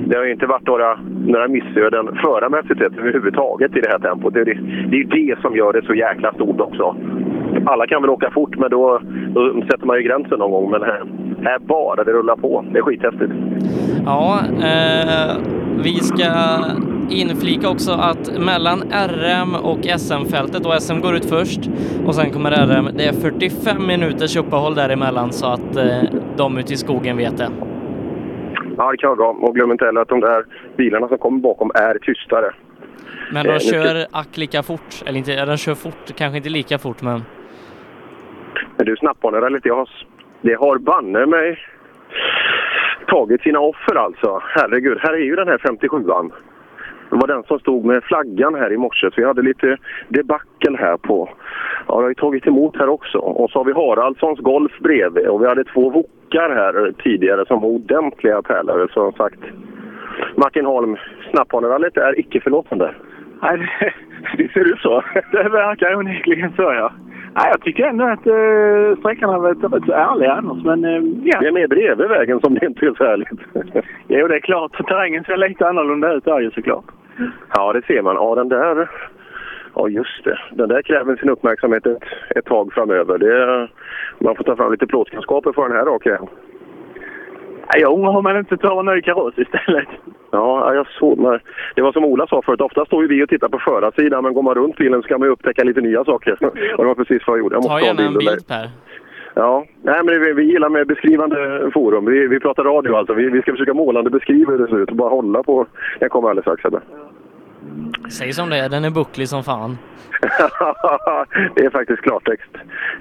det 0.07 0.17
har 0.17 0.25
ju 0.25 0.33
inte 0.33 0.47
varit 0.47 0.67
några, 0.67 0.99
några 1.27 1.49
missöden 1.49 2.07
förarmässigt 2.07 2.79
sett 2.81 2.99
överhuvudtaget 2.99 3.77
i 3.77 3.81
det 3.81 3.89
här 3.89 3.99
tempot. 3.99 4.35
Det, 4.35 4.45
det, 4.45 4.59
det 4.91 4.97
är 4.97 5.01
ju 5.01 5.05
det 5.05 5.41
som 5.41 5.57
gör 5.57 5.73
det 5.73 5.87
så 5.87 5.95
jäkla 5.95 6.33
stort 6.33 6.61
också. 6.61 6.97
Alla 7.67 7.87
kan 7.87 8.03
väl 8.03 8.11
åka 8.11 8.31
fort, 8.31 8.57
men 8.59 8.71
då, 8.71 9.01
då 9.35 9.63
sätter 9.71 9.87
man 9.87 9.97
ju 9.97 10.03
gränsen 10.03 10.39
någon 10.39 10.51
gång. 10.51 10.71
Men 10.71 10.83
här, 10.83 11.03
här 11.45 11.59
bara 11.59 12.05
det 12.05 12.13
rullar 12.13 12.37
på. 12.37 12.65
Det 12.73 12.79
är 12.79 12.83
skithäftigt. 12.83 13.33
Ja, 14.07 14.41
eh, 14.63 15.37
vi 15.85 15.95
ska 15.95 16.25
inflika 17.11 17.69
också 17.69 17.93
att 17.93 18.39
mellan 18.39 18.83
RM 19.09 19.55
och 19.63 19.79
SM-fältet, 19.99 20.67
och 20.67 20.83
SM 20.83 21.01
går 21.01 21.15
ut 21.15 21.25
först 21.25 21.61
och 22.07 22.15
sen 22.15 22.31
kommer 22.31 22.51
RM, 22.51 22.89
det 22.97 23.05
är 23.05 23.13
45 23.13 23.87
minuters 23.87 24.37
uppehåll 24.37 24.75
däremellan 24.75 25.33
så 25.33 25.47
att 25.47 25.77
eh, 25.77 26.03
de 26.37 26.59
ute 26.59 26.73
i 26.73 26.77
skogen 26.77 27.17
vet 27.17 27.39
det. 27.39 27.49
Ja, 28.77 28.91
det 28.91 28.97
kan 28.97 29.09
vara 29.09 29.17
bra. 29.17 29.31
Och 29.49 29.55
glöm 29.55 29.73
inte 29.73 29.85
heller 29.85 30.01
att 30.01 30.09
de 30.09 30.21
där 30.21 30.45
bilarna 30.77 31.09
som 31.09 31.19
kommer 31.19 31.41
bakom 31.41 31.71
är 31.75 31.99
tystare. 31.99 32.53
Men 33.33 33.47
Eh, 33.47 33.53
de 33.53 33.61
ska- 33.61 33.83
kör 33.83 34.07
ack 34.11 34.37
lika 34.37 34.63
fort, 34.63 35.03
eller 35.07 35.19
inte, 35.19 35.45
de 35.45 35.57
kör 35.57 35.75
fort, 35.75 36.13
kanske 36.17 36.37
inte 36.37 36.49
lika 36.49 36.79
fort 36.79 37.03
men 37.03 37.23
men 38.83 38.87
du 38.87 38.97
snappar 38.97 39.51
lite. 39.51 39.69
Jag 39.69 39.77
har, 39.77 39.89
det 40.41 40.55
har 40.55 40.79
banne 40.79 41.27
mig 41.27 41.59
tagit 43.07 43.43
sina 43.43 43.61
offer 43.61 43.95
alltså. 43.95 44.43
Herregud, 44.45 44.99
här 45.01 45.13
är 45.13 45.19
ju 45.19 45.37
den 45.37 45.49
här 45.49 45.59
57an. 45.59 46.31
Det 47.11 47.17
var 47.17 47.27
den 47.27 47.43
som 47.43 47.59
stod 47.59 47.85
med 47.85 48.05
flaggan 48.05 48.55
här 48.55 48.73
i 48.73 48.77
morse, 48.77 49.11
så 49.11 49.15
vi 49.17 49.25
hade 49.25 49.43
lite 49.43 49.77
debacle 50.09 50.77
här 50.79 50.97
på... 50.97 51.29
Ja, 51.89 51.95
det 51.95 52.03
har 52.03 52.09
ju 52.09 52.15
tagit 52.15 52.47
emot 52.47 52.77
här 52.77 52.89
också. 52.89 53.19
Och 53.19 53.51
så 53.51 53.59
har 53.59 53.65
vi 53.65 53.73
Haraldssons 53.73 54.41
Golf 54.41 54.79
bredvid 54.79 55.27
och 55.27 55.43
vi 55.43 55.47
hade 55.47 55.65
två 55.65 55.91
Wokar 55.91 56.51
här 56.51 56.93
tidigare 57.03 57.47
som 57.47 57.61
var 57.61 57.69
ordentliga 57.69 58.43
pärlare, 58.43 58.89
som 58.93 59.13
sagt. 59.13 59.41
Martin 60.37 60.67
Holm, 60.67 60.97
snapphanerallyt 61.31 61.97
är 61.97 62.21
icke 62.21 62.41
förlåtande. 62.41 62.95
Nej, 63.43 63.59
det 64.37 64.53
ser 64.53 64.73
ut 64.73 64.81
så. 64.81 65.03
det 65.33 65.49
verkar 65.49 65.95
onekligen 65.95 66.53
så, 66.57 66.63
ja. 66.63 66.93
Nej, 67.35 67.49
jag 67.51 67.61
tycker 67.61 67.85
ändå 67.85 68.05
att 68.05 68.27
uh, 68.27 68.97
sträckan 68.99 69.31
har 69.31 69.39
varit 69.39 69.65
rätt 69.65 69.85
så 69.87 69.93
ärlig 69.93 70.27
annars, 70.27 70.65
men 70.65 70.85
eh, 70.85 71.03
ja. 71.25 71.41
Det 71.41 71.47
är 71.47 71.53
mer 71.53 71.69
bredvid 71.69 72.09
vägen 72.09 72.41
som 72.41 72.55
det 72.55 72.67
inte 72.67 72.87
är 72.87 72.95
så 72.95 73.05
härligt. 73.05 73.29
Jo, 74.09 74.29
det 74.29 74.37
är 74.37 74.41
klart. 74.41 74.73
Terrängen 74.73 75.25
ser 75.25 75.37
lite 75.37 75.69
annorlunda 75.69 76.13
ut 76.13 76.25
där 76.25 76.41
ju 76.41 76.51
såklart. 76.51 76.85
Ja, 77.55 77.73
det 77.73 77.83
ser 77.87 78.03
man. 78.03 78.15
Ja, 78.15 78.35
den 78.35 78.49
där... 78.49 78.91
Ja, 79.75 79.89
just 79.89 80.25
det. 80.25 80.39
Den 80.51 80.69
där 80.69 80.83
kräver 80.83 81.17
sin 81.17 81.29
uppmärksamhet 81.29 81.87
ett, 81.87 82.03
ett 82.37 82.45
tag 82.45 82.73
framöver. 82.73 83.19
Det, 83.19 83.69
man 84.19 84.37
får 84.37 84.45
ta 84.45 84.57
fram 84.57 84.73
lite 84.73 84.87
plåtkunskaper 84.87 85.53
för 85.53 85.69
den 85.69 85.77
här 85.77 85.85
raka. 85.85 86.21
Nej, 87.69 87.83
Jag 87.83 87.93
undrar 87.93 88.17
om 88.17 88.25
man 88.25 88.39
inte 88.39 88.57
tar 88.57 88.81
en 88.81 88.95
ny 88.95 89.03
kaross 89.03 89.35
istället. 89.37 89.89
Ja, 90.31 90.75
jag 90.75 90.87
såg 90.87 91.19
när, 91.19 91.43
Det 91.75 91.83
var 91.83 91.93
som 91.93 92.05
Ola 92.05 92.27
sa 92.27 92.43
förut, 92.43 92.61
ofta 92.61 92.85
står 92.85 93.03
ju 93.03 93.09
vi 93.09 93.25
och 93.25 93.29
tittar 93.29 93.49
på 93.49 93.59
förarsidan 93.59 94.25
men 94.25 94.35
går 94.35 94.43
man 94.43 94.55
runt 94.55 94.77
bilen 94.77 95.03
så 95.03 95.09
kan 95.09 95.21
man 95.21 95.29
ju 95.29 95.33
upptäcka 95.33 95.65
lite 95.65 95.81
nya 95.81 96.05
saker. 96.05 96.39
Och 96.77 96.85
det 96.85 96.89
var 96.89 96.95
precis 96.95 97.23
vad 97.27 97.39
jag 97.39 97.43
gjorde. 97.43 97.57
Jag 97.57 97.63
ta 97.63 97.69
ta 97.69 97.81
gärna 97.81 98.03
en 98.03 98.15
bild 98.15 98.49
Per. 98.49 98.71
Ja, 99.35 99.65
nej 99.83 100.01
men 100.05 100.21
vi, 100.21 100.33
vi 100.33 100.43
gillar 100.43 100.69
med 100.69 100.87
beskrivande 100.87 101.71
forum. 101.75 102.05
Vi, 102.05 102.27
vi 102.27 102.41
pratar 102.41 102.65
radio 102.65 102.95
alltså. 102.95 103.15
Vi, 103.15 103.29
vi 103.29 103.43
ska 103.43 103.53
försöka 103.53 103.75
målande 103.75 104.11
beskriva 104.11 104.53
hur 104.53 104.59
det 104.59 104.67
ser 104.67 104.79
ut 104.79 104.91
och 104.91 104.97
bara 104.97 105.11
hålla 105.11 105.43
på. 105.43 105.67
Jag 106.01 106.11
kommer 106.11 106.29
alldeles 106.29 106.61
strax. 106.61 106.85
Säg 108.11 108.33
som 108.33 108.51
det 108.51 108.57
är, 108.59 108.69
den 108.69 108.85
är 108.85 108.91
bucklig 108.91 109.29
som 109.29 109.43
fan. 109.43 109.79
det 111.55 111.65
är 111.65 111.71
faktiskt 111.71 112.03
klartext 112.03 112.51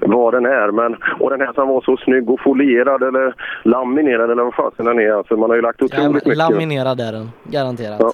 vad 0.00 0.34
den 0.34 0.46
är. 0.46 0.70
Men, 0.70 0.96
och 1.20 1.30
den 1.30 1.40
här 1.40 1.52
som 1.52 1.68
var 1.68 1.80
så 1.80 1.96
snygg 1.96 2.30
och 2.30 2.40
folierad 2.40 3.02
eller 3.02 3.34
laminerad 3.62 4.30
eller 4.30 4.42
vad 4.42 4.54
fasen 4.54 4.86
den 4.86 4.98
är. 4.98 5.10
Alltså, 5.12 5.36
man 5.36 5.50
har 5.50 5.56
ju 5.56 5.62
lagt 5.62 5.80
Ja, 5.80 5.84
otroligt 5.84 6.14
mycket. 6.14 6.36
laminerad 6.36 7.00
är 7.00 7.12
den, 7.12 7.30
garanterat. 7.44 8.00
Ja. 8.00 8.12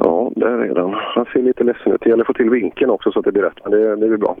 Ja, 0.00 0.30
där 0.36 0.58
är 0.58 0.74
den. 0.74 0.94
Han 0.94 1.24
ser 1.32 1.42
lite 1.42 1.64
ledsen 1.64 1.92
ut. 1.92 2.00
Det 2.00 2.10
gäller 2.10 2.22
att 2.22 2.26
få 2.26 2.32
till 2.32 2.50
vinkeln 2.50 2.90
också 2.90 3.12
så 3.12 3.18
att 3.18 3.24
det 3.24 3.32
blir 3.32 3.42
rätt. 3.42 3.58
Men 3.62 3.72
det, 3.72 3.96
det 3.96 4.08
blir 4.08 4.16
bra. 4.18 4.36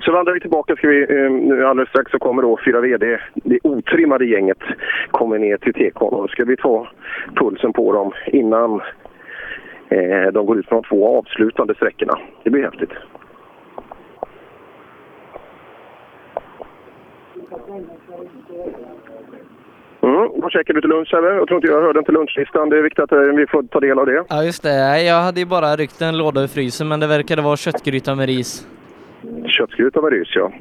Så 0.00 0.12
vandrar 0.12 0.34
vi 0.34 0.40
tillbaka. 0.40 0.76
Ska 0.76 0.88
vi, 0.88 1.02
eh, 1.02 1.30
nu 1.30 1.66
alldeles 1.66 1.88
strax 1.88 2.10
så 2.10 2.18
kommer 2.18 2.42
då 2.42 2.56
4VD, 2.56 3.18
det 3.34 3.58
otrimmade 3.62 4.24
gänget, 4.26 4.58
kommer 5.10 5.38
ner 5.38 5.56
till. 5.56 5.90
Och 5.94 6.10
då 6.10 6.28
ska 6.28 6.44
vi 6.44 6.56
ta 6.56 6.88
pulsen 7.36 7.72
på 7.72 7.92
dem 7.92 8.12
innan 8.26 8.80
de 10.32 10.46
går 10.46 10.58
ut 10.58 10.68
på 10.68 10.74
de 10.74 10.84
två 10.84 11.18
avslutande 11.18 11.74
sträckorna. 11.74 12.18
Det 12.42 12.50
blir 12.50 12.62
häftigt. 12.62 12.90
Mm, 20.02 20.30
vad 20.34 20.52
käkar 20.52 20.74
du 20.74 20.80
till 20.80 20.90
lunch 20.90 21.08
Sebbe? 21.08 21.34
Jag 21.34 21.48
tror 21.48 21.56
inte 21.56 21.68
jag 21.68 21.82
hörde 21.82 21.98
inte 21.98 22.12
lunchlistan. 22.12 22.68
Det 22.68 22.78
är 22.78 22.82
viktigt 22.82 23.04
att 23.04 23.12
eh, 23.12 23.18
vi 23.18 23.46
får 23.46 23.62
ta 23.62 23.80
del 23.80 23.98
av 23.98 24.06
det. 24.06 24.24
Ja 24.28 24.44
just 24.44 24.62
det, 24.62 25.02
jag 25.02 25.22
hade 25.22 25.40
ju 25.40 25.46
bara 25.46 25.76
ryckt 25.76 26.02
en 26.02 26.18
låda 26.18 26.42
ur 26.42 26.46
frysen 26.46 26.88
men 26.88 27.00
det 27.00 27.06
verkade 27.06 27.42
vara 27.42 27.56
köttgryta 27.56 28.14
med 28.14 28.26
ris. 28.26 28.66
Köttgryta 29.46 30.00
med 30.02 30.12
ris, 30.12 30.28
ja. 30.34 30.52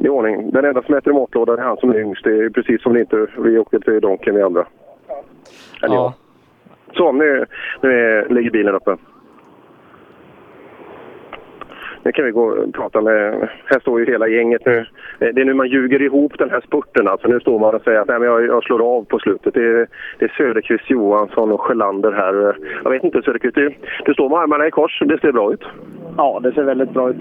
Det 0.00 0.06
är 0.06 0.10
ordning. 0.10 0.50
Den 0.50 0.64
enda 0.64 0.82
som 0.82 0.94
äter 0.94 1.12
i 1.12 1.16
matlådan 1.16 1.58
är 1.58 1.62
han 1.62 1.76
som 1.76 1.90
är 1.90 2.00
yngst. 2.00 2.24
Det 2.24 2.30
är 2.30 2.50
precis 2.50 2.82
som 2.82 2.92
det 2.92 3.00
inte 3.00 3.26
vi 3.38 3.58
åker 3.58 3.78
till 3.78 4.00
Donken 4.00 4.34
vi 4.34 4.42
andra. 4.42 4.66
Eller 5.82 5.94
ja. 5.94 6.14
Så, 6.96 7.12
nu, 7.12 7.44
nu 7.82 8.24
ligger 8.30 8.50
bilen 8.50 8.74
uppe. 8.74 8.96
Nu 12.02 12.12
kan 12.12 12.24
vi 12.24 12.30
gå 12.30 12.42
och 12.44 12.74
prata 12.74 13.00
med... 13.00 13.48
Här 13.64 13.80
står 13.80 14.00
ju 14.00 14.06
hela 14.06 14.28
gänget 14.28 14.66
nu. 14.66 14.78
Eh, 15.18 15.28
Det 15.34 15.40
är 15.40 15.44
nu 15.44 15.54
man 15.54 15.68
ljuger 15.68 16.02
ihop 16.02 16.38
den 16.38 16.50
här 16.50 16.60
spurten. 16.60 17.08
Alltså 17.08 17.28
nu 17.28 17.40
står 17.40 17.58
man 17.58 17.74
och 17.74 17.82
säger 17.82 18.00
att 18.00 18.08
Nej, 18.08 18.18
men 18.18 18.28
jag, 18.28 18.46
jag 18.46 18.62
slår 18.64 18.96
av 18.96 19.04
på 19.04 19.18
slutet. 19.18 19.54
Det 19.54 19.60
är, 19.60 19.86
det 20.18 20.24
är 20.24 20.34
Söderqvist, 20.36 20.90
Johansson 20.90 21.52
och 21.52 21.60
Sjölander 21.60 22.12
här. 22.12 22.56
Jag 22.84 22.90
vet 22.90 23.04
inte 23.04 23.22
Söderqvist, 23.22 23.54
du, 23.54 23.74
du 24.04 24.14
står 24.14 24.28
med 24.28 24.38
armarna 24.38 24.66
i 24.66 24.70
kors. 24.70 25.02
Det 25.06 25.20
ser 25.20 25.32
bra 25.32 25.52
ut. 25.52 25.64
Ja, 26.16 26.40
det 26.42 26.52
ser 26.52 26.62
väldigt 26.64 26.90
bra 26.90 27.10
ut. 27.10 27.16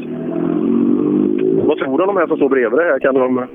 Vad 1.68 1.78
tror 1.78 1.98
du 1.98 2.04
om 2.04 2.16
de 2.16 2.18
här 2.18 2.28
som 2.28 2.38
står 2.38 2.50
bredvid 2.50 2.80
dig 2.80 2.90
här? 2.90 3.00
Kan 3.00 3.16
de, 3.16 3.46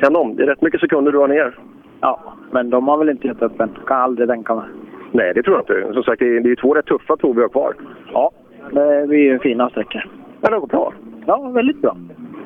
kan 0.00 0.12
de? 0.12 0.36
Det 0.36 0.42
är 0.42 0.46
rätt 0.46 0.62
mycket 0.62 0.80
sekunder 0.80 1.12
du 1.12 1.18
har 1.18 1.28
ner. 1.28 1.54
Ja, 2.00 2.20
men 2.50 2.70
de 2.70 2.88
har 2.88 2.98
väl 2.98 3.08
inte 3.08 3.26
gett 3.26 3.42
upp 3.42 3.60
än. 3.60 3.70
Kan 3.86 4.00
aldrig 4.00 4.28
tänka 4.28 4.54
mig. 4.54 4.64
Nej, 5.12 5.32
det 5.34 5.42
tror 5.42 5.56
jag 5.56 5.78
inte. 5.78 5.94
Som 5.94 6.02
sagt, 6.02 6.18
det 6.18 6.36
är, 6.36 6.40
det 6.40 6.50
är 6.50 6.56
två 6.56 6.74
rätt 6.74 6.86
tuffa 6.86 7.16
prov 7.16 7.36
vi 7.36 7.42
har 7.42 7.48
kvar. 7.48 7.74
Ja, 8.12 8.30
det 8.70 9.08
blir 9.08 9.38
fina 9.38 9.70
sträckor. 9.70 10.02
Ja, 10.40 10.50
det 10.50 10.58
går 10.58 10.66
bra. 10.66 10.92
Ja, 11.26 11.50
väldigt 11.54 11.82
bra. 11.82 11.96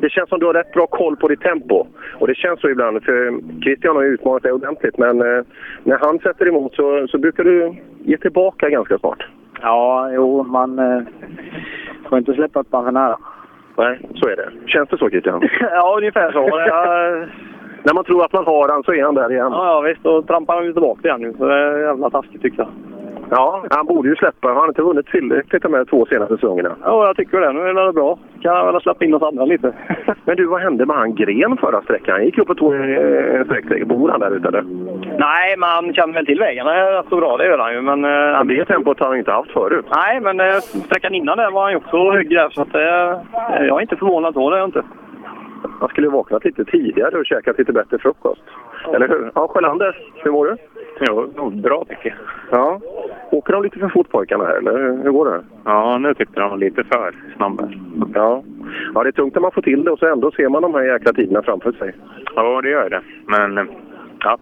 Det 0.01 0.10
känns 0.10 0.28
som 0.28 0.38
du 0.38 0.47
har 0.47 0.55
rätt 0.55 0.72
bra 0.72 0.86
koll 0.86 1.16
på 1.16 1.28
ditt 1.28 1.40
tempo. 1.40 1.86
Och 2.18 2.26
det 2.26 2.34
känns 2.34 2.60
så 2.60 2.68
ibland, 2.68 3.05
för 3.05 3.40
Christian 3.62 3.97
har 3.97 4.02
ju 4.02 4.09
utmanat 4.09 4.43
dig 4.43 4.52
ordentligt. 4.52 4.98
Men 4.98 5.20
eh, 5.20 5.44
när 5.84 5.98
han 5.98 6.18
sätter 6.18 6.48
emot 6.48 6.74
så, 6.74 7.06
så 7.09 7.18
brukar 7.18 7.44
du 7.44 7.74
ge 8.05 8.16
tillbaka 8.16 8.68
ganska 8.68 8.98
snart. 8.98 9.26
Ja, 9.62 10.10
jo, 10.12 10.43
man 10.43 10.78
eh, 10.78 11.02
får 12.09 12.18
inte 12.18 12.34
släppa 12.34 12.60
ett 12.60 12.72
man 12.72 12.84
för 12.84 12.93
nära. 12.93 13.16
Nej, 13.78 14.01
så 14.14 14.28
är 14.28 14.36
det. 14.36 14.51
Känns 14.66 14.88
det 14.88 14.98
så 14.98 15.10
Christian? 15.10 15.48
ja, 15.60 15.94
ungefär 15.98 16.32
så. 16.32 16.48
Jag, 16.48 17.28
när 17.87 17.95
man 17.95 18.05
tror 18.05 18.25
att 18.25 18.33
man 18.33 18.45
har 18.45 18.69
han 18.69 18.83
så 18.83 18.93
är 18.95 19.03
han 19.03 19.15
där 19.15 19.33
igen. 19.33 19.53
ja, 19.53 19.67
ja, 19.73 19.81
visst. 19.81 20.03
Då 20.03 20.23
trampar 20.23 20.55
han 20.55 20.65
ju 20.65 20.73
tillbaka 20.73 21.09
igen 21.09 21.21
nu. 21.21 21.35
Så 21.39 21.45
det 21.47 21.55
är 21.55 21.79
jävla 21.79 22.11
taskigt 22.11 22.43
tycker 22.43 22.59
jag. 22.59 22.69
Ja, 23.31 23.65
han 23.71 23.87
borde 23.87 24.09
ju 24.09 24.17
släppa. 24.17 24.49
Han 24.49 24.57
har 24.57 24.69
inte 24.69 24.83
vunnit 24.83 25.07
tillräckligt 25.07 25.63
de 25.63 25.75
här 25.75 25.85
två 25.85 26.07
senaste 26.07 26.35
säsongerna. 26.35 26.77
Ja, 26.85 27.07
jag 27.07 27.17
tycker 27.17 27.41
det. 27.41 27.53
Nu 27.53 27.61
är 27.61 27.87
det 27.87 27.93
bra. 27.93 28.19
Kan 28.43 28.57
jag 28.57 28.73
väl 28.73 28.83
släppa 28.83 29.05
in 29.05 29.15
oss 29.15 29.23
andra 29.23 29.45
lite. 29.45 29.73
Men 30.25 30.37
du, 30.37 30.47
vad 30.47 30.61
hände 30.61 30.87
med 30.87 30.97
han 30.97 31.15
Gren 31.15 31.57
förra 31.57 31.83
sträckan? 31.83 32.15
Han 32.15 32.25
gick 32.25 32.39
upp 32.39 32.51
och 32.51 32.57
tog 32.57 32.75
en 32.75 33.45
sträckseger. 33.45 33.85
Bor 33.85 34.09
han 34.09 34.21
där 34.21 34.37
ute 34.37 34.49
eller? 34.49 34.63
Nej, 35.19 35.57
men 35.59 35.69
han 35.69 35.95
känner 35.95 36.15
väl 36.15 36.27
till 36.27 36.39
vägarna 36.39 36.71
rätt 36.71 37.07
så 37.09 37.17
bra. 37.17 37.37
Det 37.37 37.47
gör 37.47 37.59
han 37.59 37.73
ju. 37.75 37.81
Men, 37.81 38.05
eh, 38.05 38.39
Men 38.39 38.49
det 38.49 38.65
tempot 38.65 39.01
har 39.01 39.07
han 39.07 39.19
inte 39.19 39.33
haft 39.33 39.51
förut. 39.51 39.87
Nej, 39.97 40.21
men 40.21 40.41
eh, 40.41 40.61
sträckan 40.87 41.15
innan 41.15 41.37
där 41.39 41.51
var 41.51 41.63
han 41.63 41.73
ju 41.73 41.77
också 41.77 42.11
hög 42.13 42.31
där. 42.31 42.49
Så 42.51 42.63
att, 42.63 42.75
eh, 42.75 43.65
jag 43.67 43.77
är 43.77 43.81
inte 43.81 43.97
förvånad 43.97 44.35
så. 44.35 44.51
Det 44.51 44.57
är 44.57 44.59
jag 44.59 44.69
inte. 44.69 44.83
Han 45.81 45.89
skulle 45.89 46.09
ha 46.09 46.16
vaknat 46.16 46.44
lite 46.44 46.65
tidigare 46.65 47.19
och 47.19 47.27
käkat 47.27 47.59
lite 47.59 47.73
bättre 47.73 47.98
frukost. 47.98 48.43
Eller 48.94 49.09
hur? 49.09 49.31
Ja, 49.35 49.48
Sjölander, 49.48 49.97
hur 50.24 50.31
mår 50.31 50.47
du? 50.47 50.57
Jo, 51.01 51.51
bra 51.51 51.85
tycker 51.89 52.09
jag. 52.51 52.61
Ja. 52.61 52.81
Åker 53.31 53.53
de 53.53 53.62
lite 53.62 53.78
för 53.78 53.89
fort 53.89 54.11
pojkarna 54.11 54.44
här, 54.44 54.57
eller 54.57 54.78
hur- 55.03 55.11
går 55.11 55.24
det? 55.31 55.44
Ja, 55.65 55.98
nu 55.98 56.15
tyckte 56.15 56.40
de 56.40 56.51
var 56.51 56.57
lite 56.57 56.85
för 56.85 57.15
snabba. 57.36 57.69
Ja. 58.15 58.43
ja, 58.94 59.03
det 59.03 59.09
är 59.09 59.12
tungt 59.12 59.35
när 59.35 59.43
man 59.43 59.53
får 59.53 59.62
till 59.62 59.85
det 59.85 59.90
och 59.90 59.98
så 59.98 60.07
ändå 60.07 60.31
ser 60.31 60.48
man 60.48 60.62
de 60.62 60.74
här 60.74 60.82
jäkla 60.82 61.12
tiderna 61.12 61.43
framför 61.43 61.73
sig. 61.73 61.93
Ja, 62.36 62.61
det 62.62 62.69
gör 62.70 62.90
det. 62.90 63.01
Men, 63.27 63.69
ja. 64.20 64.39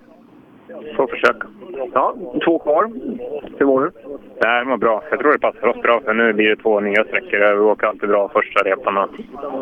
Får 0.97 1.07
försöka. 1.07 1.47
Ja, 1.93 2.15
två 2.45 2.59
kvar. 2.59 2.91
Hur 3.59 3.67
mår 3.67 3.81
du? 3.81 3.91
Det 4.41 4.47
här 4.47 4.65
mår 4.65 4.77
bra. 4.77 5.03
Jag 5.11 5.19
tror 5.19 5.33
det 5.33 5.39
passar 5.39 5.67
oss 5.67 5.83
bra 5.83 6.01
för 6.05 6.15
nu 6.15 6.33
blir 6.33 6.49
det 6.49 6.57
två 6.57 6.81
nya 6.81 7.05
sträckor. 7.05 7.55
Vi 7.55 7.61
åker 7.61 7.87
alltid 7.87 8.09
bra 8.09 8.29
första 8.29 8.65
repan 8.65 8.99
och 8.99 9.09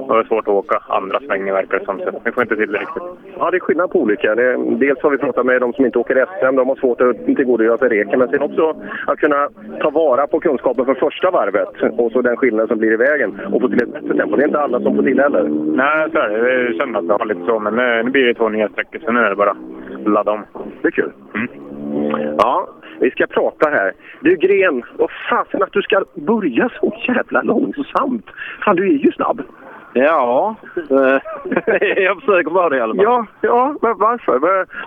då 0.09 0.15
är 0.15 0.23
det 0.23 0.29
svårt 0.29 0.49
att 0.49 0.55
åka 0.55 0.83
andra 0.89 1.21
svängen 1.21 1.55
verkar 1.55 1.79
det 1.79 1.85
som. 1.85 1.99
Så 1.99 2.21
vi 2.25 2.33
får 2.33 2.43
inte 2.43 2.57
till 2.57 2.73
det 2.73 2.79
riktigt. 2.79 3.03
Ja, 3.39 3.51
det 3.51 3.57
är 3.57 3.61
skillnad 3.61 3.91
på 3.91 4.01
olika. 4.01 4.35
Det, 4.35 4.57
dels 4.57 5.03
har 5.03 5.11
vi 5.11 5.19
pratat 5.19 5.47
med 5.47 5.61
de 5.61 5.73
som 5.73 5.85
inte 5.85 5.99
åker 5.99 6.27
SM. 6.27 6.57
De 6.57 6.69
har 6.69 6.77
svårt 6.77 7.01
att 7.01 7.25
tillgodogöra 7.27 7.79
sig 7.79 7.89
reken. 7.89 8.19
Men 8.19 8.29
sen 8.29 8.43
också 8.43 8.75
att 9.07 9.19
kunna 9.19 9.49
ta 9.81 9.91
vara 9.91 10.27
på 10.27 10.41
kunskapen 10.41 10.85
för 10.85 10.95
första 10.95 11.31
varvet 11.31 11.69
och 11.99 12.13
så 12.13 12.23
den 12.23 12.37
skillnaden 12.37 12.69
som 12.69 12.79
blir 12.79 12.93
i 12.93 12.97
vägen 12.97 13.41
och 13.53 13.61
få 13.61 13.69
till 13.69 13.83
ett 13.83 13.93
bättre 13.93 14.17
tempo. 14.17 14.37
Det 14.37 14.43
är 14.43 14.47
inte 14.47 14.61
alla 14.61 14.81
som 14.81 14.97
får 14.97 15.03
till 15.03 15.21
heller. 15.21 15.43
Nej, 15.77 16.11
så 16.13 16.19
är 16.19 16.29
det. 16.29 16.63
Jag 16.63 16.75
känner 16.75 16.99
att 16.99 17.09
det 17.09 17.15
var 17.15 17.27
lite 17.27 17.45
så. 17.47 17.59
Men 17.59 17.75
nu, 17.75 18.11
blir 18.11 18.27
det 18.27 18.35
två 18.35 18.49
nya 18.49 18.69
sträckor 18.69 18.99
så 18.99 19.13
nu 19.13 19.21
är 19.21 19.31
det 19.31 19.37
bara 19.37 19.57
ladda 20.11 20.33
om. 20.33 20.45
Det 20.83 20.89
är 20.89 20.91
kul. 20.91 21.13
Ja, 22.39 22.69
vi 23.01 23.11
ska 23.11 23.27
prata 23.27 23.71
här. 23.71 23.93
Du 24.21 24.37
Gren, 24.37 24.83
vad 24.97 25.11
fasen 25.31 25.63
att 25.63 25.73
du 25.73 25.83
ska 25.83 26.05
börja 26.15 26.71
så 26.81 26.95
jävla 27.09 27.43
långsamt. 27.43 28.27
Fan, 28.65 28.77
du 28.77 28.95
är 28.95 28.99
ju 28.99 29.13
snabb. 29.13 29.43
Ja, 29.95 30.55
jag 31.97 32.21
försöker 32.21 32.51
vara 32.51 32.69
det 32.69 32.77
i 32.77 32.81
alla 32.81 32.95
fall. 32.95 33.05
Ja, 33.05 33.27
ja 33.41 33.77
men 33.83 33.99
varför? 33.99 34.39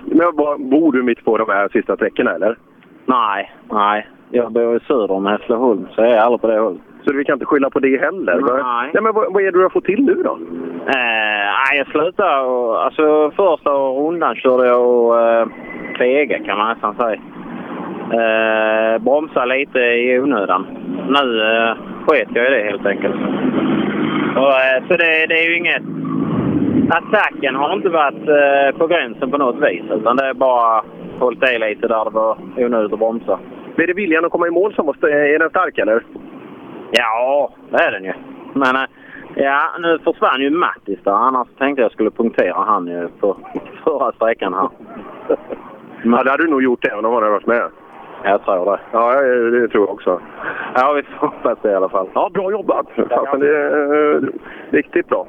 Men, 0.05 0.69
bor 0.69 0.91
du 0.91 1.03
mitt 1.03 1.25
på 1.25 1.37
de 1.37 1.49
här 1.49 1.69
sista 1.69 1.95
sträckorna 1.95 2.31
eller? 2.31 2.57
Nej, 3.05 3.51
nej. 3.71 4.07
Jag 4.29 4.51
bor 4.51 4.79
söder 4.87 5.11
om 5.11 5.25
Hässleholm, 5.25 5.87
så 5.95 6.01
jag 6.01 6.11
är 6.11 6.19
aldrig 6.19 6.41
på 6.41 6.47
det 6.47 6.59
hållet. 6.59 6.81
Så 7.05 7.13
vi 7.13 7.25
kan 7.25 7.33
inte 7.33 7.45
skylla 7.45 7.69
på 7.69 7.79
det 7.79 8.01
heller? 8.01 8.39
Nej. 8.41 8.89
Nej 8.93 9.03
men 9.03 9.13
vad, 9.13 9.33
vad 9.33 9.43
är 9.43 9.51
det 9.51 9.57
du 9.57 9.63
har 9.63 9.69
fått 9.69 9.85
till 9.85 10.03
nu 10.05 10.23
då? 10.23 10.39
Eh, 10.87 11.77
jag 11.77 11.87
slutade 11.87 12.41
och, 12.41 12.85
Alltså 12.85 13.31
första 13.31 13.71
rundan 13.71 14.35
körde 14.35 14.67
jag 14.67 14.87
och 14.87 15.21
eh, 15.21 15.47
fega 15.97 16.39
kan 16.39 16.57
man 16.57 16.69
nästan 16.69 16.95
säga. 16.95 17.19
Eh, 18.19 19.01
bromsa 19.01 19.45
lite 19.45 19.79
i 19.79 20.19
onödan. 20.19 20.65
Nu 21.09 21.41
eh, 21.41 21.75
sket 22.07 22.27
jag 22.33 22.47
i 22.47 22.49
det 22.49 22.63
helt 22.63 22.85
enkelt. 22.85 23.15
Och, 24.35 24.53
eh, 24.61 24.83
så 24.87 24.93
det, 24.97 25.25
det 25.27 25.39
är 25.39 25.49
ju 25.49 25.57
inget... 25.57 25.83
Attacken 26.89 27.55
har 27.55 27.73
inte 27.73 27.89
varit 27.89 28.27
eh, 28.27 28.77
på 28.77 28.87
gränsen 28.87 29.31
på 29.31 29.37
något 29.37 29.69
vis. 29.69 29.83
Utan 29.91 30.15
det 30.15 30.25
är 30.25 30.33
bara 30.33 30.83
hållit 31.19 31.49
i 31.49 31.59
lite 31.59 31.87
där 31.87 32.05
det 32.05 32.11
var 32.11 32.37
onödigt 32.57 32.93
att 32.93 32.99
bromsa. 32.99 33.39
Är 33.77 33.87
det 33.87 33.93
viljan 33.93 34.25
att 34.25 34.31
komma 34.31 34.47
i 34.47 34.51
mål 34.51 34.73
som 34.73 34.85
måste, 34.85 35.07
är 35.07 35.39
den 35.39 35.49
stark 35.49 35.77
eller? 35.77 36.03
Ja, 36.97 37.49
det 37.69 37.77
är 37.83 37.91
den 37.91 38.03
ju. 38.03 38.13
Men 38.53 38.75
eh, 38.75 38.85
ja, 39.35 39.61
nu 39.79 39.99
försvann 39.99 40.41
ju 40.41 40.49
Mattis 40.49 40.99
där. 41.03 41.11
Annars 41.11 41.47
tänkte 41.57 41.81
jag 41.81 41.91
skulle 41.91 42.11
punktera 42.11 42.63
han 42.67 42.87
ju 42.87 43.07
på 43.19 43.37
förra 43.83 44.11
sträckan 44.11 44.53
här. 44.53 44.69
Ja, 46.07 46.23
det 46.23 46.31
hade 46.31 46.43
du 46.43 46.49
nog 46.49 46.63
gjort 46.63 46.85
även 46.85 47.05
om 47.05 47.13
han 47.13 47.23
hade 47.23 47.33
varit 47.33 47.47
med. 47.47 47.69
Jag 48.23 48.45
tror 48.45 48.65
det. 48.65 48.79
Ja, 48.91 49.21
det, 49.21 49.67
tror 49.67 49.85
jag 49.87 49.93
också. 49.93 50.21
Ja, 50.75 50.93
vi 50.93 51.03
får 51.03 51.27
hoppas 51.27 51.57
det 51.61 51.71
i 51.71 51.75
alla 51.75 51.89
fall. 51.89 52.09
Ja, 52.13 52.29
bra 52.33 52.51
jobbat! 52.51 52.87
Fasen, 53.09 53.39
det 53.39 53.57
är 53.57 54.15
eh, 54.15 54.21
riktigt 54.69 55.07
bra. 55.07 55.27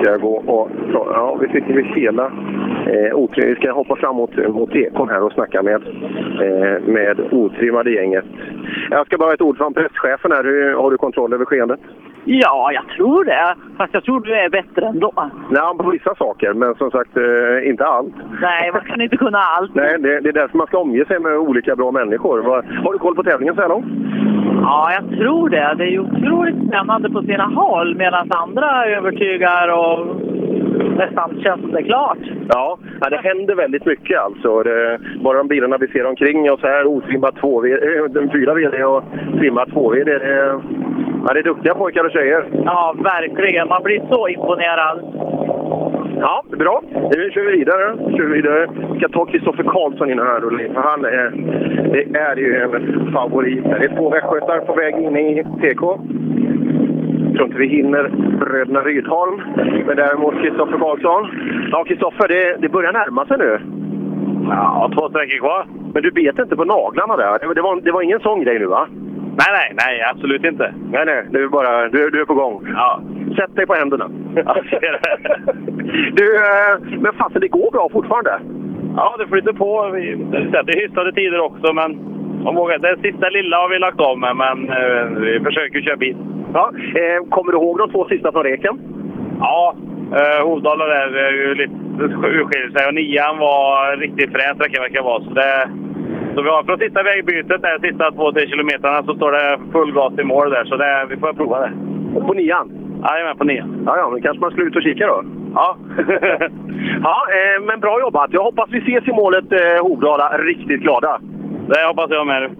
Ska 0.00 0.10
jag 0.10 0.20
gå 0.20 0.34
och... 0.36 0.70
Ja, 0.92 1.38
vi 1.40 1.48
sitter 1.48 1.74
vid 1.74 1.86
hela 1.86 2.32
eh, 2.86 3.14
otrim. 3.14 3.48
Vi 3.48 3.54
ska 3.54 3.72
hoppa 3.72 3.96
fram 3.96 4.16
mot, 4.16 4.36
mot 4.36 4.74
Ekon 4.76 5.08
här 5.08 5.22
och 5.22 5.32
snacka 5.32 5.62
med, 5.62 5.82
eh, 6.42 6.82
med 6.86 7.20
otrimmade 7.30 7.90
gänget. 7.90 8.24
Jag 8.90 9.06
ska 9.06 9.18
bara 9.18 9.28
ha 9.28 9.34
ett 9.34 9.40
ord 9.40 9.56
från 9.56 9.74
presschefen 9.74 10.32
här. 10.32 10.44
Hur, 10.44 10.74
har 10.74 10.90
du 10.90 10.96
kontroll 10.96 11.32
över 11.32 11.44
skeendet? 11.44 11.80
Ja, 12.26 12.70
jag 12.72 12.88
tror 12.96 13.24
det. 13.24 13.54
Fast 13.76 13.94
jag 13.94 14.04
tror 14.04 14.20
du 14.20 14.34
är 14.34 14.48
bättre 14.48 14.86
ändå. 14.86 15.12
Nej, 15.50 15.62
på 15.78 15.90
vissa 15.90 16.14
saker, 16.14 16.52
men 16.54 16.74
som 16.74 16.90
sagt 16.90 17.16
eh, 17.16 17.68
inte 17.68 17.84
allt. 17.86 18.14
Nej, 18.42 18.70
man 18.72 18.80
kan 18.84 19.00
inte 19.00 19.16
kunna 19.16 19.38
allt. 19.38 19.74
Nej, 19.74 19.96
det, 19.98 20.20
det 20.20 20.28
är 20.28 20.32
därför 20.32 20.58
man 20.58 20.66
ska 20.66 20.78
omge 20.78 21.04
sig 21.04 21.18
med 21.20 21.36
olika 21.38 21.76
bra 21.76 21.90
människor. 21.90 22.38
Vad- 22.42 22.64
Har 22.64 22.92
du 22.92 22.98
koll 22.98 23.14
på 23.14 23.22
tävlingen 23.22 23.54
så 23.54 23.60
här 23.60 23.68
långt? 23.68 23.86
Ja, 24.62 24.92
jag 24.92 25.18
tror 25.18 25.48
det. 25.48 25.74
Det 25.78 25.84
är 25.84 25.88
ju 25.88 26.00
otroligt 26.00 26.68
spännande 26.68 27.10
på 27.10 27.22
sina 27.22 27.44
håll 27.44 27.96
medan 27.96 28.30
andra 28.32 28.86
övertygar 28.86 29.68
och 29.68 30.06
nästan 30.98 31.40
känns 31.42 31.72
det 31.72 31.82
klart. 31.82 32.18
Ja, 32.48 32.78
det 33.10 33.16
händer 33.16 33.54
väldigt 33.54 33.86
mycket 33.86 34.18
alltså. 34.20 34.62
Det, 34.62 34.98
bara 35.24 35.38
de 35.38 35.48
bilarna 35.48 35.76
vi 35.78 35.88
ser 35.88 36.06
omkring 36.06 36.50
oss 36.52 36.60
här, 36.62 36.86
otrimmat 36.86 37.36
2 37.36 37.64
äh, 37.66 38.30
4 38.32 38.54
VD 38.54 38.84
och 38.84 39.02
trimmat 39.38 39.68
2 39.70 39.90
VD. 39.90 40.18
Det, 40.18 40.24
är- 40.24 40.60
ja, 41.26 41.32
det 41.34 41.38
är 41.40 41.42
duktiga 41.42 41.74
pojkar 41.74 42.04
och 42.04 42.10
tjejer. 42.10 42.44
Ja, 42.64 42.94
verkligen. 43.04 43.68
Man 43.68 43.82
blir 43.82 44.02
så 44.10 44.28
imponerad. 44.28 45.00
Ja, 46.20 46.42
bra. 46.58 46.82
Nu 47.16 47.30
kör 47.30 47.42
vi 47.50 47.56
vidare. 47.58 47.96
Kör 48.16 48.24
vi 48.26 48.32
vidare. 48.34 48.68
Vi 48.92 48.98
ska 48.98 49.08
ta 49.08 49.24
Kristoffer 49.24 49.62
Karlsson 49.62 50.10
in 50.10 50.18
här. 50.18 50.40
För 50.74 50.80
Han 50.82 51.04
är, 51.04 51.30
det 51.92 52.18
är 52.18 52.36
ju 52.36 52.56
en 52.62 53.12
favorit. 53.12 53.64
Det 53.64 53.84
är 53.84 53.96
två 53.96 54.10
västgötar 54.10 54.58
på 54.58 54.74
väg 54.74 54.94
in 54.94 55.16
i 55.16 55.44
TK. 55.44 55.98
Tror 57.34 57.46
inte 57.46 57.58
vi 57.58 57.66
hinner 57.66 58.08
bröderna 58.38 58.80
Rydholm. 58.80 59.42
Men 59.86 59.96
däremot 59.96 60.34
Kristoffer 60.34 60.78
Karlsson. 60.78 61.28
Ja, 61.70 61.84
Kristoffer, 61.84 62.28
det, 62.28 62.56
det 62.60 62.68
börjar 62.68 62.92
närma 62.92 63.26
sig 63.26 63.38
nu. 63.38 63.60
Ja, 64.48 64.90
två 64.94 65.08
sträckor 65.08 65.38
kvar. 65.38 65.66
Men 65.94 66.02
du 66.02 66.10
bet 66.10 66.38
inte 66.38 66.56
på 66.56 66.64
naglarna 66.64 67.16
där. 67.16 67.38
Det, 67.38 67.54
det, 67.54 67.62
var, 67.62 67.80
det 67.80 67.92
var 67.92 68.02
ingen 68.02 68.20
sån 68.20 68.44
grej 68.44 68.58
nu, 68.58 68.66
va? 68.66 68.86
Nej, 69.36 69.50
nej, 69.58 69.72
nej, 69.74 70.02
absolut 70.10 70.44
inte. 70.44 70.74
Nej, 70.92 71.06
nej. 71.06 71.26
Du 71.30 71.44
är, 71.44 71.48
bara, 71.48 71.88
du, 71.88 72.10
du 72.10 72.20
är 72.20 72.24
på 72.24 72.34
gång. 72.34 72.66
Ja. 72.74 73.00
Sätt 73.36 73.56
dig 73.56 73.66
på 73.66 73.74
händerna. 73.74 74.10
Ja, 74.34 74.56
det. 74.70 74.98
du, 76.18 76.36
eh, 76.36 77.00
men 77.00 77.12
fasen, 77.12 77.40
det 77.40 77.48
går 77.48 77.70
bra 77.72 77.88
fortfarande. 77.92 78.40
Ja, 78.96 79.16
det 79.18 79.26
flyter 79.26 79.52
på. 79.52 79.90
Vi 79.94 80.26
sätter 80.52 80.80
hyfsade 80.80 81.12
tider 81.12 81.40
också, 81.40 81.72
men 81.72 81.98
vågar, 82.54 82.78
det 82.78 82.96
sista 83.02 83.28
lilla 83.28 83.56
har 83.56 83.68
vi 83.68 83.78
lagt 83.78 84.00
av 84.00 84.18
med, 84.18 84.36
men 84.36 84.68
eh, 84.68 85.04
vi 85.20 85.40
försöker 85.40 85.80
köra 85.80 85.96
bil. 85.96 86.16
Ja, 86.54 86.72
eh, 87.00 87.28
kommer 87.28 87.52
du 87.52 87.58
ihåg 87.58 87.78
de 87.78 87.90
två 87.90 88.04
sista 88.08 88.32
från 88.32 88.42
reken? 88.42 88.78
Ja, 89.40 89.74
eh, 90.18 90.46
Hovdala 90.46 90.84
där 90.84 91.16
är 91.16 91.32
ju 91.32 91.54
lite 91.54 91.74
urskiljer 92.38 92.70
sig 92.70 92.88
och 92.88 92.94
nian 92.94 93.38
var 93.38 93.96
riktigt 93.96 94.32
frän 94.32 94.54
sträcka 94.54 94.80
verkar 94.80 95.02
vara. 95.02 95.24
Så, 95.24 95.30
det, 95.30 95.68
så 96.34 96.42
vi 96.42 96.48
har 96.48 96.62
från 96.62 96.78
sista 96.78 97.02
vägbytet, 97.02 97.62
där 97.62 97.88
sista 97.88 98.10
två, 98.10 98.32
tre 98.32 98.48
kilometrarna, 98.48 99.02
så 99.02 99.14
står 99.14 99.32
det 99.32 99.58
full 99.72 99.92
gas 99.92 100.18
i 100.18 100.24
mål 100.24 100.50
där. 100.50 100.64
Så 100.64 100.76
det, 100.76 101.06
vi 101.08 101.16
får 101.16 101.32
prova 101.32 101.60
det. 101.60 101.72
Och 102.14 102.26
på 102.26 102.34
nian? 102.34 102.66
Jajamän, 103.08 103.36
på 103.36 103.44
nian. 103.44 103.82
Ja, 103.86 103.96
ja, 103.96 104.10
men 104.10 104.22
kanske 104.22 104.40
man 104.40 104.50
skulle 104.50 104.66
ut 104.66 104.76
och 104.76 104.82
kika 104.82 105.06
då? 105.06 105.24
Ja. 105.54 105.76
ja, 107.08 107.16
eh, 107.36 107.58
men 107.66 107.80
bra 107.80 108.00
jobbat. 108.00 108.32
Jag 108.32 108.44
hoppas 108.44 108.68
vi 108.70 108.78
ses 108.78 109.08
i 109.08 109.12
målet 109.12 109.52
eh, 109.52 109.82
Hovdala 109.82 110.38
riktigt 110.38 110.80
glada. 110.80 111.20
Det 111.68 111.86
hoppas 111.86 112.10
jag 112.10 112.26
med. 112.26 112.50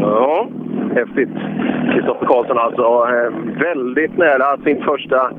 Ja, 0.00 0.48
häftigt. 0.94 1.30
Kristoffer 1.92 2.26
Karlsson 2.26 2.58
alltså. 2.58 2.82
Eh, 2.82 3.30
väldigt 3.60 4.18
nära 4.18 4.56
sin 4.64 4.82
första 4.82 5.30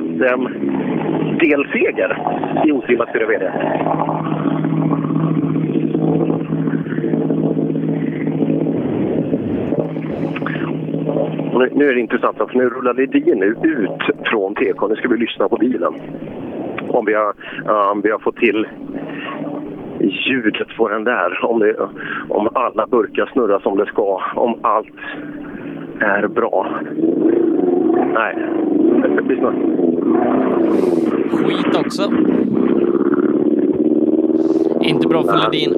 SM-delseger 0.00 2.18
i 2.66 2.72
otrimmat 2.72 3.08
4VD. 3.08 3.50
Nu 11.72 11.88
är 11.88 11.94
det 11.94 12.00
intressant, 12.00 12.36
för 12.36 12.50
nu 12.54 12.68
rullar 12.68 12.94
Ledin 12.94 13.42
ut 13.42 14.02
från 14.24 14.54
TK. 14.54 14.88
Nu 14.88 14.96
ska 14.96 15.08
vi 15.08 15.16
lyssna 15.16 15.48
på 15.48 15.56
bilen. 15.56 15.94
Om 16.88 17.04
vi 17.04 17.14
har, 17.14 17.34
um, 17.90 18.00
vi 18.00 18.10
har 18.10 18.18
fått 18.18 18.36
till 18.36 18.66
ljudet 20.00 20.76
på 20.76 20.88
den 20.88 21.04
där. 21.04 21.44
Om, 21.44 21.58
det, 21.58 21.76
om 22.28 22.48
alla 22.54 22.86
burkar 22.86 23.30
snurrar 23.32 23.58
som 23.58 23.76
det 23.76 23.86
ska, 23.86 24.20
om 24.34 24.58
allt 24.62 24.88
är 26.00 26.28
bra. 26.28 26.80
Nej, 28.14 28.36
lyssna. 29.28 29.52
Skit 31.30 31.76
också. 31.76 32.12
Inte 34.80 35.08
bra 35.08 35.22
för 35.22 35.52
Ledin. 35.52 35.74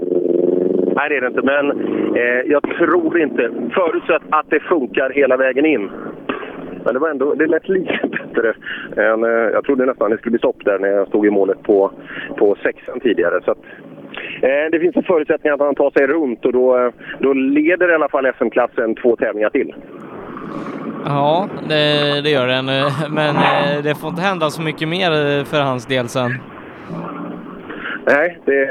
Nej, 0.96 1.08
det 1.08 1.16
är 1.16 1.20
det 1.20 1.26
inte. 1.26 1.42
Men 1.42 1.70
eh, 2.16 2.42
jag 2.46 2.62
tror 2.62 3.20
inte, 3.20 3.50
förutsatt 3.74 4.22
att 4.30 4.50
det 4.50 4.60
funkar 4.60 5.10
hela 5.10 5.36
vägen 5.36 5.66
in. 5.66 5.90
Men 6.84 6.94
det 6.94 7.00
var 7.00 7.10
ändå, 7.10 7.34
det 7.34 7.46
lät 7.46 7.68
lite 7.68 7.98
bättre. 8.10 8.54
Än, 8.96 9.24
eh, 9.24 9.30
jag 9.30 9.64
trodde 9.64 9.86
nästan 9.86 10.10
det 10.10 10.18
skulle 10.18 10.30
bli 10.30 10.38
stopp 10.38 10.64
där 10.64 10.78
när 10.78 10.88
jag 10.88 11.08
stod 11.08 11.26
i 11.26 11.30
målet 11.30 11.62
på, 11.62 11.90
på 12.38 12.56
sexan 12.62 13.00
tidigare. 13.00 13.40
Så 13.44 13.50
att, 13.50 13.58
eh, 14.42 14.70
det 14.72 14.80
finns 14.80 14.96
en 14.96 15.02
förutsättning 15.02 15.52
att 15.52 15.60
han 15.60 15.74
tar 15.74 15.90
sig 15.90 16.06
runt 16.06 16.44
och 16.44 16.52
då, 16.52 16.78
eh, 16.78 16.90
då 17.18 17.32
leder 17.32 17.90
i 17.90 17.94
alla 17.94 18.08
fall 18.08 18.32
SM-klassen 18.38 18.94
två 18.94 19.16
tävlingar 19.16 19.50
till. 19.50 19.74
Ja, 21.04 21.48
det, 21.68 22.20
det 22.20 22.30
gör 22.30 22.46
den. 22.46 22.66
Men 23.10 23.36
eh, 23.36 23.82
det 23.82 23.94
får 23.94 24.10
inte 24.10 24.22
hända 24.22 24.50
så 24.50 24.62
mycket 24.62 24.88
mer 24.88 25.10
eh, 25.10 25.44
för 25.44 25.60
hans 25.60 25.86
del 25.86 26.08
sen. 26.08 26.30
Nej, 28.06 28.38
det, 28.44 28.62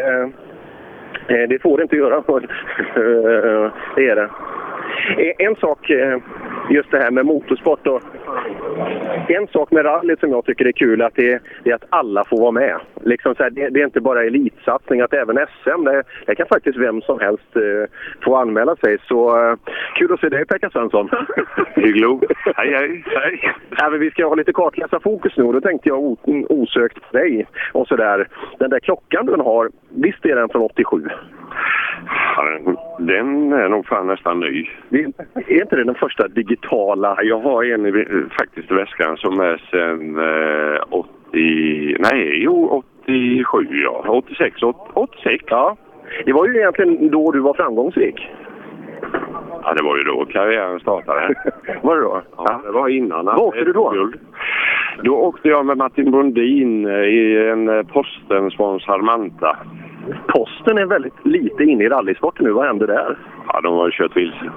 eh, 1.28 1.50
det 1.50 1.62
får 1.62 1.78
det 1.78 1.84
inte 1.84 1.96
göra. 1.96 2.24
Det 3.96 4.10
är 4.10 4.16
det. 4.16 4.30
Eh, 5.18 5.46
En 5.46 5.56
sak, 5.56 5.90
eh, 5.90 6.18
just 6.70 6.92
det 6.92 6.98
här 6.98 7.12
med 7.12 7.26
motorsport. 7.26 7.80
Då. 7.84 8.00
En 9.28 9.48
sak 9.48 9.72
med 9.72 9.86
rally 9.86 10.16
som 10.20 10.30
jag 10.30 10.46
tycker 10.46 10.66
är 10.66 10.72
kul 10.72 11.02
att 11.02 11.16
det, 11.16 11.42
det 11.64 11.72
är 11.72 11.76
att 11.76 11.86
alla 11.90 12.24
får 12.24 12.38
vara 12.38 12.52
med. 12.52 12.80
Liksom 13.04 13.36
så 13.36 13.44
här, 13.44 13.50
det, 13.50 13.70
det 13.70 13.82
är 13.82 13.86
inte 13.86 14.02
bara 14.02 14.24
elitsatsning, 14.24 15.02
att 15.02 15.14
även 15.14 15.38
SM, 15.64 15.84
det, 15.84 16.04
det 16.26 16.36
kan 16.36 16.48
faktiskt 16.48 16.78
vem 16.78 17.02
som 17.02 17.20
helst 17.20 17.56
eh, 17.56 17.62
få 18.24 18.36
anmäla 18.36 18.76
sig. 18.76 18.98
Så 19.08 19.56
kul 19.96 20.14
att 20.14 20.20
se 20.20 20.30
dig 20.30 20.46
Pekka 20.46 20.70
Svensson. 20.70 21.10
Hygglo. 21.76 22.22
Hej, 22.56 22.74
hej. 22.74 23.04
hej. 23.06 23.54
Ja, 23.78 23.90
vi 23.90 24.12
ska 24.12 24.28
ha 24.28 24.36
lite 24.36 24.54
kartläsarfokus 24.54 25.38
nu 25.38 25.44
och 25.44 25.54
då 25.54 25.62
tänkte 25.62 25.90
jag 25.90 26.18
osökt 26.50 27.12
på 27.12 27.18
dig. 27.18 27.48
Och 27.72 27.88
så 27.88 27.96
där. 27.96 28.28
Den 28.60 28.70
där 28.70 28.80
klockan 28.80 29.26
du 29.26 29.36
har, 29.36 29.70
visst 29.90 30.26
är 30.26 30.36
den 30.36 30.50
från 30.50 30.62
87? 30.62 31.10
Den- 33.00 33.54
är 33.54 33.70
nog 33.70 33.88
fan 33.88 34.08
nästan 34.08 34.40
ny. 34.40 34.70
Är 35.48 35.62
inte 35.62 35.76
det 35.76 35.84
den 35.84 35.96
första 35.96 36.28
digitala? 36.28 37.18
Jag 37.24 37.40
har 37.40 37.64
en 37.64 37.86
i, 37.86 38.06
faktiskt 38.40 38.72
i 38.72 38.74
väskan 38.74 39.18
som 39.18 39.40
är 39.40 39.62
sen 39.72 40.18
eh, 40.20 40.82
80... 40.90 41.98
Nej, 42.00 42.44
jo 42.44 42.84
87 43.06 43.68
ja. 43.70 44.04
86, 44.08 44.64
86. 44.94 45.44
Ja. 45.48 45.78
Det 46.26 46.34
var 46.34 46.48
ju 46.48 46.56
egentligen 46.56 47.10
då 47.12 47.32
du 47.32 47.40
var 47.40 47.54
framgångsrik. 47.54 48.30
Ja, 49.64 49.74
det 49.74 49.84
var 49.84 49.98
ju 49.98 50.04
då 50.04 50.26
karriären 50.26 50.80
startade. 50.80 51.34
var 51.82 51.96
det 51.96 52.02
då? 52.02 52.22
Ja, 52.38 52.62
det 52.64 52.72
var 52.72 52.90
innan. 52.90 53.26
Vad 53.26 53.40
åkte 53.40 53.64
du 53.64 53.74
då? 53.74 53.90
Guld. 53.90 54.16
Då 55.04 55.16
åkte 55.16 55.48
jag 55.50 55.66
med 55.66 55.78
Martin 55.78 56.12
Brundin 56.12 56.86
eh, 56.86 56.94
i 56.94 57.50
en 57.50 57.70
eh, 57.70 57.84
Posten-sponsrad 57.84 59.04
Manta. 59.04 59.58
Posten 60.28 60.78
är 60.78 60.86
väldigt 60.86 61.26
lite 61.26 61.64
inne 61.64 61.84
i 61.84 61.90
rallysporten 61.90 62.46
nu. 62.46 62.52
Vad 62.52 62.68
händer 62.68 62.88
där? 62.88 63.18
Ja, 63.48 63.62
de 63.62 63.74
har 63.78 63.92
kört 63.92 64.18
vilse. 64.18 64.50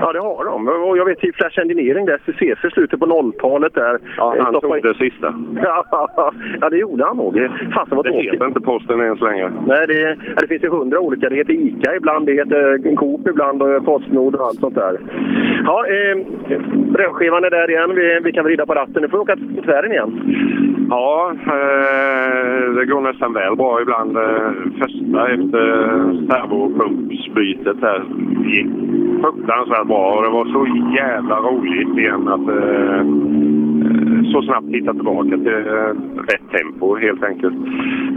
Ja, 0.00 0.12
det 0.12 0.18
har 0.20 0.44
de. 0.44 0.68
Och 0.88 0.98
jag 0.98 1.04
vet 1.04 1.24
i 1.24 1.32
Flash 1.32 1.58
Engineering, 1.60 2.06
där 2.06 2.18
CCC 2.26 2.72
slutet 2.74 3.00
på 3.00 3.06
0-talet 3.06 3.74
där. 3.74 3.98
Ja, 4.16 4.34
han 4.40 4.52
stoppade- 4.52 4.82
tog 4.82 4.92
det 4.92 4.98
sista. 4.98 5.34
ja, 6.60 6.68
det 6.70 6.76
gjorde 6.76 7.04
han 7.04 7.16
nog. 7.16 7.34
Fasen 7.74 7.96
vad 7.96 8.04
Det 8.04 8.10
tråkigt. 8.10 8.32
heter 8.32 8.46
inte 8.46 8.60
Posten 8.60 9.00
än 9.00 9.16
så 9.16 9.24
länge. 9.24 9.50
Nej, 9.66 9.86
det, 9.86 10.16
det 10.40 10.46
finns 10.48 10.62
ju 10.64 10.68
hundra 10.68 10.98
olika. 11.00 11.28
Det 11.28 11.36
heter 11.36 11.52
ICA 11.52 11.94
ibland, 11.96 12.26
det 12.26 12.32
heter 12.32 12.96
Coop 12.96 13.28
ibland 13.28 13.62
och 13.62 13.84
Postnord 13.84 14.34
och 14.34 14.46
allt 14.46 14.60
sånt 14.60 14.74
där. 14.74 14.98
Ja, 15.64 15.84
eh, 15.86 16.18
brevskivan 16.92 17.44
är 17.44 17.50
där 17.50 17.70
igen. 17.70 17.94
Vi, 17.94 18.20
vi 18.24 18.32
kan 18.32 18.44
vrida 18.44 18.66
på 18.66 18.74
ratten. 18.74 19.02
Nu 19.02 19.08
får 19.08 19.18
vi 19.18 19.22
åka 19.22 19.36
till 19.36 19.62
tvären 19.64 19.92
igen. 19.92 20.20
Ja, 20.90 21.32
eh, 21.46 22.72
det 22.74 22.84
går 22.86 23.00
nästan 23.00 23.32
väl 23.32 23.56
bra 23.56 23.80
ibland. 23.82 24.16
Eh, 24.16 24.50
första 24.80 25.28
efter 25.32 25.64
servopumpsbytet 26.30 27.76
här 27.82 28.02
gick 28.24 28.70
fruktansvärt 29.20 29.86
bra. 29.86 30.14
Och 30.14 30.22
det 30.22 30.30
var 30.30 30.44
så 30.44 30.66
jävla 30.96 31.36
roligt 31.36 31.98
igen 31.98 32.28
att 32.28 32.48
eh, 32.48 33.04
så 34.32 34.42
snabbt 34.42 34.66
hitta 34.68 34.92
tillbaka 34.94 35.28
till 35.28 35.46
eh, 35.66 35.92
rätt 36.32 36.50
tempo 36.58 36.96
helt 36.96 37.22
enkelt. 37.24 37.54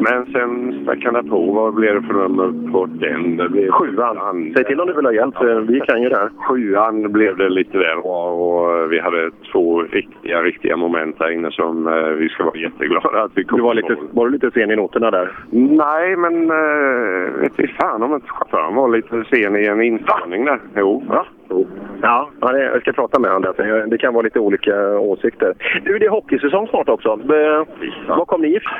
Men 0.09 0.25
sen 0.33 0.79
sträckan 0.83 1.13
därpå, 1.13 1.51
vad 1.51 1.73
blev 1.73 1.95
det 2.01 2.07
för 2.07 2.13
nummer 2.13 2.71
på 2.71 2.85
den? 2.85 3.37
Det 3.37 3.49
blev 3.49 3.71
Sjuan. 3.71 4.53
Säg 4.55 4.63
till 4.65 4.81
om 4.81 4.87
du 4.87 4.93
vill 4.93 5.05
ha 5.05 5.13
hjälp. 5.13 5.41
eh, 5.41 5.57
Vi 5.59 5.79
kan 5.79 6.01
ju 6.01 6.09
det 6.09 6.15
här. 6.17 6.29
Sjuan 6.37 7.11
blev 7.11 7.37
det 7.37 7.49
lite 7.49 7.77
väl 7.77 8.01
bra 8.01 8.31
och 8.31 8.91
vi 8.91 8.99
hade 8.99 9.31
två 9.51 9.81
riktiga, 9.81 10.41
riktiga 10.41 10.77
moment 10.77 11.19
där 11.19 11.29
inne 11.31 11.51
som 11.51 11.87
eh, 11.87 11.93
vi 12.09 12.29
ska 12.29 12.43
vara 12.43 12.57
jätteglada 12.57 13.21
att 13.23 13.31
vi 13.35 13.43
kom 13.43 13.57
Du 13.57 13.63
var 13.63 13.73
lite, 13.73 13.95
var 14.11 14.25
du 14.25 14.31
lite 14.31 14.51
sen 14.51 14.71
i 14.71 14.75
noterna 14.75 15.11
där? 15.11 15.31
Nej, 15.51 16.15
men 16.15 16.51
eh, 16.51 17.41
vet 17.41 17.53
vi 17.55 17.67
fan 17.67 18.03
om 18.03 18.13
inte 18.13 18.27
chauffören 18.27 18.75
var 18.75 18.89
lite 18.89 19.23
sen 19.29 19.55
i 19.55 19.65
en 19.65 19.81
instörning 19.81 20.45
där. 20.45 20.59
Jo. 20.75 21.03
Ja. 21.09 21.25
Ja, 22.01 22.29
ja 22.41 22.57
jag 22.57 22.81
ska 22.81 22.91
prata 22.91 23.19
med 23.19 23.31
honom 23.31 23.53
där. 23.57 23.87
Det 23.87 23.97
kan 23.97 24.13
vara 24.13 24.23
lite 24.23 24.39
olika 24.39 24.99
åsikter. 24.99 25.53
Du, 25.83 25.99
det 25.99 26.05
är 26.05 26.09
hockeysäsong 26.09 26.67
snart 26.67 26.89
också. 26.89 27.09
Eh, 27.09 27.67
Vad 28.07 28.27
kom 28.27 28.41
ni 28.41 28.55
ifrån? 28.55 28.73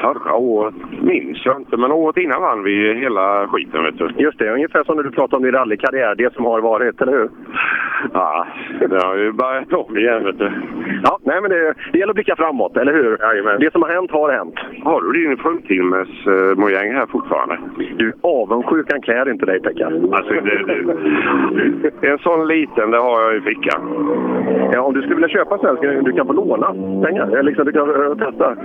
Förra 0.00 0.34
året 0.34 0.74
minns 1.02 1.46
jag 1.46 1.56
inte, 1.56 1.76
men 1.76 1.92
året 1.92 2.16
innan 2.16 2.42
vann 2.42 2.62
vi 2.62 2.94
hela 2.94 3.48
skiten 3.48 3.82
vet 3.84 3.98
du. 3.98 4.08
Just 4.16 4.38
det, 4.38 4.50
ungefär 4.50 4.84
som 4.84 4.96
när 4.96 5.02
du 5.02 5.10
pratade 5.10 5.36
om 5.36 5.42
din 5.42 5.52
rallykarriär, 5.52 6.14
det 6.14 6.34
som 6.34 6.44
har 6.44 6.60
varit, 6.60 7.02
eller 7.02 7.12
hur? 7.12 7.28
Ja, 8.12 8.46
det 8.88 9.04
har 9.04 9.16
ju 9.16 9.32
börjat 9.32 9.72
om 9.72 9.96
igen 9.98 10.24
vet 10.24 10.38
du. 10.38 10.52
Ja, 11.04 11.18
nej 11.22 11.40
men 11.40 11.50
det, 11.50 11.74
det 11.92 11.98
gäller 11.98 12.10
att 12.10 12.14
blicka 12.14 12.36
framåt, 12.36 12.76
eller 12.76 12.92
hur? 12.92 13.58
Det 13.58 13.72
som 13.72 13.82
har 13.82 13.88
hänt 13.90 14.10
har 14.10 14.32
hänt. 14.32 14.54
Har 14.84 15.00
du 15.00 15.12
din 15.12 15.36
fruntimmes 15.36 16.08
uh, 16.26 16.54
mojäng 16.56 16.92
här 16.94 17.06
fortfarande? 17.06 17.58
Du, 17.96 18.12
avundsjukan 18.22 19.00
klär 19.00 19.30
inte 19.30 19.46
dig 19.46 19.60
Pekka. 19.60 19.86
Alltså, 19.86 20.32
det, 20.32 20.64
det, 22.00 22.08
en 22.08 22.18
sån 22.18 22.46
liten, 22.46 22.90
det 22.90 22.98
har 22.98 23.22
jag 23.22 23.36
i 23.36 23.40
fickan. 23.40 23.80
Ja, 24.72 24.80
om 24.80 24.94
du 24.94 25.00
skulle 25.02 25.14
vilja 25.14 25.28
köpa 25.28 25.58
sen, 25.58 25.76
ska 25.76 25.87
du, 25.88 26.02
du 26.02 26.12
kan 26.12 26.26
få 26.26 26.32
låna 26.32 26.66
pengar. 27.06 27.26
Eller 27.36 27.42
Liksom, 27.42 27.64
du 27.64 27.72
kan 27.72 27.90
uh, 27.90 28.16
testa. 28.16 28.56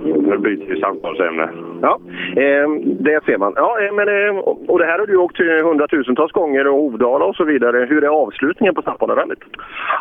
Nu 0.30 0.38
byter 0.38 0.66
vi 0.66 0.80
samtalsämne. 0.80 1.48
Ja, 1.82 2.00
eh, 2.36 2.68
det 2.84 3.24
ser 3.24 3.38
man. 3.38 3.52
Ja, 3.56 3.80
eh, 3.80 3.92
men, 3.92 4.08
eh, 4.08 4.38
och 4.68 4.78
det 4.78 4.84
här 4.84 4.98
har 4.98 5.06
du 5.06 5.16
åkt 5.16 5.36
till 5.36 5.62
hundratusentals 5.62 6.32
gånger 6.32 6.66
och 6.66 6.74
Hovdala 6.74 7.24
och 7.24 7.36
så 7.36 7.44
vidare. 7.44 7.86
Hur 7.88 8.04
är 8.04 8.08
avslutningen 8.08 8.74
på 8.74 8.82
Snappanarallyt? 8.82 9.38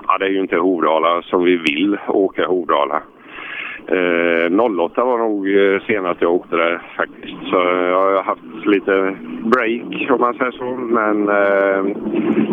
Ja, 0.08 0.18
det 0.18 0.26
är 0.26 0.30
ju 0.30 0.40
inte 0.40 0.56
Hovdala 0.56 1.22
som 1.22 1.44
vi 1.44 1.58
vill 1.58 1.98
åka 2.08 2.48
Hovdala. 2.48 3.02
Eh, 3.92 4.50
08 4.52 5.06
var 5.06 5.18
nog 5.18 5.48
eh, 5.48 5.82
senast 5.88 6.22
jag 6.22 6.34
åkte 6.34 6.56
där 6.56 6.82
faktiskt. 6.98 7.36
Så 7.50 7.56
jag 7.56 8.16
har 8.16 8.24
haft 8.24 8.66
lite 8.66 9.16
break 9.44 10.12
om 10.12 10.22
man 10.22 10.34
säger 10.34 10.52
så. 10.52 10.66
Men 10.66 11.30
eh, 11.30 11.96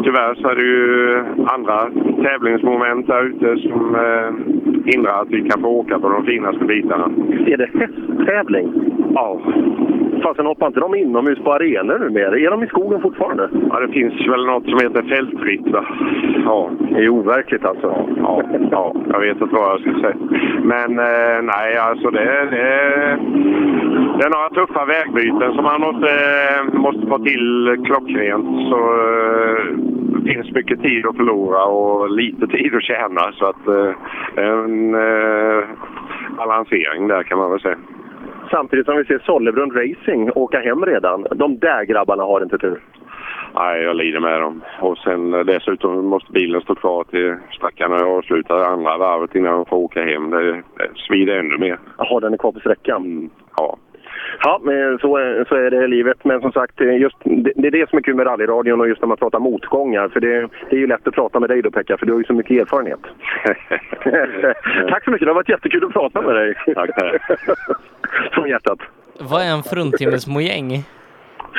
tyvärr 0.05 0.35
så 0.35 0.49
är 0.49 0.55
det 0.55 0.63
ju 0.63 1.25
andra 1.47 1.91
tävlingsmoment 2.23 3.07
där 3.07 3.25
ute 3.25 3.57
som 3.57 3.95
eh, 3.95 4.31
hindrar 4.93 5.23
att 5.23 5.31
vi 5.31 5.49
kan 5.51 5.63
få 5.63 5.69
åka 5.69 5.99
på 5.99 6.09
de 6.09 6.25
finaste 6.25 6.65
bitarna. 6.65 7.11
Är 7.47 7.57
det 7.57 7.71
hästtävling? 7.79 8.73
Ja. 9.15 9.41
Fasen 10.23 10.47
hoppar 10.47 10.67
inte 10.67 10.81
de 10.81 10.95
inomhus 10.95 11.39
på 11.39 11.53
arenor 11.53 11.99
numera? 11.99 12.39
Är 12.39 12.51
de 12.51 12.63
i 12.63 12.67
skogen 12.67 13.01
fortfarande? 13.01 13.49
Ja, 13.71 13.81
det 13.81 13.93
finns 13.93 14.29
väl 14.29 14.47
något 14.47 14.65
som 14.65 14.79
heter 14.83 15.03
fältritt 15.03 15.69
va? 15.73 15.85
Ja. 16.45 16.71
Det 16.91 17.05
är 17.05 17.09
overkligt 17.09 17.65
alltså. 17.65 18.07
Ja, 18.17 18.43
ja, 18.71 18.95
jag 19.13 19.21
vet 19.21 19.41
inte 19.41 19.55
vad 19.55 19.71
jag 19.71 19.81
ska 19.81 20.01
säga. 20.01 20.17
Men 20.63 20.99
eh, 20.99 21.26
Eh, 21.27 21.43
nej, 21.43 21.77
alltså 21.77 22.11
det, 22.11 22.49
det, 22.51 22.67
det 24.19 24.25
är 24.25 24.31
några 24.31 24.51
tuffa 24.51 24.85
vägbyten 24.85 25.55
som 25.55 25.65
man 25.65 25.81
måste, 25.81 26.11
måste 26.73 27.07
få 27.07 27.19
till 27.19 27.77
klockrent. 27.85 28.69
Så 28.71 28.79
eh, 28.79 29.77
det 30.09 30.33
finns 30.33 30.51
mycket 30.51 30.83
tid 30.83 31.07
att 31.07 31.17
förlora 31.17 31.65
och 31.65 32.11
lite 32.11 32.47
tid 32.47 32.75
att 32.75 32.83
tjäna. 32.83 33.33
Så 33.33 33.47
att 33.47 33.67
eh, 33.67 33.93
en 34.45 34.95
eh, 34.95 35.65
balansering 36.37 37.09
där 37.09 37.23
kan 37.23 37.39
man 37.39 37.51
väl 37.51 37.61
säga. 37.61 37.79
Samtidigt 38.51 38.87
som 38.87 38.97
vi 38.97 39.05
ser 39.05 39.19
Sollebrunn 39.19 39.71
Racing 39.71 40.31
åka 40.35 40.61
hem 40.61 40.85
redan. 40.85 41.27
De 41.35 41.59
där 41.59 41.85
grabbarna 41.85 42.23
har 42.23 42.43
inte 42.43 42.59
tur. 42.59 42.81
Nej, 43.57 43.83
jag 43.83 43.97
lider 43.97 44.21
med 44.21 44.41
dem. 44.41 44.63
Och 44.81 44.99
sen 44.99 45.35
eh, 45.35 45.41
dessutom 45.41 46.07
måste 46.07 46.33
bilen 46.33 46.61
stå 46.61 46.75
kvar 46.75 47.05
till 47.05 47.37
stackarna 47.53 47.97
avslutar 48.05 48.65
andra 48.65 48.97
varvet 48.99 49.35
innan 49.35 49.53
de 49.53 49.67
får 49.67 49.77
åka 49.77 50.05
hem. 50.05 50.31
Det, 50.31 50.53
det 50.53 50.63
svider 51.09 51.39
ännu 51.39 51.59
mer. 51.59 51.79
Jaha, 51.99 52.21
den 52.21 52.33
är 52.33 52.37
kvar 52.39 52.53
på 52.53 52.61
sträckan? 52.61 53.03
Mm, 53.05 53.31
ja. 53.57 53.77
Ja, 54.43 54.61
men 54.63 54.99
så, 54.99 55.17
är- 55.17 55.45
så 55.49 55.55
är 55.55 55.71
det 55.71 55.85
i 55.85 55.89
livet. 55.89 56.25
Men 56.25 56.41
som 56.41 56.53
sagt, 56.53 56.81
eh, 56.81 56.97
just, 56.97 57.17
det, 57.25 57.53
det 57.57 57.67
är 57.67 57.71
det 57.71 57.91
som 57.91 57.99
är 57.99 58.03
kul 58.03 58.15
med 58.15 58.27
rallyradion 58.27 58.81
och 58.81 58.89
just 58.89 59.01
när 59.03 59.09
man 59.09 59.17
pratar 59.17 59.39
motgångar. 59.39 60.09
För 60.09 60.21
det, 60.21 60.41
det 60.71 60.77
är 60.77 60.81
ju 60.81 60.87
lätt 60.87 61.09
att 61.09 61.15
prata 61.15 61.41
med 61.41 61.51
dig 61.51 61.63
då 61.63 61.71
Pekka, 61.71 61.97
för 61.97 62.07
du 62.07 62.13
har 62.13 62.19
ju 62.19 62.25
så 62.25 62.33
mycket 62.33 62.61
erfarenhet. 62.61 63.01
Tack 64.91 65.05
så 65.05 65.11
mycket, 65.11 65.27
det 65.27 65.31
har 65.31 65.35
varit 65.35 65.49
jättekul 65.49 65.85
att 65.85 65.93
prata 65.93 66.23
med 66.23 66.35
dig. 66.35 66.55
Tack, 66.75 66.91
Från 68.33 68.49
hjärtat. 68.49 68.79
Vad 69.21 69.43
är 69.43 69.51
en 69.57 69.63
fruntimmersmojäng? 69.63 70.83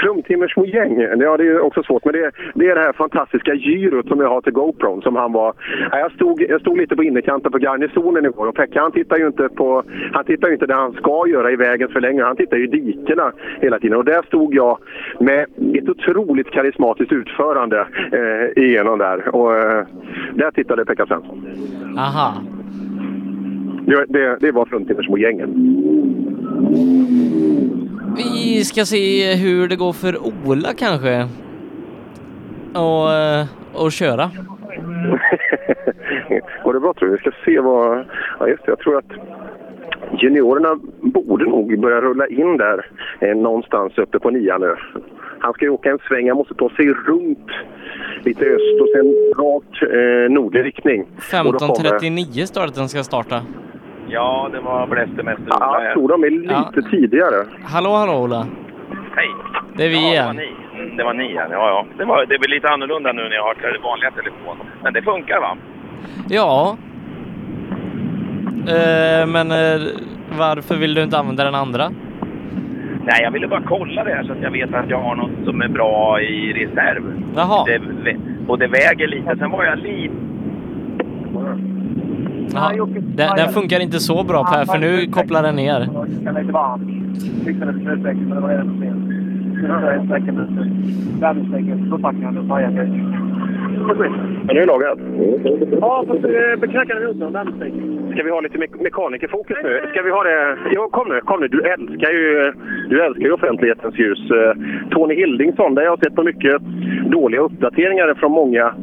Fruntimmersmojäng, 0.01 0.99
ja 1.19 1.37
det 1.37 1.47
är 1.47 1.59
också 1.59 1.83
svårt. 1.83 2.05
Men 2.05 2.13
det, 2.13 2.31
det 2.55 2.67
är 2.69 2.75
det 2.75 2.81
här 2.81 2.93
fantastiska 2.93 3.53
gyrot 3.53 4.07
som 4.07 4.19
jag 4.19 4.29
har 4.29 4.41
till 4.41 4.53
GoPro. 4.53 5.01
Som 5.01 5.15
han 5.15 5.33
var, 5.33 5.53
ja, 5.91 5.99
jag, 5.99 6.11
stod, 6.11 6.41
jag 6.41 6.61
stod 6.61 6.77
lite 6.77 6.95
på 6.95 7.03
innerkanten 7.03 7.51
på 7.51 7.57
garnisonen 7.57 8.25
igår 8.25 8.47
och 8.47 8.55
Pekka 8.55 8.81
han 8.81 8.91
tittar 8.91 9.17
ju 9.17 9.27
inte 9.27 9.49
på, 9.49 9.83
han 10.13 10.25
tittar 10.25 10.47
ju 10.47 10.53
inte 10.53 10.65
där 10.65 10.75
han 10.75 10.93
ska 10.93 11.27
göra 11.27 11.51
i 11.51 11.55
vägens 11.55 11.91
förlängning. 11.91 12.21
Han 12.21 12.35
tittar 12.35 12.57
ju 12.57 12.63
i 12.63 12.67
dikena 12.67 13.31
hela 13.61 13.79
tiden. 13.79 13.97
Och 13.97 14.05
där 14.05 14.21
stod 14.21 14.55
jag 14.55 14.77
med 15.19 15.45
ett 15.73 15.89
otroligt 15.89 16.51
karismatiskt 16.51 17.11
utförande 17.11 17.87
eh, 18.11 18.63
igenom 18.63 18.99
där. 18.99 19.35
Och 19.35 19.55
eh, 19.55 19.85
där 20.33 20.51
tittade 20.51 20.85
Pekka 20.85 21.05
Svensson. 21.05 21.47
Aha. 21.97 22.33
Det, 23.85 24.05
det, 24.07 24.37
det 24.39 24.51
var 24.51 24.65
fruntimmersmojängen. 24.65 25.49
Vi 28.17 28.63
ska 28.65 28.85
se 28.85 29.33
hur 29.35 29.67
det 29.67 29.75
går 29.75 29.93
för 29.93 30.17
Ola 30.25 30.73
kanske. 30.77 31.27
Och, 32.73 33.13
eh, 33.13 33.45
och 33.73 33.91
köra. 33.91 34.31
Går 36.63 36.73
det 36.73 36.79
bra 36.79 36.93
tror 36.93 37.09
du? 37.09 37.15
Vi 37.15 37.21
ska 37.21 37.31
se 37.45 37.59
vad... 37.59 38.05
Ja, 38.39 38.47
just 38.47 38.65
det. 38.65 38.71
Jag 38.71 38.79
tror 38.79 38.97
att 38.97 39.11
juniorerna 40.21 40.79
borde 41.01 41.45
nog 41.45 41.79
börja 41.79 42.01
rulla 42.01 42.27
in 42.27 42.57
där 42.57 42.85
eh, 43.19 43.35
någonstans 43.37 43.97
uppe 43.97 44.19
på 44.19 44.29
nian 44.29 44.61
nu. 44.61 44.75
Han 45.39 45.53
ska 45.53 45.65
ju 45.65 45.71
åka 45.71 45.89
en 45.91 45.99
sväng. 46.07 46.27
Han 46.27 46.37
måste 46.37 46.53
ta 46.53 46.69
sig 46.69 46.85
runt 46.85 47.47
lite 48.23 48.45
öst 48.45 48.81
och 48.81 48.87
sen 48.95 49.05
rakt 49.43 49.81
eh, 49.83 50.31
nordlig 50.33 50.65
riktning. 50.65 51.01
Och 51.45 51.53
då 51.53 51.59
kommer- 51.59 51.99
15.39 51.99 52.45
står 52.45 52.61
det 52.61 52.67
att 52.67 52.75
den 52.75 52.89
ska 52.89 53.03
starta. 53.03 53.41
Ja, 54.09 54.49
det 54.51 54.59
var 54.59 54.87
Blästermäster 54.87 55.43
Ja, 55.49 55.55
Ola 55.57 55.79
jag 55.79 55.87
här. 55.87 55.93
tror 55.93 56.07
de 56.09 56.23
är 56.23 56.29
lite 56.29 56.89
tidigare. 56.89 57.45
Hallå, 57.63 57.93
hallå 57.93 58.23
Ola. 58.23 58.47
Hej! 59.15 59.29
Det 59.75 59.85
är 59.85 59.89
vi 59.89 59.95
ja, 59.95 60.11
igen. 60.11 60.35
Det 60.35 60.43
var 60.43 60.43
ni. 60.73 60.83
Mm, 60.83 60.97
Det 60.97 61.03
var 61.03 61.13
ni 61.13 61.23
igen, 61.29 61.47
ja 61.51 61.67
ja. 61.69 61.85
Det, 61.97 62.05
var, 62.05 62.25
det 62.25 62.35
är 62.35 62.39
väl 62.39 62.49
lite 62.49 62.69
annorlunda 62.69 63.11
nu 63.13 63.21
när 63.23 63.35
jag 63.35 63.43
har 63.43 63.55
den 63.73 63.81
vanliga 63.83 64.11
telefonen. 64.11 64.65
Men 64.83 64.93
det 64.93 65.01
funkar 65.01 65.39
va? 65.41 65.57
Ja. 66.29 66.77
Eh, 68.67 69.27
men 69.27 69.51
eh, 69.51 69.87
varför 70.37 70.75
vill 70.75 70.93
du 70.93 71.03
inte 71.03 71.17
använda 71.17 71.43
den 71.43 71.55
andra? 71.55 71.89
Nej, 73.03 73.23
jag 73.23 73.31
ville 73.31 73.47
bara 73.47 73.61
kolla 73.67 74.03
det 74.03 74.13
här 74.13 74.23
så 74.23 74.31
att 74.31 74.41
jag 74.41 74.51
vet 74.51 74.73
att 74.73 74.89
jag 74.89 74.99
har 74.99 75.15
något 75.15 75.45
som 75.45 75.61
är 75.61 75.67
bra 75.67 76.21
i 76.21 76.53
reserv. 76.53 77.03
Jaha. 77.35 77.65
Det, 77.65 77.77
vä- 77.77 78.47
och 78.47 78.59
det 78.59 78.67
väger 78.67 79.07
lite. 79.07 79.35
Sen 79.37 79.51
var 79.51 79.63
jag 79.63 79.77
lite... 79.79 80.13
Jaha. 82.53 82.87
Den, 83.15 83.29
den 83.37 83.49
funkar 83.49 83.79
inte 83.79 83.99
så 83.99 84.23
bra 84.23 84.43
Per, 84.43 84.65
för 84.65 84.79
nu 84.79 85.11
kopplar 85.11 85.43
den 85.43 85.55
ner. 85.55 85.79
Är 86.29 86.35
men. 93.99 94.11
Nu 94.53 94.59
är 94.61 94.65
lagat. 94.65 94.99
Ja, 95.81 96.03
fast 96.07 96.25
eh, 96.25 96.71
knacka 96.71 96.93
nosen, 96.99 97.33
värmesträckan. 97.33 98.11
Ska 98.13 98.23
vi 98.23 98.31
ha 98.31 98.41
lite 98.41 98.57
me- 98.57 98.83
mekanikerfokus 98.83 99.57
nu? 99.63 99.81
Ska 99.91 100.01
vi 100.01 100.11
ha 100.11 100.23
det? 100.23 100.57
Jo, 100.75 100.89
kom 100.91 101.07
nu, 101.09 101.19
kom 101.21 101.39
nu. 101.41 101.47
Du 101.47 101.61
älskar 101.61 102.11
ju, 102.11 102.53
du 102.89 103.05
älskar 103.05 103.23
ju 103.23 103.31
offentlighetens 103.31 103.99
ljus. 103.99 104.31
Eh, 104.31 104.53
Tony 104.91 105.15
Hildingsson, 105.15 105.75
där 105.75 105.83
jag 105.83 105.89
har 105.91 105.97
sett 105.97 106.15
på 106.15 106.23
mycket 106.23 106.61
dåliga 107.11 107.41
uppdateringar 107.41 108.13
från 108.13 108.31
många 108.31 108.73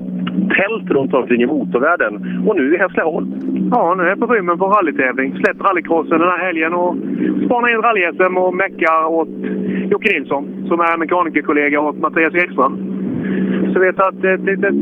tält 0.57 0.91
runt 0.91 1.15
omkring 1.15 1.43
i 1.43 1.47
motorvärlden. 1.47 2.45
Och 2.47 2.57
nu 2.57 2.75
i 2.75 2.79
Hässleholm. 2.79 3.29
Ja, 3.71 3.95
nu 3.95 4.03
är 4.03 4.09
jag 4.09 4.21
på 4.21 4.27
rymmen 4.27 4.59
på 4.59 4.67
rallytävling. 4.67 5.37
Släppt 5.37 5.61
rallycrossen 5.61 6.19
den 6.19 6.29
här 6.29 6.45
helgen 6.47 6.75
och 6.75 6.97
spanar 7.47 7.69
in 7.69 7.83
rally-SM 7.83 8.37
och 8.39 8.55
meckar 8.55 9.07
åt 9.07 9.29
Jocke 9.91 10.13
Nilsson 10.13 10.67
som 10.69 10.81
är 10.81 10.97
mekanikerkollega 10.97 11.81
åt 11.81 11.99
Mattias 11.99 12.35
Ekström. 12.35 12.95
Så 13.75 13.81
vet 13.81 14.01
att 14.01 14.23
det 14.23 14.31
är 14.31 14.39
lite 14.39 14.73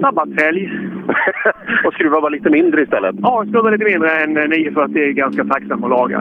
sabbatshelg. 0.00 0.70
och 1.84 1.94
skruva 1.94 2.20
bara 2.20 2.28
lite 2.28 2.50
mindre 2.50 2.82
istället? 2.82 3.16
Ja, 3.22 3.44
skruva 3.48 3.70
lite 3.70 3.84
mindre 3.84 4.10
än 4.10 4.34
940 4.34 5.02
är 5.02 5.12
ganska 5.12 5.44
tacksam 5.44 5.84
att 5.84 5.90
laga. 5.90 6.20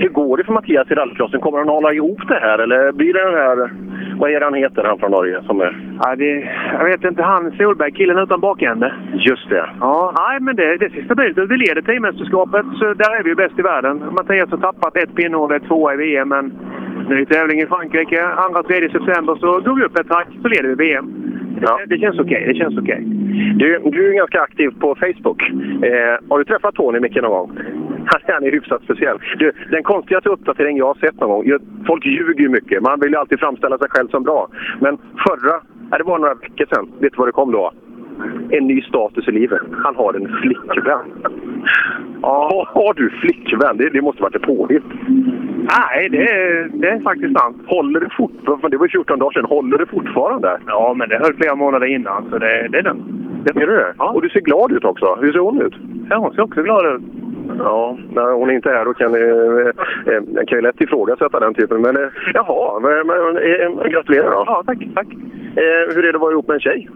Hur 0.00 0.08
går 0.08 0.36
det 0.36 0.44
för 0.44 0.52
Mattias 0.52 0.90
i 0.90 0.94
rallycrossen? 0.94 1.40
Kommer 1.40 1.58
han 1.58 1.68
hålla 1.68 1.92
ihop 1.92 2.28
det 2.28 2.40
här 2.40 2.58
eller 2.58 2.92
blir 2.92 3.12
det 3.12 3.24
den 3.24 3.34
här... 3.34 3.70
Vad 4.18 4.30
är 4.30 4.40
det 4.40 4.46
han 4.46 4.54
heter, 4.54 4.84
han 4.84 4.98
från 4.98 5.10
Norge? 5.10 5.42
Som 5.42 5.60
är... 5.60 5.96
Ja, 6.00 6.16
det, 6.16 6.30
jag 6.78 6.84
vet 6.84 7.04
inte, 7.04 7.22
han 7.22 7.52
Solberg, 7.52 7.92
killen 7.92 8.18
utan 8.18 8.40
bakände. 8.40 8.94
Just 9.14 9.48
det. 9.48 9.70
Ja, 9.80 10.14
nej, 10.18 10.40
men 10.40 10.56
det, 10.56 10.76
det 10.76 10.90
ser 10.90 11.04
stabilt 11.04 11.38
ut. 11.38 11.50
Vi 11.50 11.56
leder 11.56 11.82
teammästerskapet, 11.82 12.66
så 12.78 12.84
där 12.84 13.18
är 13.18 13.22
vi 13.22 13.28
ju 13.28 13.34
bäst 13.34 13.58
i 13.58 13.62
världen. 13.62 14.02
Mattias 14.12 14.50
har 14.50 14.58
tappat 14.58 14.96
ett 14.96 15.14
pinnhål, 15.14 15.52
ett 15.52 15.66
tvåa 15.66 15.94
i 15.94 15.96
VM, 15.96 16.28
men 16.28 16.52
ny 17.08 17.24
tävling 17.26 17.60
i 17.60 17.66
Frankrike. 17.66 18.20
2-3 18.20 18.92
september 18.92 19.34
så 19.40 19.60
går 19.60 19.76
vi 19.76 19.84
upp 19.84 19.98
ett 19.98 20.08
hack, 20.08 20.28
så 20.42 20.48
leder 20.48 20.68
vi 20.68 20.74
VM. 20.74 21.12
Ja. 21.60 21.80
Det 21.86 21.98
känns 21.98 22.18
okej, 22.18 22.44
det 22.46 22.54
känns 22.54 22.78
okej. 22.78 23.00
Du, 23.54 23.78
du 23.84 24.08
är 24.08 24.12
ganska 24.12 24.40
aktiv 24.40 24.70
på 24.80 24.94
Facebook. 24.94 25.42
Eh, 25.82 26.28
har 26.28 26.38
du 26.38 26.44
träffat 26.44 26.74
Tony 26.74 27.00
mycket 27.00 27.22
någon 27.22 27.30
gång? 27.30 27.50
Han, 28.06 28.44
är 28.44 28.52
hyfsat 28.52 28.82
speciell. 28.82 29.18
Du, 29.38 29.52
den 29.70 29.82
konstigaste 29.82 30.28
uppdatering 30.28 30.76
jag 30.76 30.86
har 30.86 30.94
sett 30.94 31.20
någon 31.20 31.30
gång, 31.30 31.58
folk 31.86 32.06
ljuger 32.06 32.40
ju 32.40 32.48
mycket. 32.48 32.82
Man 32.82 33.00
vill 33.00 33.10
ju 33.10 33.16
alltid 33.16 33.38
framställa 33.40 33.78
sig 33.78 33.88
själv 33.90 34.08
som 34.08 34.22
bra. 34.22 34.48
Men 34.80 34.98
förra, 34.98 35.60
ja, 35.90 35.98
det 35.98 36.04
var 36.04 36.18
några 36.18 36.34
veckor 36.34 36.66
sedan, 36.66 36.92
vet 36.98 37.12
du 37.12 37.18
vad 37.18 37.28
det 37.28 37.32
kom 37.32 37.52
då? 37.52 37.72
En 38.50 38.66
ny 38.66 38.82
status 38.82 39.28
i 39.28 39.30
livet. 39.30 39.60
Han 39.84 39.96
har 39.96 40.14
en 40.14 40.28
flickvän. 40.42 41.06
Ja, 42.22 42.68
har 42.68 42.94
du 42.94 43.10
flickvän? 43.10 43.76
Det, 43.76 43.90
det 43.90 44.02
måste 44.02 44.22
varit 44.22 44.36
ett 44.36 44.42
påhitt. 44.42 44.82
Nej, 45.78 46.08
det 46.10 46.30
är, 46.30 46.68
det 46.72 46.88
är 46.88 47.00
faktiskt 47.00 47.38
sant. 47.38 47.56
Håller 47.66 48.00
det 48.00 48.10
fortfarande? 48.16 48.68
Det 48.68 48.76
var 48.76 48.88
14 48.88 49.18
dagar 49.18 49.32
sedan. 49.32 49.44
Håller 49.44 49.78
det 49.78 49.86
fortfarande? 49.86 50.60
Ja, 50.66 50.94
men 50.96 51.08
det 51.08 51.18
höll 51.18 51.34
flera 51.34 51.54
månader 51.54 51.86
innan, 51.86 52.30
så 52.30 52.38
det, 52.38 52.68
det 52.68 52.78
är 52.78 52.82
den. 52.82 53.02
Det 53.44 53.62
är 53.62 53.66
du 53.66 53.76
det? 53.76 53.94
Och 53.98 54.22
du 54.22 54.28
ser 54.28 54.40
glad 54.40 54.72
ut 54.72 54.84
också. 54.84 55.18
Hur 55.20 55.32
ser 55.32 55.38
hon 55.38 55.62
ut? 55.62 55.74
Ja, 56.10 56.16
hon 56.16 56.34
ser 56.34 56.42
också 56.42 56.62
glad 56.62 56.94
ut. 56.94 57.02
Ja, 57.58 57.98
när 58.12 58.32
hon 58.32 58.50
är 58.50 58.54
inte 58.54 58.68
här 58.68 58.84
då 58.84 58.94
kan 58.94 59.14
eh, 59.14 59.20
eh, 59.20 60.22
jag 60.34 60.48
kan 60.48 60.58
ju 60.58 60.62
lätt 60.62 60.80
ifrågasätta 60.80 61.40
den 61.40 61.54
typen. 61.54 61.80
Men 61.80 61.96
eh, 61.96 62.08
jaha, 62.34 62.80
men, 62.80 63.06
men, 63.06 63.36
eh, 63.36 63.90
gratulerar 63.90 64.30
då. 64.30 64.44
Ja, 64.46 64.62
tack. 64.66 64.78
tack. 64.94 65.06
Eh, 65.56 65.94
hur 65.94 66.04
är 66.04 66.12
det 66.12 66.16
att 66.16 66.20
vara 66.20 66.32
ihop 66.32 66.48
med 66.48 66.54
en 66.54 66.60
tjej? 66.60 66.88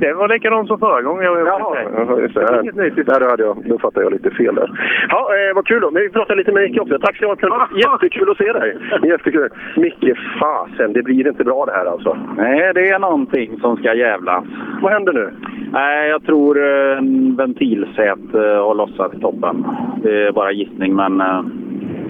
Det 0.00 0.12
var 0.12 0.28
likadant 0.28 0.68
som 0.68 0.78
förra 0.78 1.02
gången 1.02 1.24
jag 1.24 1.46
Jaha, 1.46 1.76
ja, 1.96 2.20
just 2.20 2.34
det. 2.34 2.40
Där, 2.40 3.04
där 3.04 3.30
hade 3.30 3.42
jag, 3.42 3.56
då 3.68 3.78
fattade 3.78 4.06
jag 4.06 4.12
lite 4.12 4.30
fel 4.30 4.54
där. 4.54 4.70
Ja, 5.08 5.30
eh, 5.34 5.54
vad 5.54 5.66
kul 5.66 5.80
då. 5.80 5.90
Vi 5.90 6.08
pratar 6.08 6.36
lite 6.36 6.52
med 6.52 6.62
Micke 6.62 6.80
också. 6.80 6.98
Tack 6.98 7.16
så 7.16 7.30
mycket. 7.30 7.48
Jättekul 7.84 8.30
att 8.30 8.36
se 8.36 8.52
dig. 8.52 8.76
Jättekul. 9.02 9.48
Micke, 9.76 10.18
fasen, 10.40 10.92
det 10.92 11.02
blir 11.02 11.28
inte 11.28 11.44
bra 11.44 11.64
det 11.64 11.72
här 11.72 11.86
alltså. 11.86 12.16
Nej, 12.36 12.72
det 12.74 12.88
är 12.88 12.98
någonting 12.98 13.60
som 13.60 13.76
ska 13.76 13.94
jävlas. 13.94 14.44
Vad 14.82 14.92
händer 14.92 15.12
nu? 15.12 15.30
Nej, 15.72 16.08
jag 16.08 16.22
tror 16.24 16.58
eh, 16.58 16.98
en 16.98 17.36
ventilsät 17.36 18.34
eh, 18.34 18.40
har 18.40 18.74
lossat 18.74 19.14
i 19.14 19.20
toppen. 19.20 19.66
Det 20.02 20.26
är 20.26 20.32
bara 20.32 20.52
gissning, 20.52 20.96
men 20.96 21.20
eh, 21.20 21.42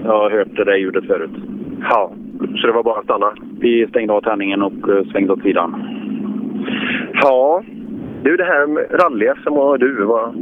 jag 0.03 0.19
har 0.19 0.31
hört 0.31 0.55
det 0.55 0.63
där 0.63 0.75
ljudet 0.75 1.07
förut. 1.07 1.31
Ja, 1.89 2.11
så 2.55 2.67
det 2.67 2.73
var 2.73 2.83
bara 2.83 2.99
att 2.99 3.05
stanna? 3.05 3.31
Vi 3.59 3.87
stängde 3.87 4.13
av 4.13 4.21
tändningen 4.21 4.61
och 4.61 4.89
eh, 4.89 5.03
svängde 5.11 5.33
åt 5.33 5.41
sidan. 5.41 5.83
Ja, 7.13 7.63
du 8.23 8.37
det 8.37 8.43
här 8.43 8.67
med 8.67 8.85
rally-SM 8.91 9.57
och 9.57 9.79
du, 9.79 10.03
vad... 10.03 10.35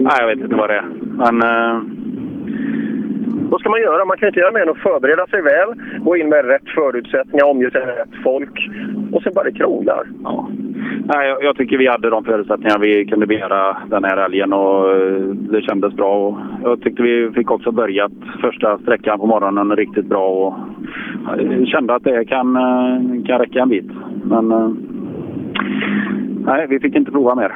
Nej, 0.00 0.16
jag 0.20 0.26
vet 0.26 0.38
inte 0.38 0.56
vad 0.56 0.70
det 0.70 0.76
är. 0.76 0.88
Men 1.00 1.42
eh, 1.42 1.82
Vad 3.50 3.60
ska 3.60 3.70
man 3.70 3.80
göra? 3.80 4.04
Man 4.04 4.16
kan 4.16 4.28
inte 4.28 4.40
göra 4.40 4.52
mer 4.52 4.62
än 4.62 4.68
att 4.68 4.78
förbereda 4.78 5.26
sig 5.26 5.42
väl, 5.42 5.74
gå 5.98 6.16
in 6.16 6.28
med 6.28 6.44
rätt 6.44 6.68
förutsättningar, 6.74 7.44
omge 7.44 7.70
sig 7.70 7.86
med 7.86 7.96
rätt 7.96 8.22
folk 8.24 8.70
och 9.12 9.22
sen 9.22 9.32
bara 9.34 9.44
det 9.44 9.52
krånglar. 9.52 10.06
Ja. 10.24 10.48
Nej, 11.14 11.28
jag, 11.28 11.44
jag 11.44 11.56
tycker 11.56 11.78
vi 11.78 11.86
hade 11.86 12.10
de 12.10 12.24
förutsättningar 12.24 12.78
vi 12.78 13.04
kunde 13.06 13.26
begära 13.26 13.76
den 13.90 14.04
här 14.04 14.16
helgen 14.16 14.52
och 14.52 14.90
eh, 14.96 15.20
det 15.28 15.62
kändes 15.62 15.94
bra. 15.94 16.26
Och 16.26 16.38
jag 16.62 16.80
tyckte 16.80 17.02
vi 17.02 17.30
fick 17.34 17.50
också 17.50 17.72
börjat 17.72 18.12
första 18.40 18.78
sträckan 18.78 19.18
på 19.18 19.26
morgonen 19.26 19.76
riktigt 19.76 20.06
bra 20.06 20.28
och 20.28 20.54
jag 21.38 21.68
kände 21.68 21.94
att 21.94 22.04
det 22.04 22.24
kan, 22.24 22.56
eh, 22.56 23.26
kan 23.26 23.38
räcka 23.38 23.62
en 23.62 23.68
bit. 23.68 23.90
Men 24.24 24.52
eh, 24.52 24.70
nej, 26.48 26.66
vi 26.66 26.80
fick 26.80 26.94
inte 26.94 27.10
prova 27.10 27.34
mer. 27.34 27.52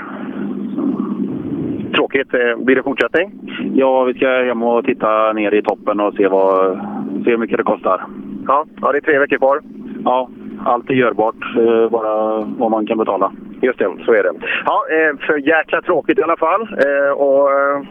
Tråkigt. 1.94 2.34
Eh, 2.34 2.64
Blir 2.64 2.76
det 2.76 2.82
fortsättning? 2.82 3.32
Ja, 3.74 4.04
vi 4.04 4.14
ska 4.14 4.28
hem 4.28 4.62
och 4.62 4.84
titta 4.84 5.32
ner 5.32 5.54
i 5.54 5.62
toppen 5.62 6.00
och 6.00 6.14
se, 6.14 6.28
vad, 6.28 6.76
se 7.24 7.30
hur 7.30 7.38
mycket 7.38 7.56
det 7.56 7.62
kostar. 7.62 8.04
Ja, 8.46 8.64
ja, 8.80 8.92
det 8.92 8.98
är 8.98 9.00
tre 9.00 9.18
veckor 9.18 9.36
kvar. 9.36 9.60
Ja, 10.04 10.28
allt 10.64 10.90
är 10.90 10.94
görbart. 10.94 11.34
eh, 11.58 11.90
Bara 11.90 12.40
vad 12.58 12.70
man 12.70 12.86
kan 12.86 12.98
betala. 12.98 13.32
Just 13.62 13.78
det, 13.78 13.88
så 14.04 14.12
är 14.14 14.22
det. 14.22 14.32
Ja, 14.64 14.84
eh, 14.90 15.26
för 15.26 15.36
jäkla 15.48 15.82
tråkigt 15.82 16.18
i 16.18 16.22
alla 16.22 16.36
fall. 16.36 16.60
Eh, 16.62 17.12
Och 17.12 17.50
eh, 17.50 17.82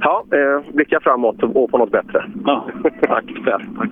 ja, 0.00 0.24
eh, 0.32 0.74
blicka 0.74 1.00
framåt 1.00 1.42
och 1.42 1.70
på 1.70 1.78
något 1.78 1.90
bättre. 1.90 2.24
Ja, 2.46 2.64
tack 3.08 3.24
Per. 3.44 3.50
Tack. 3.78 3.90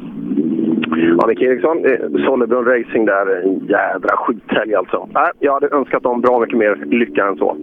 Ja, 1.19 1.27
Micke 1.27 1.43
Eriksson, 1.43 1.85
eh, 1.85 2.25
Sollebrunn 2.27 2.65
Racing 2.65 3.07
där. 3.07 3.43
En 3.43 3.67
jädra 3.67 4.17
skithelg 4.17 4.75
alltså. 4.75 5.09
Nej, 5.15 5.31
jag 5.39 5.53
hade 5.53 5.69
önskat 5.77 6.03
dem 6.03 6.21
bra 6.21 6.39
mycket 6.41 6.59
mer 6.59 6.75
lycka 6.87 7.27
än 7.27 7.37
så. 7.37 7.57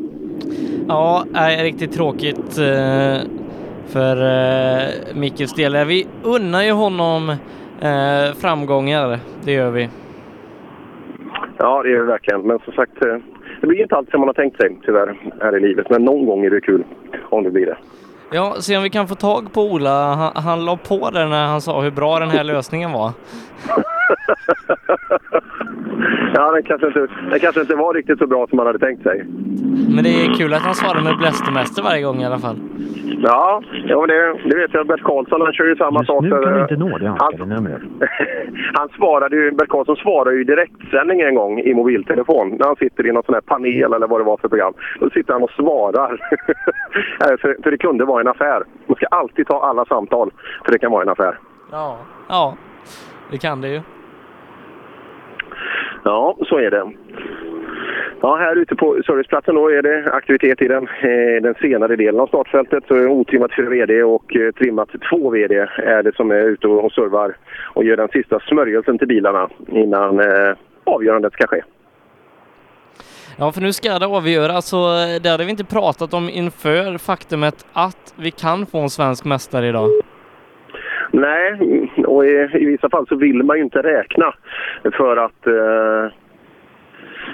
Ja, 0.88 1.24
är 1.34 1.64
riktigt 1.64 1.92
tråkigt 1.92 2.58
eh, 2.60 3.18
för 3.88 4.16
eh, 4.18 4.88
Mickes 5.16 5.54
del. 5.54 5.86
Vi 5.88 6.08
unnar 6.24 6.64
ju 6.64 6.72
honom 6.72 7.30
eh, 7.82 8.34
framgångar, 8.42 9.18
det 9.46 9.52
gör 9.52 9.72
vi. 9.72 9.90
Ja, 11.58 11.84
det 11.84 11.90
är 11.90 11.98
det 11.98 12.04
verkligen. 12.04 12.42
Men 12.42 12.60
som 12.60 12.74
sagt, 12.74 13.06
eh, 13.06 13.18
det 13.62 13.68
blir 13.68 13.82
inte 13.82 13.96
alltid 13.96 14.12
som 14.12 14.20
man 14.20 14.30
har 14.30 14.34
tänkt 14.34 14.58
sig 14.58 14.78
tyvärr 14.86 15.20
här 15.42 15.58
i 15.58 15.60
livet. 15.60 15.90
Men 15.90 16.04
någon 16.04 16.26
gång 16.26 16.46
är 16.46 16.50
det 16.50 16.62
kul 16.62 16.84
om 17.30 17.44
det 17.44 17.52
blir 17.52 17.66
det. 17.66 17.78
Ja, 18.32 18.56
se 18.60 18.78
om 18.78 18.84
vi 18.84 18.90
kan 18.90 19.08
få 19.08 19.16
tag 19.16 19.54
på 19.54 19.62
Ola. 19.62 20.14
Han, 20.16 20.44
han 20.44 20.66
la 20.66 20.78
på 20.78 21.10
där 21.10 21.28
när 21.28 21.46
han 21.46 21.62
sa 21.62 21.82
hur 21.82 21.92
bra 21.92 22.20
den 22.20 22.30
här 22.30 22.44
lösningen 22.44 22.92
var. 22.92 23.12
Ja, 26.34 26.52
den 26.52 26.64
kanske, 26.64 26.88
inte, 26.88 27.08
den 27.30 27.40
kanske 27.40 27.62
inte 27.62 27.76
var 27.76 27.94
riktigt 27.94 28.20
så 28.20 28.28
bra 28.28 28.48
som 28.48 28.58
man 28.58 28.66
hade 28.66 28.80
tänkt 28.80 29.04
sig. 29.04 29.26
Men 29.96 30.04
det 30.04 30.10
är 30.10 30.34
kul 30.34 30.54
att 30.54 30.62
han 30.62 30.76
svarar 30.76 31.02
med 31.02 31.18
Blästermäster 31.18 31.84
varje 31.84 32.02
gång 32.02 32.22
i 32.22 32.26
alla 32.26 32.40
fall. 32.40 32.58
Ja, 33.24 33.62
ja 33.86 34.06
det, 34.06 34.34
det 34.50 34.56
vet 34.56 34.74
jag. 34.74 34.88
Bert 34.88 35.04
Karlsson 35.04 35.42
han 35.42 35.54
kör 35.54 35.66
ju 35.66 35.76
samma 35.76 36.06
sak. 36.06 36.24
Nu 36.24 36.30
för, 36.30 36.44
kan 36.44 36.54
du 36.54 36.58
eh, 36.58 36.62
inte 36.62 36.76
nå 36.76 36.98
det 36.98 37.46
numret. 37.46 37.82
han 38.74 38.90
svarade 38.90 39.36
ju, 39.36 39.52
Bert 39.52 39.70
Karlsson 39.70 39.96
svarade 39.96 40.36
ju 40.36 40.42
i 40.42 40.44
direktsändning 40.44 41.22
en 41.22 41.36
gång 41.36 41.60
i 41.60 41.74
mobiltelefon 41.74 42.50
när 42.60 42.66
han 42.66 42.76
sitter 42.76 43.08
i 43.08 43.12
någon 43.12 43.24
sån 43.24 43.34
här 43.34 43.42
panel 43.42 43.94
eller 43.94 44.08
vad 44.08 44.20
det 44.20 44.24
var 44.24 44.38
för 44.38 44.48
program. 44.50 44.74
Då 45.00 45.10
sitter 45.10 45.34
han 45.34 45.44
och 45.44 45.52
svarar. 45.52 46.20
För, 47.42 47.64
för 47.64 47.72
det 47.72 47.78
kunde 47.78 48.06
vara 48.06 48.22
en 48.22 48.28
affär. 48.28 48.64
Man 48.88 48.96
ska 48.96 49.06
alltid 49.06 49.48
ta 49.48 49.62
alla 49.62 49.86
samtal, 49.86 50.32
för 50.66 50.72
det 50.72 50.80
kan 50.80 50.92
vara 50.92 51.04
en 51.04 51.10
affär. 51.10 51.40
Ja. 51.72 51.98
Ja, 52.30 52.56
det 53.32 53.38
kan 53.38 53.62
det 53.62 53.68
ju. 53.68 53.82
Ja, 56.04 56.38
så 56.42 56.58
är 56.58 56.72
det. 56.72 56.92
Ja, 58.22 58.36
här 58.36 58.56
ute 58.56 58.76
på 58.76 59.02
serviceplatsen 59.06 59.56
då 59.56 59.72
är 59.72 59.82
det 59.82 60.14
aktivitet 60.14 60.62
i 60.62 60.68
den, 60.68 60.84
eh, 60.84 61.42
den 61.42 61.56
senare 61.62 61.96
delen 61.96 62.20
av 62.20 62.28
startfältet. 62.28 62.84
Så 62.88 62.96
otrimmat 62.96 63.52
4 63.56 63.70
VD 63.70 64.04
och 64.04 64.36
eh, 64.36 64.52
trimmat 64.52 64.90
2 65.10 65.30
VD 65.30 65.56
är 65.78 66.04
det 66.04 66.16
som 66.16 66.32
är 66.32 66.44
ute 66.44 66.68
och 66.68 66.92
servar 66.92 67.36
och 67.74 67.84
gör 67.84 67.98
den 67.98 68.08
sista 68.08 68.40
smörjelsen 68.40 68.98
till 68.98 69.08
bilarna 69.08 69.50
innan 69.68 70.20
eh, 70.20 70.56
avgörandet 70.84 71.34
ska 71.34 71.48
ske. 71.48 71.62
Ja, 73.38 73.52
för 73.52 73.62
nu 73.62 73.74
ska 73.74 74.00
det 74.00 74.08
avgöras, 74.08 74.66
så 74.66 74.78
det 75.24 75.30
hade 75.30 75.46
vi 75.46 75.52
inte 75.52 75.66
pratat 75.66 76.14
om 76.14 76.30
inför 76.30 76.98
faktumet 76.98 77.66
att 77.74 78.14
vi 78.16 78.32
kan 78.32 78.66
få 78.66 78.80
en 78.80 78.90
svensk 78.90 79.26
mästare 79.26 79.68
idag. 79.68 79.90
Nej, 81.12 81.90
och 82.08 82.26
i, 82.26 82.50
i 82.54 82.66
vissa 82.66 82.90
fall 82.90 83.08
så 83.08 83.16
vill 83.16 83.44
man 83.44 83.58
ju 83.58 83.64
inte 83.64 83.82
räkna 83.82 84.34
för 84.98 85.18
att 85.18 85.48
eh, 85.48 86.14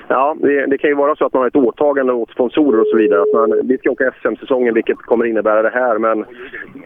Ja, 0.07 0.35
det, 0.39 0.65
det 0.65 0.77
kan 0.77 0.89
ju 0.89 0.95
vara 0.95 1.15
så 1.15 1.25
att 1.25 1.33
man 1.33 1.41
har 1.41 1.47
ett 1.47 1.55
åtagande 1.55 2.13
åt 2.13 2.31
sponsorer 2.31 2.79
och 2.79 2.87
så 2.87 2.97
vidare. 2.97 3.21
Att 3.21 3.33
man, 3.33 3.67
vi 3.67 3.77
ska 3.77 3.91
åka 3.91 4.11
SM-säsongen, 4.21 4.73
vilket 4.73 4.97
kommer 4.97 5.25
innebära 5.25 5.61
det 5.61 5.69
här. 5.69 5.97
Men 5.97 6.25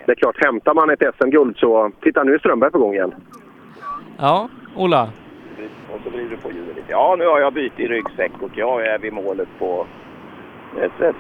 det 0.06 0.12
är 0.12 0.16
klart, 0.16 0.44
hämtar 0.46 0.74
man 0.74 0.90
ett 0.90 1.04
SM-guld 1.20 1.58
så... 1.58 1.92
Titta, 2.02 2.24
nu 2.24 2.34
är 2.34 2.40
Strömberg 2.40 2.72
på 2.72 2.80
gång 2.80 2.94
igen. 2.94 3.14
Ja, 4.18 4.50
Ola. 4.76 5.10
Och 5.94 6.00
så 6.04 6.10
vrider 6.10 6.30
du 6.30 6.38
på 6.38 6.50
lite. 6.50 6.82
Ja, 6.88 7.16
nu 7.20 7.26
har 7.26 7.40
jag 7.40 7.54
bytt 7.54 7.80
i 7.80 7.88
ryggsäck 7.88 8.32
och 8.40 8.52
jag 8.54 8.86
är 8.86 9.00
vid 9.00 9.14
målet 9.14 9.50
på 9.60 9.86
SS. 10.78 11.16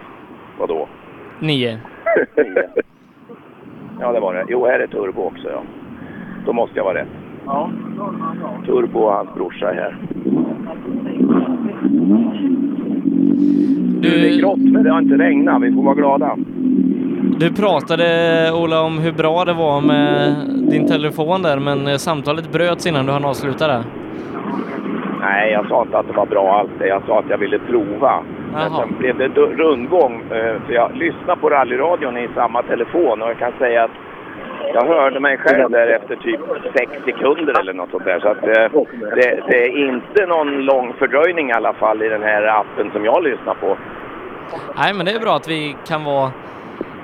Vadå? 0.60 0.88
Nio. 1.40 1.80
Nio. 2.36 2.70
Ja, 4.00 4.12
det 4.12 4.20
var 4.20 4.34
det. 4.34 4.46
Jo, 4.50 4.66
här 4.66 4.80
är 4.80 4.88
turbo 4.88 5.22
också, 5.22 5.50
ja. 5.50 5.62
Då 6.46 6.54
måste 6.54 6.78
jag 6.78 6.84
vara 6.84 6.98
rätt. 6.98 7.08
Ja. 7.46 7.70
Turbo 8.66 9.00
och 9.00 9.14
hans 9.14 9.34
brorsa 9.34 9.70
är 9.72 9.76
här. 9.76 9.98
Du, 14.02 14.10
det 14.10 14.30
är 14.30 14.40
grått, 14.40 14.60
men 14.60 14.84
det 14.84 14.92
har 14.92 15.00
inte 15.02 15.16
regnat. 15.16 15.62
Vi 15.62 15.74
får 15.74 15.84
vara 15.84 15.96
glada. 15.96 16.38
Du 17.40 17.54
pratade, 17.54 18.06
Ola, 18.64 18.82
om 18.82 18.98
hur 19.00 19.12
bra 19.12 19.46
det 19.46 19.54
var 19.54 19.82
med 19.82 20.36
din 20.70 20.88
telefon 20.88 21.42
där, 21.42 21.60
men 21.60 21.88
eh, 21.88 21.96
samtalet 21.96 22.52
bröts 22.52 22.88
innan 22.88 23.06
du 23.06 23.12
hann 23.12 23.26
avsluta 23.26 23.68
det. 23.68 23.84
Nej, 25.22 25.52
jag 25.52 25.68
sa 25.68 25.82
inte 25.82 25.98
att 25.98 26.08
det 26.08 26.14
var 26.14 26.26
bra 26.26 26.60
allt 26.60 26.72
det. 26.80 26.88
Jag 26.88 27.02
sa 27.08 27.20
att 27.20 27.30
jag 27.30 27.38
ville 27.38 27.60
prova. 27.60 28.24
Men 28.54 28.62
Jaha. 28.62 28.80
sen 28.88 28.96
blev 28.98 29.18
det 29.18 29.28
rundgång. 29.38 30.22
eh, 30.32 30.56
För 30.66 30.74
jag 30.74 30.96
lyssnade 30.96 31.42
på 31.42 31.50
rallyradion 31.50 32.18
i 32.18 32.30
samma 32.36 32.62
telefon 32.64 33.22
och 33.22 33.30
jag 33.30 33.38
kan 33.38 33.52
säga 33.60 33.84
att 33.84 33.92
jag 34.74 34.86
hörde 34.86 35.20
mig 35.20 35.38
själv 35.38 35.70
där 35.70 35.88
efter 35.88 36.16
typ 36.16 36.40
sex 36.78 36.92
sekunder 37.06 37.60
eller 37.60 37.74
något 37.74 37.92
sånt 37.92 38.06
där. 38.06 38.20
Så 38.20 38.28
att 38.28 38.44
eh, 38.44 38.82
det, 39.16 39.40
det 39.48 39.64
är 39.66 39.88
inte 39.88 40.26
någon 40.26 40.66
lång 40.66 40.94
fördröjning 40.94 41.50
i 41.50 41.54
alla 41.54 41.74
fall 41.74 42.04
i 42.04 42.10
den 42.10 42.24
här 42.24 42.44
appen 42.48 42.92
som 42.92 43.06
jag 43.06 43.24
lyssnar 43.24 43.54
på. 43.54 43.78
Nej, 44.78 44.94
men 44.94 45.06
det 45.06 45.12
är 45.12 45.20
bra 45.20 45.36
att 45.36 45.48
vi 45.48 45.76
kan 45.88 46.04
vara 46.04 46.32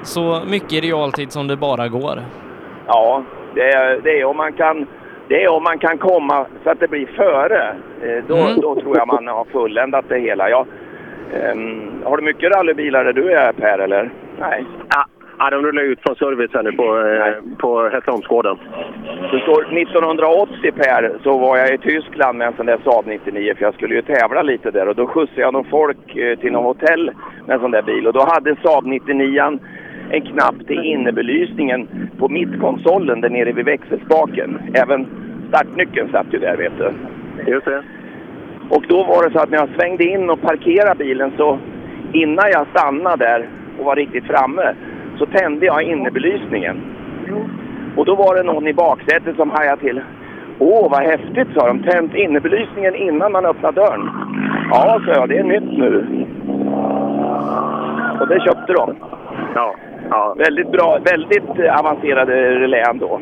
så 0.01 0.39
mycket 0.49 0.73
i 0.73 0.81
realtid 0.81 1.31
som 1.31 1.47
det 1.47 1.55
bara 1.57 1.87
går. 1.87 2.19
Ja, 2.87 3.23
det 3.53 3.61
är, 3.69 3.99
det 4.03 4.19
är 4.21 4.25
om 4.25 4.37
man 4.37 4.53
kan 4.53 4.87
det 5.27 5.43
är 5.43 5.49
om 5.51 5.63
man 5.63 5.79
kan 5.79 5.97
komma 5.97 6.45
så 6.63 6.69
att 6.69 6.79
det 6.79 6.87
blir 6.87 7.05
före. 7.07 7.75
Eh, 8.01 8.23
Då, 8.27 8.35
Mm. 8.37 8.61
då 8.61 8.75
tror 8.75 8.97
jag 8.97 9.07
man 9.07 9.27
har 9.27 9.45
fulländat 9.45 10.05
det 10.09 10.19
hela. 10.19 10.49
Ja, 10.49 10.65
ehm, 11.33 12.03
har 12.03 12.17
du 12.17 12.23
mycket 12.23 12.55
rallybilar 12.55 13.03
där 13.03 13.13
du 13.13 13.31
är 13.31 13.53
Per 13.53 13.79
eller? 13.79 14.09
Nej. 14.39 14.65
Ja, 14.89 15.05
ja 15.39 15.49
de 15.49 15.61
rullar 15.61 15.83
ut 15.83 15.99
från 16.01 16.15
service 16.15 16.51
här 16.53 16.63
nu 16.63 16.71
på, 16.71 16.97
eh, 16.99 17.57
på 17.57 17.89
Hässleholmsgården. 17.89 18.57
Det 19.31 19.39
står 19.39 19.77
1980 19.77 20.71
Per 20.71 21.19
så 21.23 21.37
var 21.37 21.57
jag 21.57 21.73
i 21.73 21.77
Tyskland 21.77 22.37
med 22.37 22.47
en 22.47 22.53
sån 22.57 22.65
där 22.65 22.79
Saab 22.83 23.07
99 23.07 23.53
för 23.55 23.63
jag 23.65 23.73
skulle 23.73 23.95
ju 23.95 24.01
tävla 24.01 24.41
lite 24.41 24.71
där 24.71 24.87
och 24.87 24.95
då 24.95 25.07
skjutsade 25.07 25.41
jag 25.41 25.53
någon 25.53 25.69
folk 25.69 26.15
eh, 26.15 26.39
till 26.39 26.51
något 26.51 26.79
hotell 26.79 27.11
med 27.45 27.53
en 27.53 27.61
sån 27.61 27.71
där 27.71 27.81
bil 27.81 28.07
och 28.07 28.13
då 28.13 28.25
hade 28.27 28.55
Saab 28.63 28.85
99 28.85 29.59
en 30.09 30.21
knapp 30.21 30.67
till 30.67 30.83
innebelysningen 30.83 32.09
på 32.19 32.29
mittkonsolen 32.29 33.21
där 33.21 33.29
nere 33.29 33.51
vid 33.51 33.65
växelspaken. 33.65 34.59
Även 34.73 35.07
startnyckeln 35.49 36.11
satt 36.11 36.33
ju 36.33 36.39
där 36.39 36.57
vet 36.57 36.77
du. 36.77 36.93
Just 37.51 37.65
det. 37.65 37.83
Och 38.69 38.83
då 38.87 39.03
var 39.03 39.23
det 39.23 39.31
så 39.33 39.39
att 39.39 39.49
när 39.49 39.57
jag 39.57 39.69
svängde 39.75 40.03
in 40.03 40.29
och 40.29 40.41
parkerade 40.41 41.03
bilen 41.03 41.31
så 41.37 41.59
innan 42.13 42.49
jag 42.51 42.67
stannade 42.67 43.25
där 43.25 43.49
och 43.79 43.85
var 43.85 43.95
riktigt 43.95 44.27
framme 44.27 44.75
så 45.17 45.25
tände 45.25 45.65
jag 45.65 45.83
innebelysningen. 45.83 46.81
Och 47.95 48.05
då 48.05 48.15
var 48.15 48.35
det 48.35 48.43
någon 48.43 48.67
i 48.67 48.73
baksätet 48.73 49.35
som 49.35 49.49
hajade 49.49 49.81
till. 49.81 50.01
Åh, 50.59 50.91
vad 50.91 51.01
häftigt, 51.01 51.47
sa 51.55 51.67
de. 51.67 51.83
Tänt 51.83 52.15
innebelysningen 52.15 52.95
innan 52.95 53.31
man 53.31 53.45
öppnar 53.45 53.71
dörren. 53.71 54.09
Ja, 54.71 55.01
sa 55.05 55.11
jag, 55.11 55.29
det 55.29 55.37
är 55.37 55.43
nytt 55.43 55.77
nu. 55.77 56.25
Och 58.19 58.27
det 58.27 58.39
köpte 58.39 58.73
de. 58.73 58.95
Ja. 59.55 59.75
ja. 60.09 60.35
Väldigt 60.37 60.71
bra, 60.71 60.99
väldigt 61.11 61.59
eh, 61.59 61.79
avancerade 61.79 62.59
relän 62.59 62.97
då. 62.97 63.21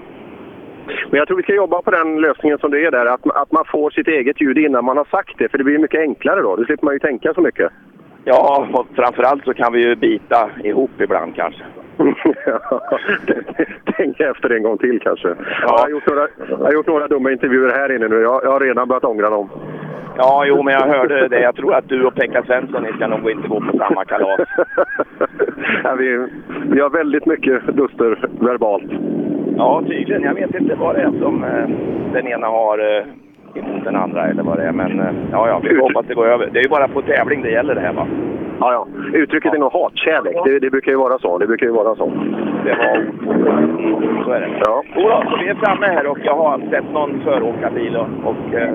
Men 1.10 1.18
jag 1.18 1.28
tror 1.28 1.38
vi 1.38 1.44
ska 1.44 1.56
jobba 1.56 1.82
på 1.82 1.92
den 1.92 2.22
lösningen 2.22 2.58
som 2.58 2.72
det 2.72 2.86
är 2.86 2.92
där. 2.92 3.06
Att, 3.06 3.36
att 3.36 3.52
man 3.52 3.66
får 3.66 3.90
sitt 3.90 4.08
eget 4.08 4.42
ljud 4.42 4.58
innan 4.58 4.86
man 4.86 4.98
har 4.98 5.06
sagt 5.06 5.38
det. 5.38 5.50
För 5.50 5.58
det 5.58 5.64
blir 5.64 5.78
mycket 5.78 6.00
enklare 6.00 6.42
då. 6.42 6.56
Då 6.56 6.66
slipper 6.66 6.86
man 6.86 6.94
ju 6.94 7.00
tänka 7.00 7.34
så 7.34 7.42
mycket. 7.42 7.72
Ja, 8.24 8.68
och 8.74 8.88
framförallt 8.96 9.46
så 9.46 9.54
kan 9.54 9.74
vi 9.74 9.80
ju 9.80 9.96
bita 9.96 10.50
ihop 10.64 11.02
ibland 11.02 11.36
kanske. 11.36 11.64
Tänk 13.98 14.20
efter 14.20 14.50
en 14.50 14.64
gång 14.64 14.78
till 14.78 15.00
kanske. 15.00 15.36
Jag, 15.62 15.78
har 15.78 15.90
gjort 15.90 16.08
några, 16.08 16.28
jag 16.50 16.58
har 16.58 16.74
gjort 16.74 16.88
några 16.88 17.08
dumma 17.08 17.32
intervjuer 17.32 17.70
här 17.70 17.96
inne 17.96 18.08
nu. 18.08 18.22
Jag, 18.22 18.44
jag 18.44 18.52
har 18.52 18.60
redan 18.60 18.88
börjat 18.88 19.04
ångra 19.04 19.30
dem. 19.30 19.50
Ja, 20.18 20.46
jo, 20.48 20.64
men 20.64 20.74
jag 20.74 20.88
hörde 20.88 21.28
det. 21.28 21.40
Jag 21.40 21.56
tror 21.56 21.76
att 21.76 21.90
du 21.90 22.06
och 22.06 22.16
Pekka 22.16 22.44
Svensson, 22.44 22.84
ni 22.84 22.92
ska 22.92 23.08
nog 23.08 23.32
inte 23.32 23.48
gå 23.48 23.62
på 23.62 23.78
samma 23.78 24.06
kalas. 24.06 24.40
Ja, 25.84 25.96
vi, 25.96 26.28
vi 26.66 26.82
har 26.82 26.90
väldigt 26.90 27.26
mycket 27.26 27.68
duster 27.68 28.30
verbalt. 28.40 28.92
Ja, 29.58 29.84
tydligen. 29.88 30.24
Jag 30.24 30.34
vet 30.34 30.56
inte 30.56 30.76
vad 30.76 30.96
det 30.96 31.02
är 31.02 31.12
som 31.22 31.44
eh, 31.44 31.70
den 32.14 32.28
ena 32.28 32.48
har 32.48 32.80
eh, 32.80 33.04
emot 33.56 33.84
den 33.84 33.96
andra 33.96 34.28
eller 34.28 34.44
vad 34.44 34.58
det 34.58 34.64
är. 34.64 34.72
Men 34.72 35.00
eh, 35.00 35.14
ja, 35.32 35.48
ja, 35.48 35.60
vi 35.64 35.80
hoppas 35.80 36.06
det 36.08 36.14
går 36.14 36.28
över. 36.28 36.50
Det 36.52 36.60
är 36.60 36.64
ju 36.64 36.70
bara 36.70 36.88
på 36.88 37.02
tävling 37.02 37.42
det 37.42 37.52
gäller 37.52 37.76
det 37.76 37.82
här 37.82 37.94
va? 37.94 38.08
Ja, 38.60 38.72
ja. 38.74 38.88
Uttrycket 39.14 39.54
är 39.54 39.58
nog 39.58 39.72
hatkärlek. 39.72 40.36
Det, 40.46 40.60
det 40.60 40.70
brukar 40.70 40.92
ju 40.92 40.98
vara 40.98 41.20
så. 41.20 41.38
Det 41.38 41.48
brukar 41.48 41.66
ju 41.66 41.72
vara 41.72 41.96
så. 41.96 42.12
Det 42.66 42.76
var 42.76 42.96
mm, 42.96 44.24
Så 44.24 44.32
är 44.32 44.42
det. 44.42 44.50
Ja. 44.66 44.84
Jodå, 44.96 45.24
så 45.30 45.38
vi 45.38 45.48
är 45.48 45.56
framme 45.56 45.86
här 45.86 46.08
och 46.08 46.18
jag 46.24 46.36
har 46.36 46.60
sett 46.70 46.94
någon 46.94 47.22
föråkarbil 47.24 47.96
och, 47.96 48.08
och 48.24 48.54
eh, 48.54 48.74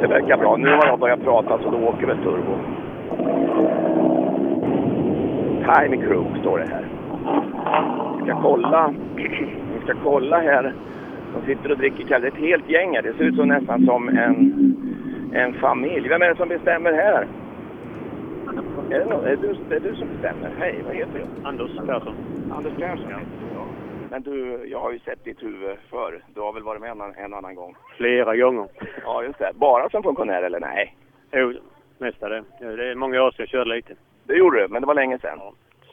det 0.00 0.06
verkar 0.06 0.36
bra. 0.36 0.56
Nu 0.56 0.68
har 0.68 0.86
jag 0.86 0.98
börjat 0.98 1.24
prata 1.24 1.58
så 1.62 1.70
då 1.70 1.78
åker 1.78 2.06
väl 2.06 2.18
turbo. 2.18 2.54
Time 5.60 5.96
Crew 5.96 6.40
står 6.40 6.58
det 6.58 6.68
här. 6.70 6.84
Vi 8.18 8.24
ska 8.24 8.42
kolla. 8.42 8.94
Vi 9.74 9.80
ska 9.84 9.94
kolla 10.04 10.38
här. 10.38 10.74
De 11.34 11.46
sitter 11.46 11.70
och 11.70 11.78
dricker 11.78 12.04
kaffe. 12.04 12.20
Det 12.20 12.26
är 12.26 12.32
ett 12.32 12.50
helt 12.50 12.70
gäng 12.70 12.94
här. 12.94 13.02
Det 13.02 13.12
ser 13.12 13.24
ut 13.24 13.36
som 13.36 13.48
nästan 13.48 13.86
som 13.86 14.08
en, 14.08 14.74
en 15.32 15.54
familj. 15.54 16.08
Vem 16.08 16.22
är 16.22 16.28
det 16.28 16.36
som 16.36 16.48
bestämmer 16.48 16.92
här? 16.92 17.26
Är 18.90 18.98
det, 18.98 19.04
någon, 19.04 19.24
är, 19.24 19.30
det 19.30 19.36
du, 19.36 19.48
är 19.48 19.80
det 19.80 19.90
du 19.90 19.94
som 19.94 20.08
bestämmer? 20.08 20.50
Hej, 20.58 20.82
vad 20.86 20.96
heter 20.96 21.12
du? 21.14 21.48
Anders 21.48 21.70
Persson. 21.86 22.14
Anders 22.50 22.72
Persson, 22.72 23.10
ja. 23.10 23.18
Men 24.10 24.22
du, 24.22 24.66
jag 24.66 24.80
har 24.80 24.92
ju 24.92 24.98
sett 24.98 25.24
ditt 25.24 25.42
huvud 25.42 25.78
förr. 25.90 26.22
Du 26.34 26.40
har 26.40 26.52
väl 26.52 26.62
varit 26.62 26.80
med 26.80 26.90
en, 26.90 27.14
en 27.16 27.34
annan 27.34 27.54
gång? 27.54 27.76
Flera 27.96 28.36
gånger. 28.36 28.68
Ja, 29.04 29.22
just 29.22 29.38
det. 29.38 29.52
Bara 29.54 29.90
som 29.90 30.02
funktionär 30.02 30.42
eller 30.42 30.60
nej? 30.60 30.96
Jo, 31.32 31.54
mesta 31.98 32.28
det. 32.28 32.44
Ja, 32.60 32.66
Det 32.66 32.90
är 32.90 32.94
många 32.94 33.22
år 33.22 33.30
sedan 33.30 33.36
jag 33.42 33.48
körde 33.48 33.74
lite. 33.74 33.94
Det 34.24 34.34
gjorde 34.34 34.62
du, 34.62 34.68
men 34.68 34.82
det 34.82 34.86
var 34.86 34.94
länge 34.94 35.18
sedan. 35.18 35.38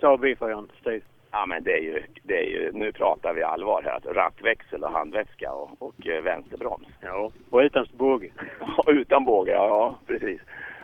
Saab 0.01 0.25
V4 0.25 0.67
Steve. 0.81 1.01
Ja, 1.31 1.45
men 1.45 1.63
det 1.63 1.71
är 1.71 1.81
ju, 1.81 2.03
det 2.23 2.37
är 2.37 2.49
ju, 2.49 2.71
nu 2.71 2.91
pratar 2.91 3.33
vi 3.33 3.43
allvar 3.43 3.81
här. 3.85 3.91
Alltså, 3.91 4.09
rattväxel 4.09 4.83
och 4.83 4.91
handväska 4.91 5.51
och, 5.53 5.69
och 5.79 6.07
eh, 6.07 6.23
vänsterbroms. 6.23 6.87
Ja, 7.01 7.31
och 7.49 7.59
utan 7.59 7.85
båge. 7.97 8.29
Ja, 8.59 8.83
utan 8.91 9.25
båge, 9.25 9.51
ja, 9.51 9.67
ja 9.67 9.95
precis. 10.07 10.41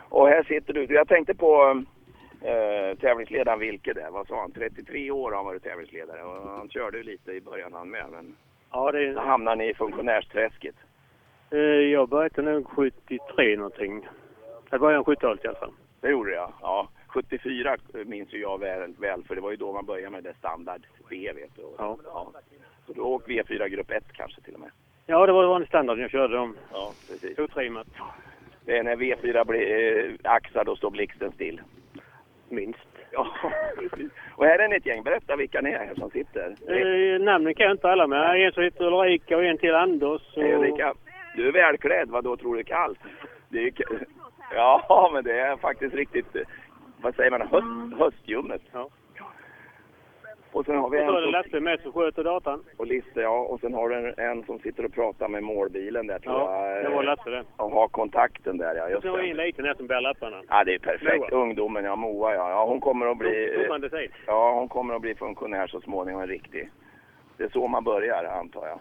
Och 0.08 0.28
här 0.28 0.42
sitter 0.42 0.72
du. 0.72 0.86
Jag 0.94 1.08
tänkte 1.08 1.34
på 1.34 1.82
eh, 2.44 2.98
tävlingsledaren 2.98 3.58
Wilke 3.58 3.92
där. 3.92 4.10
Vad 4.10 4.26
sa 4.26 4.40
han? 4.40 4.52
33 4.52 5.10
år 5.10 5.30
har 5.30 5.36
han 5.36 5.46
varit 5.46 5.62
tävlingsledare 5.62 6.22
och 6.22 6.48
han 6.50 6.68
körde 6.70 6.96
ju 6.98 7.02
lite 7.04 7.32
i 7.32 7.40
början 7.40 7.72
han 7.72 7.90
med. 7.90 8.04
Men 8.10 8.36
Ja, 8.72 8.92
det 8.92 9.12
då 9.12 9.20
hamnade 9.20 9.56
ni 9.56 9.68
i 9.68 9.74
funktionärsträsket. 9.74 10.74
Eh, 11.50 11.58
Jag 11.58 12.08
började 12.08 12.42
nog 12.42 12.66
73 12.68 13.56
någonting. 13.56 14.08
Det 14.70 14.78
början 14.78 15.00
av 15.00 15.06
70-talet 15.06 15.44
i 15.44 15.48
alla 15.48 15.58
fall. 15.58 15.72
Det 16.00 16.10
gjorde 16.10 16.32
jag. 16.34 16.52
Ja. 16.60 16.88
74 17.06 17.76
minns 18.04 18.32
ju 18.34 18.40
jag 18.40 18.60
väl, 18.60 18.94
väl 18.98 19.24
för 19.24 19.34
det 19.34 19.40
var 19.40 19.50
ju 19.50 19.56
då 19.56 19.72
man 19.72 19.86
började 19.86 20.10
med 20.10 20.24
det 20.24 20.34
standard 20.38 20.82
B 21.10 21.32
vet 21.34 21.56
du. 21.56 21.62
Ja. 21.78 21.98
ja. 22.04 22.32
Så 22.86 22.92
du 22.92 23.00
åkte 23.00 23.30
V4 23.30 23.68
grupp 23.68 23.90
1 23.90 24.04
kanske 24.12 24.40
till 24.40 24.54
och 24.54 24.60
med. 24.60 24.70
Ja, 25.06 25.26
det 25.26 25.32
var 25.32 25.46
vanlig 25.46 25.68
standard 25.68 25.98
jag 25.98 26.10
körde 26.10 26.36
dem. 26.36 26.56
Ja, 26.72 26.92
precis. 27.08 27.38
Otrimmat. 27.38 27.86
Det 28.64 28.78
är 28.78 28.82
när 28.82 28.96
V4 28.96 29.44
blir 29.44 30.06
eh, 30.24 30.32
axar 30.32 30.64
då 30.64 30.76
står 30.76 30.90
blixten 30.90 31.32
still. 31.32 31.60
Minst. 32.48 32.88
Ja, 33.10 33.26
precis. 33.78 34.12
Och 34.36 34.44
här 34.44 34.58
är 34.58 34.68
ni 34.68 34.76
ett 34.76 34.86
gäng. 34.86 35.02
Berätta 35.02 35.36
vilka 35.36 35.60
ni 35.60 35.70
är 35.70 35.94
som 35.94 36.10
sitter. 36.10 36.54
Eh, 36.68 37.20
namnen 37.20 37.54
kan 37.54 37.66
jag 37.66 37.74
inte 37.74 37.90
alla 37.90 38.06
med. 38.06 38.46
En 38.46 38.52
som 38.52 38.62
heter 38.62 38.84
Ulrika 38.84 39.36
och 39.36 39.44
en 39.44 39.58
till 39.58 39.74
Anders. 39.74 40.22
Och... 40.36 40.42
Hej 40.42 40.54
Ulrika. 40.54 40.94
Du 41.36 41.48
är 41.48 41.52
välklädd. 41.52 42.08
Vad 42.08 42.24
då 42.24 42.36
tror 42.36 42.56
du 42.56 42.64
kallt? 42.64 42.98
Det 43.48 43.58
är 43.58 43.72
ja, 44.54 45.10
men 45.12 45.24
det 45.24 45.40
är 45.40 45.56
faktiskt 45.56 45.94
riktigt, 45.94 46.36
eh, 46.36 46.42
vad 47.00 47.14
säger 47.14 47.30
man, 47.30 47.40
höst, 47.40 47.98
höstljummet. 47.98 48.62
Ja. 48.72 48.88
Och 50.54 50.64
sen 50.66 50.76
har 50.76 50.90
vi 50.90 50.98
Och 50.98 51.02
en 51.02 51.08
så 51.08 51.16
är 51.16 51.20
det 51.20 51.26
som, 51.26 51.32
Lasse 51.32 51.60
med 51.60 51.80
som 51.80 51.92
sköter 51.92 52.24
datan. 52.24 52.64
och 52.76 52.86
Lisse, 52.86 53.20
ja. 53.20 53.38
Och 53.40 53.60
sen 53.60 53.74
har 53.74 53.88
du 53.88 53.94
en, 53.96 54.14
en 54.18 54.44
som 54.44 54.58
sitter 54.58 54.84
och 54.84 54.92
pratar 54.94 55.28
med 55.28 55.42
målbilen 55.42 56.06
där 56.06 56.18
tror 56.18 56.34
Ja, 56.34 56.70
jag. 56.70 56.84
det 56.84 56.90
var 56.90 57.02
Lasse 57.02 57.30
det. 57.30 57.44
Och 57.56 57.70
har 57.70 57.88
kontakten 57.88 58.58
där, 58.58 58.74
ja. 58.74 58.84
Och 58.84 58.90
Just 58.90 59.02
så 59.02 59.10
var 59.12 59.18
det 59.18 59.30
en 59.30 59.36
det. 59.36 59.44
liten 59.46 59.64
här 59.64 59.74
som 59.74 59.86
bär 59.86 60.00
lapparna. 60.00 60.42
Ja, 60.48 60.64
det 60.64 60.74
är 60.74 60.78
perfekt. 60.78 61.30
Moa. 61.32 61.40
Ungdomen, 61.42 61.84
ja. 61.84 61.96
Moa, 61.96 62.34
ja. 62.34 62.50
ja. 62.50 62.64
Hon 62.64 62.80
kommer 62.80 63.06
att 63.06 63.18
bli... 63.18 63.66
Ja, 64.26 64.54
hon 64.54 64.68
kommer 64.68 64.94
att 64.94 65.00
bli 65.02 65.14
funktionär 65.14 65.66
så 65.66 65.80
småningom, 65.80 66.22
en 66.22 66.28
riktig. 66.28 66.70
Det 67.36 67.44
är 67.44 67.48
så 67.48 67.66
man 67.68 67.84
börjar, 67.84 68.24
antar 68.24 68.66
jag. 68.66 68.78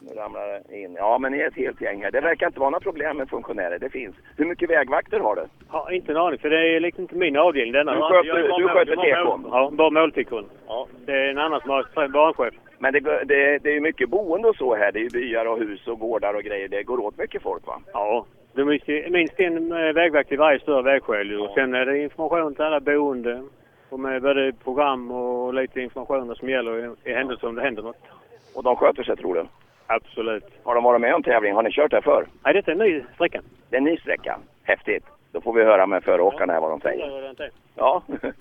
Nu 0.00 0.14
ramlar 0.14 0.60
det 0.68 0.76
in. 0.80 0.94
Ja, 0.94 1.18
men 1.18 1.32
ni 1.32 1.38
är 1.38 1.46
ett 1.48 1.56
helt 1.56 1.80
gäng 1.80 2.02
här. 2.02 2.10
Det 2.10 2.20
verkar 2.20 2.46
inte 2.46 2.60
vara 2.60 2.70
några 2.70 2.80
problem 2.82 3.16
med 3.16 3.28
funktionärer. 3.28 3.78
Det 3.78 3.90
finns. 3.90 4.16
Hur 4.36 4.44
mycket 4.46 4.70
vägvakter 4.70 5.20
har 5.20 5.34
du? 5.36 5.42
Ja, 5.72 5.92
inte 5.92 6.12
en 6.12 6.18
aning, 6.18 6.38
för 6.38 6.50
det 6.50 6.76
är 6.76 6.80
liksom 6.80 7.02
inte 7.02 7.14
min 7.14 7.36
avdelning 7.36 7.72
denna. 7.72 7.94
Du 7.94 8.00
sköter- 8.00 8.58
du 8.58 8.68
sköter 8.68 8.96
mål- 8.96 9.04
Ja, 9.50 9.70
bara 9.72 9.90
måltekon. 9.90 10.44
Ja. 10.68 10.86
Det 11.06 11.12
är 11.12 11.30
en 11.30 11.38
annan 11.38 11.60
som 11.60 11.70
har 11.70 12.08
banchef. 12.08 12.54
Men 12.78 12.92
det, 12.92 13.00
det, 13.00 13.58
det 13.58 13.70
är 13.70 13.74
ju 13.74 13.80
mycket 13.80 14.08
boende 14.08 14.48
och 14.48 14.56
så 14.56 14.74
här. 14.74 14.92
Det 14.92 14.98
är 14.98 15.02
ju 15.02 15.08
byar 15.08 15.44
och 15.46 15.58
hus 15.58 15.86
och 15.88 15.98
gårdar 15.98 16.34
och 16.34 16.42
grejer. 16.42 16.68
Det 16.68 16.82
går 16.82 17.00
åt 17.00 17.18
mycket 17.18 17.42
folk, 17.42 17.66
va? 17.66 17.80
Ja. 17.92 18.26
Det 18.52 18.60
är 18.60 19.10
minst- 19.10 19.40
en 19.40 19.68
vägvakt 19.94 20.32
i 20.32 20.36
varje 20.36 20.58
större 20.60 20.82
vägskäl. 20.82 21.40
Och 21.40 21.50
sen 21.54 21.74
är 21.74 21.86
det 21.86 21.98
information 21.98 22.54
till 22.54 22.64
alla 22.64 22.80
boende. 22.80 23.42
Och 23.90 24.00
med 24.00 24.22
både 24.22 24.52
program 24.64 25.10
och 25.10 25.54
lite 25.54 25.80
informationer 25.80 26.34
som 26.34 26.48
gäller 26.50 26.90
i 27.04 27.12
händelse 27.12 27.46
om 27.46 27.54
det 27.54 27.62
händer 27.62 27.82
något. 27.82 27.96
Och 28.54 28.62
de 28.62 28.76
sköter 28.76 29.02
sig, 29.02 29.16
tror 29.16 29.34
du? 29.34 29.44
Absolut. 29.92 30.44
Har 30.64 30.74
de 30.74 30.84
varit 30.84 31.00
med 31.00 31.14
om 31.14 31.22
tävling? 31.22 31.54
Har 31.54 31.62
ni 31.62 31.70
kört 31.70 31.92
här 31.92 32.00
förr? 32.00 32.26
Nej, 32.44 32.54
detta 32.54 32.70
är 32.70 32.72
en 32.72 32.78
ny 32.78 33.04
sträcka. 33.14 33.40
Det 33.70 33.76
är 33.76 33.78
en 33.78 33.84
ny 33.84 33.96
sträcka. 33.96 34.38
Häftigt. 34.62 35.04
Då 35.32 35.40
får 35.40 35.52
vi 35.52 35.64
höra 35.64 35.86
med 35.86 36.04
föråkarna 36.04 36.52
här 36.52 36.60
vad 36.60 36.70
de 36.70 36.80
säger. 36.80 37.52
Ja. 37.74 38.02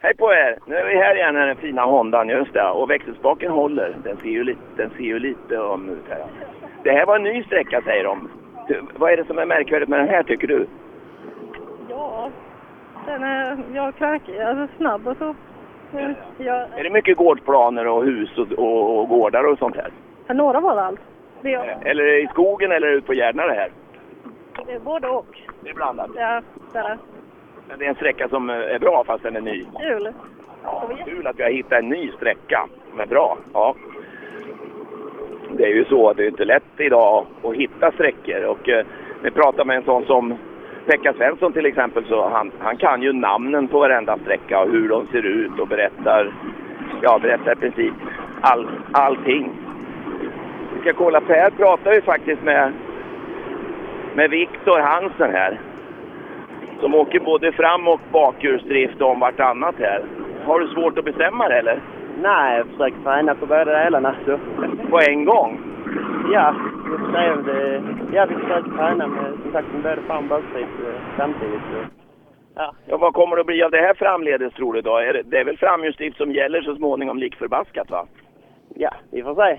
Hej 0.00 0.16
på 0.16 0.32
er! 0.32 0.58
Nu 0.66 0.76
är 0.76 0.86
vi 0.86 0.96
här 0.96 1.14
igen, 1.14 1.34
den 1.34 1.56
fina 1.56 1.84
Hondan, 1.84 2.28
just 2.28 2.52
det. 2.52 2.68
Och 2.68 2.90
växelspaken 2.90 3.52
håller. 3.52 3.96
Den 4.04 4.16
ser 4.16 4.28
ju 4.28 4.44
lite, 4.44 4.60
den 4.76 4.90
ser 4.90 5.04
ju 5.04 5.18
lite 5.18 5.56
öm 5.56 5.88
ut 5.88 6.08
här. 6.08 6.24
Det 6.84 6.92
här 6.92 7.06
var 7.06 7.16
en 7.16 7.22
ny 7.22 7.44
sträcka 7.44 7.82
säger 7.82 8.04
de. 8.04 8.30
Du, 8.68 8.82
vad 8.94 9.12
är 9.12 9.16
det 9.16 9.24
som 9.24 9.38
är 9.38 9.46
märkvärdigt 9.46 9.88
med 9.88 9.98
den 9.98 10.08
här 10.08 10.22
tycker 10.22 10.46
du? 10.46 10.66
Ja, 11.88 12.30
den 13.06 13.22
är 13.22 13.58
ja, 13.74 13.92
knackig, 13.92 14.38
alltså 14.38 14.76
snabb 14.76 15.08
och 15.08 15.16
så. 15.16 15.34
Men, 15.94 16.14
ja, 16.38 16.66
Är 16.76 16.84
det 16.84 16.90
mycket 16.90 17.16
gårdsplaner 17.16 17.86
och 17.86 18.04
hus 18.04 18.38
och, 18.38 18.52
och, 18.52 18.98
och 19.00 19.08
gårdar 19.08 19.44
och 19.44 19.58
sånt 19.58 19.76
här? 19.76 19.90
några 20.34 20.60
var 20.60 20.74
det 20.74 20.82
allt. 20.82 21.00
Det 21.42 21.54
är, 21.54 21.76
Eller 21.84 22.22
i 22.22 22.26
skogen 22.26 22.72
eller 22.72 22.88
ute 22.88 23.06
på 23.06 23.14
Gärdna 23.14 23.46
det 23.46 23.52
här? 23.54 23.70
det 24.66 24.72
är 24.72 24.78
både 24.78 25.08
och. 25.08 25.40
Det 25.60 25.70
är 25.70 25.74
blandat. 25.74 26.10
Ja, 26.16 26.42
det 26.72 26.78
är 26.78 26.98
Men 27.68 27.78
det 27.78 27.84
är 27.84 27.88
en 27.88 27.94
sträcka 27.94 28.28
som 28.28 28.50
eh, 28.50 28.56
är 28.56 28.78
bra 28.78 29.04
fast 29.06 29.22
den 29.22 29.36
är 29.36 29.40
ny. 29.40 29.64
kul. 29.80 30.12
Kul 31.04 31.26
att 31.26 31.38
vi 31.38 31.42
har 31.42 31.50
hittat 31.50 31.78
en 31.78 31.88
ny 31.88 32.10
sträcka. 32.12 32.68
Men 32.96 33.08
bra. 33.08 33.38
Ja. 33.52 33.74
Det 35.56 35.64
är 35.64 35.74
ju 35.74 35.84
så 35.84 36.08
att 36.08 36.16
det 36.16 36.24
är 36.24 36.28
inte 36.28 36.44
lätt 36.44 36.80
idag 36.80 37.26
att 37.44 37.54
hitta 37.54 37.92
sträckor. 37.92 38.44
Och 38.44 38.68
eh, 38.68 38.86
vi 39.22 39.30
pratar 39.30 39.64
med 39.64 39.76
en 39.76 39.84
sån 39.84 40.04
som 40.04 40.38
Pekka 40.86 41.12
Svensson 41.12 41.52
till 41.52 41.66
exempel. 41.66 42.04
Så 42.04 42.28
han, 42.28 42.52
han 42.58 42.76
kan 42.76 43.02
ju 43.02 43.12
namnen 43.12 43.68
på 43.68 43.78
varenda 43.78 44.18
sträcka 44.18 44.60
och 44.60 44.70
hur 44.70 44.88
de 44.88 45.06
ser 45.06 45.26
ut 45.26 45.58
och 45.58 45.68
berättar, 45.68 46.32
ja, 47.02 47.18
berättar 47.22 47.52
i 47.52 47.56
princip 47.56 47.94
all, 48.40 48.68
allting. 48.92 49.52
Vi 50.74 50.80
ska 50.80 50.92
kolla. 50.92 51.20
Per 51.20 51.50
pratar 51.50 51.92
ju 51.92 52.02
faktiskt 52.02 52.42
med, 52.42 52.72
med 54.14 54.30
Viktor 54.30 54.80
Hansen 54.80 55.30
här. 55.32 55.60
Som 56.80 56.94
åker 56.94 57.20
både 57.20 57.52
fram 57.52 57.88
och 57.88 58.00
bakhjulsdrift 58.12 59.00
om 59.00 59.20
vartannat 59.20 59.74
här. 59.78 60.04
Har 60.44 60.60
du 60.60 60.68
svårt 60.68 60.98
att 60.98 61.04
bestämma 61.04 61.48
det 61.48 61.58
eller? 61.58 61.80
Nej, 62.22 62.56
jag 62.56 62.66
försöker 62.66 63.02
träna 63.04 63.34
på 63.34 63.46
båda 63.46 63.64
delarna. 63.64 64.14
Så. 64.26 64.38
På 64.90 65.00
en 65.00 65.24
gång? 65.24 65.60
Ja, 66.32 66.54
vi 66.84 66.98
får 66.98 67.12
se 67.12 67.30
om 67.30 67.44
det... 67.44 67.82
Ja, 68.16 68.26
vi 68.26 68.34
försöker 68.34 68.70
träna 68.70 69.06
med, 69.06 69.32
som 69.42 69.52
sagt, 69.52 70.06
fram 70.06 70.24
och 70.24 70.24
bakdrift 70.24 70.78
eh, 70.86 71.16
samtidigt. 71.16 71.60
Så. 71.72 71.78
Ja. 72.54 72.74
Ja, 72.86 72.96
vad 72.96 73.14
kommer 73.14 73.36
det 73.36 73.40
att 73.40 73.46
bli 73.46 73.62
av 73.62 73.70
det 73.70 73.80
här 73.80 73.94
framledes 73.94 74.54
tror 74.54 74.72
du 74.72 74.80
då? 74.80 74.96
Är 74.96 75.12
det, 75.12 75.22
det 75.22 75.38
är 75.38 75.44
väl 75.44 75.58
framhjulsdrift 75.58 76.16
som 76.16 76.32
gäller 76.32 76.62
så 76.62 76.76
småningom 76.76 77.18
lik 77.18 77.36
förbaskat 77.36 77.90
va? 77.90 78.06
ja, 78.74 78.90
vi 79.10 79.22
får 79.22 79.34
se. 79.34 79.58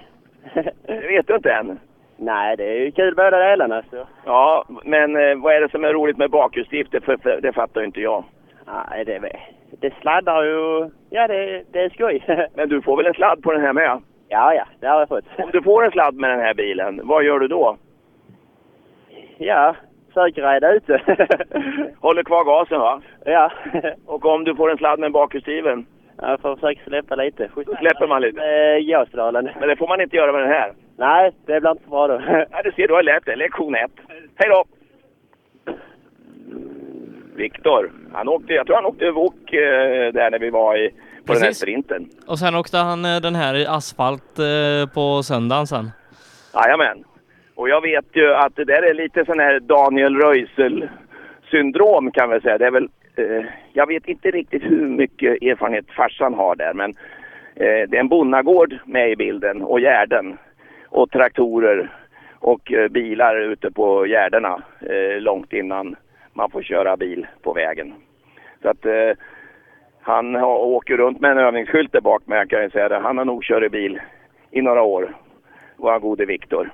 Det 0.87 1.07
vet 1.07 1.27
du 1.27 1.35
inte 1.35 1.51
än. 1.51 1.79
Nej, 2.17 2.57
det 2.57 2.63
är 2.63 2.79
ju 2.79 2.91
kul 2.91 3.15
båda 3.15 3.39
delarna. 3.39 3.83
Så. 3.89 4.07
Ja, 4.25 4.65
men 4.83 5.15
eh, 5.15 5.35
vad 5.35 5.55
är 5.55 5.61
det 5.61 5.71
som 5.71 5.83
är 5.83 5.93
roligt 5.93 6.17
med 6.17 6.31
bakhjulsdrift? 6.31 6.91
Det, 6.91 7.01
för, 7.01 7.17
för, 7.17 7.39
det 7.41 7.53
fattar 7.53 7.81
ju 7.81 7.87
inte 7.87 8.01
jag. 8.01 8.23
Nej, 8.65 9.05
det, 9.05 9.19
det 9.81 9.93
sladdar 10.01 10.43
ju... 10.43 10.89
Ja, 11.09 11.27
det, 11.27 11.63
det 11.71 11.79
är 11.79 11.89
skoj. 11.89 12.47
Men 12.55 12.69
du 12.69 12.81
får 12.81 12.97
väl 12.97 13.05
en 13.05 13.13
sladd 13.13 13.43
på 13.43 13.51
den 13.51 13.61
här 13.61 13.73
med? 13.73 14.01
Ja, 14.29 14.53
ja, 14.53 14.65
det 14.79 14.87
har 14.87 14.99
jag 14.99 15.07
fått. 15.09 15.25
Om 15.37 15.49
du 15.51 15.61
får 15.61 15.85
en 15.85 15.91
sladd 15.91 16.15
med 16.15 16.29
den 16.29 16.39
här 16.39 16.53
bilen, 16.53 17.01
vad 17.03 17.23
gör 17.23 17.39
du 17.39 17.47
då? 17.47 17.77
Ja, 19.37 19.75
försöker 20.07 20.53
rida 20.53 20.73
ute. 20.73 21.01
Håller 21.99 22.23
kvar 22.23 22.43
gasen 22.43 22.79
va? 22.79 23.01
ja. 23.25 23.51
Och 24.05 24.25
om 24.25 24.43
du 24.43 24.55
får 24.55 24.71
en 24.71 24.77
sladd 24.77 24.99
med 24.99 25.11
bakhjulsdriven? 25.11 25.85
Jag 26.21 26.41
får 26.41 26.55
försöka 26.55 26.81
släppa 26.83 27.15
lite. 27.15 27.49
Då 27.55 27.75
släpper 27.75 28.07
man 28.07 28.21
lite? 28.21 28.39
Med 28.39 28.85
gaspedalen. 28.87 29.49
Men 29.59 29.69
det 29.69 29.75
får 29.75 29.87
man 29.87 30.01
inte 30.01 30.15
göra 30.15 30.31
med 30.31 30.41
den 30.41 30.51
här? 30.51 30.73
Nej, 30.97 31.31
det 31.45 31.61
blir 31.61 31.71
inte 31.71 31.89
bra 31.89 32.07
då. 32.07 32.21
Ja, 32.51 32.61
du 32.63 32.71
ser, 32.71 32.87
du 32.87 32.93
har 32.93 33.03
lärt 33.03 33.25
dig. 33.25 33.35
Lektion 33.35 33.75
ett. 33.75 33.91
Hej 34.35 34.49
då! 34.49 34.63
Viktor, 37.35 37.91
han 38.13 38.27
åkte, 38.27 38.53
jag 38.53 38.65
tror 38.65 38.75
han 38.75 38.85
åkte 38.85 39.11
wok 39.11 39.53
eh, 39.53 40.13
där 40.13 40.31
när 40.31 40.39
vi 40.39 40.49
var 40.49 40.77
i, 40.77 40.91
på 41.25 41.33
den 41.33 41.41
här 41.41 41.49
Precis. 41.49 41.61
sprinten. 41.61 42.09
Och 42.27 42.39
sen 42.39 42.55
åkte 42.55 42.77
han 42.77 43.05
eh, 43.05 43.21
den 43.21 43.35
här 43.35 43.55
i 43.55 43.65
asfalt 43.65 44.39
eh, 44.39 44.93
på 44.93 45.23
söndagen 45.23 45.67
sen. 45.67 45.91
Jajamän. 46.53 47.03
Och 47.55 47.69
jag 47.69 47.81
vet 47.81 48.05
ju 48.13 48.33
att 48.33 48.55
det 48.55 48.65
där 48.65 48.89
är 48.89 48.93
lite 48.93 49.25
sån 49.25 49.39
här 49.39 49.59
Daniel 49.59 50.15
Röisel-syndrom 50.15 52.11
kan 52.11 52.29
vi 52.29 52.41
säga. 52.41 52.57
Det 52.57 52.65
är 52.65 52.71
väl, 52.71 52.89
eh, 53.15 53.45
jag 53.73 53.87
vet 53.87 54.07
inte 54.07 54.31
riktigt 54.31 54.63
hur 54.63 54.87
mycket 54.87 55.41
erfarenhet 55.41 55.85
farsan 55.97 56.33
har 56.33 56.55
där 56.55 56.73
men 56.73 56.89
eh, 57.55 57.89
det 57.89 57.95
är 57.97 57.99
en 57.99 58.07
bonnagård 58.09 58.77
med 58.85 59.11
i 59.11 59.15
bilden 59.15 59.61
och 59.61 59.79
gärden 59.79 60.37
och 60.89 61.11
traktorer 61.11 61.91
och 62.39 62.71
eh, 62.71 62.87
bilar 62.87 63.35
ute 63.35 63.71
på 63.71 64.07
gärdena 64.07 64.61
eh, 64.81 65.21
långt 65.21 65.53
innan 65.53 65.95
man 66.33 66.51
får 66.51 66.61
köra 66.61 66.97
bil 66.97 67.27
på 67.41 67.53
vägen. 67.53 67.93
Så 68.61 68.69
att 68.69 68.85
han 70.05 70.35
har, 70.35 70.57
åker 70.57 70.97
runt 70.97 71.21
med 71.21 71.31
en 71.31 71.37
övningsskylt 71.37 71.91
där 71.91 72.01
bak 72.01 72.23
jag 72.25 72.49
kan 72.49 72.61
ju 72.61 72.69
säga 72.69 72.89
det, 72.89 72.99
han 72.99 73.17
har 73.17 73.25
nog 73.25 73.43
kört 73.43 73.71
bil 73.71 74.01
i 74.51 74.61
några 74.61 74.81
år. 74.81 75.17
Vår 75.77 75.99
gode 75.99 76.25
Viktor. 76.25 76.73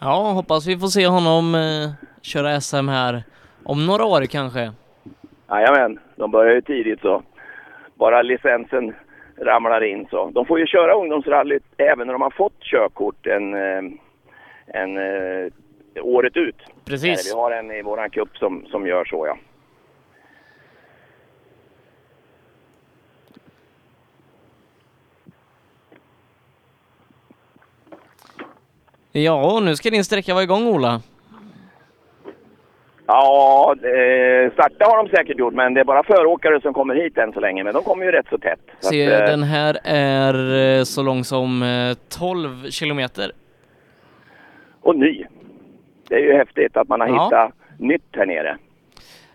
Ja, 0.00 0.32
hoppas 0.34 0.66
vi 0.66 0.78
får 0.78 0.86
se 0.86 1.06
honom 1.06 1.54
eh, 1.54 1.90
köra 2.22 2.60
SM 2.60 2.88
här 2.88 3.22
om 3.64 3.86
några 3.86 4.04
år 4.04 4.26
kanske. 4.26 4.72
Jajamän, 5.48 5.98
de 6.16 6.30
börjar 6.30 6.54
ju 6.54 6.60
tidigt 6.60 7.00
så. 7.00 7.22
bara 7.94 8.22
licensen 8.22 8.94
ramlar 9.38 9.84
in 9.84 10.06
så. 10.10 10.30
De 10.30 10.46
får 10.46 10.58
ju 10.58 10.66
köra 10.66 10.94
ungdomsrallyt 10.94 11.64
även 11.76 12.06
när 12.06 12.14
de 12.14 12.22
har 12.22 12.30
fått 12.30 12.60
körkort 12.60 13.26
en, 13.26 13.54
eh, 13.54 13.82
en, 14.66 14.96
eh, 14.96 15.52
året 16.02 16.36
ut. 16.36 16.56
Precis. 16.84 17.32
Vi 17.32 17.36
har 17.36 17.50
en 17.50 17.70
i 17.70 17.82
våran 17.82 18.10
cup 18.10 18.36
som, 18.36 18.66
som 18.66 18.86
gör 18.86 19.04
så 19.04 19.26
ja. 19.26 19.36
Ja, 29.16 29.60
nu 29.62 29.76
ska 29.76 29.90
din 29.90 30.04
sträcka 30.04 30.34
vara 30.34 30.42
igång 30.44 30.66
Ola. 30.66 31.00
Ja, 33.06 33.74
eh, 33.82 34.52
starta 34.52 34.84
har 34.84 35.04
de 35.04 35.16
säkert 35.16 35.38
gjort 35.38 35.54
men 35.54 35.74
det 35.74 35.80
är 35.80 35.84
bara 35.84 36.02
föråkare 36.02 36.60
som 36.60 36.74
kommer 36.74 36.94
hit 36.94 37.18
än 37.18 37.32
så 37.32 37.40
länge. 37.40 37.64
Men 37.64 37.74
de 37.74 37.82
kommer 37.82 38.04
ju 38.04 38.10
rätt 38.12 38.26
så 38.30 38.38
tätt. 38.38 38.60
Så 38.80 38.88
Se, 38.88 39.14
att, 39.14 39.20
eh, 39.20 39.26
den 39.26 39.42
här 39.42 39.78
är 39.84 40.54
eh, 40.78 40.82
så 40.84 41.02
lång 41.02 41.24
som 41.24 41.62
eh, 41.62 41.96
12 42.18 42.70
kilometer. 42.70 43.32
Och 44.80 44.96
ny. 44.96 45.24
Det 46.08 46.14
är 46.14 46.20
ju 46.20 46.32
häftigt 46.36 46.76
att 46.76 46.88
man 46.88 47.00
har 47.00 47.08
Ja. 47.08 47.24
hittat 47.24 47.52
nytt 47.80 48.02
här 48.12 48.26
nere. 48.26 48.56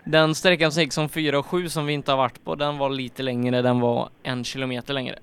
Den 0.03 0.35
sträckan 0.35 0.71
som 0.71 0.83
gick 0.83 0.93
som 0.93 1.09
4 1.09 1.39
och 1.39 1.45
7 1.45 1.67
som 1.69 1.85
vi 1.85 1.93
inte 1.93 2.11
har 2.11 2.17
varit 2.17 2.43
på, 2.45 2.55
den 2.55 2.77
var 2.77 2.89
lite 2.89 3.23
längre, 3.23 3.61
den 3.61 3.79
var 3.79 4.09
en 4.23 4.43
kilometer 4.43 4.93
längre. 4.93 5.15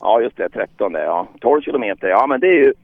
Ja, 0.00 0.20
just 0.20 0.36
det. 0.36 0.48
13 0.48 0.92
det, 0.92 1.04
ja. 1.04 1.28
12 1.40 1.62
kilometer. 1.62 2.08
Ja, 2.08 2.26
men 2.26 2.40
det 2.40 2.46
är 2.46 2.54
ju... 2.64 2.74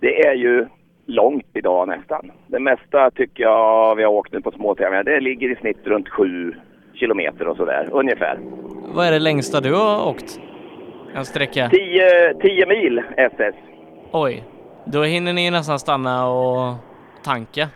Det 0.00 0.26
är 0.26 0.34
ju 0.34 0.66
långt 1.06 1.46
idag 1.54 1.88
nästan. 1.88 2.32
Det 2.46 2.58
mesta 2.60 3.10
tycker 3.10 3.42
jag 3.42 3.94
vi 3.96 4.02
har 4.02 4.10
åkt 4.12 4.32
nu 4.32 4.40
på 4.40 4.50
småtävlingar, 4.50 5.04
det 5.04 5.20
ligger 5.20 5.48
i 5.52 5.56
snitt 5.56 5.86
runt 5.86 6.08
7 6.08 6.54
kilometer 6.94 7.48
och 7.48 7.56
sådär, 7.56 7.88
ungefär. 7.92 8.38
Vad 8.94 9.06
är 9.06 9.10
det 9.12 9.18
längsta 9.18 9.60
du 9.60 9.74
har 9.74 10.08
åkt? 10.08 10.40
En 11.14 11.24
sträcka? 11.24 11.68
10, 11.68 12.34
10 12.34 12.66
mil 12.66 13.02
SS. 13.16 13.54
Oj, 14.12 14.44
då 14.84 15.02
hinner 15.02 15.32
ni 15.32 15.50
nästan 15.50 15.78
stanna 15.78 16.28
och 16.30 16.74
tanka. 17.24 17.68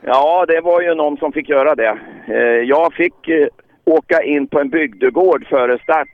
Ja, 0.00 0.44
det 0.48 0.60
var 0.60 0.80
ju 0.82 0.94
någon 0.94 1.16
som 1.16 1.32
fick 1.32 1.48
göra 1.48 1.74
det. 1.74 1.98
Eh, 2.28 2.36
Jag 2.68 2.94
fick 2.94 3.28
eh, 3.28 3.46
åka 3.84 4.22
in 4.22 4.46
på 4.46 4.60
en 4.60 4.68
bygdegård 4.68 5.46
före 5.46 5.78
start 5.82 6.08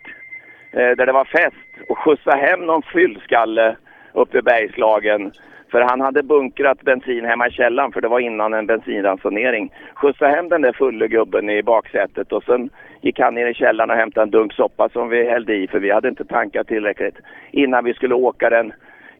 eh, 0.73 0.79
där 0.97 1.07
det 1.07 1.13
var 1.13 1.25
fest 1.25 1.89
och 1.89 1.99
skjutsa 1.99 2.31
hem 2.31 2.61
någon 2.61 2.83
fyllskalle 2.83 3.77
uppe 4.15 4.39
i 4.39 4.43
Bergslagen. 4.43 5.33
För 5.71 5.81
han 5.81 6.01
hade 6.01 6.23
bunkrat 6.23 6.83
bensin 6.83 7.25
hemma 7.25 7.49
i 7.49 7.51
källaren 7.51 7.93
för 7.93 8.01
det 8.01 8.09
var 8.09 8.21
innan 8.21 8.55
en 8.55 8.67
bensinransonering. 8.67 9.73
Skjutsa 9.95 10.27
hem 10.27 10.49
den 10.49 10.63
där 10.63 10.73
fulle 10.73 11.09
gubben 11.09 11.51
i 11.51 11.63
baksätet 11.63 12.33
och 12.33 12.45
sen 12.45 12.71
gick 13.01 13.21
han 13.21 13.35
ner 13.35 13.47
i 13.47 13.55
källaren 13.55 13.91
och 13.91 13.97
hämtade 13.97 14.25
en 14.25 14.31
dunk 14.31 14.53
soppa 14.53 14.89
som 14.89 15.09
vi 15.09 15.31
hällde 15.31 15.55
i 15.55 15.67
för 15.67 15.79
vi 15.79 15.91
hade 15.91 16.09
inte 16.09 16.25
tankat 16.25 16.67
tillräckligt 16.67 17.17
innan 17.51 17.85
vi 17.85 17.95
skulle 17.95 18.15
åka 18.15 18.51
den 18.51 18.73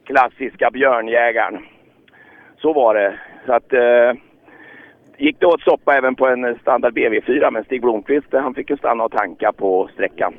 klassiska 0.05 0.71
björnjägaren. 0.71 1.65
Så 2.57 2.73
var 2.73 2.95
det. 2.95 3.19
Så 3.45 3.53
att 3.53 3.73
eh, 3.73 4.13
gick 5.17 5.39
det 5.39 5.45
åt 5.45 5.61
soppa 5.61 5.97
även 5.97 6.15
på 6.15 6.27
en 6.27 6.55
standard 6.61 6.97
BV4 6.97 7.51
men 7.51 7.63
Stig 7.63 7.81
Blomqvist 7.81 8.27
han 8.31 8.53
fick 8.53 8.69
ju 8.69 8.77
stanna 8.77 9.03
och 9.03 9.11
tanka 9.11 9.51
på 9.51 9.89
sträckan. 9.93 10.33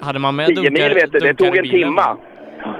Hade 0.00 0.18
man 0.18 0.36
med 0.36 0.46
10 0.46 0.54
dunkar, 0.54 0.70
mil 0.70 0.94
vet 0.94 1.12
du, 1.12 1.18
det 1.18 1.34
tog 1.34 1.56
en 1.56 1.68
timma. 1.68 2.16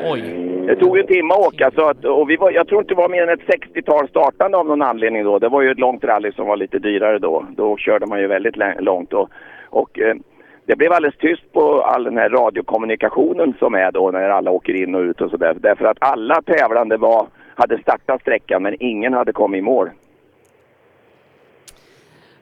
Oj. 0.04 0.20
Det 0.66 0.76
tog 0.76 0.98
en 0.98 1.06
timme 1.06 1.34
att 1.34 1.46
åka 1.46 1.70
så 1.74 1.88
att, 1.88 2.04
och 2.04 2.30
vi 2.30 2.36
var, 2.36 2.50
jag 2.50 2.68
tror 2.68 2.80
inte 2.80 2.94
det 2.94 3.00
var 3.00 3.08
mer 3.08 3.22
än 3.22 3.28
ett 3.28 3.60
60-tal 3.74 4.08
startande 4.08 4.58
av 4.58 4.66
någon 4.66 4.82
anledning 4.82 5.24
då. 5.24 5.38
Det 5.38 5.48
var 5.48 5.62
ju 5.62 5.70
ett 5.70 5.78
långt 5.78 6.04
rally 6.04 6.32
som 6.32 6.46
var 6.46 6.56
lite 6.56 6.78
dyrare 6.78 7.18
då. 7.18 7.46
Då 7.56 7.76
körde 7.76 8.06
man 8.06 8.20
ju 8.20 8.26
väldigt 8.26 8.56
långt 8.78 9.12
och, 9.12 9.28
och 9.70 9.98
eh, 9.98 10.14
det 10.66 10.76
blev 10.76 10.92
alldeles 10.92 11.16
tyst 11.16 11.52
på 11.52 11.82
all 11.82 12.04
den 12.04 12.16
här 12.16 12.30
radiokommunikationen 12.30 13.54
som 13.58 13.74
är 13.74 13.92
då 13.92 14.10
när 14.10 14.28
alla 14.28 14.50
åker 14.50 14.74
in 14.74 14.94
och 14.94 15.00
ut 15.00 15.20
och 15.20 15.30
sådär. 15.30 15.56
Därför 15.60 15.84
att 15.84 15.96
alla 16.00 16.42
tävlande 16.42 16.96
var, 16.96 17.26
hade 17.54 17.78
startat 17.78 18.20
sträckan 18.20 18.62
men 18.62 18.76
ingen 18.80 19.12
hade 19.12 19.32
kommit 19.32 19.58
i 19.58 19.62
mål. 19.62 19.90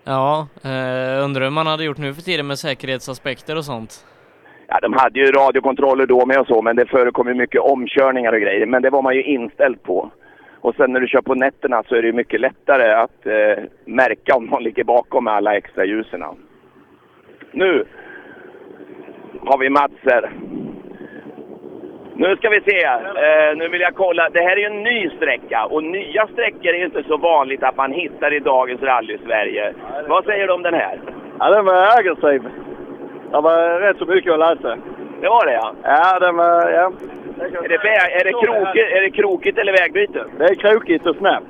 Ja, 0.05 0.47
eh, 0.65 1.25
undrar 1.25 1.45
hur 1.45 1.51
man 1.51 1.67
hade 1.67 1.85
gjort 1.85 1.99
nu 1.99 2.15
för 2.15 2.23
tiden 2.23 2.47
med 2.47 2.59
säkerhetsaspekter 2.59 3.57
och 3.57 3.65
sånt. 3.65 4.05
Ja, 4.71 4.79
de 4.83 4.93
hade 4.93 5.19
ju 5.21 5.27
radiokontroller 5.27 6.07
då 6.07 6.27
med 6.27 6.39
och 6.39 6.47
så, 6.47 6.63
men 6.63 6.77
det 6.77 6.87
förekom 6.87 7.29
ju 7.29 7.35
mycket 7.35 7.61
omkörningar 7.61 8.33
och 8.33 8.41
grejer. 8.41 8.67
Men 8.67 8.83
det 8.83 8.91
var 8.91 9.03
man 9.03 9.15
ju 9.15 9.23
inställd 9.23 9.83
på. 9.83 10.11
Och 10.61 10.75
sen 10.75 10.93
när 10.93 11.01
du 11.01 11.07
kör 11.09 11.21
på 11.21 11.35
nätterna 11.35 11.83
så 11.83 11.95
är 11.95 12.03
det 12.03 12.07
ju 12.07 12.13
mycket 12.13 12.41
lättare 12.41 12.93
att 12.93 13.27
eh, 13.27 13.65
märka 13.85 14.37
om 14.37 14.45
någon 14.45 14.63
ligger 14.63 14.85
bakom 14.85 15.25
med 15.25 15.35
alla 15.35 15.57
extra 15.57 15.85
ljusen. 15.85 16.25
Nu 17.53 17.85
har 19.45 19.59
vi 19.59 19.71
Mats 19.71 19.93
här. 20.03 20.31
Nu 22.15 22.37
ska 22.37 22.49
vi 22.49 22.61
se. 22.61 22.85
Eh, 22.85 23.57
nu 23.57 23.69
vill 23.69 23.81
jag 23.81 23.95
kolla. 23.95 24.29
Det 24.29 24.41
här 24.41 24.57
är 24.57 24.61
ju 24.61 24.67
en 24.67 24.83
ny 24.83 25.11
sträcka 25.11 25.65
och 25.65 25.85
nya 25.85 26.27
sträckor 26.27 26.75
är 26.75 26.85
inte 26.85 27.03
så 27.03 27.17
vanligt 27.17 27.63
att 27.63 27.77
man 27.77 27.93
hittar 27.93 28.35
i 28.35 28.39
dagens 28.39 28.83
rally-Sverige. 28.83 29.75
Vad 30.09 30.25
säger 30.25 30.47
du 30.47 30.53
om 30.53 30.63
den 30.63 30.75
här? 30.75 31.01
Ja, 31.39 31.51
den 31.51 31.65
var 31.65 31.99
aggressiv. 31.99 32.43
Det 33.31 33.41
var 33.41 33.81
rätt 33.81 33.99
så 33.99 34.07
mycket 34.07 34.33
att 34.33 34.39
läsa. 34.39 34.77
Det 35.21 35.29
var 35.29 35.47
det 35.47 35.53
ja. 35.53 35.73
Ja, 35.83 36.19
den 36.19 36.37
var... 36.37 36.71
Ja. 36.71 36.93
Är 37.65 37.69
det, 37.69 37.77
vä- 37.77 38.11
är, 38.21 38.25
det 38.25 38.33
krokigt, 38.33 38.93
är 38.97 39.01
det 39.03 39.11
krokigt 39.11 39.59
eller 39.59 39.73
vägbyte? 39.73 40.25
Det 40.39 40.45
är 40.45 40.55
krokigt 40.55 41.07
och 41.07 41.17
snabbt. 41.17 41.47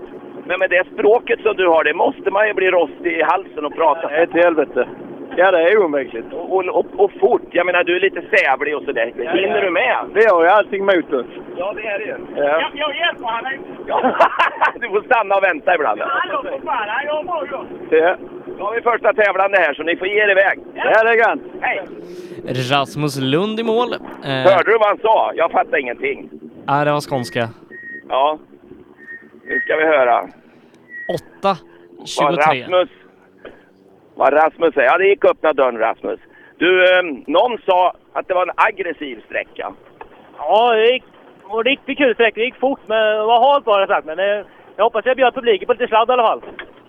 Men 0.47 0.59
med 0.59 0.71
det 0.71 0.87
språket 0.95 1.41
som 1.43 1.57
du 1.57 1.69
har, 1.69 1.85
det 1.85 1.95
måste 1.95 2.31
man 2.31 2.47
ju 2.49 2.55
bli 2.55 2.71
rostig 2.71 3.13
i 3.13 3.23
halsen 3.23 3.65
och 3.65 3.75
prata. 3.75 4.09
Det 4.09 4.15
är 4.17 4.27
till 4.27 4.43
helvete. 4.43 4.89
Ja, 5.37 5.51
det 5.51 5.63
är 5.63 5.79
oundvikligt. 5.79 6.33
Och, 6.33 6.65
och, 6.69 6.87
och 6.97 7.13
fort. 7.21 7.43
Jag 7.51 7.67
menar, 7.67 7.85
du 7.85 7.97
är 7.97 8.01
lite 8.01 8.23
sävlig 8.37 8.77
och 8.77 8.83
sådär. 8.83 9.13
Hinner 9.17 9.61
du 9.61 9.71
med? 9.71 9.97
Vi 10.15 10.27
har 10.27 10.43
ju 10.43 10.49
allting 10.49 10.85
mot 10.85 11.13
oss. 11.13 11.27
Ja, 11.57 11.73
det 11.77 11.87
är 11.87 11.99
det 11.99 12.05
ju. 12.05 12.17
Ja. 12.37 12.71
jag 12.75 12.97
hjälper 12.97 13.25
honom. 13.25 13.53
du 14.81 14.89
får 14.89 15.03
stanna 15.03 15.35
och 15.37 15.43
vänta 15.43 15.75
ibland. 15.75 16.01
Ja. 16.01 16.07
Då 16.31 16.37
har 17.91 18.19
vi 18.77 18.83
första 18.83 19.13
tävlande 19.13 19.59
här, 19.59 19.75
så 19.75 19.83
ni 19.83 19.97
får 19.97 20.07
ge 20.07 20.15
er 20.23 20.31
iväg. 20.31 20.59
Ja, 20.75 21.03
det 21.05 21.11
är 21.11 21.17
grann. 21.17 21.41
Hej! 21.61 21.81
Rasmus 22.71 23.17
Lund 23.21 23.61
i 23.61 23.63
mål. 23.63 23.93
Eh, 23.93 23.99
Hörde 24.31 24.71
du 24.73 24.79
vad 24.79 24.89
han 24.89 24.99
sa? 24.99 25.33
Jag 25.35 25.51
fattar 25.51 25.79
ingenting. 25.79 26.31
Ja, 26.67 26.85
det 26.85 26.93
var 26.93 27.01
skånska. 27.01 27.49
Ja. 28.09 28.39
Nu 29.45 29.61
ska 29.61 29.77
vi 29.77 29.85
höra. 29.85 30.21
8, 31.41 31.57
Vad 31.99 32.09
23. 32.09 32.63
Rasmus, 32.63 32.89
vad 34.15 34.33
Rasmus 34.33 34.75
säger. 34.75 34.89
Ja, 34.91 34.99
det 34.99 35.07
gick 35.09 35.25
öppna 35.25 35.53
dörren 35.53 35.79
Rasmus. 35.79 36.21
Du, 36.57 36.85
eh, 36.85 37.03
någon 37.27 37.59
sa 37.67 37.93
att 38.13 38.29
det 38.29 38.35
var 38.35 38.43
en 38.47 38.53
aggressiv 38.57 39.23
sträcka. 39.27 39.73
Ja, 40.39 40.73
det 40.75 40.93
gick 40.93 41.05
och 41.45 41.65
riktigt 41.65 41.99
kul 41.99 42.15
sträcka. 42.15 42.41
Det 42.41 42.45
gick 42.45 42.61
fort, 42.61 42.81
men 42.87 42.99
det 43.17 43.23
var 43.25 43.53
halt 43.53 43.65
bara 43.65 43.87
sagt. 43.87 44.07
Men 44.07 44.19
eh, 44.19 44.45
jag 44.77 44.85
hoppas 44.85 45.07
jag 45.07 45.17
bjöd 45.17 45.35
publiken 45.35 45.67
på 45.67 45.73
lite 45.73 45.89
sladd 45.89 46.09
i 46.09 46.13
alla 46.13 46.23
fall. 46.23 46.43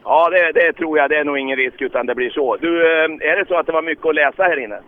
Ja, 0.10 0.30
det, 0.30 0.52
det 0.60 0.73
tror 0.73 0.98
jag. 0.98 1.10
Det 1.10 1.15
är 1.18 1.23
nog 1.23 1.38
ingen 1.40 1.57
risk 1.57 1.81
utan 1.81 2.06
det 2.06 2.15
blir 2.15 2.30
så. 2.30 2.56
Du, 2.57 2.81
eh, 2.81 3.03
är 3.31 3.36
det 3.36 3.48
så 3.48 3.56
att 3.56 3.65
det 3.65 3.72
var 3.72 3.81
mycket 3.81 4.06
att 4.06 4.15
läsa 4.15 4.44
här 4.44 4.60
inne? 4.60 4.80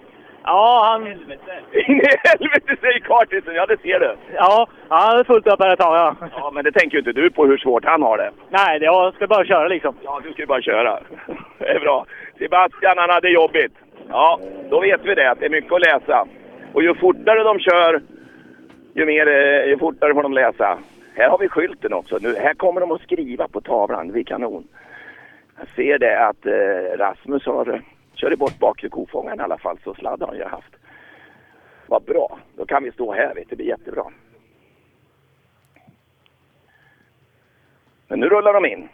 Ja, 0.44 0.82
han... 0.92 1.08
In 1.08 2.02
i 2.02 2.06
helvete 2.24 2.76
säger 2.82 3.00
kartisen. 3.00 3.56
Ja, 3.56 3.66
det 3.66 3.82
ser 3.82 4.00
du. 4.00 4.16
Ja, 4.36 4.68
han 4.90 5.10
hade 5.10 5.24
fullt 5.24 5.48
upp 5.48 5.60
här 5.60 5.74
ett 5.74 5.80
tag, 5.80 5.96
ja. 5.96 6.16
Ja, 6.38 6.52
men 6.54 6.64
det 6.64 6.72
tänker 6.72 6.94
ju 6.98 7.00
inte 7.00 7.12
du 7.22 7.30
på 7.32 7.46
hur 7.46 7.58
svårt 7.58 7.86
han 7.86 8.02
har 8.02 8.18
det. 8.18 8.32
Nej, 8.50 8.80
det- 8.80 8.86
jag 8.86 9.14
ska 9.14 9.28
bara 9.28 9.46
köra 9.46 9.68
liksom. 9.68 9.96
Ja, 10.04 10.20
du 10.24 10.32
ska 10.32 10.42
ju 10.42 10.46
bara 10.46 10.62
köra. 10.62 11.00
Det 11.58 11.70
är 11.70 11.80
bra. 11.80 12.06
Sebastian, 12.38 12.98
han 12.98 13.10
hade 13.10 13.30
jobbigt. 13.30 13.74
Ja, 14.10 14.40
då 14.70 14.80
vet 14.82 15.02
vi 15.06 15.16
det. 15.16 15.32
Att 15.32 15.40
det 15.40 15.46
är 15.46 15.50
mycket 15.50 15.74
att 15.74 15.82
läsa. 15.82 16.28
Och 16.74 16.84
ju 16.84 16.96
fortare 16.96 17.44
de 17.44 17.60
kör, 17.60 18.02
ju, 18.94 19.06
mer, 19.06 19.28
eh, 19.28 19.66
ju 19.70 19.78
fortare 19.78 20.14
får 20.14 20.24
de 20.24 20.34
läsa. 20.34 20.78
Här 21.16 21.30
har 21.30 21.38
vi 21.38 21.50
skylten 21.50 21.94
också. 21.94 22.18
Nu, 22.22 22.36
här 22.36 22.54
kommer 22.54 22.82
de 22.82 22.92
att 22.92 23.02
skriva 23.02 23.48
på 23.48 23.62
tavlan. 23.62 24.08
Det 24.12 24.20
är 24.20 24.24
kanon. 24.24 24.64
Jag 25.62 25.70
ser 25.76 26.00
det 26.00 26.28
att 26.28 26.46
eh, 26.46 26.98
Rasmus 26.98 27.46
har 27.46 27.74
eh, 27.74 27.82
kört 28.16 28.40
bort 28.40 28.60
bakre 28.60 28.90
kofångaren 28.90 29.40
i 29.40 29.44
alla 29.44 29.58
fall. 29.58 29.80
Så 29.84 29.94
sladd 29.94 30.22
har 30.22 30.28
han 30.28 30.38
ju 30.38 30.44
haft. 30.44 30.76
Vad 31.88 32.04
bra. 32.04 32.40
Då 32.58 32.66
kan 32.66 32.84
vi 32.84 32.92
stå 32.92 33.14
här. 33.14 33.36
Vet 33.36 33.36
du. 33.36 33.44
Det 33.50 33.56
blir 33.56 33.66
jättebra. 33.66 34.04
Men 38.08 38.20
nu 38.20 38.30
rullar 38.30 38.54
de 38.54 38.66
in. 38.66 38.90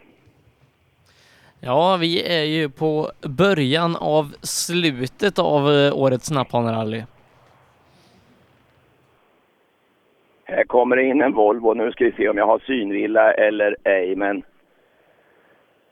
Ja, 1.60 1.96
vi 2.00 2.40
är 2.40 2.44
ju 2.44 2.68
på 2.68 3.10
början 3.20 3.96
av 3.96 4.34
slutet 4.42 5.38
av 5.38 5.70
eh, 5.70 5.98
årets 5.98 6.26
snapphanerally. 6.26 7.04
Här 10.44 10.64
kommer 10.64 10.96
det 10.96 11.02
in 11.02 11.22
en 11.22 11.32
Volvo. 11.32 11.74
Nu 11.74 11.92
ska 11.92 12.04
vi 12.04 12.12
se 12.12 12.28
om 12.28 12.38
jag 12.38 12.46
har 12.46 12.58
synvilla 12.58 13.32
eller 13.32 13.76
ej. 13.84 14.16
Men 14.16 14.42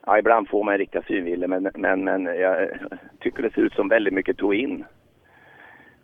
ja, 0.06 0.18
ibland 0.18 0.48
får 0.48 0.64
man 0.64 0.74
en 0.74 0.78
riktig 0.78 1.04
synvilla. 1.06 1.48
Men, 1.48 1.70
men, 1.74 2.04
men 2.04 2.24
jag 2.24 2.68
tycker 3.20 3.42
det 3.42 3.54
ser 3.54 3.62
ut 3.62 3.74
som 3.74 3.88
väldigt 3.88 4.14
mycket 4.14 4.36
tog 4.36 4.54
in 4.54 4.84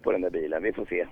på 0.02 0.12
den 0.12 0.20
där 0.20 0.30
bilen. 0.30 0.62
Vi 0.62 0.72
får 0.72 0.86
se. 0.86 1.06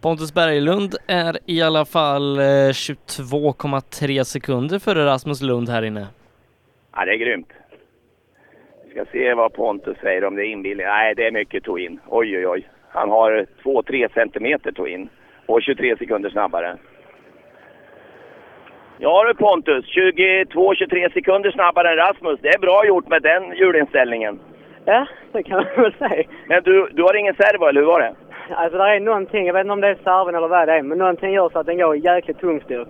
Pontus 0.00 0.34
Berglund 0.34 0.94
är 1.06 1.38
i 1.46 1.62
alla 1.62 1.84
fall 1.84 2.38
eh, 2.38 2.42
22,3 2.42 4.24
sekunder 4.24 4.78
före 4.78 5.06
Rasmus 5.06 5.42
Lund 5.42 5.68
här 5.68 5.82
inne. 5.82 6.06
Ja, 6.92 7.04
det 7.04 7.12
är 7.12 7.16
grymt. 7.16 7.52
Ska 8.90 9.04
se 9.12 9.34
vad 9.34 9.52
Pontus 9.52 9.98
säger 9.98 10.24
om 10.24 10.36
det 10.36 10.46
är 10.46 10.50
inbillning. 10.52 10.86
Nej, 10.86 11.14
det 11.14 11.26
är 11.26 11.32
mycket 11.32 11.64
tog 11.64 11.80
in. 11.80 12.00
Oj, 12.08 12.36
oj, 12.38 12.46
oj. 12.46 12.68
Han 12.88 13.10
har 13.10 13.46
2-3 13.62 14.14
centimeter 14.14 14.72
tog 14.72 14.88
in 14.88 15.08
och 15.46 15.62
23 15.62 15.96
sekunder 15.96 16.30
snabbare. 16.30 16.76
Ja 18.98 19.24
du 19.24 19.34
Pontus, 19.34 19.84
22-23 19.86 21.12
sekunder 21.12 21.50
snabbare 21.50 21.90
än 21.90 21.96
Rasmus. 21.96 22.40
Det 22.42 22.48
är 22.48 22.58
bra 22.58 22.86
gjort 22.86 23.08
med 23.08 23.22
den 23.22 23.52
hjulinställningen. 23.56 24.38
Ja, 24.84 25.06
det 25.32 25.42
kan 25.42 25.56
man 25.56 25.84
väl 25.84 25.92
säga. 25.92 26.24
Men 26.48 26.62
du, 26.62 26.88
du 26.92 27.02
har 27.02 27.16
ingen 27.16 27.34
servo, 27.34 27.66
eller 27.66 27.80
hur 27.80 27.86
var 27.86 28.00
det? 28.00 28.14
Alltså 28.54 28.78
det 28.78 28.84
är 28.84 29.00
någonting, 29.00 29.46
jag 29.46 29.54
vet 29.54 29.60
inte 29.60 29.72
om 29.72 29.80
det 29.80 29.88
är 29.88 29.98
serven 30.04 30.34
eller 30.34 30.48
vad 30.48 30.68
det 30.68 30.72
är, 30.72 30.82
men 30.82 30.98
någonting 30.98 31.32
gör 31.32 31.48
så 31.48 31.58
att 31.58 31.66
den 31.66 31.78
går 31.78 31.96
jäkligt 31.96 32.40
tungstyrk. 32.40 32.88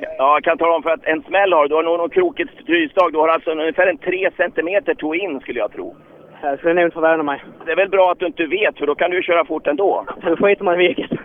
Ja, 0.00 0.34
jag 0.34 0.44
kan 0.44 0.58
tala 0.58 0.74
om 0.74 0.82
för 0.82 0.90
att 0.90 1.04
en 1.04 1.22
smäll 1.22 1.52
har 1.52 1.68
du. 1.68 1.74
Har 1.74 1.82
nog 1.82 1.98
något 1.98 2.12
krokigt 2.12 2.62
styrstag. 2.62 3.12
Du 3.12 3.18
har 3.18 3.28
alltså 3.28 3.50
ungefär 3.50 3.86
en 3.86 3.98
3 3.98 4.30
centimeter 4.36 4.94
tog 4.94 5.16
in 5.16 5.40
skulle 5.40 5.58
jag 5.58 5.72
tro. 5.72 5.96
Jag 6.42 6.58
skulle 6.58 6.74
nog 6.74 6.84
inte 6.84 6.94
förvåna 6.94 7.22
mig. 7.22 7.42
Det 7.66 7.72
är 7.72 7.76
väl 7.76 7.88
bra 7.88 8.10
att 8.12 8.18
du 8.18 8.26
inte 8.26 8.46
vet, 8.46 8.78
för 8.78 8.86
då 8.86 8.94
kan 8.94 9.10
du 9.10 9.22
köra 9.22 9.44
fort 9.44 9.66
ändå. 9.66 10.04
Då 10.22 10.36
skiter 10.36 10.64
man 10.64 10.74
i 10.74 10.86
vilket. 10.86 11.17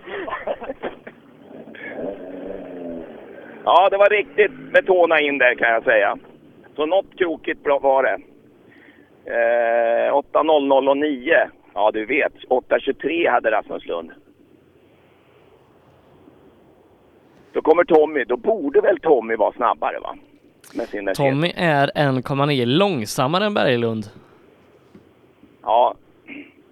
Ja, 3.63 3.89
det 3.89 3.97
var 3.97 4.09
riktigt 4.09 4.51
med 4.51 4.85
tårna 4.85 5.19
in 5.19 5.37
där 5.37 5.55
kan 5.55 5.69
jag 5.69 5.83
säga. 5.83 6.17
Så 6.75 6.85
något 6.85 7.17
krokigt 7.17 7.63
bra 7.63 7.79
var 7.79 8.03
det. 8.03 8.17
Eh, 9.25 10.13
8.00 10.13 10.89
och 10.89 10.97
9. 10.97 11.49
Ja, 11.73 11.91
du 11.91 12.05
vet. 12.05 12.33
8.23 12.49 13.29
hade 13.31 13.51
Rasmus 13.51 13.85
Lund. 13.85 14.11
Då 17.53 17.61
kommer 17.61 17.83
Tommy. 17.83 18.23
Då 18.23 18.37
borde 18.37 18.81
väl 18.81 18.99
Tommy 18.99 19.35
vara 19.35 19.51
snabbare 19.51 19.99
va? 19.99 20.15
Tommy 21.15 21.51
är 21.55 21.87
1,9 21.95 22.65
långsammare 22.65 23.45
än 23.45 23.53
Berglund. 23.53 24.05
Ja, 25.61 25.95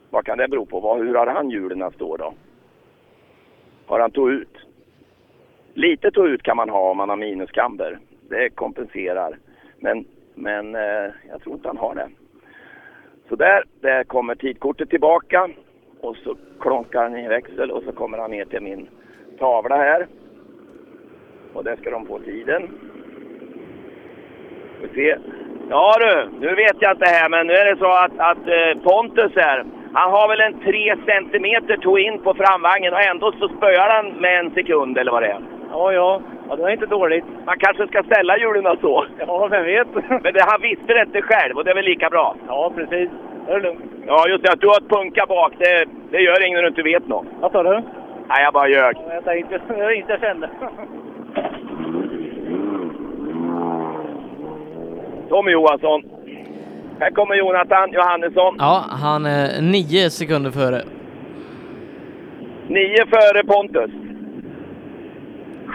vad 0.09 0.26
kan 0.26 0.38
det 0.38 0.47
bero 0.47 0.65
på? 0.65 0.95
Hur 0.95 1.15
har 1.15 1.27
han 1.27 1.49
hjulen 1.49 1.91
står 1.91 2.18
då? 2.18 2.34
Har 3.85 3.99
han 3.99 4.11
tog 4.11 4.31
ut? 4.31 4.57
Lite 5.73 6.11
tog 6.11 6.27
ut 6.27 6.43
kan 6.43 6.57
man 6.57 6.69
ha 6.69 6.91
om 6.91 6.98
man 6.98 7.10
har 7.10 7.18
minuskamber. 7.18 7.99
Det 8.30 8.49
kompenserar. 8.49 9.38
Men, 9.80 10.06
men 10.35 10.76
eh, 10.76 11.11
jag 11.30 11.41
tror 11.43 11.56
inte 11.56 11.68
han 11.68 11.77
har 11.77 11.95
det. 11.95 12.10
Så 13.30 13.35
där, 13.35 13.64
där 13.81 14.03
kommer 14.03 14.35
tidkortet 14.35 14.89
tillbaka 14.89 15.49
och 16.02 16.15
så 16.18 16.35
klonkar 16.60 17.03
han 17.03 17.18
i 17.18 17.27
växel 17.27 17.72
och 17.72 17.84
så 17.84 17.91
kommer 17.91 18.18
han 18.18 18.31
ner 18.31 18.45
till 18.45 18.61
min 18.61 18.89
tavla 19.39 19.77
här. 19.77 20.07
Och 21.53 21.64
där 21.64 21.76
ska 21.76 21.91
de 21.91 22.06
få 22.06 22.19
tiden. 22.19 22.69
Vi 24.81 24.88
se. 24.88 25.18
Ja 25.69 25.95
du, 25.99 26.39
nu 26.39 26.56
vet 26.56 26.76
jag 26.80 26.91
inte 26.91 27.10
här 27.10 27.30
men 27.30 27.48
nu 27.48 27.53
är 27.53 27.65
det 27.65 27.80
så 27.80 27.91
att, 27.91 28.19
att 28.19 28.48
eh, 28.48 28.84
Pontus 28.84 29.31
här, 29.35 29.65
han 29.93 30.11
har 30.11 30.27
väl 30.27 30.41
en 30.41 30.60
3 30.60 30.95
centimeter 31.06 31.77
tog 31.77 31.99
in 31.99 32.22
på 32.22 32.34
framvagnen 32.34 32.93
och 32.93 33.02
ändå 33.02 33.31
så 33.31 33.48
spöar 33.48 33.89
han 33.89 34.22
med 34.22 34.39
en 34.39 34.52
sekund 34.52 34.98
eller 34.98 35.11
vad 35.11 35.23
det 35.23 35.30
är. 35.30 35.60
Ja, 35.72 35.93
ja. 35.93 36.22
Ja, 36.49 36.56
det 36.56 36.64
är 36.64 36.69
inte 36.69 36.85
dåligt. 36.85 37.26
Man 37.45 37.57
kanske 37.60 37.88
ska 37.88 38.03
ställa 38.03 38.38
hjulen 38.38 38.77
så. 38.81 39.06
Ja, 39.27 39.48
vem 39.48 39.65
vet? 39.65 39.88
Men 40.23 40.34
det, 40.34 40.43
han 40.48 40.61
visste 40.61 40.93
det 40.93 41.02
inte 41.02 41.22
själv 41.22 41.57
och 41.57 41.64
det 41.64 41.72
är 41.72 41.76
väl 41.76 41.85
lika 41.85 42.10
bra. 42.10 42.35
Ja, 42.48 42.72
precis. 42.76 43.10
Det 43.45 43.52
är 43.53 43.60
lugnt. 43.60 43.81
Ja, 44.07 44.27
just 44.27 44.43
det. 44.43 44.52
Att 44.52 44.60
du 44.61 44.68
har 44.68 44.77
ett 44.77 44.89
punka 44.89 45.26
bak, 45.27 45.53
det, 45.57 45.85
det 46.11 46.22
gör 46.22 46.45
ingen 46.48 46.56
när 46.57 46.61
du 46.64 46.68
inte 46.68 46.81
vet 46.81 47.07
något. 47.07 47.26
Vad 47.41 47.52
sa 47.52 47.64
du? 47.64 47.81
Nej, 48.27 48.43
jag 48.43 48.53
bara 48.53 48.68
ljög. 48.69 48.95
Jag 49.10 49.23
tänkte, 49.23 49.61
jag 49.77 49.95
inte 49.95 50.18
kände. 50.22 50.49
Tommy 55.30 55.52
Johansson. 55.52 56.02
Här 56.99 57.11
kommer 57.11 57.35
Jonathan 57.35 57.91
Johannesson. 57.91 58.56
Ja, 58.60 58.85
han 58.89 59.26
är 59.26 59.61
nio 59.61 60.10
sekunder 60.10 60.52
före. 60.52 60.81
Nio 62.68 63.06
före 63.06 63.43
Pontus. 63.43 63.91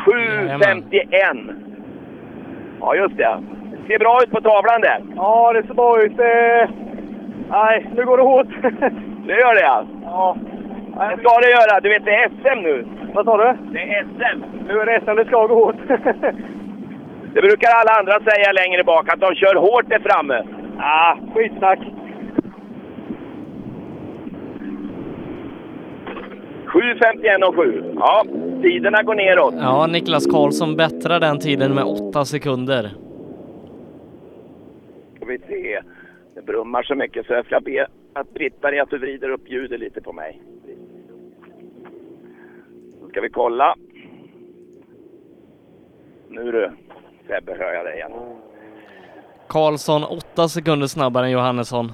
7.51. 0.06 1.54
Ja, 2.80 2.94
just 2.94 3.16
det. 3.16 3.38
Det 3.70 3.92
ser 3.92 3.98
bra 3.98 4.18
ut 4.22 4.30
på 4.30 4.40
tavlan 4.40 4.80
där. 4.80 5.00
Ja, 5.16 5.52
det 5.52 5.66
ser 5.66 5.74
bra 5.74 6.02
ut. 6.02 6.12
Nej, 7.50 7.86
nu 7.96 8.04
går 8.04 8.16
det 8.16 8.22
hårt. 8.22 8.48
Det 9.26 9.32
gör 9.32 9.54
det 9.54 9.60
ja. 9.60 9.84
Ja. 10.04 10.36
Det 11.10 11.16
ska 11.22 11.40
det 11.40 11.50
göra. 11.50 11.80
Du 11.80 11.88
vet, 11.88 12.04
det 12.04 12.14
är 12.14 12.28
SM 12.28 12.62
nu. 12.62 12.86
Vad 13.14 13.24
sa 13.24 13.36
du? 13.36 13.72
Det 13.72 13.82
är 13.94 14.02
SM. 14.04 14.38
Nu 14.68 14.80
är 14.80 14.86
det 14.86 15.00
SM, 15.00 15.16
det 15.16 15.24
ska 15.24 15.46
gå 15.46 15.54
hårt. 15.54 15.76
Det 17.34 17.42
brukar 17.42 17.70
alla 17.74 17.98
andra 17.98 18.12
säga 18.30 18.52
längre 18.52 18.84
bak, 18.84 19.12
att 19.12 19.20
de 19.20 19.34
kör 19.34 19.54
hårt 19.54 19.88
där 19.88 19.98
framme. 19.98 20.42
ah, 20.78 21.16
skitsnack. 21.34 21.78
7.51 26.76 27.42
och 27.48 27.54
7. 27.56 27.94
Ja, 27.96 28.24
tiderna 28.62 29.02
går 29.02 29.14
neråt. 29.14 29.54
Ja, 29.58 29.86
Niklas 29.86 30.26
Karlsson 30.26 30.76
bättrar 30.76 31.20
den 31.20 31.38
tiden 31.38 31.74
med 31.74 31.84
åtta 31.84 32.24
sekunder. 32.24 32.90
Ska 35.16 35.24
vi 35.24 35.38
se. 35.38 35.80
Det 36.34 36.42
brummar 36.46 36.82
så 36.82 36.94
mycket 36.94 37.26
så 37.26 37.32
jag 37.32 37.46
ska 37.46 37.60
be 37.60 37.86
att 38.12 38.34
Britt-Marie 38.34 38.82
att 38.82 38.90
du 38.90 38.98
vrider 38.98 39.30
upp 39.30 39.50
ljudet 39.50 39.80
lite 39.80 40.00
på 40.00 40.12
mig. 40.12 40.42
Då 43.02 43.08
ska 43.08 43.20
vi 43.20 43.28
kolla. 43.28 43.74
Nu 46.28 46.52
du, 46.52 46.70
Sebbe 47.26 47.54
hör 47.58 47.72
jag 47.72 47.84
dig 47.86 47.94
igen. 47.94 48.12
Karlsson 49.48 50.04
åtta 50.04 50.48
sekunder 50.48 50.86
snabbare 50.86 51.26
än 51.26 51.32
Johannesson. 51.32 51.92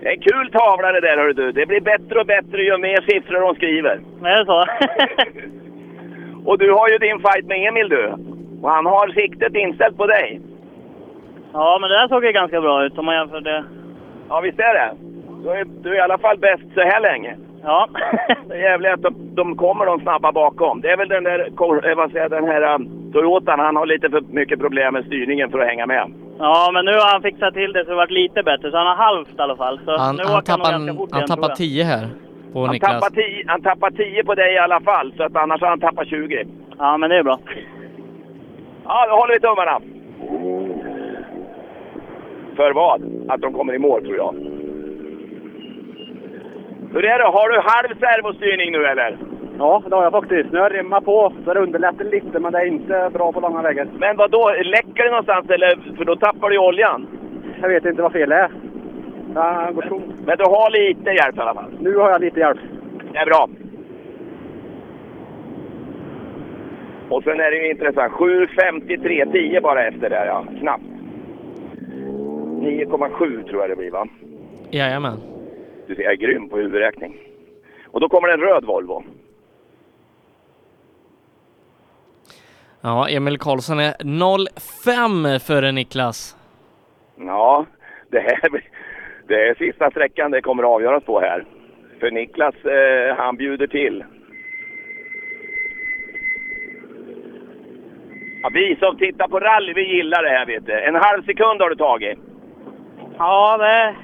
Det 0.00 0.08
är 0.08 0.12
en 0.12 0.20
kul 0.20 0.50
tavla 0.50 0.92
det 0.92 1.00
där 1.00 1.16
hör 1.16 1.32
du. 1.32 1.52
Det 1.52 1.66
blir 1.66 1.80
bättre 1.80 2.20
och 2.20 2.26
bättre 2.26 2.62
ju 2.62 2.78
mer 2.78 3.00
siffror 3.00 3.40
de 3.40 3.54
skriver. 3.54 4.00
Är 4.24 4.38
det 4.38 4.46
så? 4.46 4.64
Och 6.50 6.58
du 6.58 6.72
har 6.72 6.88
ju 6.88 6.98
din 6.98 7.18
fight 7.20 7.46
med 7.46 7.68
Emil 7.68 7.88
du. 7.88 8.14
Och 8.62 8.70
han 8.70 8.86
har 8.86 9.08
siktet 9.08 9.54
inställt 9.54 9.96
på 9.96 10.06
dig. 10.06 10.40
ja, 11.52 11.78
men 11.80 11.90
det 11.90 11.96
där 11.96 12.08
såg 12.08 12.24
ju 12.24 12.32
ganska 12.32 12.60
bra 12.60 12.84
ut 12.84 12.98
om 12.98 13.04
man 13.04 13.14
jämför 13.14 13.40
det. 13.40 13.64
Ja, 14.28 14.40
visst 14.40 14.58
är 14.58 14.74
det? 14.74 14.94
Du 15.42 15.50
är, 15.50 15.64
du 15.82 15.90
är 15.90 15.96
i 15.96 16.00
alla 16.00 16.18
fall 16.18 16.38
bäst 16.38 16.64
så 16.74 16.80
här 16.80 17.00
länge. 17.00 17.36
Ja. 17.62 17.88
Det 18.48 18.54
är 18.54 18.60
jävligt 18.60 18.92
att 18.92 19.02
de, 19.02 19.34
de 19.34 19.56
kommer 19.56 19.86
de 19.86 20.00
snabba 20.00 20.32
bakom. 20.32 20.80
Det 20.80 20.90
är 20.90 20.96
väl 20.96 21.08
den 21.08 21.24
där, 21.24 21.38
eh, 21.88 21.96
vad 21.96 22.12
säger 22.12 22.28
den 22.28 22.48
här 22.48 22.74
um, 22.74 23.12
Toyotan, 23.12 23.60
han 23.60 23.76
har 23.76 23.86
lite 23.86 24.10
för 24.10 24.20
mycket 24.20 24.60
problem 24.60 24.94
med 24.94 25.04
styrningen 25.04 25.50
för 25.50 25.58
att 25.58 25.68
hänga 25.68 25.86
med. 25.86 26.12
Ja, 26.42 26.70
men 26.72 26.84
nu 26.84 26.92
har 26.92 27.12
han 27.12 27.22
fixat 27.22 27.54
till 27.54 27.72
det 27.72 27.84
så 27.84 27.90
det 27.90 27.96
varit 27.96 28.10
lite 28.10 28.42
bättre. 28.42 28.70
Så 28.70 28.76
han 28.76 28.86
har 28.86 28.96
halvt 29.06 29.38
i 29.38 29.40
alla 29.42 29.56
fall. 29.56 29.80
Så 29.84 29.98
Han, 29.98 30.16
nu 30.16 30.22
han 30.22 30.32
han 30.34 30.44
tappar, 30.44 30.70
ganska 30.72 30.94
fort 30.94 31.08
han 31.12 31.18
igen, 31.20 31.28
tappar 31.28 31.48
jag. 31.48 31.56
10 31.56 31.84
här 31.84 32.08
på 32.52 32.60
Han 32.60 32.72
Niklas. 32.72 32.92
tappar, 32.92 33.10
10, 33.10 33.44
han 33.46 33.62
tappar 33.62 33.90
10 33.90 34.24
på 34.24 34.34
dig 34.34 34.54
i 34.54 34.58
alla 34.58 34.80
fall, 34.80 35.12
så 35.16 35.22
att 35.22 35.36
annars 35.36 35.60
har 35.60 35.68
han 35.68 35.80
tappat 35.80 36.08
20. 36.08 36.44
Ja, 36.78 36.96
men 36.96 37.10
det 37.10 37.16
är 37.18 37.22
bra. 37.22 37.38
Ja, 38.84 39.06
då 39.08 39.14
håller 39.16 39.34
vi 39.34 39.40
tummarna. 39.40 39.80
För 42.56 42.72
vad? 42.72 43.00
Att 43.28 43.40
de 43.40 43.52
kommer 43.52 43.74
i 43.74 43.78
mål, 43.78 44.02
tror 44.04 44.16
jag. 44.16 44.34
Hur 46.92 47.04
är 47.04 47.18
det? 47.18 47.24
Har 47.24 47.48
du 47.50 47.60
halv 47.60 47.98
servostyrning 48.00 48.72
nu, 48.72 48.86
eller? 48.86 49.18
Ja, 49.60 49.82
det 49.88 49.96
har 49.96 50.02
jag 50.02 50.12
faktiskt. 50.12 50.52
Nu 50.52 50.58
har 50.58 50.70
jag 50.70 50.78
rimmat 50.78 51.04
på, 51.04 51.32
så 51.44 51.54
det 51.54 51.60
underlättar 51.60 52.04
lite, 52.04 52.40
men 52.40 52.52
det 52.52 52.58
är 52.58 52.66
inte 52.66 53.10
bra 53.12 53.32
på 53.32 53.40
långa 53.40 53.62
vägar. 53.62 53.88
Men 53.98 54.16
vad 54.16 54.30
då? 54.30 54.52
Läcker 54.64 55.04
det 55.04 55.10
någonstans, 55.10 55.50
eller? 55.50 55.94
För 55.96 56.04
då 56.04 56.16
tappar 56.16 56.50
du 56.50 56.58
oljan. 56.58 57.06
Jag 57.60 57.68
vet 57.68 57.84
inte 57.84 58.02
vad 58.02 58.12
felet 58.12 58.38
är. 58.38 58.50
Jag 59.34 59.74
går 59.74 59.82
tom. 59.82 60.02
Men 60.26 60.38
du 60.38 60.44
har 60.44 60.70
lite 60.70 61.10
hjälp 61.10 61.36
i 61.36 61.40
alla 61.40 61.54
fall. 61.54 61.70
Nu 61.80 61.96
har 61.96 62.10
jag 62.10 62.20
lite 62.20 62.40
hjälp. 62.40 62.58
Det 63.12 63.18
är 63.18 63.26
bra. 63.26 63.48
Och 67.08 67.22
sen 67.22 67.40
är 67.40 67.50
det 67.50 67.56
ju 67.56 67.70
intressant. 67.70 68.12
7.53, 68.12 69.32
10 69.32 69.60
bara 69.60 69.86
efter 69.86 70.10
där 70.10 70.26
ja. 70.26 70.44
Knappt. 70.60 70.84
9,7 72.60 73.48
tror 73.48 73.60
jag 73.60 73.70
det 73.70 73.76
blir 73.76 73.90
va? 73.90 74.06
Jajamän. 74.70 75.16
Du 75.86 75.94
ser, 75.94 76.02
jag 76.02 76.12
är 76.12 76.16
grym 76.16 76.48
på 76.48 76.56
huvudräkning. 76.56 77.16
Och 77.86 78.00
då 78.00 78.08
kommer 78.08 78.28
det 78.28 78.34
en 78.34 78.40
röd 78.40 78.64
Volvo. 78.64 79.02
Ja, 82.82 83.08
Emil 83.08 83.38
Karlsson 83.38 83.78
är 83.78 83.92
0,5 83.92 85.38
före 85.38 85.72
Niklas. 85.72 86.36
Ja, 87.16 87.66
det 88.10 88.20
här 88.20 88.62
det 89.28 89.48
är 89.48 89.54
sista 89.54 89.90
sträckan 89.90 90.30
det 90.30 90.42
kommer 90.42 90.62
att 90.62 90.68
avgöras 90.68 91.04
på 91.04 91.20
här. 91.20 91.44
För 92.00 92.10
Niklas, 92.10 92.54
eh, 92.64 93.16
han 93.16 93.36
bjuder 93.36 93.66
till. 93.66 94.04
Ja, 98.42 98.50
vi 98.52 98.76
som 98.76 98.96
tittar 98.96 99.28
på 99.28 99.40
rally, 99.40 99.72
vi 99.72 99.96
gillar 99.96 100.22
det 100.22 100.28
här 100.28 100.46
vet 100.46 100.66
du. 100.66 100.80
En 100.80 100.94
halv 100.94 101.22
sekund 101.22 101.60
har 101.60 101.70
du 101.70 101.76
tagit. 101.76 102.18
Ja, 103.18 103.56
det... 103.58 103.94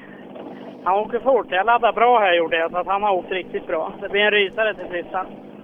Han 0.83 0.99
åker 0.99 1.19
fort. 1.19 1.47
Jag 1.49 1.65
laddade 1.65 1.93
bra 1.93 2.19
här 2.19 2.33
gjorde 2.33 2.57
jag, 2.57 2.71
så 2.71 2.77
att 2.77 2.87
han 2.87 3.03
har 3.03 3.13
åkt 3.13 3.31
riktigt 3.31 3.67
bra. 3.67 3.93
Det 4.01 4.09
blir 4.09 4.21
en 4.21 4.31
rysare 4.31 4.73
till 4.73 4.91
sist. 4.91 5.09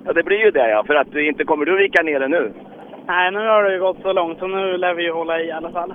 Ja, 0.06 0.14
det 0.14 0.24
blir 0.24 0.46
ju 0.46 0.52
det 0.52 0.70
ja, 0.70 0.84
för 0.84 0.96
att 0.96 1.12
du 1.12 1.28
inte 1.28 1.44
kommer 1.44 1.66
du 1.66 1.78
vika 1.78 2.04
ner 2.04 2.20
det 2.20 2.28
nu. 2.28 2.54
Nej, 3.08 3.32
nu 3.32 3.40
har 3.40 3.64
det 3.64 3.74
ju 3.74 3.80
gått 3.80 4.02
så 4.02 4.14
långt 4.14 4.40
så 4.40 4.48
nu 4.48 4.78
lär 4.78 4.94
vi 4.94 5.04
ju 5.04 5.12
hålla 5.12 5.40
i 5.40 5.48
i 5.48 5.52
alla 5.52 5.72
fall. 5.72 5.94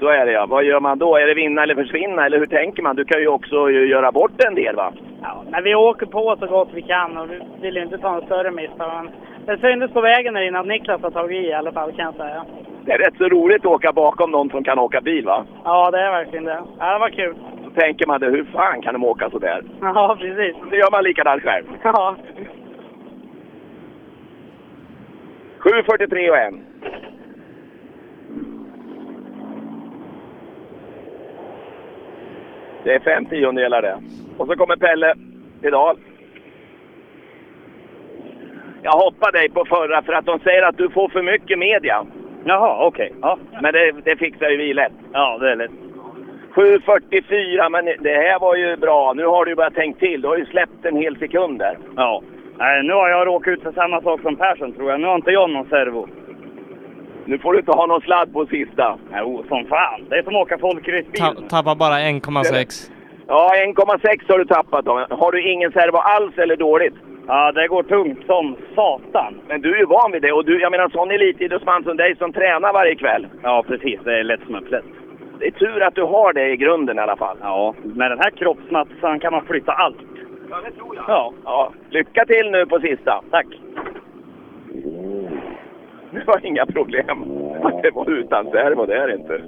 Så 0.00 0.08
är 0.08 0.26
det 0.26 0.32
ja. 0.32 0.46
Vad 0.46 0.64
gör 0.64 0.80
man 0.80 0.98
då? 0.98 1.16
Är 1.16 1.26
det 1.26 1.34
vinna 1.34 1.62
eller 1.62 1.74
försvinna? 1.74 2.26
Eller 2.26 2.38
hur 2.38 2.46
tänker 2.46 2.82
man? 2.82 2.96
Du 2.96 3.04
kan 3.04 3.20
ju 3.20 3.28
också 3.28 3.70
göra 3.70 4.12
bort 4.12 4.44
en 4.48 4.54
del 4.54 4.76
va? 4.76 4.92
Ja, 5.22 5.44
men 5.50 5.64
vi 5.64 5.74
åker 5.74 6.06
på 6.06 6.36
så 6.40 6.46
gott 6.46 6.68
vi 6.72 6.82
kan 6.82 7.16
och 7.18 7.30
vi 7.30 7.40
vill 7.60 7.76
ju 7.76 7.82
inte 7.82 7.98
ta 7.98 8.14
en 8.16 8.26
större 8.26 8.50
misstag. 8.50 9.04
Men 9.04 9.10
det 9.46 9.58
syntes 9.60 9.92
på 9.92 10.00
vägen 10.00 10.34
där 10.34 10.40
inne 10.40 10.58
att 10.58 10.66
Niklas 10.66 11.02
har 11.02 11.10
tagit 11.10 11.44
i 11.44 11.46
i 11.46 11.52
alla 11.52 11.72
fall 11.72 11.92
kan 11.92 12.04
jag 12.04 12.14
säga. 12.14 12.44
Det 12.84 12.92
är 12.92 12.98
rätt 12.98 13.16
så 13.18 13.28
roligt 13.28 13.66
att 13.66 13.72
åka 13.72 13.92
bakom 13.92 14.30
någon 14.30 14.50
som 14.50 14.64
kan 14.64 14.78
åka 14.78 15.00
bil 15.00 15.24
va? 15.26 15.44
Ja, 15.64 15.90
det 15.90 16.00
är 16.00 16.10
verkligen 16.10 16.44
det. 16.44 16.60
Ja, 16.78 16.92
det 16.92 16.98
var 16.98 17.10
kul. 17.10 17.34
Då 17.64 17.70
tänker 17.70 18.06
man 18.06 18.20
det, 18.20 18.26
hur 18.26 18.44
fan 18.44 18.82
kan 18.82 18.92
de 18.92 19.04
åka 19.04 19.30
så 19.30 19.38
där? 19.38 19.62
Ja, 19.80 20.16
precis. 20.20 20.56
Så 20.70 20.76
gör 20.76 20.90
man 20.90 21.04
likadant 21.04 21.42
själv. 21.42 21.64
Ja. 21.82 22.16
7.43 25.66 26.30
och 26.30 26.38
en. 26.38 26.60
Det 32.84 32.94
är 32.94 33.00
fem 33.00 33.26
tiondelar 33.26 33.82
det. 33.82 33.98
Och 34.36 34.46
så 34.46 34.56
kommer 34.56 34.76
Pelle 34.76 35.14
Pedal. 35.62 35.96
Jag 38.82 38.92
hoppar 38.92 39.32
dig 39.32 39.48
på 39.48 39.64
förra 39.64 40.02
för 40.02 40.12
att 40.12 40.26
de 40.26 40.38
säger 40.38 40.62
att 40.62 40.76
du 40.76 40.90
får 40.90 41.08
för 41.08 41.22
mycket 41.22 41.58
media. 41.58 42.06
Jaha, 42.44 42.86
okej. 42.86 43.12
Ja. 43.22 43.38
Men 43.62 43.72
det, 43.72 43.92
det 44.04 44.16
fixar 44.16 44.50
ju 44.50 44.56
vi 44.56 44.74
lätt. 44.74 44.92
Ja, 45.12 45.38
det 45.38 45.50
är 45.50 45.56
lätt. 45.56 45.70
7.44, 46.54 47.70
men 47.70 47.84
det 47.84 48.14
här 48.14 48.38
var 48.38 48.56
ju 48.56 48.76
bra. 48.76 49.12
Nu 49.12 49.26
har 49.26 49.44
du 49.44 49.50
ju 49.50 49.56
börjat 49.56 49.74
tänkt 49.74 50.00
till. 50.00 50.20
Du 50.20 50.28
har 50.28 50.36
ju 50.36 50.46
släppt 50.46 50.84
en 50.84 50.96
hel 50.96 51.18
sekund 51.18 51.58
där. 51.58 51.78
Ja. 51.96 52.22
Nej, 52.58 52.82
nu 52.82 52.92
har 52.92 53.08
jag 53.08 53.26
råkat 53.26 53.52
ut 53.52 53.62
för 53.62 53.72
samma 53.72 54.02
sak 54.02 54.20
som 54.20 54.36
Persson 54.36 54.72
tror 54.72 54.90
jag. 54.90 55.00
Nu 55.00 55.06
har 55.06 55.14
inte 55.14 55.30
jag 55.30 55.50
någon 55.50 55.68
servo. 55.68 56.08
Nu 57.24 57.38
får 57.38 57.52
du 57.52 57.58
inte 57.58 57.72
ha 57.72 57.86
någon 57.86 58.00
sladd 58.00 58.32
på 58.32 58.46
sista. 58.46 58.98
Jo, 59.18 59.44
som 59.48 59.64
fan. 59.64 60.00
Det 60.08 60.18
är 60.18 60.22
som 60.22 60.36
att 60.36 60.42
åka 60.42 60.58
folkracebil. 60.58 61.20
Ta 61.20 61.34
tappar 61.56 61.74
bara 61.74 61.94
1,6. 61.94 62.90
Ja, 63.28 63.52
1,6 63.54 64.32
har 64.32 64.38
du 64.38 64.44
tappat 64.44 64.84
då. 64.84 65.06
Har 65.10 65.32
du 65.32 65.52
ingen 65.52 65.72
servo 65.72 65.96
alls 65.96 66.38
eller 66.38 66.56
dåligt? 66.56 66.94
Ja, 67.26 67.52
det 67.52 67.68
går 67.68 67.82
tungt 67.82 68.26
som 68.26 68.56
satan. 68.74 69.34
Men 69.48 69.60
du 69.60 69.74
är 69.74 69.78
ju 69.78 69.86
van 69.86 70.12
vid 70.12 70.22
det 70.22 70.32
och 70.32 70.44
du, 70.44 70.60
jag 70.60 70.70
menar 70.70 70.88
sån 70.88 71.10
elitidrottsman 71.10 71.84
som 71.84 71.96
dig 71.96 72.16
som 72.16 72.32
tränar 72.32 72.72
varje 72.72 72.94
kväll. 72.94 73.26
Ja, 73.42 73.64
precis. 73.68 74.00
Det 74.04 74.18
är 74.18 74.24
lätt 74.24 74.40
som 74.46 74.54
en 74.54 74.64
plätt. 74.64 74.84
Det 75.38 75.46
är 75.46 75.50
tur 75.50 75.82
att 75.82 75.94
du 75.94 76.02
har 76.02 76.32
det 76.32 76.48
i 76.48 76.56
grunden 76.56 76.98
i 76.98 77.00
alla 77.00 77.16
fall. 77.16 77.36
Ja, 77.40 77.74
med 77.82 78.10
den 78.10 78.18
här 78.18 78.30
kroppsmatsan 78.30 79.20
kan 79.20 79.32
man 79.32 79.44
flytta 79.46 79.72
allt. 79.72 79.96
Ja, 80.50 80.60
det 80.64 80.70
tror 80.72 80.96
jag. 80.96 81.04
Ja. 81.08 81.32
ja. 81.44 81.72
Lycka 81.90 82.24
till 82.26 82.50
nu 82.50 82.66
på 82.66 82.80
sista. 82.80 83.22
Tack. 83.30 83.46
Det 86.10 86.24
var 86.26 86.46
inga 86.46 86.66
problem. 86.66 87.24
Det 87.82 87.90
var 87.90 88.10
utan 88.10 88.44
servo, 88.50 88.86
det 88.86 88.96
är 88.96 89.08
det 89.08 89.14
inte. 89.14 89.42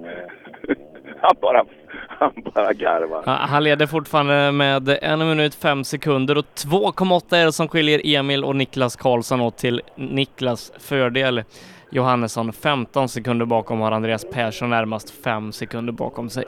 Han 1.20 1.36
bara, 1.40 1.64
han 2.08 2.32
bara 2.54 2.72
garvar. 2.72 3.22
Ja, 3.26 3.32
Han 3.32 3.64
leder 3.64 3.86
fortfarande 3.86 4.52
med 4.52 4.98
en 5.02 5.18
minut 5.18 5.54
fem 5.54 5.84
sekunder 5.84 6.38
och 6.38 6.44
2,8 6.44 7.36
är 7.36 7.44
det 7.44 7.52
som 7.52 7.68
skiljer 7.68 8.00
Emil 8.04 8.44
och 8.44 8.56
Niklas 8.56 8.96
Karlsson 8.96 9.40
åt 9.40 9.56
till 9.56 9.82
Niklas 9.94 10.72
fördel. 10.78 11.42
Johannesson 11.90 12.52
15 12.52 13.08
sekunder 13.08 13.46
bakom 13.46 13.80
har 13.80 13.92
Andreas 13.92 14.30
Persson 14.30 14.70
närmast 14.70 15.24
5 15.24 15.52
sekunder 15.52 15.92
bakom 15.92 16.28
sig. 16.28 16.44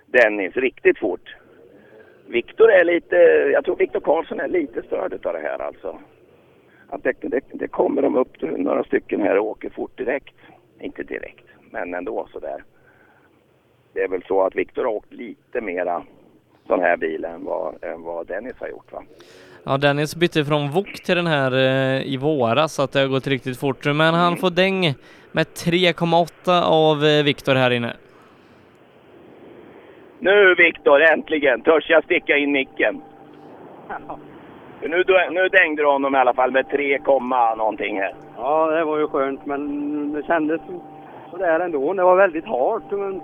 Dennis, 0.07 0.57
riktigt 0.57 0.99
fort. 0.99 1.37
Viktor 2.27 2.71
är 2.71 2.85
lite, 2.85 3.17
jag 3.53 3.65
tror 3.65 3.77
Viktor 3.77 4.01
Karlsson 4.01 4.41
är 4.41 4.49
lite 4.49 4.83
störd 4.83 5.13
utav 5.13 5.33
det 5.33 5.39
här 5.39 5.59
alltså. 5.63 5.99
Att 6.89 7.03
det, 7.03 7.13
det, 7.21 7.45
det 7.53 7.69
kommer 7.69 8.03
de 8.03 8.17
upp 8.17 8.43
några 8.43 8.85
stycken 8.85 9.23
här 9.23 9.39
och 9.39 9.47
åker 9.47 9.71
fort 9.71 9.99
direkt. 9.99 10.37
Inte 10.81 11.03
direkt, 11.03 11.47
men 11.71 11.95
ändå 11.95 12.29
sådär. 12.33 12.65
Det 13.93 14.03
är 14.03 14.09
väl 14.09 14.23
så 14.23 14.43
att 14.43 14.57
Viktor 14.57 14.85
har 14.85 14.93
åkt 14.93 15.13
lite 15.13 15.61
mera 15.61 16.03
sån 16.67 16.81
här 16.81 16.97
bil 16.97 17.25
än 17.25 17.45
vad, 17.45 17.85
än 17.85 18.03
vad 18.03 18.27
Dennis 18.27 18.57
har 18.59 18.69
gjort 18.69 18.93
va? 18.93 19.03
Ja, 19.65 19.77
Dennis 19.77 20.17
bytte 20.17 20.45
från 20.45 20.71
Wok 20.71 20.93
till 21.05 21.17
den 21.17 21.27
här 21.27 21.53
eh, 21.53 22.13
i 22.15 22.17
våras 22.17 22.75
så 22.75 22.83
att 22.83 22.93
det 22.93 23.01
har 23.01 23.09
gått 23.09 23.27
riktigt 23.27 23.61
fort. 23.61 23.85
Men 23.85 24.15
han 24.15 24.37
får 24.37 24.51
däng 24.51 24.95
med 25.33 25.47
3,8 25.47 26.63
av 26.63 27.05
eh, 27.05 27.25
Viktor 27.25 27.55
här 27.55 27.71
inne. 27.71 27.93
Nu 30.19 30.55
Viktor, 30.55 31.03
äntligen 31.03 31.63
törs 31.63 31.91
jag 31.91 32.05
sticka 32.05 32.37
in 32.37 32.53
micken. 32.53 33.03
Nu, 34.81 35.05
nu 35.31 35.49
dängde 35.49 35.83
du 35.83 35.87
honom 35.87 36.15
i 36.15 36.19
alla 36.19 36.35
fall 36.35 36.51
med 36.51 36.71
3, 36.71 36.99
komma 36.99 37.55
någonting 37.55 37.99
här. 37.99 38.15
Ja, 38.37 38.71
det 38.71 38.85
var 38.85 38.99
ju 38.99 39.07
skönt, 39.07 39.47
men 39.47 40.13
det 40.13 40.23
kändes 40.27 40.61
sådär 41.31 41.61
ändå. 41.61 41.95
Det 41.95 42.03
var 42.03 42.17
väldigt 42.17 42.47
hårt, 42.47 42.91
men 42.91 43.23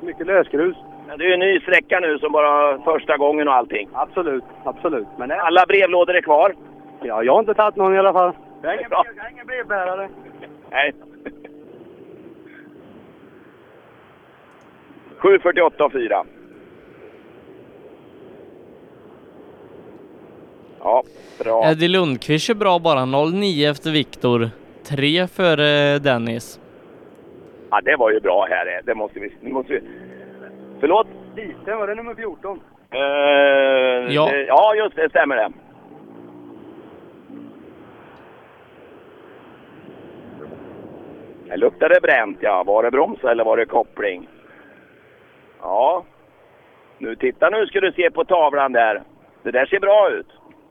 mycket 0.00 0.26
lösgrus. 0.26 0.76
Men 1.08 1.18
det 1.18 1.24
är 1.24 1.28
ju 1.28 1.34
en 1.34 1.40
ny 1.40 1.60
sträcka 1.60 2.00
nu 2.00 2.18
som 2.18 2.32
bara 2.32 2.78
första 2.82 3.16
gången 3.16 3.48
och 3.48 3.54
allting. 3.54 3.88
Absolut, 3.92 4.44
absolut. 4.64 5.06
Men 5.18 5.28
det... 5.28 5.40
Alla 5.40 5.66
brevlådor 5.66 6.14
är 6.16 6.22
kvar. 6.22 6.54
Ja, 7.02 7.22
jag 7.22 7.32
har 7.32 7.40
inte 7.40 7.54
tagit 7.54 7.76
någon 7.76 7.94
i 7.94 7.98
alla 7.98 8.12
fall. 8.12 8.32
Jag 8.62 8.72
är 8.72 8.76
Det 8.76 8.80
ingen, 8.80 8.90
bra. 8.90 9.04
jag 9.16 9.26
är 9.26 9.30
ingen 9.30 9.46
brevbärare. 9.46 10.08
Nej. 10.70 10.92
7.48 15.18 15.82
och 15.82 15.92
4. 15.92 16.24
Ja, 20.80 21.02
bra. 21.44 21.70
Eddie 21.70 21.88
Lundqvist 21.88 22.50
är 22.50 22.54
bra 22.54 22.78
bara 22.78 22.98
0,9 23.00 23.70
efter 23.70 23.90
Viktor. 23.90 24.50
3 24.84 25.26
före 25.26 25.98
Dennis. 25.98 26.60
Ja, 27.70 27.80
det 27.80 27.96
var 27.96 28.10
ju 28.10 28.20
bra 28.20 28.46
här. 28.50 28.80
Det 28.84 28.94
måste 28.94 29.20
vi... 29.20 29.32
Nu 29.40 29.52
måste 29.52 29.72
vi... 29.72 29.80
Förlåt? 30.84 31.06
Liten, 31.36 31.78
var 31.78 31.86
det 31.86 31.94
nummer 31.94 32.14
14? 32.14 32.60
Eh, 32.90 32.98
Ja. 34.14 34.28
det- 34.30 34.44
ja, 34.46 34.74
just 34.74 34.96
det. 34.96 35.08
Stämmer 35.10 35.36
det. 35.36 35.52
Det 41.48 41.56
luktade 41.56 42.00
bränt, 42.02 42.38
ja. 42.40 42.62
Var 42.66 42.82
det 42.82 42.90
broms 42.90 43.24
eller 43.24 43.44
var 43.44 43.56
det 43.56 43.66
koppling? 43.66 44.28
Ja. 45.60 46.04
Nu, 46.98 47.16
titta 47.16 47.50
nu 47.50 47.66
ska 47.66 47.80
du 47.80 47.92
se 47.92 48.10
på 48.10 48.24
tavlan 48.24 48.72
där. 48.72 49.02
Det 49.42 49.50
där 49.50 49.66
ser 49.66 49.80
bra 49.80 50.10
ut. 50.10 50.28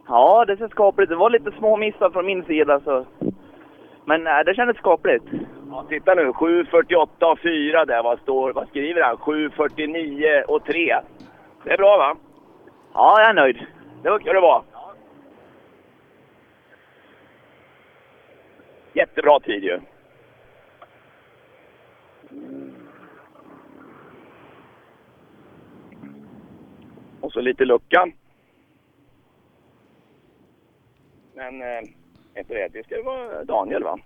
Ja, 0.07 0.45
det 0.47 0.57
ser 0.57 0.67
skapligt 0.67 1.09
Det 1.09 1.15
var 1.15 1.29
lite 1.29 1.51
små 1.51 1.77
missar 1.77 2.09
från 2.09 2.25
min 2.25 2.43
sida 2.43 2.79
så... 2.79 3.05
Men 4.05 4.23
nej, 4.23 4.43
det 4.45 4.55
kändes 4.55 4.77
skapligt. 4.77 5.25
Ja, 5.73 5.85
titta 5.89 6.13
nu, 6.13 6.31
7.48 6.31 7.31
och 7.31 7.39
4 7.39 7.85
där. 7.85 8.03
Vad, 8.03 8.19
står, 8.19 8.53
vad 8.53 8.67
skriver 8.67 9.01
han? 9.01 9.15
7.49 9.17 10.41
och 10.41 10.65
3. 10.65 10.99
Det 11.63 11.71
är 11.71 11.77
bra 11.77 11.97
va? 11.97 12.15
Ja, 12.93 13.19
jag 13.19 13.29
är 13.29 13.33
nöjd. 13.33 13.65
Det 14.03 14.09
var 14.09 14.19
ska 14.19 14.33
det 14.33 14.39
vara. 14.39 14.63
Jättebra 18.93 19.39
tid 19.39 19.63
ju. 19.63 19.79
Och 27.21 27.31
så 27.31 27.41
lite 27.41 27.65
lucka. 27.65 28.11
Men 31.33 31.61
eh, 31.61 31.81
inte 32.37 32.53
det, 32.53 32.67
det 32.73 32.83
ska 32.83 33.03
vara 33.03 33.43
Daniel 33.43 33.83
va? 33.83 33.99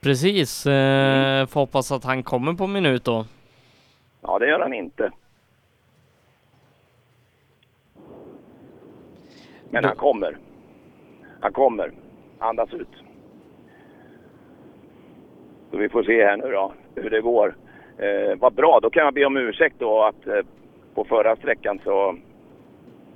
Precis, 0.00 0.66
eh, 0.66 1.46
får 1.46 1.60
hoppas 1.60 1.92
att 1.92 2.04
han 2.04 2.22
kommer 2.22 2.52
på 2.52 2.66
minut 2.66 3.04
då. 3.04 3.24
Ja, 4.22 4.38
det 4.38 4.48
gör 4.48 4.60
han 4.60 4.72
inte. 4.74 5.10
Men 9.70 9.84
han 9.84 9.96
kommer. 9.96 10.36
Han 11.40 11.52
kommer. 11.52 11.92
Andas 12.38 12.72
ut. 12.72 12.88
Så 15.70 15.76
vi 15.76 15.88
får 15.88 16.02
se 16.02 16.24
här 16.24 16.36
nu 16.36 16.52
då, 16.52 16.72
hur 16.94 17.10
det 17.10 17.20
går. 17.20 17.56
Eh, 17.98 18.36
vad 18.38 18.54
bra, 18.54 18.80
då 18.82 18.90
kan 18.90 19.04
jag 19.04 19.14
be 19.14 19.24
om 19.24 19.36
ursäkt 19.36 19.76
då 19.78 20.04
att 20.04 20.26
eh, 20.26 20.40
på 20.94 21.04
förra 21.04 21.36
sträckan 21.36 21.80
så... 21.84 22.16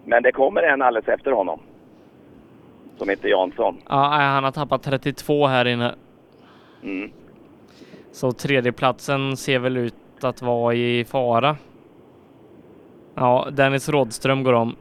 Men 0.04 0.22
det 0.22 0.32
kommer 0.32 0.62
en 0.62 0.82
alldeles 0.82 1.08
efter 1.08 1.30
honom. 1.30 1.60
Som 2.98 3.08
heter 3.08 3.28
Jansson. 3.28 3.76
Ja, 3.88 3.96
han 4.10 4.44
har 4.44 4.50
tappat 4.50 4.82
32 4.82 5.46
här 5.46 5.64
inne. 5.64 5.94
Mm. 6.82 7.10
Så 8.12 8.32
tredjeplatsen 8.32 9.36
ser 9.36 9.58
väl 9.58 9.76
ut 9.76 9.94
att 10.22 10.42
vara 10.42 10.74
i 10.74 11.04
fara. 11.04 11.56
Ja, 13.14 13.48
Dennis 13.52 13.88
Rådström 13.88 14.42
går 14.42 14.52
om. 14.52 14.76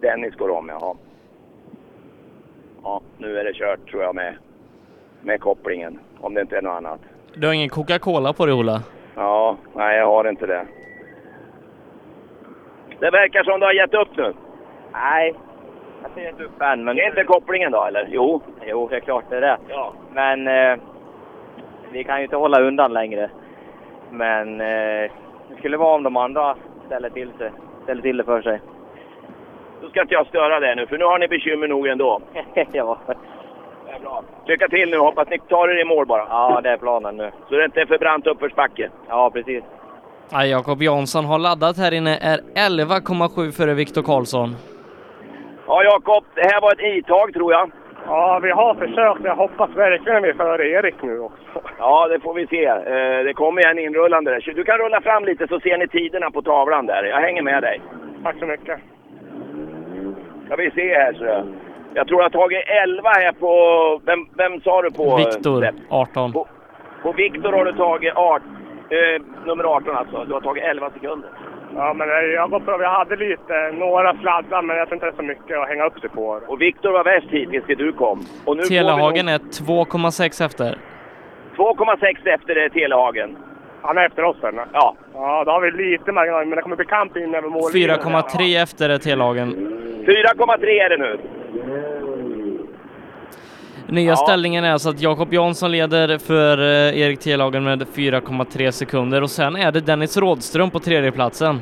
Dennis 0.00 0.34
går 0.34 0.50
om, 0.50 0.68
jaha. 0.68 0.94
Ja, 2.82 3.00
nu 3.18 3.38
är 3.38 3.44
det 3.44 3.52
kört 3.52 3.90
tror 3.90 4.02
jag 4.02 4.14
med, 4.14 4.34
med 5.20 5.40
kopplingen. 5.40 5.98
Om 6.20 6.34
det 6.34 6.40
inte 6.40 6.56
är 6.56 6.62
något 6.62 6.76
annat. 6.76 7.00
Du 7.34 7.46
har 7.46 7.54
ingen 7.54 7.68
Coca-Cola 7.68 8.32
på 8.32 8.46
dig 8.46 8.54
Ola? 8.54 8.82
Ja, 9.14 9.56
nej 9.74 9.98
jag 9.98 10.06
har 10.06 10.28
inte 10.28 10.46
det. 10.46 10.66
Det 13.00 13.10
verkar 13.10 13.44
som 13.44 13.60
du 13.60 13.66
har 13.66 13.72
gett 13.72 13.94
upp 13.94 14.16
nu. 14.16 14.34
Nej, 14.92 15.34
jag 16.02 16.10
ser 16.14 16.28
inte 16.28 16.44
upp 16.44 16.60
än. 16.60 16.84
Men... 16.84 16.96
Det 16.96 17.02
är 17.02 17.08
inte 17.08 17.24
kopplingen 17.24 17.72
då 17.72 17.84
eller? 17.84 18.08
Jo. 18.10 18.42
Jo, 18.66 18.88
det 18.88 18.96
är 18.96 19.00
klart 19.00 19.24
det 19.30 19.36
är 19.36 19.40
det. 19.40 19.58
Ja. 19.68 19.92
Men 20.12 20.48
eh, 20.48 20.78
vi 21.94 22.04
kan 22.04 22.18
ju 22.18 22.24
inte 22.24 22.36
hålla 22.36 22.60
undan 22.60 22.92
längre. 22.92 23.30
Men 24.10 24.60
eh, 24.60 25.10
det 25.48 25.56
skulle 25.58 25.76
vara 25.76 25.94
om 25.94 26.02
de 26.02 26.16
andra 26.16 26.56
ställer 26.86 27.10
till, 27.10 27.32
sig, 27.38 27.50
ställer 27.82 28.02
till 28.02 28.16
det 28.16 28.24
för 28.24 28.42
sig. 28.42 28.60
Då 29.82 29.88
ska 29.88 30.02
inte 30.02 30.14
jag 30.14 30.26
störa 30.26 30.60
det 30.60 30.74
nu, 30.74 30.86
för 30.86 30.98
nu 30.98 31.04
har 31.04 31.18
ni 31.18 31.28
bekymmer 31.28 31.68
nog 31.68 31.86
ändå. 31.86 32.20
ja. 32.72 32.98
Det 33.86 33.92
är 33.92 34.00
bra. 34.00 34.22
Lycka 34.46 34.68
till 34.68 34.90
nu, 34.90 34.98
hoppas 34.98 35.28
ni 35.30 35.38
tar 35.38 35.68
er 35.68 35.80
i 35.80 35.84
mål 35.84 36.06
bara. 36.06 36.26
ja, 36.30 36.60
det 36.62 36.70
är 36.70 36.76
planen 36.76 37.16
nu. 37.16 37.30
Så 37.48 37.54
det 37.54 37.64
inte 37.64 37.80
är 37.80 37.86
för 37.86 37.98
brant 37.98 38.26
uppförsbacke. 38.26 38.90
Ja, 39.08 39.30
precis. 39.30 39.64
Ja, 40.30 40.44
Jakob 40.46 40.82
Jansson 40.82 41.24
har 41.24 41.38
laddat 41.38 41.76
här 41.78 41.92
inne, 41.94 42.16
är 42.16 42.38
11,7 42.54 43.50
före 43.50 43.74
Viktor 43.74 44.02
Karlsson. 44.02 44.56
Ja, 45.66 45.84
Jakob, 45.84 46.24
det 46.34 46.42
här 46.52 46.60
var 46.60 46.72
ett 46.72 46.96
i-tag 46.96 47.32
tror 47.34 47.52
jag. 47.52 47.70
Ja, 48.06 48.40
vi 48.42 48.50
har 48.50 48.74
försökt. 48.74 49.24
Jag 49.24 49.36
hoppas 49.36 49.70
verkligen 49.70 50.22
vi 50.22 50.28
är 50.28 50.34
före 50.34 50.68
Erik 50.68 50.94
nu 51.02 51.18
också. 51.20 51.60
Ja, 51.78 52.08
det 52.08 52.20
får 52.20 52.34
vi 52.34 52.46
se. 52.46 52.64
Eh, 52.66 53.24
Det 53.24 53.32
kommer 53.34 53.66
en 53.66 53.78
inrullande 53.78 54.30
där. 54.30 54.52
Du 54.54 54.64
kan 54.64 54.78
rulla 54.78 55.00
fram 55.00 55.24
lite 55.24 55.48
så 55.48 55.60
ser 55.60 55.78
ni 55.78 55.88
tiderna 55.88 56.30
på 56.30 56.42
tavlan 56.42 56.86
där. 56.86 57.04
Jag 57.04 57.20
hänger 57.20 57.42
med 57.42 57.62
dig. 57.62 57.80
Tack 58.22 58.36
så 58.38 58.46
mycket. 58.46 58.78
Ska 60.46 60.56
vi 60.56 60.70
se 60.70 60.94
här 60.94 61.12
så. 61.12 61.44
Jag 61.94 62.06
tror 62.08 62.20
jag 62.20 62.24
har 62.24 62.30
tagit 62.30 62.64
11 62.84 63.08
här 63.08 63.32
på... 63.32 63.50
Vem, 64.06 64.26
vem 64.36 64.60
sa 64.60 64.82
du 64.82 64.90
på? 64.90 65.16
Viktor, 65.16 65.62
Sepp? 65.62 65.74
18. 65.88 66.32
På, 66.32 66.46
på 67.02 67.12
Viktor 67.12 67.52
har 67.52 67.64
du 67.64 67.72
tagit 67.72 68.14
art, 68.16 68.42
eh, 68.90 69.22
nummer 69.46 69.64
18 69.64 69.96
alltså. 69.96 70.24
Du 70.24 70.32
har 70.32 70.40
tagit 70.40 70.64
11 70.64 70.90
sekunder. 70.90 71.30
Ja, 71.76 71.94
men 71.94 72.08
jag 72.08 72.50
gått 72.50 72.66
bra. 72.66 72.76
Vi 72.76 72.84
hade 72.84 73.16
lite, 73.16 73.72
några 73.72 74.14
sladdar, 74.16 74.62
men 74.62 74.76
jag 74.76 74.88
tror 74.88 74.96
inte 74.96 75.06
det 75.06 75.12
är 75.12 75.16
så 75.16 75.22
mycket 75.22 75.58
att 75.58 75.68
hänga 75.68 75.86
upp 75.86 76.00
sig 76.00 76.10
på. 76.10 76.40
Och 76.46 76.60
Viktor 76.60 76.92
var 76.92 77.04
bäst 77.04 77.26
hittills 77.30 77.66
till 77.66 77.78
du 77.78 77.92
kom. 77.92 78.26
Och 78.44 78.56
nu 78.56 78.62
Telehagen 78.62 79.26
nog 79.26 79.34
är 79.34 79.38
2,6 79.38 80.44
efter. 80.46 80.78
2,6 81.56 82.34
efter 82.34 82.54
det 82.54 82.70
Telehagen. 82.70 83.36
Han 83.82 83.98
är 83.98 84.06
efter 84.06 84.24
oss 84.24 84.36
eller? 84.42 84.64
Ja. 84.72 84.96
Ja, 85.14 85.44
då 85.44 85.50
har 85.50 85.60
vi 85.60 85.70
lite 85.70 86.12
marginal, 86.12 86.46
men 86.46 86.56
det 86.56 86.62
kommer 86.62 86.76
bli 86.76 86.84
kamp 86.84 87.16
in 87.16 87.34
över 87.34 87.48
mållinjen. 87.48 87.90
4,3 88.00 88.62
efter 88.62 88.88
är 88.88 88.98
Telehagen. 88.98 89.50
4,3 90.06 90.66
är 90.66 90.88
det 90.88 90.96
nu. 90.96 91.18
Nya 93.88 94.10
Ja. 94.10 94.16
ställningen 94.16 94.64
är 94.64 94.72
alltså 94.72 94.88
att 94.90 95.00
Jakob 95.00 95.32
Jansson 95.32 95.72
leder 95.72 96.18
för 96.18 96.58
eh, 96.58 97.00
Erik 97.00 97.20
Telehagen 97.20 97.64
med 97.64 97.82
4,3 97.82 98.70
sekunder 98.70 99.22
och 99.22 99.30
sen 99.30 99.56
är 99.56 99.72
det 99.72 99.80
Dennis 99.80 100.16
Rådström 100.16 100.70
på 100.70 100.78
tredjeplatsen. 100.78 101.60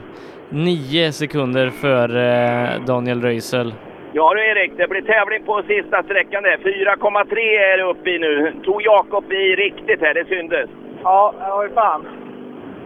9 0.50 1.12
sekunder 1.12 1.70
för 1.70 2.08
eh, 2.16 2.84
Daniel 2.86 3.22
Röisel. 3.22 3.74
Ja 4.12 4.34
du 4.34 4.40
Erik, 4.50 4.72
det 4.76 4.88
blir 4.88 5.02
tävling 5.02 5.42
på 5.46 5.62
sista 5.68 6.02
sträckan 6.02 6.42
där. 6.42 6.56
4,3 6.56 7.36
är 7.72 7.76
det 7.78 7.84
uppe 7.84 8.10
i 8.10 8.18
nu. 8.18 8.52
Tog 8.64 8.82
Jakob 8.82 9.32
i 9.32 9.56
riktigt 9.56 10.00
här, 10.00 10.14
det 10.14 10.24
syndes. 10.28 10.70
Ja, 11.02 11.34
det 11.40 11.50
var 11.50 11.62
ju 11.64 11.70
fan. 11.74 12.06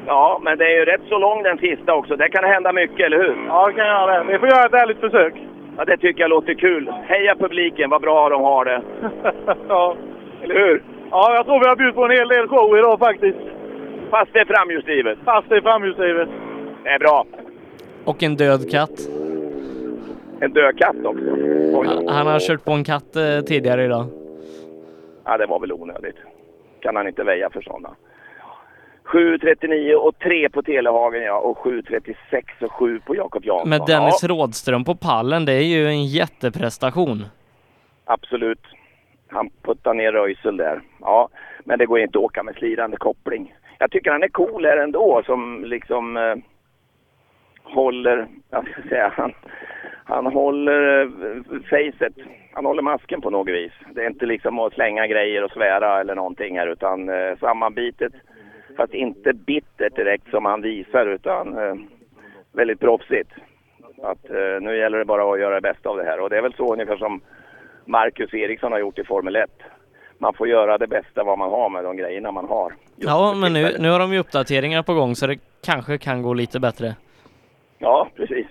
Ja, 0.06 0.40
men 0.44 0.58
det 0.58 0.64
är 0.64 0.78
ju 0.78 0.84
rätt 0.84 1.00
så 1.08 1.18
lång 1.18 1.42
den 1.42 1.58
sista 1.58 1.94
också. 1.94 2.16
Det 2.16 2.28
kan 2.28 2.44
hända 2.44 2.72
mycket, 2.72 3.06
eller 3.06 3.16
hur? 3.18 3.36
Ja, 3.48 3.66
vi 3.66 3.74
kan 3.74 3.86
göra 3.86 4.24
det. 4.24 4.32
Vi 4.32 4.38
får 4.38 4.48
göra 4.48 4.64
ett 4.66 4.74
ärligt 4.82 5.00
försök. 5.00 5.34
Ja, 5.76 5.84
det 5.84 5.96
tycker 5.96 6.20
jag 6.20 6.30
låter 6.30 6.54
kul. 6.54 6.92
Heja 7.04 7.34
publiken, 7.36 7.90
vad 7.90 8.00
bra 8.02 8.28
de 8.28 8.42
har 8.42 8.64
det. 8.64 8.82
ja. 9.68 9.96
Eller 10.42 10.54
hur? 10.54 10.82
Ja, 11.10 11.34
jag 11.34 11.44
tror 11.46 11.60
vi 11.60 11.68
har 11.68 11.76
bjudit 11.76 11.94
på 11.94 12.04
en 12.04 12.10
hel 12.10 12.28
del 12.28 12.48
show 12.48 12.78
idag 12.78 12.98
faktiskt. 12.98 13.38
Fast 14.10 14.32
det 14.32 14.38
är 14.40 14.44
framhjulsdrivet. 14.44 15.18
Fast 15.24 15.48
det 15.48 15.56
är 15.56 15.60
framhjulsdrivet. 15.60 16.28
Det 16.84 16.88
är 16.90 16.98
bra. 16.98 17.26
Och 18.04 18.22
en 18.22 18.36
död 18.36 18.70
katt. 18.70 19.00
En 20.40 20.52
död 20.52 20.78
katt 20.78 20.96
också. 21.04 21.24
Oj. 21.74 22.06
Han 22.08 22.26
har 22.26 22.40
kört 22.40 22.64
på 22.64 22.72
en 22.72 22.84
katt 22.84 23.16
eh, 23.16 23.40
tidigare 23.46 23.84
idag. 23.84 24.06
Ja, 25.24 25.36
det 25.36 25.46
var 25.46 25.60
väl 25.60 25.72
onödigt. 25.72 26.16
Kan 26.80 26.96
han 26.96 27.08
inte 27.08 27.22
väja 27.24 27.50
för 27.50 27.60
sådana. 27.60 27.90
7.39 29.06 29.94
och 29.94 30.18
3 30.18 30.48
på 30.48 30.62
Telehagen 30.62 31.22
ja, 31.22 31.38
och 31.38 31.58
7.36 31.58 32.14
och 32.60 32.72
7 32.72 33.00
på 33.00 33.16
Jakob 33.16 33.44
Jansson. 33.44 33.68
Med 33.68 33.80
Dennis 33.86 34.18
Ja, 34.22 34.28
Rådström 34.28 34.84
på 34.84 34.94
pallen, 34.94 35.44
det 35.44 35.52
är 35.52 35.60
ju 35.62 35.86
en 35.86 36.06
jätteprestation. 36.06 37.24
absolut. 38.04 38.60
Han 39.28 39.50
puttar 39.62 39.94
ner 39.94 40.12
Röisel 40.12 40.56
där. 40.56 40.80
Ja, 41.00 41.28
men 41.64 41.78
det 41.78 41.86
går 41.86 41.98
inte 41.98 42.18
att 42.18 42.24
åka 42.24 42.42
med 42.42 42.54
slirande 42.54 42.96
koppling. 42.96 43.54
Jag 43.78 43.90
tycker 43.90 44.10
han 44.10 44.22
är 44.22 44.28
cool 44.28 44.64
här 44.64 44.76
ändå 44.76 45.22
som 45.26 45.64
liksom 45.64 46.16
eh, 46.16 46.34
håller, 47.62 48.26
jag 48.50 48.68
ska 48.68 48.82
säga, 48.88 49.12
han, 49.16 49.32
han 50.04 50.26
håller 50.26 51.00
eh, 51.02 51.08
facet. 51.70 52.12
Han 52.52 52.64
håller 52.66 52.82
masken 52.82 53.20
på 53.20 53.30
något 53.30 53.48
vis. 53.48 53.72
Det 53.94 54.02
är 54.02 54.06
inte 54.06 54.26
liksom 54.26 54.58
att 54.58 54.72
slänga 54.72 55.06
grejer 55.06 55.44
och 55.44 55.50
svära 55.50 56.00
eller 56.00 56.14
någonting 56.14 56.58
här 56.58 56.66
utan 56.66 57.08
eh, 57.08 57.38
sammanbitet. 57.40 58.12
Fast 58.76 58.94
inte 58.94 59.32
bittert 59.32 59.96
direkt 59.96 60.30
som 60.30 60.44
han 60.44 60.62
visar 60.62 61.06
utan 61.06 61.58
eh, 61.58 61.74
väldigt 62.52 62.80
proffsigt. 62.80 63.30
Att, 64.02 64.30
eh, 64.30 64.60
nu 64.60 64.76
gäller 64.76 64.98
det 64.98 65.04
bara 65.04 65.32
att 65.32 65.40
göra 65.40 65.54
det 65.54 65.60
bästa 65.60 65.88
av 65.88 65.96
det 65.96 66.04
här 66.04 66.20
och 66.20 66.30
det 66.30 66.36
är 66.38 66.42
väl 66.42 66.54
så 66.54 66.72
ungefär 66.72 66.96
som 66.96 67.20
Marcus 67.84 68.34
Eriksson 68.34 68.72
har 68.72 68.78
gjort 68.78 68.98
i 68.98 69.04
Formel 69.04 69.36
1. 69.36 69.50
Man 70.18 70.34
får 70.34 70.48
göra 70.48 70.78
det 70.78 70.86
bästa 70.86 71.24
vad 71.24 71.38
man 71.38 71.50
har 71.50 71.68
med 71.68 71.84
de 71.84 71.96
grejerna 71.96 72.32
man 72.32 72.48
har. 72.48 72.72
Ja, 72.96 73.34
men 73.34 73.52
nu, 73.52 73.76
nu 73.78 73.90
har 73.90 73.98
de 73.98 74.12
ju 74.12 74.18
uppdateringar 74.18 74.82
på 74.82 74.94
gång 74.94 75.14
så 75.14 75.26
det 75.26 75.38
kanske 75.64 75.98
kan 75.98 76.22
gå 76.22 76.34
lite 76.34 76.60
bättre. 76.60 76.94
Ja, 77.78 78.08
precis. 78.16 78.46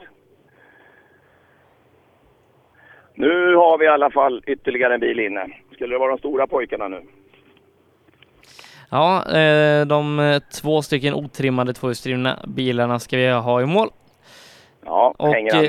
Nu 3.14 3.56
har 3.56 3.77
vi 3.77 3.85
i 3.85 3.88
alla 3.88 4.10
fall 4.10 4.43
ytterligare 4.47 4.93
en 4.93 4.99
bil 4.99 5.19
inne. 5.19 5.47
Skulle 5.72 5.95
det 5.95 5.99
vara 5.99 6.11
de 6.11 6.18
stora 6.18 6.47
pojkarna 6.47 6.88
nu? 6.88 7.02
Ja, 8.95 9.38
eh, 9.38 9.85
de 9.85 10.19
eh, 10.19 10.39
två 10.39 10.81
stycken 10.81 11.13
otrimmade 11.13 11.73
tvåhjulsdrivna 11.73 12.39
bilarna 12.47 12.99
ska 12.99 13.17
vi 13.17 13.30
ha 13.30 13.61
i 13.61 13.65
mål. 13.65 13.89
Ja, 14.85 15.13
Och, 15.17 15.34
hänger 15.34 15.53
han 15.53 15.65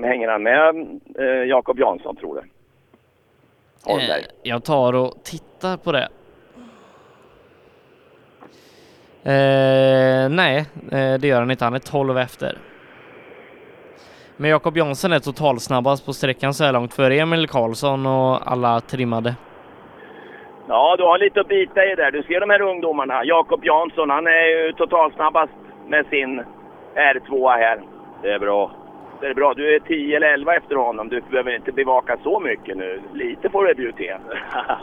med, 0.00 0.10
hänger 0.10 0.28
han 0.28 0.42
med 0.42 0.76
eh, 1.18 1.48
Jakob 1.48 1.78
Jansson 1.78 2.16
tror 2.16 2.34
du? 2.34 2.42
Holmberg. 3.84 4.20
Eh, 4.20 4.26
jag 4.42 4.64
tar 4.64 4.92
och 4.92 5.14
tittar 5.24 5.76
på 5.76 5.92
det. 5.92 6.08
Eh, 9.24 10.28
nej, 10.28 10.58
eh, 10.92 11.14
det 11.14 11.24
gör 11.24 11.40
han 11.40 11.50
inte. 11.50 11.64
Han 11.64 11.74
är 11.74 11.78
12 11.78 12.18
efter. 12.18 12.58
Men 14.36 14.50
Jakob 14.50 14.76
Jansson 14.76 15.12
är 15.12 15.18
totalsnabbast 15.18 16.06
på 16.06 16.12
sträckan 16.12 16.54
så 16.54 16.64
här 16.64 16.72
långt 16.72 16.94
före 16.94 17.18
Emil 17.18 17.48
Karlsson 17.48 18.06
och 18.06 18.52
alla 18.52 18.80
trimmade. 18.80 19.34
Ja, 20.72 20.94
du 20.98 21.04
har 21.04 21.18
lite 21.18 21.40
att 21.40 21.48
bita 21.48 21.84
i 21.84 21.94
där. 21.94 22.10
Du 22.10 22.22
ser 22.22 22.40
de 22.40 22.50
här 22.50 22.62
ungdomarna. 22.62 23.24
Jakob 23.24 23.64
Jansson, 23.64 24.10
han 24.10 24.26
är 24.26 24.46
ju 24.46 24.72
totalsnabbast 24.72 25.52
med 25.86 26.06
sin 26.06 26.42
R2 26.94 27.48
här. 27.58 27.80
Det 28.22 28.30
är 28.30 28.38
bra. 28.38 28.70
Det 29.20 29.26
är 29.26 29.34
bra. 29.34 29.54
Du 29.54 29.74
är 29.74 29.78
10 29.78 30.16
eller 30.16 30.32
11 30.32 30.54
efter 30.54 30.76
honom. 30.76 31.08
Du 31.08 31.20
behöver 31.20 31.54
inte 31.54 31.72
bevaka 31.72 32.16
så 32.22 32.40
mycket 32.40 32.76
nu. 32.76 33.00
Lite 33.12 33.48
får 33.48 33.64
du 33.64 33.74
bjuda 33.74 33.96
till. 33.96 34.14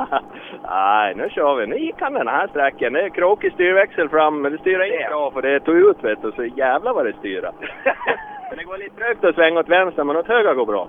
Nej, 0.69 1.15
nu 1.15 1.29
kör 1.29 1.55
vi. 1.55 1.67
Nu 1.67 1.77
gick 1.77 1.95
han 1.99 2.13
den 2.13 2.27
här 2.27 2.47
sträckan. 2.47 2.93
Det 2.93 3.01
är 3.01 3.09
krokig 3.09 3.53
styrväxel 3.53 4.09
fram, 4.09 4.41
men 4.41 4.51
det 4.51 4.57
styr 4.57 4.83
inte 4.83 5.09
bra 5.09 5.31
för 5.31 5.41
det 5.41 5.59
tog 5.59 5.77
ut 5.77 6.03
vet 6.03 6.21
du. 6.21 6.31
Så 6.31 6.45
jävlar 6.45 6.93
vad 6.93 7.05
det 7.05 7.13
styra. 7.13 7.51
men 8.49 8.57
det 8.57 8.63
går 8.63 8.77
lite 8.77 8.95
trögt 8.95 9.23
att 9.23 9.35
svänga 9.35 9.59
åt 9.59 9.69
vänster, 9.69 10.03
men 10.03 10.17
åt 10.17 10.27
höger 10.27 10.53
går 10.53 10.65
bra. 10.65 10.87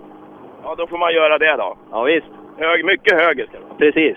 Ja, 0.65 0.75
då 0.79 0.87
får 0.87 0.99
man 0.99 1.15
göra 1.15 1.39
det 1.39 1.57
då. 1.57 1.77
Ja, 1.91 2.03
visst. 2.03 2.31
Hög, 2.59 2.85
mycket 2.85 3.21
höger 3.21 3.47
ska 3.47 3.59
det 3.59 3.65
vara. 3.65 3.79
Precis. 3.79 4.17